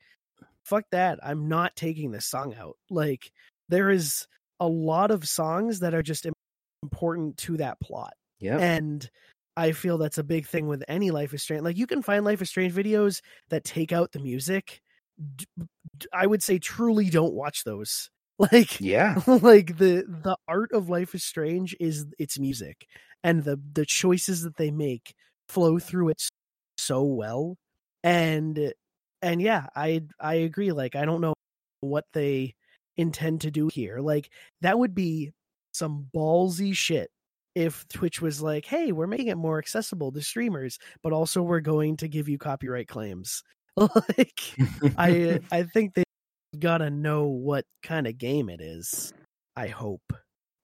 fuck 0.65 0.85
that. 0.91 1.21
I'm 1.23 1.49
not 1.49 1.77
taking 1.77 2.11
this 2.11 2.27
song 2.27 2.55
out. 2.59 2.77
Like 2.91 3.31
there 3.69 3.89
is 3.91 4.27
a 4.59 4.67
lot 4.67 5.11
of 5.11 5.29
songs 5.29 5.81
that 5.81 5.95
are 5.95 6.03
just 6.03 6.27
important 6.83 7.37
to 7.39 7.59
that 7.59 7.81
plot. 7.81 8.15
Yeah. 8.41 8.59
And 8.59 9.09
I 9.57 9.73
feel 9.73 9.97
that's 9.97 10.19
a 10.19 10.25
big 10.25 10.47
thing 10.47 10.67
with 10.67 10.83
any 10.89 11.11
Life 11.11 11.33
is 11.33 11.43
Strange. 11.43 11.63
Like 11.63 11.79
you 11.79 11.87
can 11.87 12.03
find 12.03 12.25
Life 12.25 12.43
is 12.43 12.51
Strange 12.51 12.75
videos 12.75 13.23
that 13.49 13.65
take 13.65 13.93
out 13.93 14.13
the 14.13 14.19
music 14.19 14.83
I 16.13 16.27
would 16.27 16.43
say 16.43 16.59
truly 16.59 17.11
don't 17.11 17.35
watch 17.35 17.65
those. 17.65 18.11
Like 18.39 18.83
yeah, 18.83 19.23
like 19.27 19.79
the 19.79 20.05
the 20.07 20.37
art 20.47 20.71
of 20.73 20.91
Life 20.91 21.15
is 21.15 21.25
Strange 21.25 21.75
is 21.81 22.05
its 22.19 22.39
music 22.39 22.87
and 23.25 23.43
the 23.43 23.59
the 23.73 23.87
choices 23.87 24.43
that 24.43 24.59
they 24.59 24.71
make 24.71 25.15
flow 25.49 25.79
through 25.79 26.11
it 26.11 26.23
so 26.77 27.03
well. 27.03 27.57
And 28.05 28.75
and 29.23 29.41
yeah, 29.41 29.69
I 29.75 30.03
I 30.21 30.35
agree 30.35 30.73
like 30.73 30.95
I 30.97 31.07
don't 31.07 31.23
know 31.23 31.33
what 31.81 32.05
they 32.13 32.55
intend 32.99 33.41
to 33.43 33.51
do 33.51 33.69
here. 33.73 34.01
Like 34.01 34.31
that 34.61 34.79
would 34.79 34.95
be 34.95 35.33
some 35.73 36.07
ballsy 36.15 36.75
shit 36.75 37.11
if 37.55 37.89
Twitch 37.89 38.21
was 38.21 38.43
like, 38.43 38.67
"Hey, 38.67 38.93
we're 38.93 39.07
making 39.07 39.29
it 39.29 39.37
more 39.39 39.59
accessible 39.59 40.13
to 40.13 40.21
streamers, 40.21 40.79
but 41.03 41.13
also 41.15 41.43
we're 41.43 41.61
going 41.61 41.97
to 41.99 42.09
give 42.09 42.29
you 42.29 42.39
copyright 42.39 42.89
claims." 42.89 43.43
like 44.19 44.41
I 44.97 45.23
uh, 45.23 45.39
I 45.53 45.63
think 45.65 45.95
they 45.95 46.05
gotta 46.59 46.91
know 46.91 47.27
what 47.27 47.65
kind 47.83 48.07
of 48.07 48.19
game 48.19 48.49
it 48.49 48.61
is. 48.61 49.13
I 49.57 49.69
hope. 49.69 50.13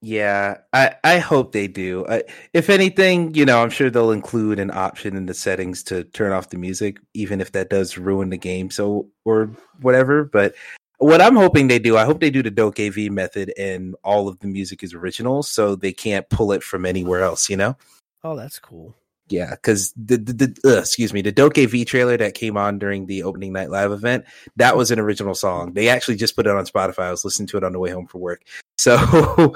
Yeah, 0.05 0.59
I, 0.73 0.97
I 1.05 1.19
hope 1.19 1.53
they 1.53 1.69
do. 1.69 2.05
I, 2.09 2.25
if 2.53 2.69
anything, 2.69 3.35
you 3.35 3.45
know, 3.45 3.63
I'm 3.63 3.71
sure 3.71 3.89
they'll 3.89 4.11
include 4.11 4.59
an 4.59 4.73
option 4.73 5.17
in 5.17 5.27
the 5.27 5.35
settings 5.35 5.85
to 5.85 6.03
turn 6.03 6.33
off 6.33 6.49
the 6.49 6.59
music, 6.59 6.99
even 7.15 7.41
if 7.41 7.53
that 7.53 7.71
does 7.71 7.97
ruin 7.97 8.31
the 8.31 8.37
game. 8.37 8.71
So 8.71 9.09
or 9.25 9.51
whatever. 9.81 10.25
But 10.25 10.55
what 10.99 11.21
I'm 11.21 11.37
hoping 11.37 11.69
they 11.69 11.79
do, 11.79 11.97
I 11.97 12.05
hope 12.05 12.21
they 12.21 12.31
do 12.31 12.43
the 12.43 12.51
DokeV 12.51 13.11
method, 13.11 13.53
and 13.57 13.95
all 14.03 14.27
of 14.27 14.39
the 14.41 14.49
music 14.49 14.83
is 14.83 14.95
original, 14.95 15.43
so 15.43 15.77
they 15.77 15.93
can't 15.93 16.29
pull 16.31 16.53
it 16.53 16.63
from 16.63 16.85
anywhere 16.85 17.23
else. 17.23 17.49
You 17.49 17.59
know? 17.59 17.77
Oh, 18.25 18.37
that's 18.37 18.59
cool 18.59 18.97
yeah, 19.33 19.51
because 19.51 19.93
the, 19.97 20.19
the, 20.19 20.33
the 20.33 20.77
uh, 20.77 20.81
excuse 20.81 21.13
me, 21.13 21.23
the 21.23 21.33
DokeV 21.33 21.87
trailer 21.87 22.19
that 22.19 22.35
came 22.35 22.59
on 22.59 22.79
during 22.79 23.07
the 23.07 23.23
opening 23.23 23.55
night 23.55 23.71
live 23.71 23.91
event, 23.91 24.27
that 24.57 24.77
was 24.77 24.91
an 24.91 25.01
original 25.01 25.35
song. 25.35 25.73
They 25.73 25.89
actually 25.89 26.17
just 26.17 26.37
put 26.37 26.47
it 26.47 26.55
on 26.55 26.67
Spotify. 26.67 27.05
I 27.05 27.11
was 27.11 27.25
listening 27.25 27.49
to 27.49 27.57
it 27.57 27.65
on 27.65 27.73
the 27.73 27.79
way 27.79 27.91
home 27.91 28.07
from 28.07 28.21
work. 28.21 28.43
So, 28.79 28.97
huh. 28.97 29.53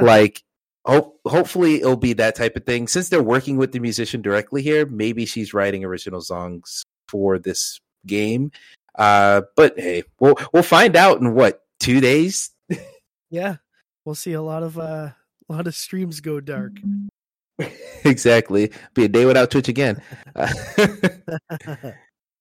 like, 0.00 0.42
hope 0.86 1.20
hopefully 1.26 1.82
it'll 1.82 1.96
be 1.96 2.14
that 2.14 2.34
type 2.34 2.56
of 2.56 2.64
thing. 2.64 2.88
Since 2.88 3.10
they're 3.10 3.22
working 3.22 3.58
with 3.58 3.72
the 3.72 3.78
musician 3.78 4.22
directly 4.22 4.62
here, 4.62 4.86
maybe 4.86 5.26
she's 5.26 5.52
writing 5.52 5.84
original 5.84 6.22
songs 6.22 6.86
for 7.06 7.38
this 7.38 7.78
game. 8.06 8.52
Uh, 8.94 9.42
but 9.54 9.78
hey, 9.78 10.04
we'll 10.18 10.34
we'll 10.54 10.62
find 10.62 10.96
out 10.96 11.20
in 11.20 11.34
what 11.34 11.62
two 11.78 12.00
days. 12.00 12.52
yeah, 13.30 13.56
we'll 14.06 14.14
see 14.14 14.32
a 14.32 14.40
lot 14.40 14.62
of 14.62 14.78
uh, 14.78 15.10
a 15.50 15.52
lot 15.52 15.66
of 15.66 15.74
streams 15.74 16.20
go 16.20 16.40
dark. 16.40 16.72
exactly. 18.04 18.72
Be 18.94 19.04
a 19.04 19.08
day 19.08 19.24
without 19.24 19.50
Twitch 19.50 19.68
again. 19.68 20.02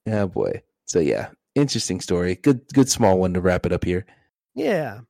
yeah, 0.05 0.25
boy. 0.33 0.61
So 0.85 0.99
yeah, 0.99 1.29
interesting 1.55 2.01
story. 2.01 2.35
Good, 2.35 2.61
good 2.73 2.89
small 2.89 3.19
one 3.19 3.33
to 3.33 3.41
wrap 3.41 3.65
it 3.65 3.73
up 3.73 3.83
here. 3.83 4.05
Yeah. 4.55 5.01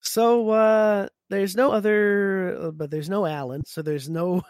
So 0.00 0.50
uh 0.50 1.08
there's 1.28 1.56
no 1.56 1.72
other, 1.72 2.56
uh, 2.60 2.70
but 2.70 2.90
there's 2.90 3.10
no 3.10 3.26
Alan. 3.26 3.64
So 3.64 3.82
there's 3.82 4.08
no 4.08 4.42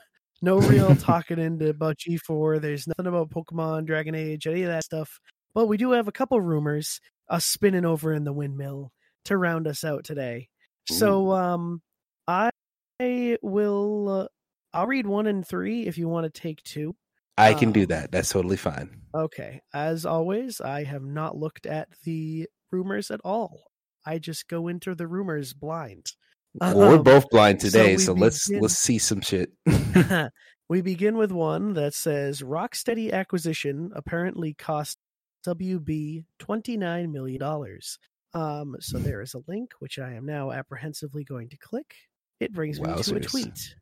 no 0.43 0.59
real 0.59 0.95
talking 0.97 1.39
into 1.39 1.71
about 1.71 1.97
G4. 1.99 2.61
There's 2.61 2.87
nothing 2.87 3.07
about 3.07 3.31
Pokemon, 3.31 3.87
Dragon 3.87 4.15
Age, 4.15 4.47
any 4.47 4.63
of 4.63 4.69
that 4.69 4.85
stuff. 4.85 5.19
But 5.55 5.67
we 5.67 5.79
do 5.79 5.93
have 5.93 6.09
a 6.09 6.13
couple 6.13 6.39
rumors 6.41 7.01
uh, 7.31 7.39
spinning 7.39 7.87
over 7.87 8.13
in 8.13 8.25
the 8.25 8.33
windmill 8.33 8.93
to 9.25 9.39
round 9.39 9.67
us 9.67 9.85
out 9.85 10.05
today. 10.05 10.49
So 10.89 11.33
um 11.33 11.81
I 12.29 12.51
will 13.43 14.09
uh, 14.09 14.29
I'll 14.77 14.87
read 14.87 15.07
one 15.07 15.27
and 15.27 15.47
three 15.47 15.87
if 15.87 15.97
you 15.97 16.07
want 16.09 16.33
to 16.33 16.41
take 16.41 16.63
two. 16.63 16.95
I 17.39 17.55
can 17.55 17.73
do 17.73 17.83
Um, 17.83 17.87
that. 17.89 18.13
That's 18.13 18.29
totally 18.31 18.57
fine. 18.57 19.01
Okay. 19.15 19.61
As 19.75 20.05
always, 20.07 20.61
I 20.61 20.85
have 20.85 21.03
not 21.03 21.37
looked 21.37 21.67
at 21.67 21.89
the 22.05 22.47
rumors 22.71 23.11
at 23.11 23.21
all. 23.25 23.65
I 24.05 24.19
just 24.19 24.49
go 24.49 24.69
into 24.69 24.95
the 24.95 25.07
rumors 25.07 25.53
blind. 25.55 26.07
Well, 26.61 26.77
we're 26.77 26.97
Um, 26.97 27.03
both 27.03 27.29
blind 27.31 27.61
today, 27.61 27.97
we 27.97 28.03
so, 28.03 28.13
let's 28.13 28.49
let's 28.51 28.79
see 28.79 28.99
some 28.99 29.21
shit. 29.21 29.51
we 30.69 30.81
begin 30.83 31.17
with 31.17 31.33
one 31.33 31.75
that 31.75 31.93
says 31.95 32.41
Rocksteady 32.43 33.13
acquisition 33.13 33.91
apparently 33.95 34.55
cost 34.55 34.99
WB 35.47 36.25
$29 36.39 37.13
million. 37.13 37.43
Um, 38.35 38.77
so 38.81 38.99
there 38.99 39.21
is 39.23 39.35
a 39.35 39.41
link, 39.47 39.71
which 39.79 39.99
I 39.99 40.13
am 40.15 40.27
now 40.27 40.51
apprehensively 40.51 41.25
going 41.25 41.49
to 41.51 41.57
click. 41.59 41.95
It 42.41 42.53
brings 42.53 42.81
me 42.81 42.93
to 42.93 43.17
a 43.17 43.21
tweet. 43.21 43.75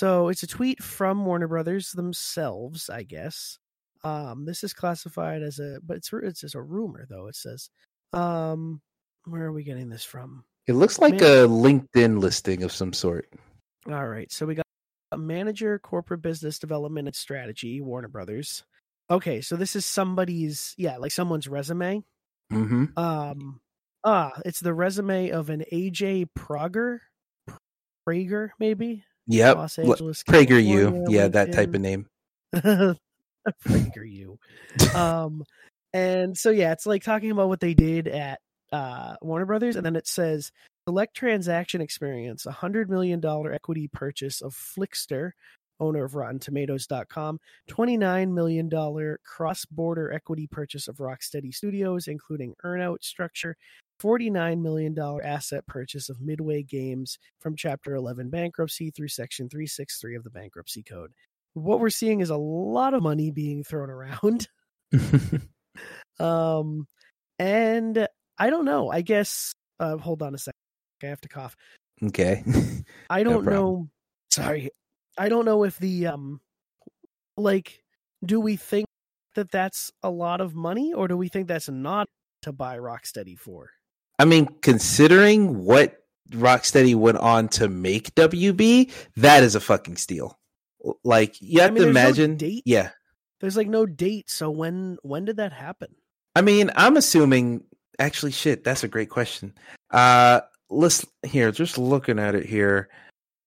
So 0.00 0.28
it's 0.28 0.42
a 0.42 0.46
tweet 0.46 0.82
from 0.82 1.26
Warner 1.26 1.46
Brothers 1.46 1.92
themselves, 1.92 2.88
I 2.88 3.02
guess. 3.02 3.58
Um, 4.02 4.46
this 4.46 4.64
is 4.64 4.72
classified 4.72 5.42
as 5.42 5.58
a, 5.58 5.78
but 5.84 5.98
it's 5.98 6.10
it's 6.10 6.40
just 6.40 6.54
a 6.54 6.62
rumor 6.62 7.04
though. 7.06 7.26
It 7.26 7.36
says, 7.36 7.68
um, 8.14 8.80
where 9.26 9.44
are 9.44 9.52
we 9.52 9.62
getting 9.62 9.90
this 9.90 10.02
from? 10.02 10.44
it 10.66 10.72
looks 10.72 11.00
like 11.00 11.20
Man. 11.20 11.22
a 11.22 11.46
LinkedIn 11.46 12.18
listing 12.18 12.62
of 12.62 12.72
some 12.72 12.94
sort. 12.94 13.28
All 13.92 14.08
right, 14.08 14.32
so 14.32 14.46
we 14.46 14.54
got 14.54 14.64
a 15.12 15.18
manager, 15.18 15.78
corporate 15.78 16.22
business 16.22 16.58
development 16.58 17.06
and 17.06 17.14
strategy, 17.14 17.82
Warner 17.82 18.08
Brothers. 18.08 18.64
Okay, 19.10 19.42
so 19.42 19.54
this 19.54 19.76
is 19.76 19.84
somebody's, 19.84 20.72
yeah, 20.78 20.96
like 20.96 21.12
someone's 21.12 21.46
resume. 21.46 22.02
hmm 22.50 22.86
Um, 22.96 23.60
ah, 24.02 24.32
it's 24.46 24.60
the 24.60 24.72
resume 24.72 25.28
of 25.28 25.50
an 25.50 25.62
AJ 25.70 26.28
Prager, 26.34 27.00
Prager 28.08 28.48
maybe. 28.58 29.04
Yep. 29.30 29.56
Los 29.56 29.78
L- 29.78 29.92
Angeles, 29.92 30.22
Prager 30.24 30.62
you. 30.64 30.82
California, 30.82 31.18
Yeah, 31.18 31.28
that 31.28 31.52
type 31.52 31.72
of 31.74 31.80
name. 31.80 32.06
Prager 32.54 32.96
you. 34.04 34.38
Um, 34.94 35.44
and 35.92 36.36
so 36.36 36.50
yeah, 36.50 36.72
it's 36.72 36.86
like 36.86 37.02
talking 37.02 37.30
about 37.30 37.48
what 37.48 37.60
they 37.60 37.74
did 37.74 38.06
at 38.08 38.40
uh 38.72 39.16
Warner 39.22 39.46
Brothers, 39.46 39.76
and 39.76 39.84
then 39.84 39.96
it 39.96 40.06
says 40.06 40.52
select 40.88 41.14
transaction 41.14 41.80
experience, 41.80 42.46
a 42.46 42.52
hundred 42.52 42.90
million 42.90 43.20
dollar 43.20 43.52
equity 43.52 43.88
purchase 43.88 44.40
of 44.42 44.54
Flixster, 44.54 45.32
owner 45.80 46.04
of 46.04 46.12
RottenTomatoes.com, 46.12 47.38
twenty 47.66 47.96
nine 47.96 48.32
million 48.32 48.68
dollar 48.68 49.18
cross 49.24 49.64
border 49.64 50.12
equity 50.12 50.46
purchase 50.46 50.86
of 50.86 50.96
Rocksteady 50.98 51.52
Studios, 51.52 52.06
including 52.06 52.54
earnout 52.64 53.02
structure. 53.02 53.56
$49 54.00 54.60
million 54.60 54.96
asset 55.22 55.66
purchase 55.66 56.08
of 56.08 56.20
Midway 56.20 56.62
Games 56.62 57.18
from 57.40 57.56
Chapter 57.56 57.94
11 57.94 58.30
bankruptcy 58.30 58.90
through 58.90 59.08
Section 59.08 59.48
363 59.48 60.16
of 60.16 60.24
the 60.24 60.30
Bankruptcy 60.30 60.82
Code 60.82 61.12
what 61.54 61.80
we're 61.80 61.90
seeing 61.90 62.20
is 62.20 62.30
a 62.30 62.36
lot 62.36 62.94
of 62.94 63.02
money 63.02 63.32
being 63.32 63.64
thrown 63.64 63.90
around. 63.90 64.46
Um, 66.20 66.86
and 67.38 68.06
I 68.38 68.50
don't 68.50 68.66
know. 68.66 68.90
I 68.90 69.00
guess. 69.00 69.54
Uh, 69.80 69.96
hold 69.96 70.22
on 70.22 70.34
a 70.34 70.38
second. 70.38 70.58
I 71.02 71.06
have 71.06 71.20
to 71.22 71.28
cough. 71.28 71.56
okay. 72.04 72.44
I 73.10 73.22
don't 73.22 73.44
problem. 73.44 73.54
know. 73.54 73.88
Sorry, 74.30 74.70
I 75.16 75.28
don't 75.28 75.46
know 75.46 75.64
if 75.64 75.78
the 75.78 76.08
um, 76.08 76.40
like, 77.36 77.82
do 78.24 78.38
we 78.38 78.56
think 78.56 78.86
that 79.34 79.50
that's 79.50 79.90
a 80.02 80.10
lot 80.10 80.40
of 80.40 80.54
money, 80.54 80.92
or 80.92 81.08
do 81.08 81.16
we 81.16 81.28
think 81.28 81.48
that's 81.48 81.68
not 81.68 82.08
to 82.42 82.52
buy 82.52 82.76
Rocksteady 82.78 83.38
for? 83.38 83.70
I 84.20 84.26
mean, 84.26 84.48
considering 84.60 85.64
what 85.64 86.04
Rocksteady 86.28 86.94
went 86.94 87.16
on 87.16 87.48
to 87.48 87.70
make 87.70 88.14
WB, 88.16 88.92
that 89.16 89.42
is 89.42 89.54
a 89.54 89.60
fucking 89.60 89.96
steal. 89.96 90.38
Like 91.02 91.40
you 91.40 91.60
I 91.60 91.64
have 91.64 91.72
mean, 91.72 91.84
to 91.84 91.92
no 91.92 92.00
imagine. 92.00 92.36
date. 92.36 92.62
Yeah. 92.66 92.90
There's 93.40 93.56
like 93.56 93.68
no 93.68 93.86
date, 93.86 94.28
so 94.28 94.50
when 94.50 94.98
when 95.02 95.24
did 95.24 95.38
that 95.38 95.54
happen? 95.54 95.94
I 96.36 96.42
mean, 96.42 96.70
I'm 96.76 96.98
assuming 96.98 97.64
actually 97.98 98.32
shit, 98.32 98.62
that's 98.62 98.84
a 98.84 98.88
great 98.88 99.08
question. 99.08 99.54
Uh 99.90 100.42
let's 100.68 101.06
here, 101.22 101.50
just 101.50 101.78
looking 101.78 102.18
at 102.18 102.34
it 102.34 102.44
here. 102.44 102.90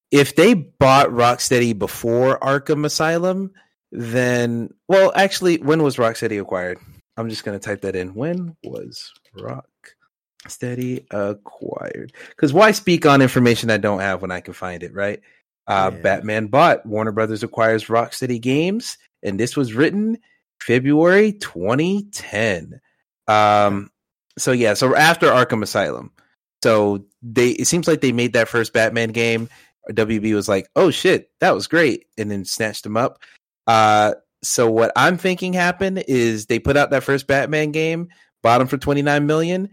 If 0.10 0.36
they 0.36 0.56
bought 0.56 1.10
Rocksteady 1.10 1.78
before 1.78 2.40
Arkham 2.40 2.84
Asylum, 2.84 3.52
then 3.92 4.74
well, 4.88 5.12
actually, 5.16 5.58
when 5.58 5.84
was 5.84 5.98
Rocksteady 5.98 6.42
acquired? 6.42 6.80
I'm 7.16 7.30
just 7.30 7.44
gonna 7.44 7.60
type 7.60 7.82
that 7.82 7.96
in. 7.96 8.16
When 8.16 8.58
was 8.64 9.14
Rocksteady 10.46 11.06
acquired? 11.12 12.14
Because 12.30 12.54
why 12.54 12.72
speak 12.72 13.06
on 13.06 13.22
information 13.22 13.70
I 13.70 13.78
don't 13.78 14.00
have 14.00 14.22
when 14.22 14.32
I 14.32 14.42
can 14.42 14.54
find 14.54 14.84
it, 14.84 14.94
right? 14.94 15.22
Uh 15.68 15.92
Yeah. 15.94 16.02
Batman 16.02 16.48
bought 16.48 16.86
Warner 16.86 17.12
Brothers 17.12 17.44
acquires 17.44 17.86
Rocksteady 17.86 18.40
Games, 18.42 18.98
and 19.22 19.40
this 19.40 19.56
was 19.56 19.74
written 19.74 20.18
February 20.62 21.34
2010. 21.34 22.80
Um, 23.28 23.92
so 24.38 24.52
yeah, 24.52 24.74
so 24.74 24.96
after 24.96 25.28
Arkham 25.28 25.64
Asylum. 25.64 26.12
So 26.64 27.06
they 27.22 27.50
it 27.50 27.68
seems 27.68 27.88
like 27.88 28.02
they 28.02 28.12
made 28.12 28.34
that 28.34 28.48
first 28.48 28.74
Batman 28.74 29.10
game. 29.10 29.50
WB 29.90 30.34
was 30.34 30.48
like, 30.48 30.70
"Oh 30.76 30.92
shit, 30.92 31.30
that 31.42 31.54
was 31.54 31.68
great," 31.68 32.06
and 32.18 32.32
then 32.32 32.46
snatched 32.46 32.84
them 32.84 32.96
up. 32.96 33.20
Uh, 33.68 34.14
so 34.44 34.72
what 34.72 34.92
I'm 34.96 35.18
thinking 35.18 35.52
happened 35.54 36.06
is 36.08 36.46
they 36.46 36.60
put 36.60 36.78
out 36.78 36.92
that 36.92 37.04
first 37.04 37.28
Batman 37.28 37.72
game, 37.72 38.10
bought 38.42 38.60
them 38.60 38.68
for 38.68 38.78
29 38.78 39.26
million. 39.26 39.70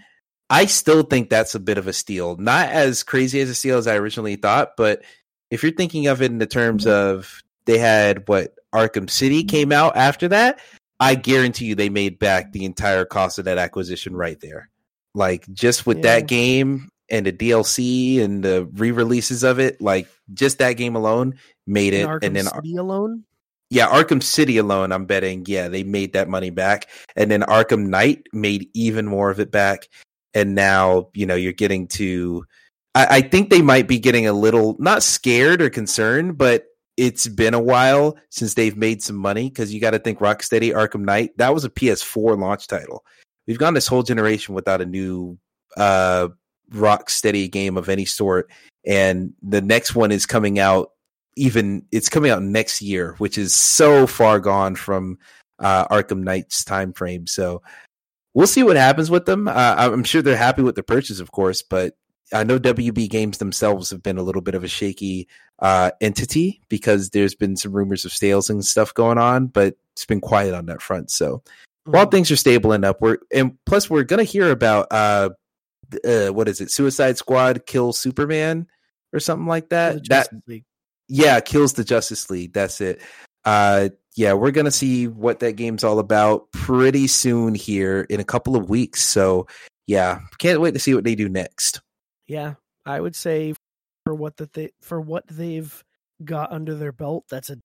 I 0.51 0.67
still 0.67 1.03
think 1.05 1.31
that's 1.31 1.55
a 1.55 1.61
bit 1.61 1.79
of 1.79 1.87
a 1.87 1.93
steal. 1.93 2.37
Not 2.37 2.69
as 2.69 3.05
crazy 3.05 3.41
as 3.41 3.49
a 3.49 3.55
steal 3.55 3.79
as 3.79 3.87
I 3.87 3.95
originally 3.95 4.37
thought, 4.37 4.73
but 4.77 5.03
if 5.51 5.63
you're 5.63 5.73
thinking 5.73 6.09
of 6.09 6.21
it 6.21 6.31
in 6.31 6.39
the 6.39 6.47
terms 6.47 6.85
mm-hmm. 6.85 7.17
of 7.17 7.41
they 7.67 7.79
had 7.79 8.27
what 8.29 8.55
Arkham 8.75 9.09
City 9.09 9.45
came 9.45 9.71
out 9.71 9.97
after 9.97 10.29
that, 10.29 10.61
I 10.99 11.15
guarantee 11.15 11.67
you 11.67 11.75
they 11.77 11.89
made 11.89 12.19
back 12.19 12.53
the 12.53 12.65
entire 12.65 13.05
cost 13.05 13.39
of 13.39 13.45
that 13.47 13.59
acquisition 13.59 14.15
right 14.17 14.39
there. 14.41 14.69
Like 15.15 15.47
just 15.53 15.87
with 15.87 15.99
Yeah. 15.99 16.03
that 16.21 16.29
game 16.29 16.89
and 17.09 17.27
the 17.27 17.33
DLC 17.33 18.21
and 18.21 18.43
the 18.43 18.69
re-releases 18.73 19.45
of 19.45 19.61
it, 19.61 19.81
like 19.81 20.09
just 20.35 20.59
that 20.59 20.75
game 20.75 20.97
alone 20.97 21.37
made 21.67 21.95
it. 21.95 22.07
Arkham 22.07 22.25
and 22.25 22.37
then 22.37 22.45
City 22.47 22.77
alone. 22.77 23.25
yeah, 23.71 23.89
Arkham 23.89 24.23
City 24.23 24.59
alone, 24.59 24.93
I'm 24.93 25.07
betting, 25.07 25.45
yeah, 25.47 25.69
they 25.69 25.85
made 25.85 26.13
that 26.15 26.29
money 26.29 26.51
back. 26.51 26.89
And 27.17 27.31
then 27.31 27.43
Arkham 27.43 27.87
Knight 27.87 28.27
made 28.33 28.69
even 28.75 29.07
more 29.07 29.31
of 29.31 29.39
it 29.41 29.51
back. 29.51 29.89
And 30.35 30.55
now, 30.55 31.09
you 31.15 31.27
know, 31.27 31.35
you're 31.35 31.53
getting 31.53 31.89
to 31.89 32.45
I, 32.95 33.07
I 33.11 33.21
think 33.23 33.51
they 33.51 33.63
might 33.63 33.89
be 33.89 33.99
getting 33.99 34.27
a 34.27 34.33
little 34.33 34.77
not 34.79 35.03
scared 35.03 35.63
or 35.63 35.71
concerned, 35.71 36.39
but 36.39 36.67
it's 36.97 37.29
been 37.29 37.55
a 37.55 37.61
while 37.61 38.17
since 38.31 38.55
they've 38.55 38.77
made 38.77 39.03
some 39.03 39.17
money 39.17 39.49
because 39.49 39.73
you 39.73 39.81
got 39.81 39.93
to 39.93 39.99
think 39.99 40.19
Rocksteady 40.19 40.75
Arkham 40.75 41.05
Knight, 41.05 41.37
that 41.39 41.55
was 41.55 41.65
a 41.65 41.71
PS4 41.71 42.39
launch 42.39 42.67
title. 42.67 43.05
We've 43.47 43.59
gone 43.59 43.75
this 43.75 43.87
whole 43.87 44.03
generation 44.03 44.55
without 44.55 44.81
a 44.81 44.87
new 44.87 45.39
uh 45.77 46.29
Rocksteady 46.73 47.51
game 47.51 47.77
of 47.77 47.89
any 47.89 48.05
sort. 48.05 48.51
And 48.87 49.35
the 49.43 49.61
next 49.61 49.95
one 49.95 50.13
is 50.13 50.25
coming 50.25 50.59
out 50.59 50.93
even 51.37 51.87
it's 51.91 52.09
coming 52.09 52.31
out 52.31 52.43
next 52.43 52.83
year, 52.83 53.15
which 53.19 53.39
is 53.39 53.55
so 53.55 54.07
far 54.07 54.41
gone 54.41 54.75
from 54.75 55.19
uh, 55.59 55.87
Arkham 55.89 56.23
Knight's 56.23 56.65
time 56.65 56.93
frame. 56.93 57.27
So 57.27 57.63
we'll 58.35 58.47
see 58.47 58.63
what 58.63 58.77
happens 58.77 59.11
with 59.11 59.27
them. 59.27 59.49
Uh, 59.49 59.75
I'm 59.79 60.05
sure 60.05 60.23
they're 60.23 60.37
happy 60.37 60.63
with 60.63 60.75
the 60.77 60.83
purchase, 60.83 61.21
of 61.21 61.33
course, 61.33 61.63
but 61.63 61.95
I 62.33 62.45
know 62.45 62.59
WB 62.59 63.09
Games 63.11 63.39
themselves 63.39 63.91
have 63.91 64.03
been 64.03 64.19
a 64.19 64.23
little 64.23 64.43
bit 64.43 64.55
of 64.55 64.63
a 64.63 64.69
shaky 64.69 65.29
uh, 65.59 65.91
entity 66.01 66.61
because 66.69 67.11
there's 67.11 67.35
been 67.35 67.57
some 67.57 67.73
rumors 67.73 68.05
of 68.05 68.13
sales 68.13 68.49
and 68.49 68.65
stuff 68.65 68.95
going 68.95 69.19
on, 69.19 69.47
but 69.49 69.75
it's 69.95 70.07
been 70.07 70.21
quiet 70.21 70.55
on 70.55 70.67
that 70.67 70.81
front. 70.81 71.11
So 71.11 71.43
while 71.85 72.07
Mhm. 72.07 72.11
things 72.13 72.31
are 72.31 72.37
stabling 72.37 72.85
up, 72.85 73.01
we're 73.01 73.19
and 73.33 73.57
plus 73.67 73.91
we're 73.91 74.05
gonna 74.05 74.23
hear 74.23 74.51
about 74.51 74.87
uh, 74.93 75.31
uh 76.05 76.29
what 76.29 76.49
is 76.49 76.61
it, 76.61 76.71
Suicide 76.71 77.19
Squad 77.19 77.67
kill 77.67 77.93
Superman 77.93 78.69
or 79.13 79.19
something 79.19 79.47
like 79.49 79.71
that. 79.71 80.09
That 80.09 80.29
League. 80.47 80.65
yeah, 81.09 81.41
kills 81.41 81.73
the 81.73 81.83
Justice 81.85 82.31
League. 82.31 82.53
That's 82.53 82.81
it. 82.81 83.01
Uh, 83.45 83.89
yeah, 84.17 84.33
we're 84.33 84.51
gonna 84.51 84.71
see 84.71 85.07
what 85.09 85.41
that 85.41 85.57
game's 85.57 85.85
all 85.85 85.99
about 85.99 86.51
pretty 86.53 87.07
soon 87.07 87.55
here 87.55 88.07
in 88.11 88.21
a 88.21 88.25
couple 88.25 88.57
of 88.57 88.69
weeks. 88.69 89.03
So 89.03 89.47
yeah, 89.87 90.21
can't 90.39 90.61
wait 90.61 90.73
to 90.75 90.81
see 90.81 90.95
what 90.95 91.05
they 91.05 91.15
do 91.15 91.29
next. 91.29 91.81
Yeah, 92.27 92.55
I 92.87 93.01
would 93.01 93.17
say 93.17 93.55
for 94.05 94.15
what 94.15 94.37
that 94.39 94.53
they 94.53 94.71
for 94.81 95.01
what 95.01 95.27
they've 95.29 95.85
got 96.25 96.53
under 96.53 96.75
their 96.75 96.93
belt, 96.93 97.25
that's 97.31 97.51
a 97.51 97.59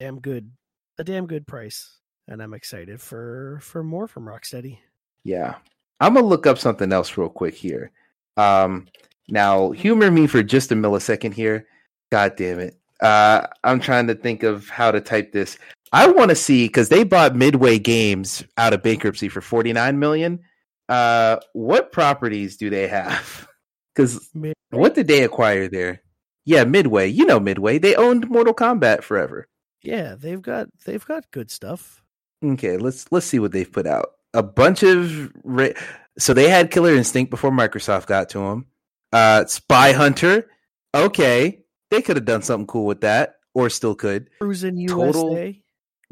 damn 0.00 0.20
good 0.20 0.50
a 0.98 1.04
damn 1.04 1.26
good 1.26 1.46
price. 1.46 1.98
and 2.28 2.42
I'm 2.42 2.54
excited 2.54 3.00
for 3.00 3.58
for 3.62 3.82
more 3.82 4.06
from 4.08 4.26
Rocksteady. 4.26 4.78
Yeah. 5.24 5.56
I'm 6.00 6.14
gonna 6.14 6.26
look 6.26 6.46
up 6.46 6.58
something 6.58 6.92
else 6.92 7.16
real 7.16 7.28
quick 7.28 7.54
here. 7.54 7.90
Um 8.36 8.88
now 9.28 9.70
humor 9.70 10.10
me 10.10 10.26
for 10.26 10.42
just 10.42 10.72
a 10.72 10.74
millisecond 10.74 11.34
here. 11.34 11.66
God 12.10 12.34
damn 12.36 12.58
it. 12.60 12.76
Uh 13.00 13.46
I'm 13.64 13.80
trying 13.80 14.06
to 14.08 14.14
think 14.14 14.42
of 14.42 14.68
how 14.68 14.90
to 14.90 15.00
type 15.00 15.32
this. 15.32 15.58
I 15.92 16.06
want 16.08 16.30
to 16.30 16.36
see 16.36 16.66
because 16.66 16.88
they 16.88 17.04
bought 17.04 17.36
Midway 17.36 17.78
Games 17.78 18.44
out 18.56 18.72
of 18.72 18.82
bankruptcy 18.82 19.28
for 19.28 19.40
49 19.40 19.98
million. 19.98 20.40
Uh 20.88 21.36
what 21.52 21.92
properties 21.92 22.56
do 22.56 22.70
they 22.70 22.88
have? 22.88 23.46
Because 23.94 24.30
what 24.70 24.94
did 24.94 25.06
they 25.06 25.22
acquire 25.22 25.68
there? 25.68 26.00
Yeah, 26.46 26.64
Midway. 26.64 27.08
You 27.08 27.26
know 27.26 27.38
Midway. 27.38 27.76
They 27.76 27.94
owned 27.94 28.30
Mortal 28.30 28.54
Kombat 28.54 29.02
forever. 29.02 29.48
Yeah, 29.82 30.14
they've 30.18 30.40
got 30.40 30.68
they've 30.86 31.04
got 31.04 31.30
good 31.30 31.50
stuff. 31.50 32.02
Okay, 32.42 32.78
let's 32.78 33.12
let's 33.12 33.26
see 33.26 33.38
what 33.38 33.52
they've 33.52 33.70
put 33.70 33.86
out. 33.86 34.12
A 34.32 34.42
bunch 34.42 34.82
of 34.82 35.30
ra- 35.44 35.76
so 36.18 36.32
they 36.32 36.48
had 36.48 36.70
Killer 36.70 36.94
Instinct 36.94 37.30
before 37.30 37.50
Microsoft 37.50 38.06
got 38.06 38.30
to 38.30 38.38
them. 38.38 38.66
Uh, 39.12 39.44
Spy 39.44 39.92
Hunter. 39.92 40.48
Okay, 40.94 41.64
they 41.90 42.00
could 42.00 42.16
have 42.16 42.24
done 42.24 42.40
something 42.40 42.66
cool 42.66 42.86
with 42.86 43.02
that, 43.02 43.34
or 43.52 43.68
still 43.68 43.94
could. 43.94 44.30
Cruis'n 44.40 44.78
USA. 44.78 44.94
Total, 44.94 45.54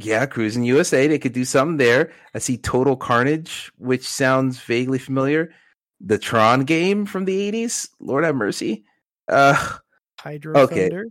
yeah, 0.04 0.26
Cruis'n 0.26 0.64
USA. 0.66 1.06
They 1.06 1.18
could 1.18 1.32
do 1.32 1.44
something 1.44 1.76
there. 1.76 2.12
I 2.34 2.38
see 2.38 2.56
Total 2.56 2.96
Carnage, 2.96 3.72
which 3.78 4.06
sounds 4.06 4.60
vaguely 4.60 4.98
familiar 4.98 5.52
the 6.00 6.18
Tron 6.18 6.64
game 6.64 7.06
from 7.06 7.26
the 7.26 7.52
80s. 7.52 7.88
Lord 8.00 8.24
have 8.24 8.34
mercy. 8.34 8.84
Uh 9.28 9.76
Hydro 10.18 10.56
okay. 10.60 10.88
Thunder. 10.88 11.06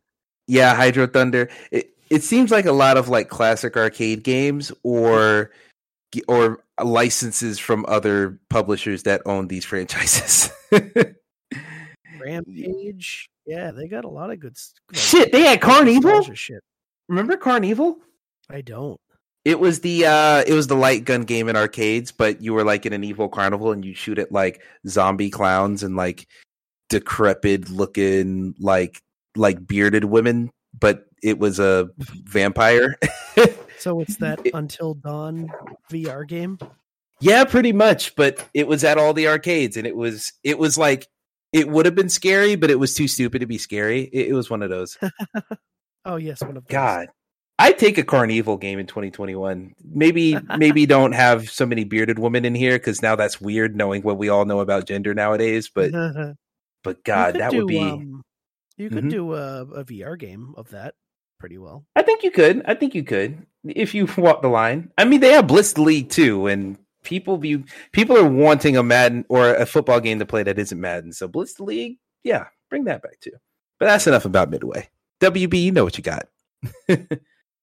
Yeah, 0.47 0.75
Hydro 0.75 1.07
Thunder. 1.07 1.49
It 1.71 1.91
it 2.09 2.23
seems 2.23 2.51
like 2.51 2.65
a 2.65 2.71
lot 2.71 2.97
of 2.97 3.07
like 3.07 3.29
classic 3.29 3.77
arcade 3.77 4.23
games 4.23 4.71
or 4.83 5.51
or 6.27 6.63
licenses 6.83 7.59
from 7.59 7.85
other 7.87 8.39
publishers 8.49 9.03
that 9.03 9.21
own 9.25 9.47
these 9.47 9.65
franchises. 9.65 10.51
Rampage. 12.19 13.29
Yeah, 13.45 13.71
they 13.71 13.87
got 13.87 14.05
a 14.05 14.09
lot 14.09 14.31
of 14.31 14.39
good 14.39 14.57
like, 14.91 14.99
shit. 14.99 15.31
They 15.31 15.41
had 15.41 15.61
Carnival. 15.61 16.23
Shit. 16.33 16.63
Remember 17.07 17.37
Carnival? 17.37 17.99
I 18.49 18.61
don't. 18.61 18.99
It 19.45 19.59
was 19.59 19.79
the 19.81 20.05
uh 20.05 20.43
it 20.45 20.53
was 20.53 20.67
the 20.67 20.75
light 20.75 21.05
gun 21.05 21.23
game 21.23 21.47
in 21.47 21.55
arcades, 21.55 22.11
but 22.11 22.41
you 22.41 22.53
were 22.53 22.63
like 22.63 22.85
in 22.85 22.93
an 22.93 23.03
evil 23.03 23.29
carnival 23.29 23.71
and 23.71 23.85
you 23.85 23.93
shoot 23.95 24.19
at 24.19 24.31
like 24.31 24.61
zombie 24.87 25.29
clowns 25.29 25.81
and 25.81 25.95
like 25.95 26.27
decrepit 26.89 27.69
looking 27.69 28.53
like 28.59 29.01
like 29.35 29.65
bearded 29.65 30.05
women, 30.05 30.51
but 30.77 31.05
it 31.23 31.39
was 31.39 31.59
a 31.59 31.89
vampire. 31.97 32.97
so 33.79 34.01
it's 34.01 34.17
that 34.17 34.41
Until 34.53 34.93
Dawn 34.93 35.51
VR 35.91 36.27
game? 36.27 36.57
Yeah, 37.21 37.43
pretty 37.45 37.73
much, 37.73 38.15
but 38.15 38.45
it 38.53 38.67
was 38.67 38.83
at 38.83 38.97
all 38.97 39.13
the 39.13 39.27
arcades 39.27 39.77
and 39.77 39.87
it 39.87 39.95
was 39.95 40.33
it 40.43 40.59
was 40.59 40.77
like 40.77 41.07
it 41.53 41.69
would 41.69 41.85
have 41.85 41.95
been 41.95 42.09
scary, 42.09 42.55
but 42.55 42.69
it 42.69 42.79
was 42.79 42.93
too 42.93 43.07
stupid 43.07 43.39
to 43.39 43.47
be 43.47 43.57
scary. 43.57 44.01
It, 44.01 44.27
it 44.27 44.33
was 44.33 44.49
one 44.49 44.61
of 44.61 44.69
those. 44.69 44.97
oh 46.05 46.17
yes, 46.17 46.41
one 46.41 46.57
of 46.57 46.65
those. 46.65 46.71
God. 46.71 47.07
I'd 47.59 47.77
take 47.77 47.97
a 47.97 48.03
Carnival 48.03 48.55
game 48.55 48.79
in 48.79 48.87
2021. 48.87 49.75
Maybe 49.83 50.37
maybe 50.57 50.85
don't 50.85 51.11
have 51.11 51.49
so 51.49 51.65
many 51.65 51.83
bearded 51.83 52.17
women 52.17 52.45
in 52.45 52.55
here 52.55 52.79
because 52.79 53.01
now 53.01 53.15
that's 53.15 53.41
weird 53.41 53.75
knowing 53.75 54.01
what 54.01 54.17
we 54.17 54.29
all 54.29 54.45
know 54.45 54.61
about 54.61 54.87
gender 54.87 55.13
nowadays. 55.13 55.69
But 55.69 55.91
but 56.83 57.03
God, 57.03 57.35
that 57.35 57.51
do, 57.51 57.57
would 57.57 57.67
be. 57.67 57.79
Um, 57.79 58.23
you 58.77 58.89
could 58.89 58.99
mm-hmm. 58.99 59.09
do 59.09 59.33
a, 59.33 59.61
a, 59.63 59.83
VR 59.83 60.17
game 60.17 60.53
of 60.55 60.69
that 60.69 60.95
pretty 61.37 61.57
well. 61.57 61.85
I 61.97 62.01
think 62.01 62.23
you 62.23 62.31
could. 62.31 62.63
I 62.65 62.75
think 62.75 62.95
you 62.95 63.03
could 63.03 63.45
if 63.65 63.93
you 63.93 64.07
walk 64.17 64.41
the 64.41 64.47
line. 64.47 64.91
I 64.97 65.03
mean, 65.03 65.19
they 65.19 65.33
have 65.33 65.47
Blitz 65.47 65.77
League 65.77 66.09
too, 66.09 66.47
and 66.47 66.77
people 67.03 67.37
be 67.37 67.65
people 67.91 68.17
are 68.17 68.27
wanting 68.27 68.77
a 68.77 68.83
Madden 68.83 69.25
or 69.27 69.53
a 69.53 69.65
football 69.65 69.99
game 69.99 70.19
to 70.19 70.25
play 70.25 70.43
that 70.43 70.57
isn't 70.57 70.79
Madden. 70.79 71.11
So 71.11 71.27
Blitz 71.27 71.59
League, 71.59 71.97
yeah, 72.23 72.45
bring 72.69 72.85
that 72.85 73.03
back 73.03 73.19
too. 73.19 73.33
But 73.79 73.87
that's 73.87 74.07
enough 74.07 74.23
about 74.23 74.49
Midway. 74.49 74.87
WB, 75.19 75.61
you 75.61 75.71
know 75.73 75.83
what 75.83 75.97
you 75.97 76.03
got. 76.03 76.29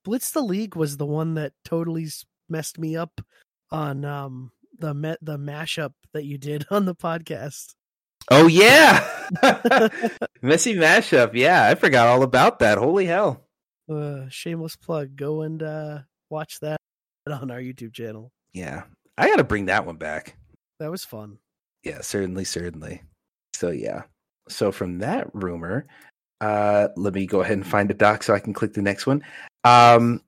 Blitz 0.06 0.30
the 0.30 0.40
League 0.40 0.76
was 0.76 0.98
the 0.98 1.04
one 1.04 1.34
that 1.34 1.52
totally 1.64 2.06
messed 2.48 2.78
me 2.78 2.96
up 2.96 3.20
on 3.72 4.04
um 4.04 4.52
the 4.78 4.94
met 4.94 5.18
the 5.20 5.36
mashup 5.36 5.94
that 6.14 6.24
you 6.24 6.38
did 6.38 6.64
on 6.70 6.84
the 6.84 6.94
podcast. 6.94 7.74
Oh 8.30 8.46
yeah, 8.46 9.04
messy 10.42 10.76
mashup. 10.76 11.32
Yeah, 11.34 11.66
I 11.66 11.74
forgot 11.74 12.06
all 12.06 12.22
about 12.22 12.60
that. 12.60 12.78
Holy 12.78 13.06
hell! 13.06 13.48
Uh, 13.90 14.28
shameless 14.28 14.76
plug. 14.76 15.16
Go 15.16 15.42
and 15.42 15.60
uh, 15.60 15.98
watch 16.30 16.60
that 16.60 16.78
on 17.28 17.50
our 17.50 17.60
YouTube 17.60 17.92
channel. 17.92 18.30
Yeah, 18.52 18.84
I 19.18 19.28
got 19.28 19.36
to 19.36 19.44
bring 19.44 19.66
that 19.66 19.86
one 19.86 19.96
back. 19.96 20.36
That 20.78 20.90
was 20.92 21.04
fun. 21.04 21.38
Yeah, 21.82 22.00
certainly, 22.00 22.44
certainly. 22.44 23.02
So 23.54 23.70
yeah. 23.70 24.02
So 24.48 24.70
from 24.70 24.98
that 24.98 25.28
rumor, 25.34 25.88
uh, 26.40 26.88
let 26.96 27.14
me 27.14 27.26
go 27.26 27.40
ahead 27.40 27.56
and 27.56 27.66
find 27.66 27.90
the 27.90 27.94
doc 27.94 28.22
so 28.22 28.34
I 28.34 28.38
can 28.38 28.52
click 28.52 28.74
the 28.74 28.82
next 28.82 29.06
one. 29.06 29.22
Um, 29.64 30.22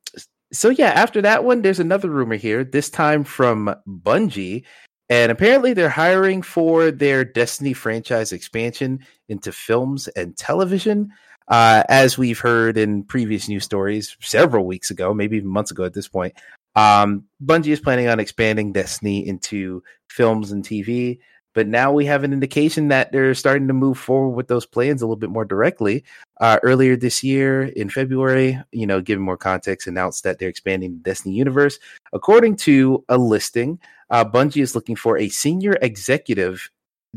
so 0.52 0.70
yeah, 0.70 0.90
after 0.90 1.20
that 1.22 1.44
one, 1.44 1.62
there's 1.62 1.80
another 1.80 2.09
rumor 2.09 2.36
here. 2.36 2.64
This 2.64 2.89
time 2.89 3.24
from 3.24 3.74
Bungie, 3.86 4.64
and 5.10 5.30
apparently 5.30 5.74
they're 5.74 5.89
hiring 5.89 6.43
for 6.43 6.90
their 6.90 7.24
Destiny 7.24 7.72
franchise 7.72 8.32
expansion 8.32 9.01
into 9.28 9.52
films 9.52 10.09
and 10.09 10.36
television. 10.36 11.10
Uh, 11.48 11.82
as 11.89 12.18
we've 12.18 12.39
heard 12.39 12.76
in 12.76 13.02
previous 13.05 13.48
news 13.48 13.64
stories 13.64 14.16
several 14.20 14.66
weeks 14.66 14.90
ago, 14.90 15.14
maybe 15.14 15.39
even 15.39 15.48
months 15.48 15.70
ago 15.70 15.85
at 15.85 15.94
this 15.94 16.09
point, 16.09 16.35
um, 16.76 17.24
Bungie 17.44 17.68
is 17.68 17.80
planning 17.80 18.09
on 18.09 18.20
expanding 18.20 18.72
Destiny 18.72 19.26
into 19.26 19.82
films 20.09 20.52
and 20.52 20.64
TV. 20.64 21.18
But 21.55 21.66
now 21.66 21.93
we 21.93 22.07
have 22.07 22.25
an 22.25 22.33
indication 22.33 22.89
that 22.89 23.11
they're 23.11 23.35
starting 23.35 23.69
to 23.69 23.75
move 23.75 23.99
forward 23.99 24.37
with 24.37 24.49
those 24.49 24.66
plans 24.66 25.03
a 25.03 25.07
little 25.07 25.16
bit 25.16 25.31
more 25.31 25.45
directly. 25.45 26.05
Uh, 26.41 26.59
earlier 26.62 26.95
this 26.95 27.25
year, 27.25 27.65
in 27.65 27.89
February, 27.91 28.61
you 28.70 28.87
know, 28.87 29.01
giving 29.01 29.25
more 29.25 29.37
context, 29.37 29.87
announced 29.87 30.25
that 30.25 30.39
they're 30.39 30.49
expanding 30.49 30.93
the 30.93 30.99
Destiny 30.99 31.35
universe. 31.35 31.79
According 32.12 32.57
to 32.57 33.05
a 33.09 33.19
listing, 33.19 33.81
uh, 34.11 34.25
Bungie 34.25 34.62
is 34.62 34.75
looking 34.75 34.97
for 34.97 35.19
a 35.19 35.29
senior 35.29 35.77
executive 35.83 36.70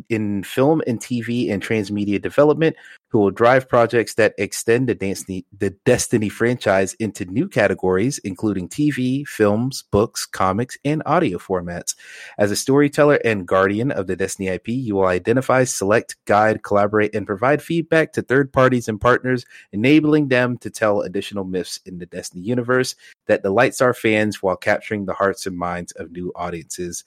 in 0.10 0.44
film 0.44 0.82
and 0.88 1.00
TV 1.00 1.52
and 1.52 1.62
transmedia 1.62 2.22
development 2.22 2.76
who 3.10 3.20
will 3.20 3.32
drive 3.32 3.68
projects 3.68 4.14
that 4.14 4.34
extend 4.38 4.88
the 4.88 4.96
Destiny, 4.96 5.46
the 5.58 5.72
Destiny 5.86 6.30
franchise 6.30 6.94
into 6.94 7.26
new 7.26 7.50
categories, 7.50 8.20
including 8.20 8.70
TV, 8.70 9.28
films, 9.28 9.84
books, 9.92 10.26
comics, 10.26 10.78
and 10.86 11.04
audio 11.06 11.38
formats. 11.38 11.94
As 12.38 12.52
a 12.52 12.56
storyteller 12.56 13.20
and 13.26 13.46
guardian 13.46 13.92
of 13.92 14.08
the 14.08 14.16
Destiny 14.16 14.48
IP, 14.48 14.70
you 14.70 14.96
will 14.96 15.08
identify, 15.08 15.66
select, 15.66 16.16
guide, 16.26 16.64
collaborate, 16.64 17.14
and 17.14 17.28
provide 17.28 17.62
feedback 17.62 18.14
to 18.14 18.22
third 18.22 18.54
parties 18.54 18.88
and 18.88 19.02
partners, 19.02 19.46
enabling 19.74 20.30
them 20.30 20.58
to 20.60 20.70
tell 20.70 21.02
additional 21.02 21.44
myths 21.44 21.82
in 21.86 21.98
the 21.98 22.06
Destiny 22.06 22.44
universe 22.44 22.96
that 23.28 23.44
delights 23.44 23.82
our 23.82 23.94
fans 23.94 24.42
while 24.42 24.56
capturing 24.56 25.06
the 25.06 25.14
hearts 25.14 25.46
and 25.46 25.58
minds 25.58 25.92
of 25.94 26.12
new 26.12 26.32
audiences. 26.36 27.04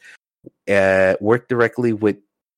Uh, 0.69 1.15
work 1.21 1.49
directly 1.49 1.95
with 1.95 2.17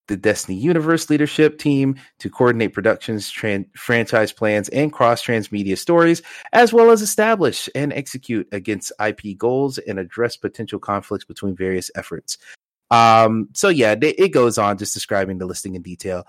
the 0.08 0.16
Destiny 0.16 0.56
Universe 0.58 1.10
leadership 1.10 1.58
team 1.58 1.96
to 2.18 2.30
coordinate 2.30 2.72
productions, 2.72 3.30
tran- 3.30 3.66
franchise 3.76 4.32
plans, 4.32 4.68
and 4.70 4.92
cross 4.92 5.22
transmedia 5.22 5.76
stories, 5.76 6.22
as 6.52 6.72
well 6.72 6.90
as 6.90 7.02
establish 7.02 7.68
and 7.74 7.92
execute 7.92 8.48
against 8.52 8.92
IP 9.04 9.36
goals 9.36 9.78
and 9.78 9.98
address 9.98 10.36
potential 10.36 10.78
conflicts 10.78 11.24
between 11.24 11.56
various 11.56 11.90
efforts. 11.94 12.38
Um, 12.90 13.48
so 13.52 13.68
yeah, 13.68 13.94
they, 13.94 14.10
it 14.10 14.28
goes 14.28 14.58
on 14.58 14.78
just 14.78 14.94
describing 14.94 15.38
the 15.38 15.46
listing 15.46 15.74
in 15.74 15.82
detail. 15.82 16.26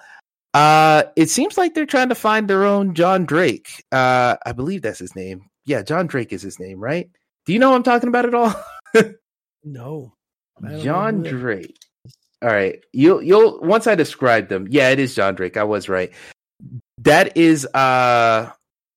Uh, 0.54 1.04
it 1.16 1.30
seems 1.30 1.58
like 1.58 1.76
they're 1.76 1.86
trying 1.86 2.10
to 2.10 2.16
find 2.16 2.48
their 2.48 2.64
own 2.64 2.96
John 2.96 3.26
Drake. 3.26 3.86
Uh, 3.92 4.38
I 4.46 4.54
believe 4.54 4.82
that's 4.82 5.00
his 5.00 5.16
name. 5.16 5.50
Yeah, 5.66 5.84
John 5.84 6.08
Drake 6.08 6.34
is 6.34 6.42
his 6.42 6.60
name, 6.60 6.80
right? 6.80 7.10
Do 7.46 7.54
you 7.54 7.60
know 7.60 7.70
what 7.70 7.76
I'm 7.76 7.84
talking 7.84 8.10
about 8.10 8.26
at 8.26 8.34
all? 8.34 8.56
no. 9.64 10.14
John 10.80 11.22
Drake. 11.22 11.78
All 12.42 12.50
right. 12.50 12.84
You'll 12.94 13.22
you'll 13.22 13.60
once 13.62 13.88
I 13.88 13.96
describe 13.96 14.50
them. 14.50 14.68
Yeah, 14.70 14.90
it 14.90 15.00
is 15.00 15.16
John 15.16 15.36
Drake. 15.36 15.58
I 15.58 15.64
was 15.64 15.90
right. 15.90 16.12
That 17.00 17.36
is 17.36 17.66
uh 17.68 18.52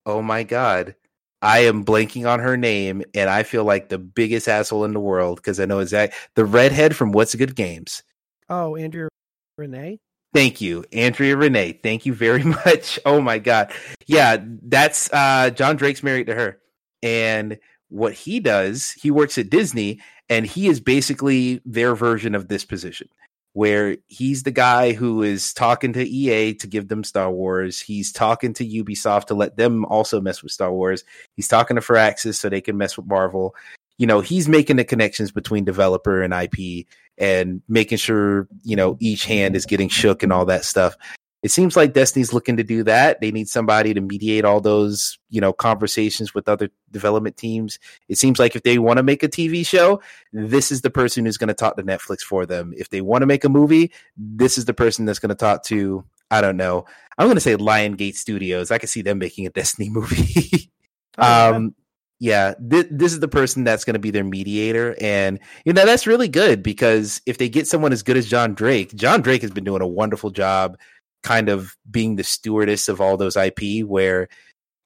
oh 0.07 0.23
my 0.23 0.43
god. 0.43 0.95
I 1.43 1.61
am 1.61 1.87
blanking 1.87 2.29
on 2.31 2.41
her 2.41 2.59
name 2.59 3.03
and 3.15 3.31
I 3.31 3.45
feel 3.45 3.65
like 3.65 3.89
the 3.89 3.99
biggest 3.99 4.47
asshole 4.47 4.85
in 4.85 4.93
the 4.93 5.01
world 5.01 5.37
because 5.37 5.59
I 5.59 5.65
know 5.65 5.79
exact 5.79 6.15
the 6.35 6.45
redhead 6.45 6.95
from 6.95 7.13
What's 7.13 7.35
Good 7.35 7.57
Games. 7.57 8.03
Oh, 8.51 8.77
Andrea 8.77 9.09
Renee? 9.57 10.01
Thank 10.35 10.61
you. 10.61 10.85
Andrea 10.93 11.37
Renee. 11.37 11.81
Thank 11.83 12.05
you 12.05 12.13
very 12.13 12.43
much. 12.67 12.99
Oh 13.07 13.23
my 13.23 13.39
god. 13.39 13.73
Yeah, 14.07 14.37
that's 14.63 15.11
uh 15.15 15.49
John 15.51 15.77
Drake's 15.77 16.03
married 16.03 16.27
to 16.27 16.35
her. 16.35 16.59
And 17.03 17.59
what 17.89 18.13
he 18.13 18.39
does, 18.39 18.91
he 18.91 19.11
works 19.11 19.39
at 19.39 19.49
Disney 19.49 20.01
and 20.29 20.45
he 20.45 20.69
is 20.69 20.79
basically 20.79 21.63
their 21.65 21.95
version 21.95 22.35
of 22.35 22.49
this 22.49 22.67
position 22.67 23.09
where 23.53 23.97
he's 24.07 24.45
the 24.45 24.51
guy 24.51 24.93
who 24.93 25.23
is 25.23 25.53
talking 25.53 25.93
to 25.93 26.05
EA 26.05 26.55
to 26.55 26.67
give 26.67 26.89
them 26.89 27.03
Star 27.03 27.31
Wars. 27.31 27.81
He's 27.81 28.13
talking 28.13 28.55
to 28.55 28.65
Ubisoft 28.67 29.27
to 29.27 29.35
let 29.35 29.57
them 29.57 29.85
also 29.87 30.21
mess 30.21 30.43
with 30.43 30.53
Star 30.53 30.73
Wars. 30.73 31.03
He's 31.35 31.49
talking 31.49 31.75
to 31.75 31.81
Firaxis 31.81 32.37
so 32.37 32.49
they 32.49 32.61
can 32.61 32.77
mess 32.77 32.97
with 32.97 33.07
Marvel. 33.07 33.55
you 34.01 34.07
know, 34.07 34.21
he's 34.23 34.49
making 34.49 34.77
the 34.77 34.85
connections 34.85 35.31
between 35.31 35.63
developer 35.63 36.23
and 36.23 36.33
IP 36.33 36.87
and 37.19 37.61
making 37.69 37.99
sure, 37.99 38.49
you 38.63 38.75
know, 38.75 38.97
each 38.99 39.27
hand 39.27 39.55
is 39.55 39.67
getting 39.67 39.91
shook 39.91 40.23
and 40.23 40.33
all 40.33 40.47
that 40.47 40.65
stuff. 40.65 40.97
It 41.43 41.51
seems 41.51 41.75
like 41.75 41.95
Destiny's 41.95 42.35
looking 42.35 42.59
to 42.59 42.63
do 42.63 42.83
that. 42.85 43.21
They 43.21 43.31
need 43.31 43.49
somebody 43.49 43.95
to 43.95 44.01
mediate 44.01 44.45
all 44.45 44.61
those, 44.61 45.19
you 45.31 45.41
know, 45.41 45.55
conversations 45.55 46.35
with 46.35 46.49
other 46.49 46.71
development 46.91 47.39
teams. 47.39 47.79
It 48.09 48.19
seems 48.19 48.39
like 48.39 48.55
if 48.55 48.63
they 48.63 48.79
want 48.79 48.99
to 48.99 49.03
make 49.03 49.23
a 49.23 49.29
TV 49.29 49.67
show, 49.67 50.03
this 50.35 50.71
is 50.71 50.83
the 50.83 50.91
person 50.91 51.25
who's 51.25 51.39
going 51.39 51.49
to 51.49 51.55
talk 51.55 51.77
to 51.77 51.83
Netflix 51.83 52.21
for 52.21 52.45
them. 52.45 52.75
If 52.77 52.91
they 52.91 53.01
want 53.01 53.23
to 53.23 53.27
make 53.27 53.45
a 53.45 53.49
movie, 53.49 53.91
this 54.19 54.59
is 54.59 54.67
the 54.67 54.75
person 54.75 55.07
that's 55.07 55.19
going 55.19 55.31
to 55.31 55.35
talk 55.35 55.65
to, 55.65 56.05
I 56.31 56.43
don't 56.43 56.59
know. 56.59 56.85
I'm 57.17 57.27
going 57.27 57.37
to 57.37 57.41
say 57.41 57.57
Lion 57.57 57.95
Gate 57.95 58.17
Studios. 58.17 58.71
I 58.71 58.77
can 58.77 58.89
see 58.89 59.03
them 59.03 59.19
making 59.19 59.47
a 59.47 59.51
Destiny 59.61 59.89
movie. 59.89 60.71
Oh, 61.17 61.55
um, 61.55 61.75
yeah, 62.19 62.53
th- 62.71 62.89
this 62.91 63.15
is 63.15 63.21
the 63.21 63.29
person 63.29 63.65
that's 63.65 63.85
going 63.85 63.95
to 63.95 64.01
be 64.01 64.11
their 64.11 64.25
mediator. 64.25 64.95
And, 65.01 65.41
you 65.65 65.73
know, 65.73 65.87
that's 65.87 66.07
really 66.07 66.29
good 66.29 66.63
because 66.63 67.23
if 67.25 67.39
they 67.39 67.49
get 67.49 67.67
someone 67.67 67.95
as 67.95 68.03
good 68.03 68.19
as 68.19 68.29
John 68.29 68.53
Drake, 68.53 68.95
John 68.95 69.23
Drake 69.23 69.41
has 69.41 69.51
been 69.51 69.65
doing 69.65 69.81
a 69.81 69.87
wonderful 69.87 70.31
job 70.31 70.77
kind 71.23 71.49
of 71.49 71.77
being 71.91 72.17
the 72.17 72.25
stewardess 72.25 72.89
of 72.89 73.01
all 73.01 73.17
those 73.17 73.37
IP 73.37 73.85
where 73.85 74.29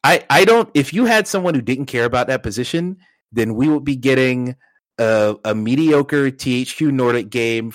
I, 0.02 0.24
I 0.28 0.44
don't, 0.44 0.69
if 0.74 0.93
you 0.93 1.05
had 1.06 1.27
someone 1.27 1.55
who 1.55 1.62
didn't 1.62 1.86
care 1.86 2.05
about 2.05 2.27
that 2.27 2.43
position, 2.43 2.98
then 3.32 3.55
we 3.55 3.69
would 3.69 3.85
be 3.85 3.97
getting 3.97 4.56
a, 4.98 5.36
a 5.44 5.55
mediocre 5.55 6.31
THQ 6.31 6.93
Nordic 6.93 7.31
game, 7.31 7.73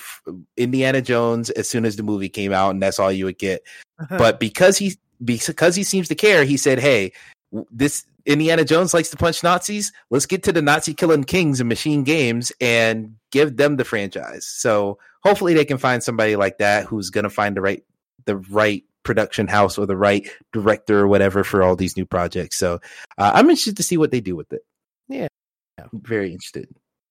Indiana 0.56 1.02
Jones, 1.02 1.50
as 1.50 1.68
soon 1.68 1.84
as 1.84 1.96
the 1.96 2.02
movie 2.02 2.28
came 2.28 2.52
out, 2.52 2.70
and 2.70 2.82
that's 2.82 2.98
all 2.98 3.12
you 3.12 3.24
would 3.26 3.38
get. 3.38 3.62
Uh-huh. 3.98 4.16
But 4.16 4.40
because 4.40 4.78
he, 4.78 4.96
because 5.24 5.76
he 5.76 5.82
seems 5.82 6.08
to 6.08 6.14
care, 6.14 6.44
he 6.44 6.56
said, 6.56 6.78
Hey, 6.78 7.12
this 7.70 8.04
Indiana 8.26 8.64
Jones 8.64 8.94
likes 8.94 9.10
to 9.10 9.16
punch 9.16 9.42
Nazis. 9.42 9.92
Let's 10.10 10.26
get 10.26 10.42
to 10.44 10.52
the 10.52 10.62
Nazi 10.62 10.94
killing 10.94 11.24
kings 11.24 11.60
and 11.60 11.70
MachineGames 11.70 12.52
and 12.60 13.16
give 13.32 13.56
them 13.56 13.76
the 13.76 13.84
franchise. 13.84 14.46
So 14.46 14.98
hopefully 15.22 15.54
they 15.54 15.64
can 15.64 15.78
find 15.78 16.02
somebody 16.02 16.36
like 16.36 16.58
that 16.58 16.84
who's 16.84 17.10
going 17.10 17.24
to 17.24 17.30
find 17.30 17.56
the 17.56 17.60
right 17.60 17.82
the 18.30 18.36
right 18.36 18.84
production 19.02 19.48
house 19.48 19.76
or 19.76 19.86
the 19.86 19.96
right 19.96 20.28
director 20.52 21.00
or 21.00 21.08
whatever 21.08 21.42
for 21.42 21.62
all 21.62 21.74
these 21.74 21.96
new 21.96 22.06
projects. 22.06 22.56
So 22.56 22.74
uh, 23.18 23.32
I'm 23.34 23.50
interested 23.50 23.76
to 23.78 23.82
see 23.82 23.96
what 23.96 24.12
they 24.12 24.20
do 24.20 24.36
with 24.36 24.52
it. 24.52 24.62
Yeah. 25.08 25.26
I'm 25.78 26.00
very 26.00 26.32
interested. 26.32 26.68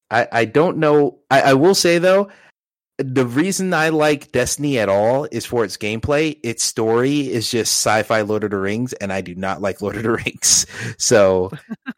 I, 0.09 0.27
I 0.31 0.45
don't 0.45 0.77
know. 0.77 1.19
I, 1.29 1.41
I 1.41 1.53
will 1.55 1.75
say 1.75 1.97
though, 1.97 2.29
the 2.97 3.25
reason 3.25 3.73
I 3.73 3.89
like 3.89 4.31
Destiny 4.31 4.79
at 4.79 4.89
all 4.89 5.27
is 5.31 5.45
for 5.45 5.63
its 5.63 5.77
gameplay. 5.77 6.37
Its 6.43 6.63
story 6.63 7.21
is 7.29 7.49
just 7.49 7.71
sci-fi 7.73 8.21
Lord 8.21 8.43
of 8.43 8.51
the 8.51 8.57
Rings, 8.57 8.93
and 8.93 9.11
I 9.11 9.21
do 9.21 9.35
not 9.35 9.61
like 9.65 9.81
Lord 9.81 9.95
of 9.95 10.03
the 10.03 10.11
Rings. 10.11 10.65
So, 10.97 11.51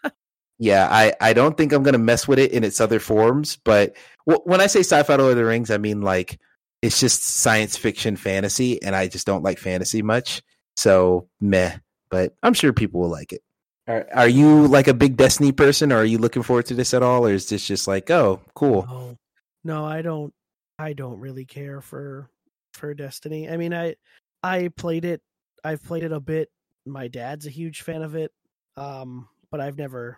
yeah, 0.59 0.87
I, 0.91 1.13
I 1.19 1.33
don't 1.33 1.57
think 1.57 1.73
I'm 1.73 1.83
gonna 1.83 1.97
mess 1.97 2.27
with 2.27 2.39
it 2.39 2.51
in 2.51 2.63
its 2.63 2.79
other 2.79 2.99
forms. 2.99 3.57
But 3.63 3.95
w- 4.27 4.43
when 4.45 4.61
I 4.61 4.67
say 4.67 4.81
sci-fi 4.81 5.15
Lord 5.15 5.31
of 5.31 5.37
the 5.37 5.45
Rings, 5.45 5.71
I 5.71 5.77
mean 5.77 6.01
like 6.01 6.39
it's 6.81 6.99
just 6.99 7.23
science 7.23 7.77
fiction 7.77 8.15
fantasy, 8.15 8.81
and 8.81 8.95
I 8.95 9.07
just 9.07 9.27
don't 9.27 9.43
like 9.43 9.59
fantasy 9.59 10.01
much. 10.01 10.41
So 10.75 11.27
meh. 11.39 11.77
But 12.09 12.33
I'm 12.43 12.53
sure 12.53 12.73
people 12.73 13.01
will 13.01 13.09
like 13.09 13.31
it. 13.31 13.41
Are, 13.87 14.07
are 14.13 14.27
you 14.27 14.67
like 14.67 14.87
a 14.87 14.93
big 14.93 15.17
Destiny 15.17 15.51
person, 15.51 15.91
or 15.91 15.97
are 15.97 16.05
you 16.05 16.17
looking 16.17 16.43
forward 16.43 16.65
to 16.67 16.73
this 16.73 16.93
at 16.93 17.03
all, 17.03 17.25
or 17.25 17.31
is 17.31 17.49
this 17.49 17.65
just 17.65 17.87
like, 17.87 18.09
oh, 18.11 18.41
cool? 18.53 18.85
No, 18.87 19.17
no, 19.63 19.85
I 19.85 20.01
don't. 20.01 20.33
I 20.77 20.93
don't 20.93 21.19
really 21.19 21.45
care 21.45 21.81
for 21.81 22.29
for 22.73 22.93
Destiny. 22.93 23.49
I 23.49 23.57
mean, 23.57 23.73
I 23.73 23.95
I 24.43 24.69
played 24.75 25.05
it. 25.05 25.21
I've 25.63 25.83
played 25.83 26.03
it 26.03 26.11
a 26.11 26.19
bit. 26.19 26.49
My 26.85 27.07
dad's 27.07 27.45
a 27.45 27.51
huge 27.51 27.81
fan 27.83 28.01
of 28.01 28.15
it, 28.15 28.31
um, 28.75 29.27
but 29.51 29.61
I've 29.61 29.77
never, 29.77 30.17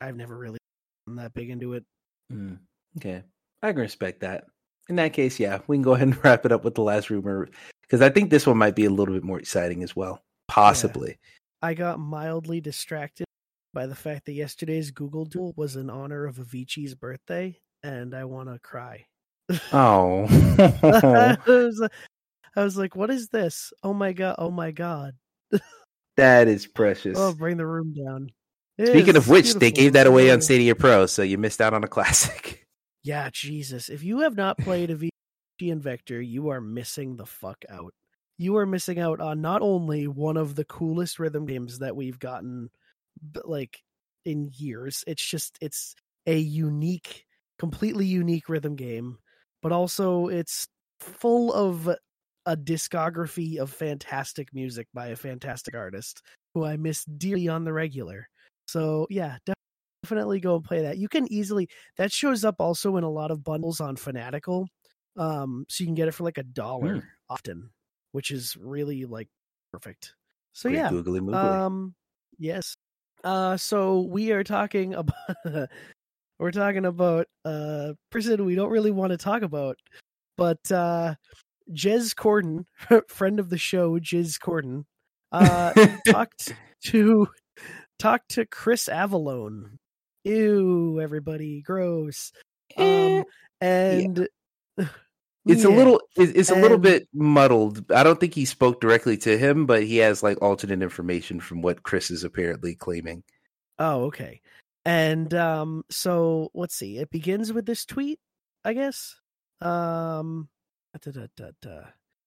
I've 0.00 0.16
never 0.16 0.36
really 0.36 0.58
been 1.06 1.16
that 1.16 1.34
big 1.34 1.50
into 1.50 1.74
it. 1.74 1.84
Mm, 2.32 2.58
okay, 2.98 3.22
I 3.62 3.72
can 3.72 3.80
respect 3.80 4.20
that. 4.20 4.44
In 4.88 4.96
that 4.96 5.12
case, 5.12 5.40
yeah, 5.40 5.60
we 5.66 5.76
can 5.76 5.82
go 5.82 5.94
ahead 5.94 6.08
and 6.08 6.16
wrap 6.24 6.44
it 6.44 6.52
up 6.52 6.64
with 6.64 6.74
the 6.74 6.82
last 6.82 7.10
rumor 7.10 7.48
because 7.82 8.02
I 8.02 8.10
think 8.10 8.30
this 8.30 8.46
one 8.46 8.58
might 8.58 8.76
be 8.76 8.84
a 8.84 8.90
little 8.90 9.14
bit 9.14 9.24
more 9.24 9.38
exciting 9.38 9.82
as 9.82 9.94
well, 9.94 10.22
possibly. 10.48 11.18
I 11.62 11.74
got 11.74 11.98
mildly 11.98 12.60
distracted 12.60 13.26
by 13.72 13.86
the 13.86 13.94
fact 13.94 14.26
that 14.26 14.32
yesterday's 14.32 14.90
Google 14.90 15.24
Doodle 15.24 15.54
was 15.56 15.76
in 15.76 15.90
honor 15.90 16.26
of 16.26 16.36
Avicii's 16.36 16.94
birthday, 16.94 17.58
and 17.82 18.14
I 18.14 18.24
want 18.24 18.48
to 18.48 18.58
cry. 18.58 19.06
Oh, 19.72 20.26
I, 20.82 21.36
was, 21.46 21.88
I 22.56 22.64
was 22.64 22.76
like, 22.76 22.96
"What 22.96 23.10
is 23.10 23.28
this? 23.28 23.72
Oh 23.82 23.92
my 23.92 24.12
god! 24.12 24.36
Oh 24.38 24.50
my 24.50 24.70
god!" 24.70 25.14
that 26.16 26.48
is 26.48 26.66
precious. 26.66 27.18
Oh, 27.18 27.34
bring 27.34 27.56
the 27.56 27.66
room 27.66 27.94
down. 27.94 28.30
It 28.78 28.88
Speaking 28.88 29.16
of 29.16 29.28
which, 29.28 29.54
they 29.54 29.70
gave 29.70 29.92
that 29.92 30.06
away 30.06 30.30
on. 30.30 30.40
Stadia 30.40 30.74
Pro, 30.74 31.06
so 31.06 31.22
you 31.22 31.38
missed 31.38 31.60
out 31.60 31.74
on 31.74 31.84
a 31.84 31.88
classic. 31.88 32.63
Yeah, 33.04 33.28
Jesus. 33.30 33.88
If 33.90 34.02
you 34.02 34.20
have 34.20 34.36
not 34.36 34.58
played 34.58 34.90
a 34.90 34.96
VG 34.96 35.10
and 35.70 35.82
Vector, 35.82 36.20
you 36.20 36.48
are 36.48 36.60
missing 36.60 37.16
the 37.16 37.26
fuck 37.26 37.64
out. 37.68 37.92
You 38.38 38.56
are 38.56 38.66
missing 38.66 38.98
out 38.98 39.20
on 39.20 39.40
not 39.40 39.62
only 39.62 40.08
one 40.08 40.36
of 40.36 40.54
the 40.56 40.64
coolest 40.64 41.18
rhythm 41.18 41.46
games 41.46 41.78
that 41.80 41.94
we've 41.94 42.18
gotten 42.18 42.70
b- 43.32 43.40
like 43.44 43.82
in 44.24 44.50
years. 44.56 45.04
It's 45.06 45.24
just 45.24 45.58
it's 45.60 45.94
a 46.26 46.38
unique, 46.38 47.26
completely 47.58 48.06
unique 48.06 48.48
rhythm 48.48 48.74
game, 48.74 49.18
but 49.62 49.70
also 49.72 50.28
it's 50.28 50.66
full 51.00 51.52
of 51.52 51.88
a 52.46 52.56
discography 52.56 53.58
of 53.58 53.70
fantastic 53.70 54.52
music 54.54 54.88
by 54.94 55.08
a 55.08 55.16
fantastic 55.16 55.74
artist 55.74 56.22
who 56.54 56.64
I 56.64 56.76
miss 56.76 57.04
dearly 57.04 57.48
on 57.48 57.64
the 57.64 57.72
regular. 57.72 58.28
So, 58.66 59.06
yeah, 59.10 59.36
definitely 60.04 60.38
go 60.40 60.56
and 60.56 60.64
play 60.64 60.82
that. 60.82 60.98
You 60.98 61.08
can 61.08 61.30
easily 61.32 61.68
that 61.96 62.12
shows 62.12 62.44
up 62.44 62.56
also 62.60 62.96
in 62.96 63.04
a 63.04 63.10
lot 63.10 63.30
of 63.30 63.42
bundles 63.42 63.80
on 63.80 63.96
Fanatical. 63.96 64.68
Um, 65.16 65.64
so 65.68 65.82
you 65.82 65.86
can 65.88 65.94
get 65.94 66.08
it 66.08 66.12
for 66.12 66.24
like 66.24 66.38
a 66.38 66.42
dollar 66.42 66.94
Hmm. 66.94 67.00
often, 67.30 67.70
which 68.12 68.30
is 68.30 68.56
really 68.56 69.04
like 69.06 69.28
perfect. 69.72 70.14
So 70.52 70.68
Great 70.68 70.78
yeah, 70.78 70.90
googly 70.90 71.20
moogly. 71.20 71.36
um, 71.36 71.94
yes. 72.38 72.74
Uh, 73.22 73.56
so 73.56 74.00
we 74.02 74.32
are 74.32 74.44
talking 74.44 74.94
about 75.02 75.68
we're 76.38 76.50
talking 76.50 76.84
about 76.84 77.26
a 77.44 77.94
person 78.10 78.44
we 78.44 78.54
don't 78.54 78.70
really 78.70 78.90
want 78.90 79.12
to 79.12 79.16
talk 79.16 79.42
about, 79.42 79.76
but 80.36 80.70
uh, 80.70 81.14
Jez 81.72 82.14
Corden, 82.14 82.66
friend 83.08 83.40
of 83.40 83.48
the 83.48 83.56
show, 83.58 83.98
Jez 83.98 84.38
Corden, 84.38 84.84
uh, 85.32 85.72
talked 86.06 86.54
to 86.86 87.28
talked 87.98 88.30
to 88.32 88.44
Chris 88.46 88.88
Avellone. 88.88 89.78
Ew, 90.24 91.00
everybody, 91.00 91.62
gross. 91.62 92.32
Eh, 92.76 93.18
Um, 93.20 93.24
and 93.60 94.28
it's 95.46 95.64
a 95.64 95.68
little 95.68 96.00
it- 96.16 96.34
it's 96.36 96.50
a 96.50 96.54
little 96.54 96.78
bit 96.78 97.06
muddled 97.12 97.84
i 97.92 98.02
don't 98.02 98.18
think 98.18 98.34
he 98.34 98.44
spoke 98.46 98.80
directly 98.80 99.16
to 99.18 99.36
him 99.38 99.66
but 99.66 99.82
he 99.84 99.98
has 99.98 100.22
like 100.22 100.40
alternate 100.42 100.82
information 100.82 101.38
from 101.38 101.60
what 101.62 101.82
chris 101.82 102.10
is 102.10 102.24
apparently 102.24 102.74
claiming 102.74 103.22
Oh, 103.78 104.04
okay. 104.04 104.40
And 104.84 105.34
um 105.34 105.84
so 105.90 106.50
let's 106.54 106.74
see. 106.76 106.98
It 106.98 107.10
begins 107.10 107.52
with 107.52 107.66
this 107.66 107.84
tweet, 107.84 108.20
I 108.64 108.72
guess. 108.72 109.16
Um 109.60 110.48
da, 111.02 111.10
da, 111.10 111.26
da, 111.36 111.50
da. 111.60 111.80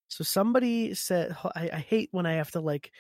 so 0.10 0.24
somebody 0.24 0.94
said 0.94 1.36
I, 1.56 1.70
I 1.74 1.80
hate 1.80 2.10
when 2.12 2.26
I 2.26 2.34
have 2.34 2.52
to 2.52 2.60
like 2.60 2.92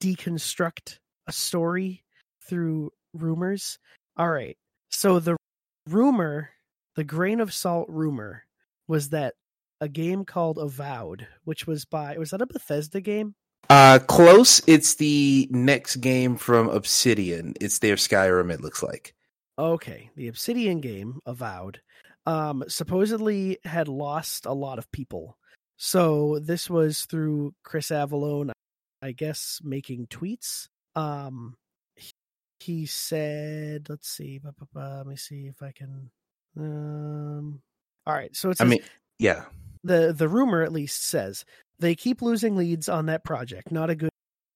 deconstruct 0.00 0.98
a 1.26 1.32
story 1.32 2.04
through 2.48 2.92
rumors. 3.14 3.78
All 4.18 4.30
right. 4.30 4.56
So 4.90 5.20
the 5.20 5.36
rumor, 5.88 6.50
the 6.96 7.04
grain 7.04 7.40
of 7.40 7.54
salt 7.54 7.88
rumor 7.88 8.44
was 8.86 9.10
that 9.10 9.34
a 9.80 9.88
game 9.88 10.24
called 10.24 10.58
Avowed, 10.58 11.26
which 11.44 11.66
was 11.66 11.84
by 11.84 12.18
was 12.18 12.30
that 12.30 12.42
a 12.42 12.46
Bethesda 12.46 13.00
game? 13.00 13.34
uh 13.70 13.98
close 14.06 14.62
it's 14.68 14.94
the 14.94 15.48
next 15.50 15.96
game 15.96 16.36
from 16.36 16.68
obsidian 16.68 17.52
it's 17.60 17.80
their 17.80 17.96
skyrim 17.96 18.52
it 18.52 18.60
looks 18.60 18.84
like 18.84 19.16
Okay, 19.58 20.08
the 20.14 20.28
Obsidian 20.28 20.80
game, 20.80 21.18
Avowed, 21.26 21.80
um, 22.26 22.62
supposedly 22.68 23.58
had 23.64 23.88
lost 23.88 24.46
a 24.46 24.52
lot 24.52 24.78
of 24.78 24.90
people. 24.92 25.36
So 25.76 26.38
this 26.38 26.70
was 26.70 27.06
through 27.06 27.54
Chris 27.64 27.88
Avellone, 27.88 28.52
I 29.02 29.10
guess, 29.10 29.60
making 29.64 30.06
tweets. 30.06 30.68
Um, 30.94 31.56
he, 32.60 32.86
said, 32.86 33.88
"Let's 33.88 34.08
see, 34.08 34.38
ba, 34.38 34.54
ba, 34.58 34.66
ba, 34.72 34.94
let 34.98 35.06
me 35.06 35.16
see 35.16 35.46
if 35.46 35.62
I 35.62 35.72
can." 35.72 36.10
Um, 36.56 37.60
all 38.06 38.14
right, 38.14 38.34
so 38.34 38.50
it's, 38.50 38.60
i 38.60 38.64
mean 38.64 38.80
yeah 39.20 39.44
the 39.84 40.12
the 40.12 40.28
rumor 40.28 40.62
at 40.62 40.72
least 40.72 41.04
says 41.04 41.44
they 41.78 41.94
keep 41.94 42.22
losing 42.22 42.56
leads 42.56 42.88
on 42.88 43.06
that 43.06 43.24
project. 43.24 43.70
Not 43.70 43.90
a 43.90 43.94
good 43.94 44.10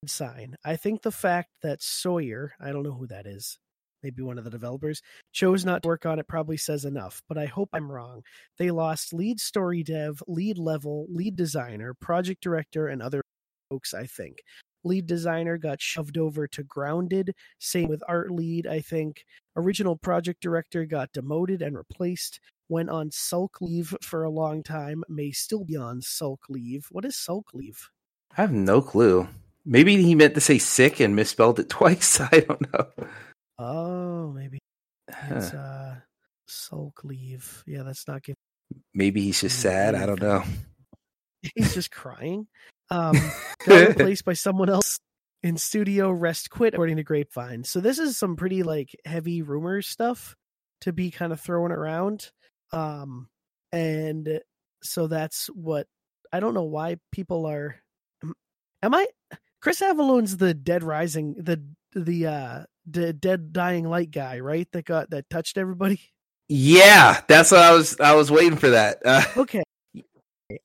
sign. 0.07 0.57
I 0.65 0.77
think 0.77 1.03
the 1.03 1.13
fact 1.13 1.51
that 1.63 1.83
Sawyer, 1.83 2.53
I 2.61 2.73
don't 2.73 2.83
know 2.83 2.93
who 2.93 3.07
that 3.09 3.27
is, 3.27 3.59
maybe 4.03 4.23
one 4.23 4.39
of 4.39 4.45
the 4.45 4.51
developers, 4.51 5.03
chose 5.33 5.65
not 5.65 5.83
to 5.83 5.89
work 5.89 6.05
on 6.05 6.19
it 6.19 6.27
probably 6.27 6.57
says 6.57 6.85
enough, 6.85 7.23
but 7.29 7.39
I 7.39 7.47
hope 7.47 7.71
I'm 7.73 7.91
wrong. 7.91 8.23
They 8.59 8.71
lost 8.71 9.13
lead 9.13 9.39
story 9.39 9.85
dev, 9.85 10.23
lead 10.27 10.59
level, 10.59 11.07
lead 11.09 11.37
designer, 11.37 11.95
project 11.95 12.43
director, 12.43 12.89
and 12.89 13.01
other 13.01 13.23
folks, 13.71 13.95
I 13.95 14.07
think. 14.07 14.39
Lead 14.85 15.07
designer 15.07 15.59
got 15.59 15.81
shoved 15.81 16.19
over 16.19 16.47
to 16.49 16.63
grounded. 16.63 17.35
Same 17.59 17.89
with 17.89 18.03
art 18.09 18.31
lead, 18.31 18.67
I 18.67 18.81
think. 18.81 19.25
Original 19.57 19.97
project 19.97 20.41
director 20.41 20.85
got 20.85 21.13
demoted 21.13 21.63
and 21.63 21.77
replaced. 21.77 22.41
Went 22.69 22.91
on 22.91 23.11
sulk 23.11 23.61
leave 23.61 23.95
for 24.03 24.25
a 24.25 24.31
long 24.31 24.63
time. 24.63 25.05
May 25.09 25.31
still 25.31 25.65
be 25.65 25.77
on 25.77 26.01
sulk 26.03 26.49
leave. 26.49 26.87
What 26.91 27.05
is 27.05 27.17
sulk 27.17 27.49
leave? 27.53 27.91
I 28.37 28.41
have 28.41 28.53
no 28.53 28.81
clue. 28.81 29.29
Maybe 29.65 30.03
he 30.03 30.15
meant 30.15 30.35
to 30.35 30.41
say 30.41 30.59
sick 30.59 31.01
and 31.01 31.15
misspelled 31.15 31.61
it 31.61 31.69
twice. 31.69 32.21
I 32.21 32.41
don't 32.41 32.73
know. 32.73 32.87
Oh, 33.59 34.33
maybe 34.33 34.59
it's 35.31 35.53
uh 35.53 35.97
sulk 36.47 37.05
leave. 37.05 37.63
Yeah, 37.67 37.83
that's 37.83 38.09
not 38.09 38.23
giving. 38.23 38.37
Maybe 38.95 39.23
he's 39.23 39.41
just 39.41 39.61
sad. 39.61 39.95
I 39.95 40.07
don't 40.07 40.21
know. 40.21 40.43
He's 41.57 41.75
just 41.75 41.91
crying. 41.91 42.47
Um, 42.93 43.17
got 43.67 43.89
replaced 43.89 44.25
by 44.25 44.35
someone 44.35 44.69
else 44.69 44.99
in 45.43 45.57
studio. 45.57 46.11
Rest 46.11 46.51
quit, 46.51 46.75
according 46.75 46.97
to 46.97 47.03
Grapevine. 47.03 47.65
So 47.65 47.81
this 47.81 47.99
is 47.99 48.17
some 48.17 48.37
pretty 48.37 48.63
like 48.63 48.95
heavy 49.05 49.43
rumor 49.43 49.83
stuff 49.83 50.37
to 50.83 50.93
be 50.93 51.11
kind 51.11 51.33
of 51.33 51.41
thrown 51.41 51.73
around. 51.73 52.31
Um, 52.73 53.29
and 53.73 54.41
so 54.83 55.07
that's 55.07 55.47
what 55.49 55.87
I 56.33 56.41
don't 56.41 56.55
know 56.55 56.65
why 56.65 56.97
people 57.11 57.47
are. 57.47 57.77
Am 58.83 58.95
I? 58.95 59.07
Chris 59.61 59.81
Avellone's 59.81 60.37
the 60.37 60.55
Dead 60.55 60.83
Rising, 60.83 61.35
the 61.39 61.63
the 61.95 62.27
uh 62.27 62.65
the 62.87 63.13
Dead 63.13 63.53
Dying 63.53 63.89
Light 63.89 64.11
guy, 64.11 64.41
right? 64.41 64.69
That 64.73 64.85
got 64.85 65.11
that 65.11 65.31
touched 65.31 65.57
everybody. 65.57 66.01
Yeah, 66.49 67.21
that's 67.29 67.51
what 67.53 67.61
I 67.61 67.73
was. 67.73 67.99
I 68.01 68.15
was 68.15 68.31
waiting 68.31 68.59
for 68.59 68.71
that. 68.71 68.99
Uh, 69.05 69.23
Okay, 69.37 69.63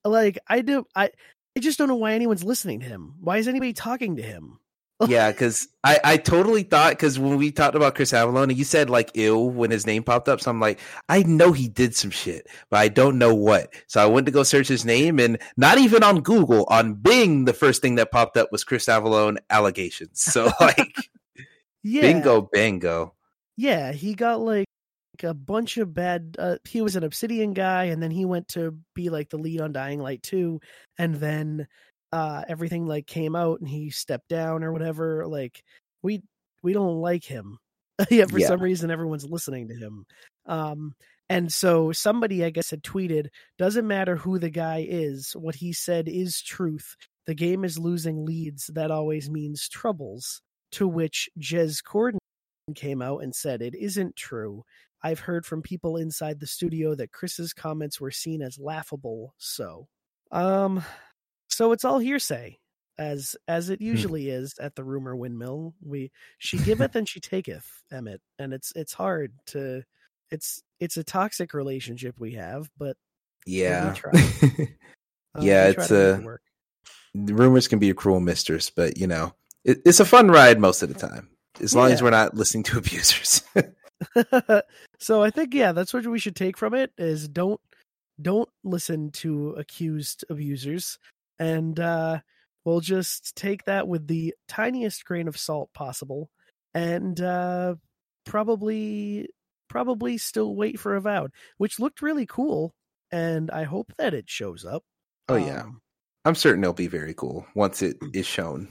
like 0.04 0.40
I 0.48 0.62
do. 0.62 0.86
I 0.96 1.12
I 1.58 1.60
just 1.60 1.80
don't 1.80 1.88
know 1.88 1.96
why 1.96 2.14
anyone's 2.14 2.44
listening 2.44 2.82
to 2.82 2.86
him. 2.86 3.16
Why 3.20 3.38
is 3.38 3.48
anybody 3.48 3.74
talking 3.74 4.18
to 4.18 4.22
him? 4.22 4.60
yeah, 5.08 5.32
because 5.32 5.68
I, 5.84 6.00
I 6.04 6.18
totally 6.18 6.62
thought 6.62 6.92
because 6.92 7.18
when 7.18 7.36
we 7.38 7.52
talked 7.52 7.76
about 7.76 7.96
Chris 7.96 8.12
Avellone, 8.12 8.56
you 8.56 8.64
said 8.64 8.92
like 8.92 9.10
ill 9.16 9.50
when 9.50 9.72
his 9.72 9.88
name 9.88 10.04
popped 10.04 10.30
up. 10.30 10.40
So 10.40 10.52
I'm 10.52 10.60
like, 10.60 10.80
I 11.10 11.24
know 11.24 11.54
he 11.54 11.68
did 11.68 11.96
some 11.96 12.12
shit, 12.12 12.46
but 12.70 12.78
I 12.78 12.90
don't 12.90 13.18
know 13.18 13.34
what. 13.34 13.74
So 13.88 14.00
I 14.00 14.06
went 14.06 14.28
to 14.28 14.32
go 14.32 14.44
search 14.44 14.68
his 14.68 14.86
name, 14.86 15.20
and 15.20 15.40
not 15.58 15.80
even 15.80 16.04
on 16.04 16.22
Google, 16.22 16.66
on 16.70 16.94
Bing, 16.94 17.46
the 17.46 17.54
first 17.54 17.82
thing 17.82 17.96
that 17.96 18.12
popped 18.12 18.38
up 18.38 18.52
was 18.52 18.64
Chris 18.64 18.86
Avellone 18.86 19.38
allegations. 19.50 20.22
So 20.22 20.52
like, 20.62 20.94
Yeah, 21.82 22.02
bingo, 22.02 22.42
bango. 22.54 23.16
Yeah, 23.56 23.94
he 23.94 24.14
got 24.14 24.42
like 24.42 24.68
a 25.24 25.34
bunch 25.34 25.78
of 25.78 25.94
bad. 25.94 26.36
Uh, 26.40 26.58
he 26.68 26.82
was 26.82 26.96
an 26.96 27.04
Obsidian 27.04 27.54
guy, 27.54 27.86
and 27.86 28.02
then 28.02 28.12
he 28.12 28.26
went 28.26 28.48
to 28.50 28.78
be 28.96 29.10
like 29.10 29.30
the 29.30 29.38
lead 29.38 29.62
on 29.62 29.72
Dying 29.74 30.00
Light 30.00 30.24
2, 30.24 30.60
and 30.98 31.16
then 31.16 31.68
uh 32.14 32.44
everything 32.48 32.86
like 32.88 33.06
came 33.08 33.36
out, 33.36 33.60
and 33.60 33.68
he 33.70 33.90
stepped 33.90 34.30
down 34.30 34.64
or 34.64 34.72
whatever. 34.72 35.28
Like 35.28 35.64
we 36.04 36.22
we 36.64 36.74
don't 36.74 37.02
like 37.02 37.24
him. 37.24 37.58
yeah, 38.10 38.26
for 38.26 38.40
Yeah. 38.40 38.48
some 38.48 38.62
reason, 38.62 38.92
everyone's 38.92 39.26
listening 39.26 39.68
to 39.70 39.76
him. 39.76 40.06
Um, 40.46 40.94
and 41.30 41.52
so 41.52 41.92
somebody, 41.92 42.46
I 42.46 42.50
guess, 42.52 42.70
had 42.70 42.84
tweeted, 42.84 43.28
"Doesn't 43.58 43.88
matter 43.88 44.16
who 44.16 44.40
the 44.40 44.50
guy 44.50 44.86
is. 44.88 45.36
What 45.36 45.56
he 45.56 45.74
said 45.74 46.08
is 46.08 46.42
truth. 46.42 46.96
The 47.26 47.34
game 47.36 47.66
is 47.66 47.78
losing 47.78 48.26
leads. 48.26 48.68
That 48.68 48.92
always 48.92 49.30
means 49.30 49.68
troubles." 49.70 50.42
To 50.74 50.88
which 50.88 51.30
Jez 51.40 51.82
Corden 51.82 52.18
came 52.76 53.02
out 53.02 53.24
and 53.24 53.34
said 53.34 53.62
it 53.62 53.74
isn't 53.74 54.16
true. 54.18 54.64
I've 55.04 55.20
heard 55.20 55.46
from 55.46 55.62
people 55.62 55.98
inside 55.98 56.40
the 56.40 56.48
studio 56.48 56.96
that 56.96 57.12
Chris's 57.12 57.54
comments 57.54 58.02
were 58.02 58.12
seen 58.12 58.42
as 58.42 58.58
laughable. 58.60 59.34
So, 59.38 59.88
um, 60.32 60.84
so 61.50 61.72
it's 61.72 61.86
all 61.86 62.00
hearsay, 62.00 62.58
as 62.98 63.36
as 63.48 63.70
it 63.70 63.80
usually 63.82 64.30
is 64.30 64.56
at 64.60 64.76
the 64.76 64.84
rumor 64.84 65.16
windmill. 65.16 65.74
We 65.84 66.12
she 66.40 66.58
giveth 66.58 66.96
and 66.96 67.08
she 67.08 67.20
taketh, 67.20 67.84
Emmett, 67.92 68.22
and 68.40 68.54
it's 68.54 68.74
it's 68.76 68.94
hard 68.94 69.34
to. 69.48 69.84
It's 70.30 70.62
it's 70.80 70.98
a 70.98 71.04
toxic 71.04 71.54
relationship 71.54 72.16
we 72.20 72.34
have, 72.34 72.70
but 72.78 72.98
Yeah, 73.46 73.94
try. 73.94 74.12
uh, 75.36 75.42
Yeah, 75.42 75.68
it's 75.68 75.90
a- 75.92 76.16
it 76.16 76.52
rumors 77.16 77.68
can 77.68 77.80
be 77.80 77.90
a 77.90 77.94
cruel 77.94 78.20
mistress, 78.20 78.70
but 78.70 78.98
you 78.98 79.08
know, 79.08 79.34
it, 79.64 79.80
it's 79.86 80.00
a 80.00 80.06
fun 80.06 80.30
ride 80.30 80.60
most 80.60 80.84
of 80.84 80.90
the 80.90 80.96
time, 81.00 81.30
as 81.62 81.74
long 81.74 81.92
as 81.92 82.02
we're 82.04 82.10
not 82.10 82.36
listening 82.36 82.64
to 82.66 82.78
abusers. 82.78 83.42
so 85.00 85.24
I 85.24 85.30
think 85.30 85.54
yeah, 85.54 85.72
that's 85.72 85.94
what 85.94 86.06
we 86.06 86.20
should 86.20 86.36
take 86.36 86.58
from 86.58 86.74
it 86.74 86.92
is 86.98 87.28
don't 87.28 87.60
don't 88.22 88.50
listen 88.64 89.12
to 89.12 89.52
accused 89.52 90.26
abusers 90.30 90.98
and 91.40 91.80
uh 91.80 92.20
we'll 92.66 92.80
just 92.80 93.36
take 93.36 93.64
that 93.66 93.88
with 93.88 94.08
the 94.08 94.34
tiniest 94.48 95.06
grain 95.06 95.28
of 95.28 95.38
salt 95.38 95.72
possible 95.74 96.30
and 96.74 97.22
uh 97.22 97.76
probably 98.26 99.30
probably 99.70 100.18
still 100.18 100.56
wait 100.56 100.80
for 100.80 100.96
avowed 100.96 101.32
which 101.58 101.80
looked 101.80 102.02
really 102.02 102.26
cool 102.26 102.74
and 103.12 103.52
I 103.52 103.64
hope 103.64 103.94
that 103.98 104.14
it 104.14 104.30
shows 104.30 104.66
up. 104.66 104.84
oh 105.30 105.36
yeah, 105.36 105.64
Um, 105.64 105.82
I'm 106.26 106.36
certain 106.36 106.64
it'll 106.64 106.74
be 106.74 106.88
very 106.88 107.14
cool 107.14 107.46
once 107.56 107.82
it 107.82 107.98
is 108.14 108.26
shown, 108.26 108.68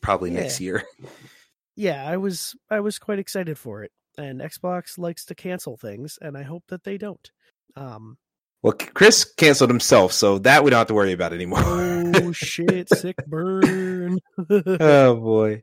probably 0.00 0.30
next 0.30 0.60
year. 0.60 0.84
yeah, 1.76 2.04
I 2.08 2.16
was 2.16 2.54
I 2.70 2.80
was 2.80 2.98
quite 2.98 3.18
excited 3.18 3.58
for 3.58 3.82
it. 3.82 3.92
And 4.20 4.40
Xbox 4.40 4.98
likes 4.98 5.24
to 5.26 5.34
cancel 5.34 5.76
things 5.76 6.18
and 6.20 6.36
I 6.36 6.42
hope 6.42 6.64
that 6.68 6.84
they 6.84 6.98
don't. 6.98 7.30
Um 7.76 8.18
Well, 8.62 8.74
Chris 8.74 9.24
canceled 9.24 9.70
himself, 9.70 10.12
so 10.12 10.38
that 10.40 10.62
we 10.62 10.70
don't 10.70 10.78
have 10.78 10.88
to 10.88 10.94
worry 10.94 11.12
about 11.12 11.32
anymore. 11.32 11.60
oh 11.64 12.32
shit, 12.50 12.88
sick 12.90 13.16
burn. 13.26 14.18
oh 14.50 15.14
boy. 15.16 15.62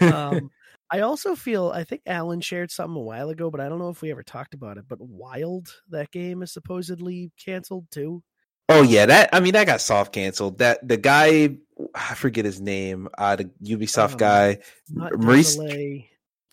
um, 0.00 0.50
I 0.92 1.00
also 1.00 1.36
feel 1.36 1.70
I 1.70 1.84
think 1.84 2.02
Alan 2.06 2.40
shared 2.40 2.70
something 2.72 2.96
a 2.96 3.00
while 3.04 3.28
ago, 3.30 3.50
but 3.50 3.60
I 3.60 3.68
don't 3.68 3.78
know 3.78 3.90
if 3.90 4.02
we 4.02 4.10
ever 4.10 4.24
talked 4.24 4.54
about 4.54 4.76
it. 4.78 4.86
But 4.88 4.98
Wild, 5.00 5.68
that 5.90 6.10
game 6.10 6.42
is 6.42 6.52
supposedly 6.52 7.30
canceled 7.38 7.86
too. 7.92 8.22
oh 8.68 8.82
yeah, 8.82 9.06
that 9.06 9.30
I 9.32 9.40
mean 9.40 9.52
that 9.52 9.66
got 9.66 9.80
soft 9.80 10.12
canceled. 10.12 10.58
That 10.58 10.86
the 10.86 10.96
guy 10.96 11.56
I 11.94 12.14
forget 12.14 12.44
his 12.44 12.60
name, 12.60 13.08
uh 13.18 13.36
the 13.36 13.44
Ubisoft 13.62 14.12
Um, 14.12 14.18
guy, 14.18 14.58
Maurice. 14.90 15.58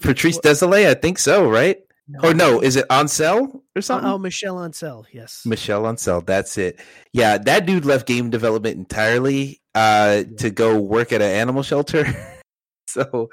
Patrice 0.02 0.40
Désilets, 0.40 0.88
I 0.88 0.94
think 0.94 1.20
so, 1.20 1.50
right? 1.50 1.78
Or 2.24 2.34
no, 2.34 2.62
is 2.62 2.78
it 2.78 2.86
Ansel 2.90 3.38
or 3.48 3.62
Oh, 3.76 3.82
something? 3.82 4.10
oh, 4.10 4.18
Michel 4.18 4.56
Ancel, 4.56 5.06
yes. 5.12 5.42
Michel 5.46 5.84
Ancel, 5.84 6.26
that's 6.26 6.58
it. 6.58 6.80
Yeah, 7.12 7.38
that 7.38 7.66
dude 7.66 7.84
left 7.84 8.08
game 8.08 8.30
development 8.30 8.78
entirely 8.78 9.62
uh 9.76 10.24
to 10.38 10.50
go 10.50 10.80
work 10.80 11.12
at 11.12 11.22
an 11.22 11.30
animal 11.30 11.64
shelter. 11.64 12.06
so 12.88 13.30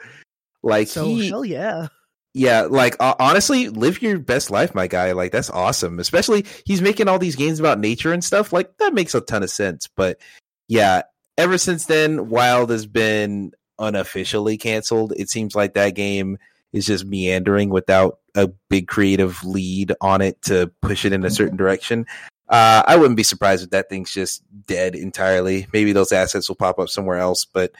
like 0.62 0.88
so 0.88 1.04
he 1.04 1.28
hell 1.28 1.44
yeah. 1.44 1.86
yeah, 2.34 2.62
like 2.62 2.96
uh, 2.98 3.14
honestly, 3.20 3.68
live 3.68 4.02
your 4.02 4.18
best 4.18 4.50
life, 4.50 4.74
my 4.74 4.88
guy. 4.88 5.12
Like 5.12 5.30
that's 5.30 5.50
awesome. 5.50 6.00
Especially 6.00 6.44
he's 6.66 6.82
making 6.82 7.06
all 7.06 7.20
these 7.20 7.36
games 7.36 7.60
about 7.60 7.78
nature 7.78 8.12
and 8.12 8.24
stuff. 8.24 8.52
Like 8.52 8.76
that 8.78 8.92
makes 8.92 9.14
a 9.14 9.20
ton 9.20 9.44
of 9.44 9.50
sense. 9.50 9.88
But 9.96 10.18
yeah, 10.66 11.02
ever 11.38 11.58
since 11.58 11.86
then, 11.86 12.28
Wild 12.28 12.70
has 12.70 12.86
been 12.86 13.52
unofficially 13.78 14.58
canceled. 14.58 15.12
It 15.16 15.30
seems 15.30 15.54
like 15.54 15.74
that 15.74 15.90
game 15.94 16.38
is 16.74 16.84
just 16.84 17.06
meandering 17.06 17.70
without 17.70 18.18
a 18.34 18.48
big 18.68 18.88
creative 18.88 19.42
lead 19.44 19.94
on 20.02 20.20
it 20.20 20.42
to 20.42 20.70
push 20.82 21.05
it 21.06 21.12
in 21.14 21.24
a 21.24 21.30
certain 21.30 21.56
direction. 21.56 22.05
Uh, 22.48 22.82
I 22.86 22.96
wouldn't 22.96 23.16
be 23.16 23.22
surprised 23.22 23.64
if 23.64 23.70
that 23.70 23.88
thing's 23.88 24.12
just 24.12 24.42
dead 24.66 24.94
entirely. 24.94 25.66
Maybe 25.72 25.92
those 25.92 26.12
assets 26.12 26.48
will 26.48 26.56
pop 26.56 26.78
up 26.78 26.88
somewhere 26.90 27.18
else, 27.18 27.46
but 27.46 27.72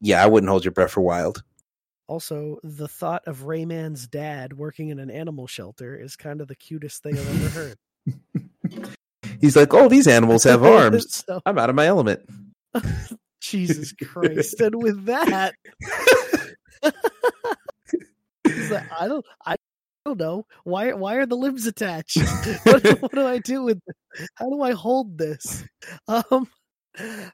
yeah, 0.00 0.22
I 0.22 0.26
wouldn't 0.26 0.50
hold 0.50 0.64
your 0.64 0.72
breath 0.72 0.90
for 0.90 1.00
Wild. 1.00 1.42
Also, 2.06 2.58
the 2.62 2.88
thought 2.88 3.22
of 3.26 3.44
Rayman's 3.44 4.06
dad 4.06 4.52
working 4.58 4.90
in 4.90 4.98
an 4.98 5.10
animal 5.10 5.46
shelter 5.46 5.96
is 5.96 6.16
kind 6.16 6.42
of 6.42 6.48
the 6.48 6.54
cutest 6.54 7.02
thing 7.02 7.16
I've 7.16 7.44
ever 7.44 7.48
heard. 7.48 8.88
He's 9.40 9.56
like, 9.56 9.72
"Oh, 9.72 9.88
these 9.88 10.06
animals 10.06 10.44
have 10.44 10.62
arms." 10.64 11.24
So- 11.24 11.40
I'm 11.46 11.58
out 11.58 11.70
of 11.70 11.76
my 11.76 11.86
element. 11.86 12.28
Jesus 13.40 13.92
Christ. 13.92 14.60
and 14.60 14.74
with 14.82 15.04
that, 15.06 15.54
he's 18.46 18.70
like, 18.70 18.84
I 18.92 19.08
don't 19.08 19.24
I 19.44 19.56
don't 20.04 20.18
know. 20.18 20.46
Why 20.64 20.92
why 20.92 21.14
are 21.16 21.26
the 21.26 21.36
limbs 21.36 21.66
attached? 21.66 22.18
what, 22.64 22.82
do- 22.82 22.96
what 23.00 23.12
do 23.12 23.26
I 23.26 23.38
do 23.38 23.62
with 23.62 23.80
This? 23.86 24.28
how 24.36 24.50
do 24.50 24.62
I 24.62 24.72
hold 24.72 25.16
this? 25.18 25.64
Um 26.08 26.48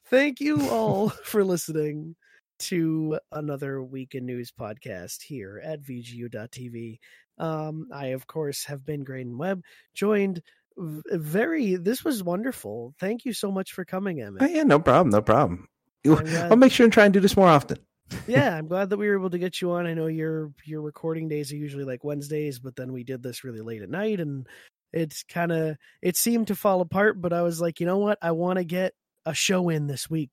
thank 0.06 0.40
you 0.40 0.68
all 0.70 1.08
for 1.24 1.44
listening 1.44 2.16
to 2.60 3.18
another 3.32 3.82
week 3.82 4.14
in 4.14 4.26
news 4.26 4.52
podcast 4.58 5.22
here 5.22 5.60
at 5.64 5.82
VGU.tv. 5.82 6.98
Um 7.38 7.88
I 7.92 8.06
of 8.08 8.26
course 8.26 8.64
have 8.66 8.84
been 8.84 9.02
Graydon 9.04 9.36
Webb, 9.38 9.62
joined 9.94 10.42
v- 10.78 11.02
very 11.12 11.76
this 11.76 12.04
was 12.04 12.22
wonderful. 12.22 12.94
Thank 13.00 13.24
you 13.24 13.32
so 13.32 13.50
much 13.50 13.72
for 13.72 13.84
coming, 13.84 14.20
Emmett. 14.20 14.42
Oh, 14.42 14.46
yeah, 14.46 14.62
no 14.62 14.78
problem, 14.78 15.10
no 15.10 15.22
problem. 15.22 15.68
Glad- 16.04 16.50
I'll 16.50 16.56
make 16.56 16.72
sure 16.72 16.84
and 16.84 16.92
try 16.92 17.04
and 17.04 17.12
do 17.12 17.20
this 17.20 17.36
more 17.36 17.48
often. 17.48 17.78
yeah, 18.26 18.56
I'm 18.56 18.66
glad 18.66 18.90
that 18.90 18.96
we 18.96 19.08
were 19.08 19.18
able 19.18 19.30
to 19.30 19.38
get 19.38 19.60
you 19.60 19.72
on. 19.72 19.86
I 19.86 19.94
know 19.94 20.06
your 20.06 20.52
your 20.64 20.82
recording 20.82 21.28
days 21.28 21.52
are 21.52 21.56
usually 21.56 21.84
like 21.84 22.04
Wednesdays, 22.04 22.58
but 22.58 22.76
then 22.76 22.92
we 22.92 23.04
did 23.04 23.22
this 23.22 23.44
really 23.44 23.60
late 23.60 23.82
at 23.82 23.90
night 23.90 24.20
and 24.20 24.46
it's 24.92 25.22
kind 25.22 25.52
of 25.52 25.76
it 26.02 26.16
seemed 26.16 26.48
to 26.48 26.54
fall 26.56 26.80
apart, 26.80 27.20
but 27.20 27.32
I 27.32 27.42
was 27.42 27.60
like, 27.60 27.80
you 27.80 27.86
know 27.86 27.98
what? 27.98 28.18
I 28.22 28.32
want 28.32 28.58
to 28.58 28.64
get 28.64 28.92
a 29.26 29.34
show 29.34 29.68
in 29.68 29.86
this 29.86 30.08
week. 30.10 30.32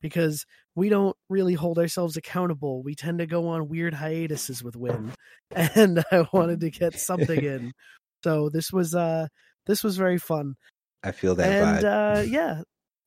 because 0.00 0.46
we 0.74 0.88
don't 0.88 1.16
really 1.28 1.54
hold 1.54 1.78
ourselves 1.78 2.16
accountable. 2.16 2.82
We 2.82 2.94
tend 2.94 3.18
to 3.18 3.26
go 3.26 3.48
on 3.48 3.68
weird 3.68 3.94
hiatuses 3.94 4.62
with 4.62 4.76
Win, 4.76 5.12
and 5.50 6.04
I 6.12 6.26
wanted 6.32 6.60
to 6.60 6.70
get 6.70 6.98
something 6.98 7.42
in. 7.42 7.72
So 8.24 8.48
this 8.48 8.72
was 8.72 8.94
uh 8.94 9.26
this 9.66 9.82
was 9.82 9.96
very 9.96 10.18
fun. 10.18 10.54
I 11.02 11.12
feel 11.12 11.34
that 11.36 11.50
and 11.50 11.84
vibe. 11.84 12.18
uh 12.18 12.22
yeah. 12.28 12.62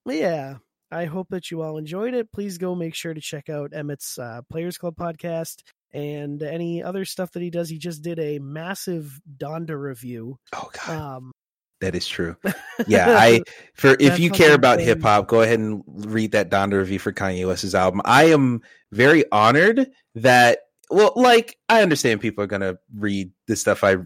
Yeah. 0.06 0.56
I 0.92 1.06
hope 1.06 1.30
that 1.30 1.52
you 1.52 1.62
all 1.62 1.78
enjoyed 1.78 2.14
it. 2.14 2.32
Please 2.32 2.58
go 2.58 2.76
make 2.76 2.96
sure 2.96 3.14
to 3.14 3.22
check 3.22 3.50
out 3.50 3.72
Emmett's 3.74 4.20
uh, 4.20 4.42
Players 4.50 4.78
Club 4.78 4.96
podcast 4.96 5.64
and 5.94 6.42
any 6.44 6.84
other 6.84 7.06
stuff 7.06 7.32
that 7.32 7.42
he 7.42 7.50
does. 7.50 7.70
He 7.70 7.78
just 7.78 8.02
did 8.02 8.20
a 8.20 8.40
massive 8.40 9.20
Donda 9.38 9.80
review. 9.80 10.38
oh 10.54 10.70
god, 10.74 10.90
Um, 10.90 11.32
that 11.80 11.96
is 11.96 12.08
true. 12.08 12.36
Yeah, 12.88 13.16
I 13.16 13.42
for 13.76 13.96
if 14.00 14.18
you 14.18 14.32
care 14.32 14.56
about 14.56 14.80
hip 14.80 15.04
hop, 15.04 15.28
go 15.28 15.42
ahead 15.42 15.60
and 15.60 15.84
read 15.86 16.32
that 16.32 16.50
Donda 16.50 16.80
review 16.80 16.98
for 16.98 17.14
Kanye 17.14 17.46
West's 17.46 17.76
album. 17.76 18.02
I 18.06 18.26
am 18.26 18.62
very 18.92 19.24
honored 19.32 19.92
that 20.16 20.60
well, 20.90 21.14
like 21.16 21.58
I 21.70 21.84
understand 21.84 22.22
people 22.22 22.44
are 22.44 22.48
gonna 22.48 22.78
read 22.96 23.32
the 23.46 23.56
stuff 23.56 23.84
I 23.84 23.98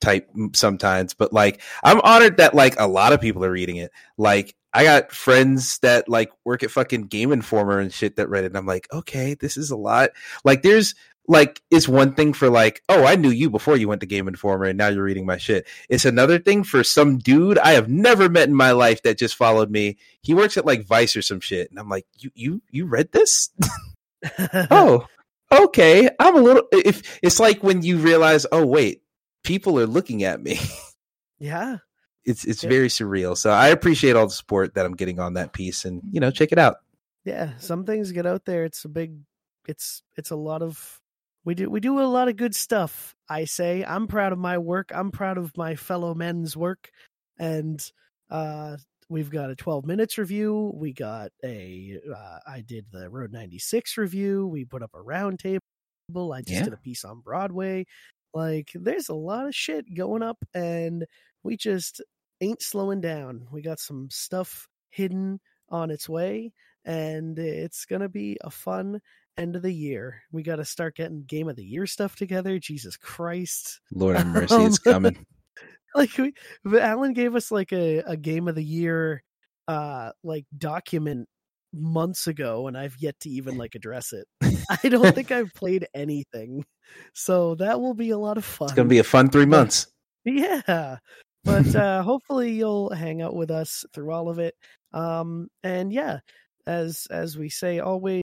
type 0.00 0.28
sometimes, 0.52 1.14
but 1.14 1.32
like 1.32 1.62
I'm 1.82 2.00
honored 2.02 2.36
that 2.36 2.54
like 2.54 2.78
a 2.78 2.86
lot 2.86 3.14
of 3.14 3.20
people 3.22 3.44
are 3.44 3.50
reading 3.50 3.76
it. 3.76 3.92
Like 4.18 4.54
I 4.72 4.84
got 4.84 5.12
friends 5.12 5.78
that 5.78 6.08
like 6.08 6.30
work 6.44 6.62
at 6.62 6.70
fucking 6.70 7.04
Game 7.04 7.32
Informer 7.32 7.78
and 7.78 7.92
shit 7.92 8.16
that 8.16 8.28
read 8.28 8.44
it, 8.44 8.48
and 8.48 8.56
I'm 8.56 8.66
like, 8.66 8.86
okay, 8.92 9.34
this 9.34 9.56
is 9.56 9.70
a 9.70 9.76
lot. 9.76 10.10
Like 10.44 10.62
there's 10.62 10.94
like 11.28 11.60
it's 11.70 11.86
one 11.86 12.14
thing 12.14 12.32
for 12.32 12.48
like, 12.48 12.82
oh, 12.88 13.04
I 13.04 13.14
knew 13.14 13.30
you 13.30 13.50
before 13.50 13.76
you 13.76 13.86
went 13.86 14.00
to 14.00 14.06
Game 14.06 14.26
Informer 14.26 14.64
and 14.64 14.78
now 14.78 14.88
you're 14.88 15.04
reading 15.04 15.26
my 15.26 15.36
shit. 15.36 15.66
It's 15.88 16.06
another 16.06 16.38
thing 16.38 16.64
for 16.64 16.82
some 16.82 17.18
dude 17.18 17.58
I 17.58 17.72
have 17.72 17.88
never 17.88 18.28
met 18.30 18.48
in 18.48 18.54
my 18.54 18.72
life 18.72 19.02
that 19.02 19.18
just 19.18 19.36
followed 19.36 19.70
me. 19.70 19.98
He 20.22 20.32
works 20.34 20.56
at 20.56 20.66
like 20.66 20.86
Vice 20.86 21.16
or 21.16 21.22
some 21.22 21.40
shit, 21.40 21.70
and 21.70 21.78
I'm 21.78 21.88
like, 21.88 22.06
you 22.18 22.30
you 22.34 22.62
you 22.70 22.86
read 22.86 23.12
this? 23.12 23.50
oh, 24.70 25.06
okay. 25.52 26.08
I'm 26.18 26.36
a 26.36 26.40
little. 26.40 26.64
If 26.72 27.18
it's 27.22 27.38
like 27.38 27.62
when 27.62 27.82
you 27.82 27.98
realize, 27.98 28.46
oh 28.50 28.64
wait, 28.64 29.02
people 29.44 29.78
are 29.78 29.86
looking 29.86 30.24
at 30.24 30.42
me. 30.42 30.58
yeah. 31.38 31.78
It's 32.28 32.44
it's 32.44 32.62
Yeah. 32.62 32.70
very 32.70 32.88
surreal. 32.88 33.36
So 33.36 33.50
I 33.50 33.68
appreciate 33.68 34.14
all 34.16 34.26
the 34.26 34.32
support 34.32 34.74
that 34.74 34.84
I'm 34.86 34.94
getting 34.94 35.18
on 35.18 35.34
that 35.34 35.52
piece, 35.52 35.84
and 35.84 36.02
you 36.12 36.20
know, 36.20 36.30
check 36.30 36.52
it 36.52 36.58
out. 36.58 36.76
yeah 37.24 37.56
some 37.58 37.84
things 37.84 38.12
get 38.12 38.24
out 38.26 38.44
there 38.44 38.64
it's 38.64 38.84
a 38.84 38.88
big 38.88 39.12
it's 39.66 40.02
it's 40.16 40.30
a 40.30 40.36
lot 40.36 40.62
of 40.62 41.00
we 41.44 41.54
do 41.54 41.68
we 41.68 41.80
do 41.80 41.98
a 42.00 42.06
lot 42.06 42.28
of 42.28 42.36
good 42.36 42.54
stuff 42.54 43.14
i 43.28 43.44
say 43.44 43.84
i'm 43.84 44.06
proud 44.06 44.32
of 44.32 44.38
my 44.38 44.56
work 44.56 44.90
i'm 44.94 45.10
proud 45.10 45.36
of 45.36 45.54
my 45.56 45.74
fellow 45.74 46.14
men's 46.14 46.56
work 46.56 46.90
and 47.38 47.90
uh 48.30 48.76
we've 49.10 49.30
got 49.30 49.50
a 49.50 49.56
12 49.56 49.84
minutes 49.84 50.16
review 50.16 50.70
we 50.74 50.92
got 50.92 51.30
a 51.44 51.98
uh, 52.16 52.38
i 52.46 52.60
did 52.62 52.86
the 52.92 53.10
road 53.10 53.32
96 53.32 53.98
review 53.98 54.46
we 54.46 54.64
put 54.64 54.82
up 54.82 54.92
a 54.94 55.02
round 55.02 55.38
table 55.40 55.60
i 56.32 56.40
just 56.40 56.50
Yeah. 56.60 56.64
did 56.64 56.72
a 56.72 56.78
piece 56.78 57.04
on 57.04 57.20
broadway 57.20 57.84
like 58.32 58.70
there's 58.74 59.08
a 59.10 59.14
lot 59.14 59.46
of 59.46 59.54
shit 59.54 59.84
going 59.94 60.22
up 60.22 60.38
and 60.54 61.04
we 61.42 61.56
just 61.56 62.00
ain't 62.40 62.62
slowing 62.62 63.00
down 63.00 63.46
we 63.50 63.62
got 63.62 63.80
some 63.80 64.08
stuff 64.10 64.68
hidden 64.90 65.40
on 65.70 65.90
its 65.90 66.08
way 66.08 66.52
and 66.84 67.38
it's 67.38 67.84
gonna 67.84 68.08
be 68.08 68.38
a 68.42 68.50
fun 68.50 69.00
end 69.38 69.56
of 69.56 69.62
the 69.62 69.72
year. 69.72 70.22
We 70.32 70.42
got 70.42 70.56
to 70.56 70.64
start 70.64 70.96
getting 70.96 71.22
game 71.22 71.48
of 71.48 71.56
the 71.56 71.64
year 71.64 71.86
stuff 71.86 72.16
together. 72.16 72.58
Jesus 72.58 72.96
Christ! 72.96 73.80
Lord 73.92 74.16
have 74.16 74.26
mercy, 74.34 74.56
it's 74.56 74.86
Um, 74.86 74.92
coming. 74.92 75.26
Like 75.94 76.18
we, 76.18 76.34
but 76.64 76.82
Alan 76.82 77.14
gave 77.14 77.34
us 77.34 77.50
like 77.50 77.72
a, 77.72 78.00
a 78.00 78.14
game 78.14 78.46
of 78.46 78.54
the 78.54 78.62
year, 78.62 79.24
uh, 79.66 80.10
like 80.22 80.44
document 80.56 81.26
months 81.72 82.26
ago, 82.26 82.68
and 82.68 82.76
I've 82.76 82.94
yet 83.00 83.18
to 83.20 83.30
even 83.30 83.56
like 83.56 83.74
address 83.74 84.12
it. 84.12 84.26
I 84.84 84.90
don't 84.90 85.14
think 85.14 85.32
I've 85.32 85.50
played 85.54 85.88
anything, 85.94 86.66
so 87.14 87.54
that 87.54 87.80
will 87.80 87.94
be 87.94 88.10
a 88.10 88.18
lot 88.18 88.36
of 88.36 88.44
fun. 88.44 88.66
It's 88.66 88.74
gonna 88.74 88.88
be 88.90 88.98
a 88.98 89.04
fun 89.04 89.30
three 89.30 89.46
months. 89.46 89.86
Yeah. 90.26 90.98
But 91.48 91.74
uh 91.74 92.02
hopefully 92.02 92.52
you'll 92.52 92.90
hang 92.90 93.22
out 93.22 93.34
with 93.34 93.50
us 93.50 93.86
through 93.94 94.12
all 94.12 94.28
of 94.28 94.38
it. 94.38 94.54
Um 94.92 95.48
and 95.62 95.90
yeah, 95.90 96.18
as 96.66 97.06
as 97.10 97.38
we 97.38 97.48
say 97.48 97.78
always 97.80 98.22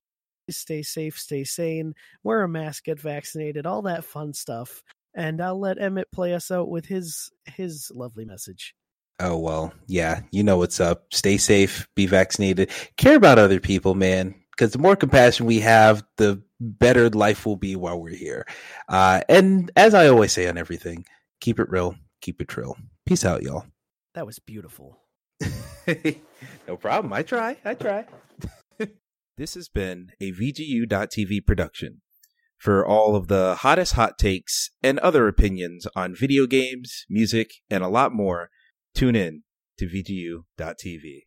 stay 0.52 0.84
safe, 0.84 1.18
stay 1.18 1.44
sane, 1.44 1.96
wear 2.24 2.44
a 2.44 2.48
mask, 2.48 2.86
get 2.86 3.00
vaccinated, 3.00 3.66
all 3.66 3.82
that 3.82 4.06
fun 4.06 4.34
stuff. 4.34 4.84
And 5.16 5.42
I'll 5.42 5.60
let 5.60 5.82
Emmett 5.82 6.12
play 6.12 6.36
us 6.36 6.52
out 6.52 6.70
with 6.70 6.86
his 6.86 7.32
his 7.46 7.92
lovely 7.96 8.26
message. 8.26 8.76
Oh 9.20 9.40
well, 9.40 9.74
yeah, 9.88 10.22
you 10.32 10.44
know 10.44 10.58
what's 10.58 10.80
up. 10.80 11.06
Stay 11.12 11.38
safe, 11.38 11.88
be 11.96 12.06
vaccinated, 12.06 12.70
care 12.96 13.16
about 13.16 13.40
other 13.40 13.60
people, 13.60 13.96
man. 13.96 14.36
Because 14.52 14.72
the 14.72 14.80
more 14.80 14.96
compassion 14.96 15.48
we 15.48 15.62
have, 15.62 16.04
the 16.18 16.42
better 16.60 17.10
life 17.10 17.46
will 17.46 17.58
be 17.58 17.76
while 17.76 18.00
we're 18.00 18.16
here. 18.16 18.46
Uh, 18.88 19.22
and 19.28 19.72
as 19.76 19.94
I 19.94 20.08
always 20.10 20.32
say 20.32 20.48
on 20.48 20.60
everything, 20.60 21.06
keep 21.42 21.60
it 21.60 21.70
real, 21.70 21.96
keep 22.22 22.40
it 22.40 22.48
trill. 22.48 22.78
Peace 23.06 23.24
out, 23.24 23.44
y'all. 23.44 23.66
That 24.16 24.26
was 24.26 24.40
beautiful. 24.40 24.98
no 26.68 26.76
problem. 26.76 27.14
I 27.14 27.22
try. 27.22 27.58
I 27.64 27.76
try. 27.76 28.06
this 29.38 29.54
has 29.54 29.70
been 29.70 30.10
a 30.20 30.32
VGU.TV 30.32 31.46
production. 31.46 32.02
For 32.58 32.84
all 32.84 33.16
of 33.16 33.28
the 33.28 33.58
hottest 33.60 33.94
hot 33.94 34.18
takes 34.18 34.72
and 34.82 34.98
other 35.00 35.28
opinions 35.28 35.86
on 35.96 36.16
video 36.16 36.48
games, 36.48 37.06
music, 37.08 37.52
and 37.70 37.84
a 37.84 37.90
lot 37.90 38.12
more, 38.12 38.50
tune 38.96 39.16
in 39.16 39.44
to 39.78 39.86
VGU.TV. 39.86 41.26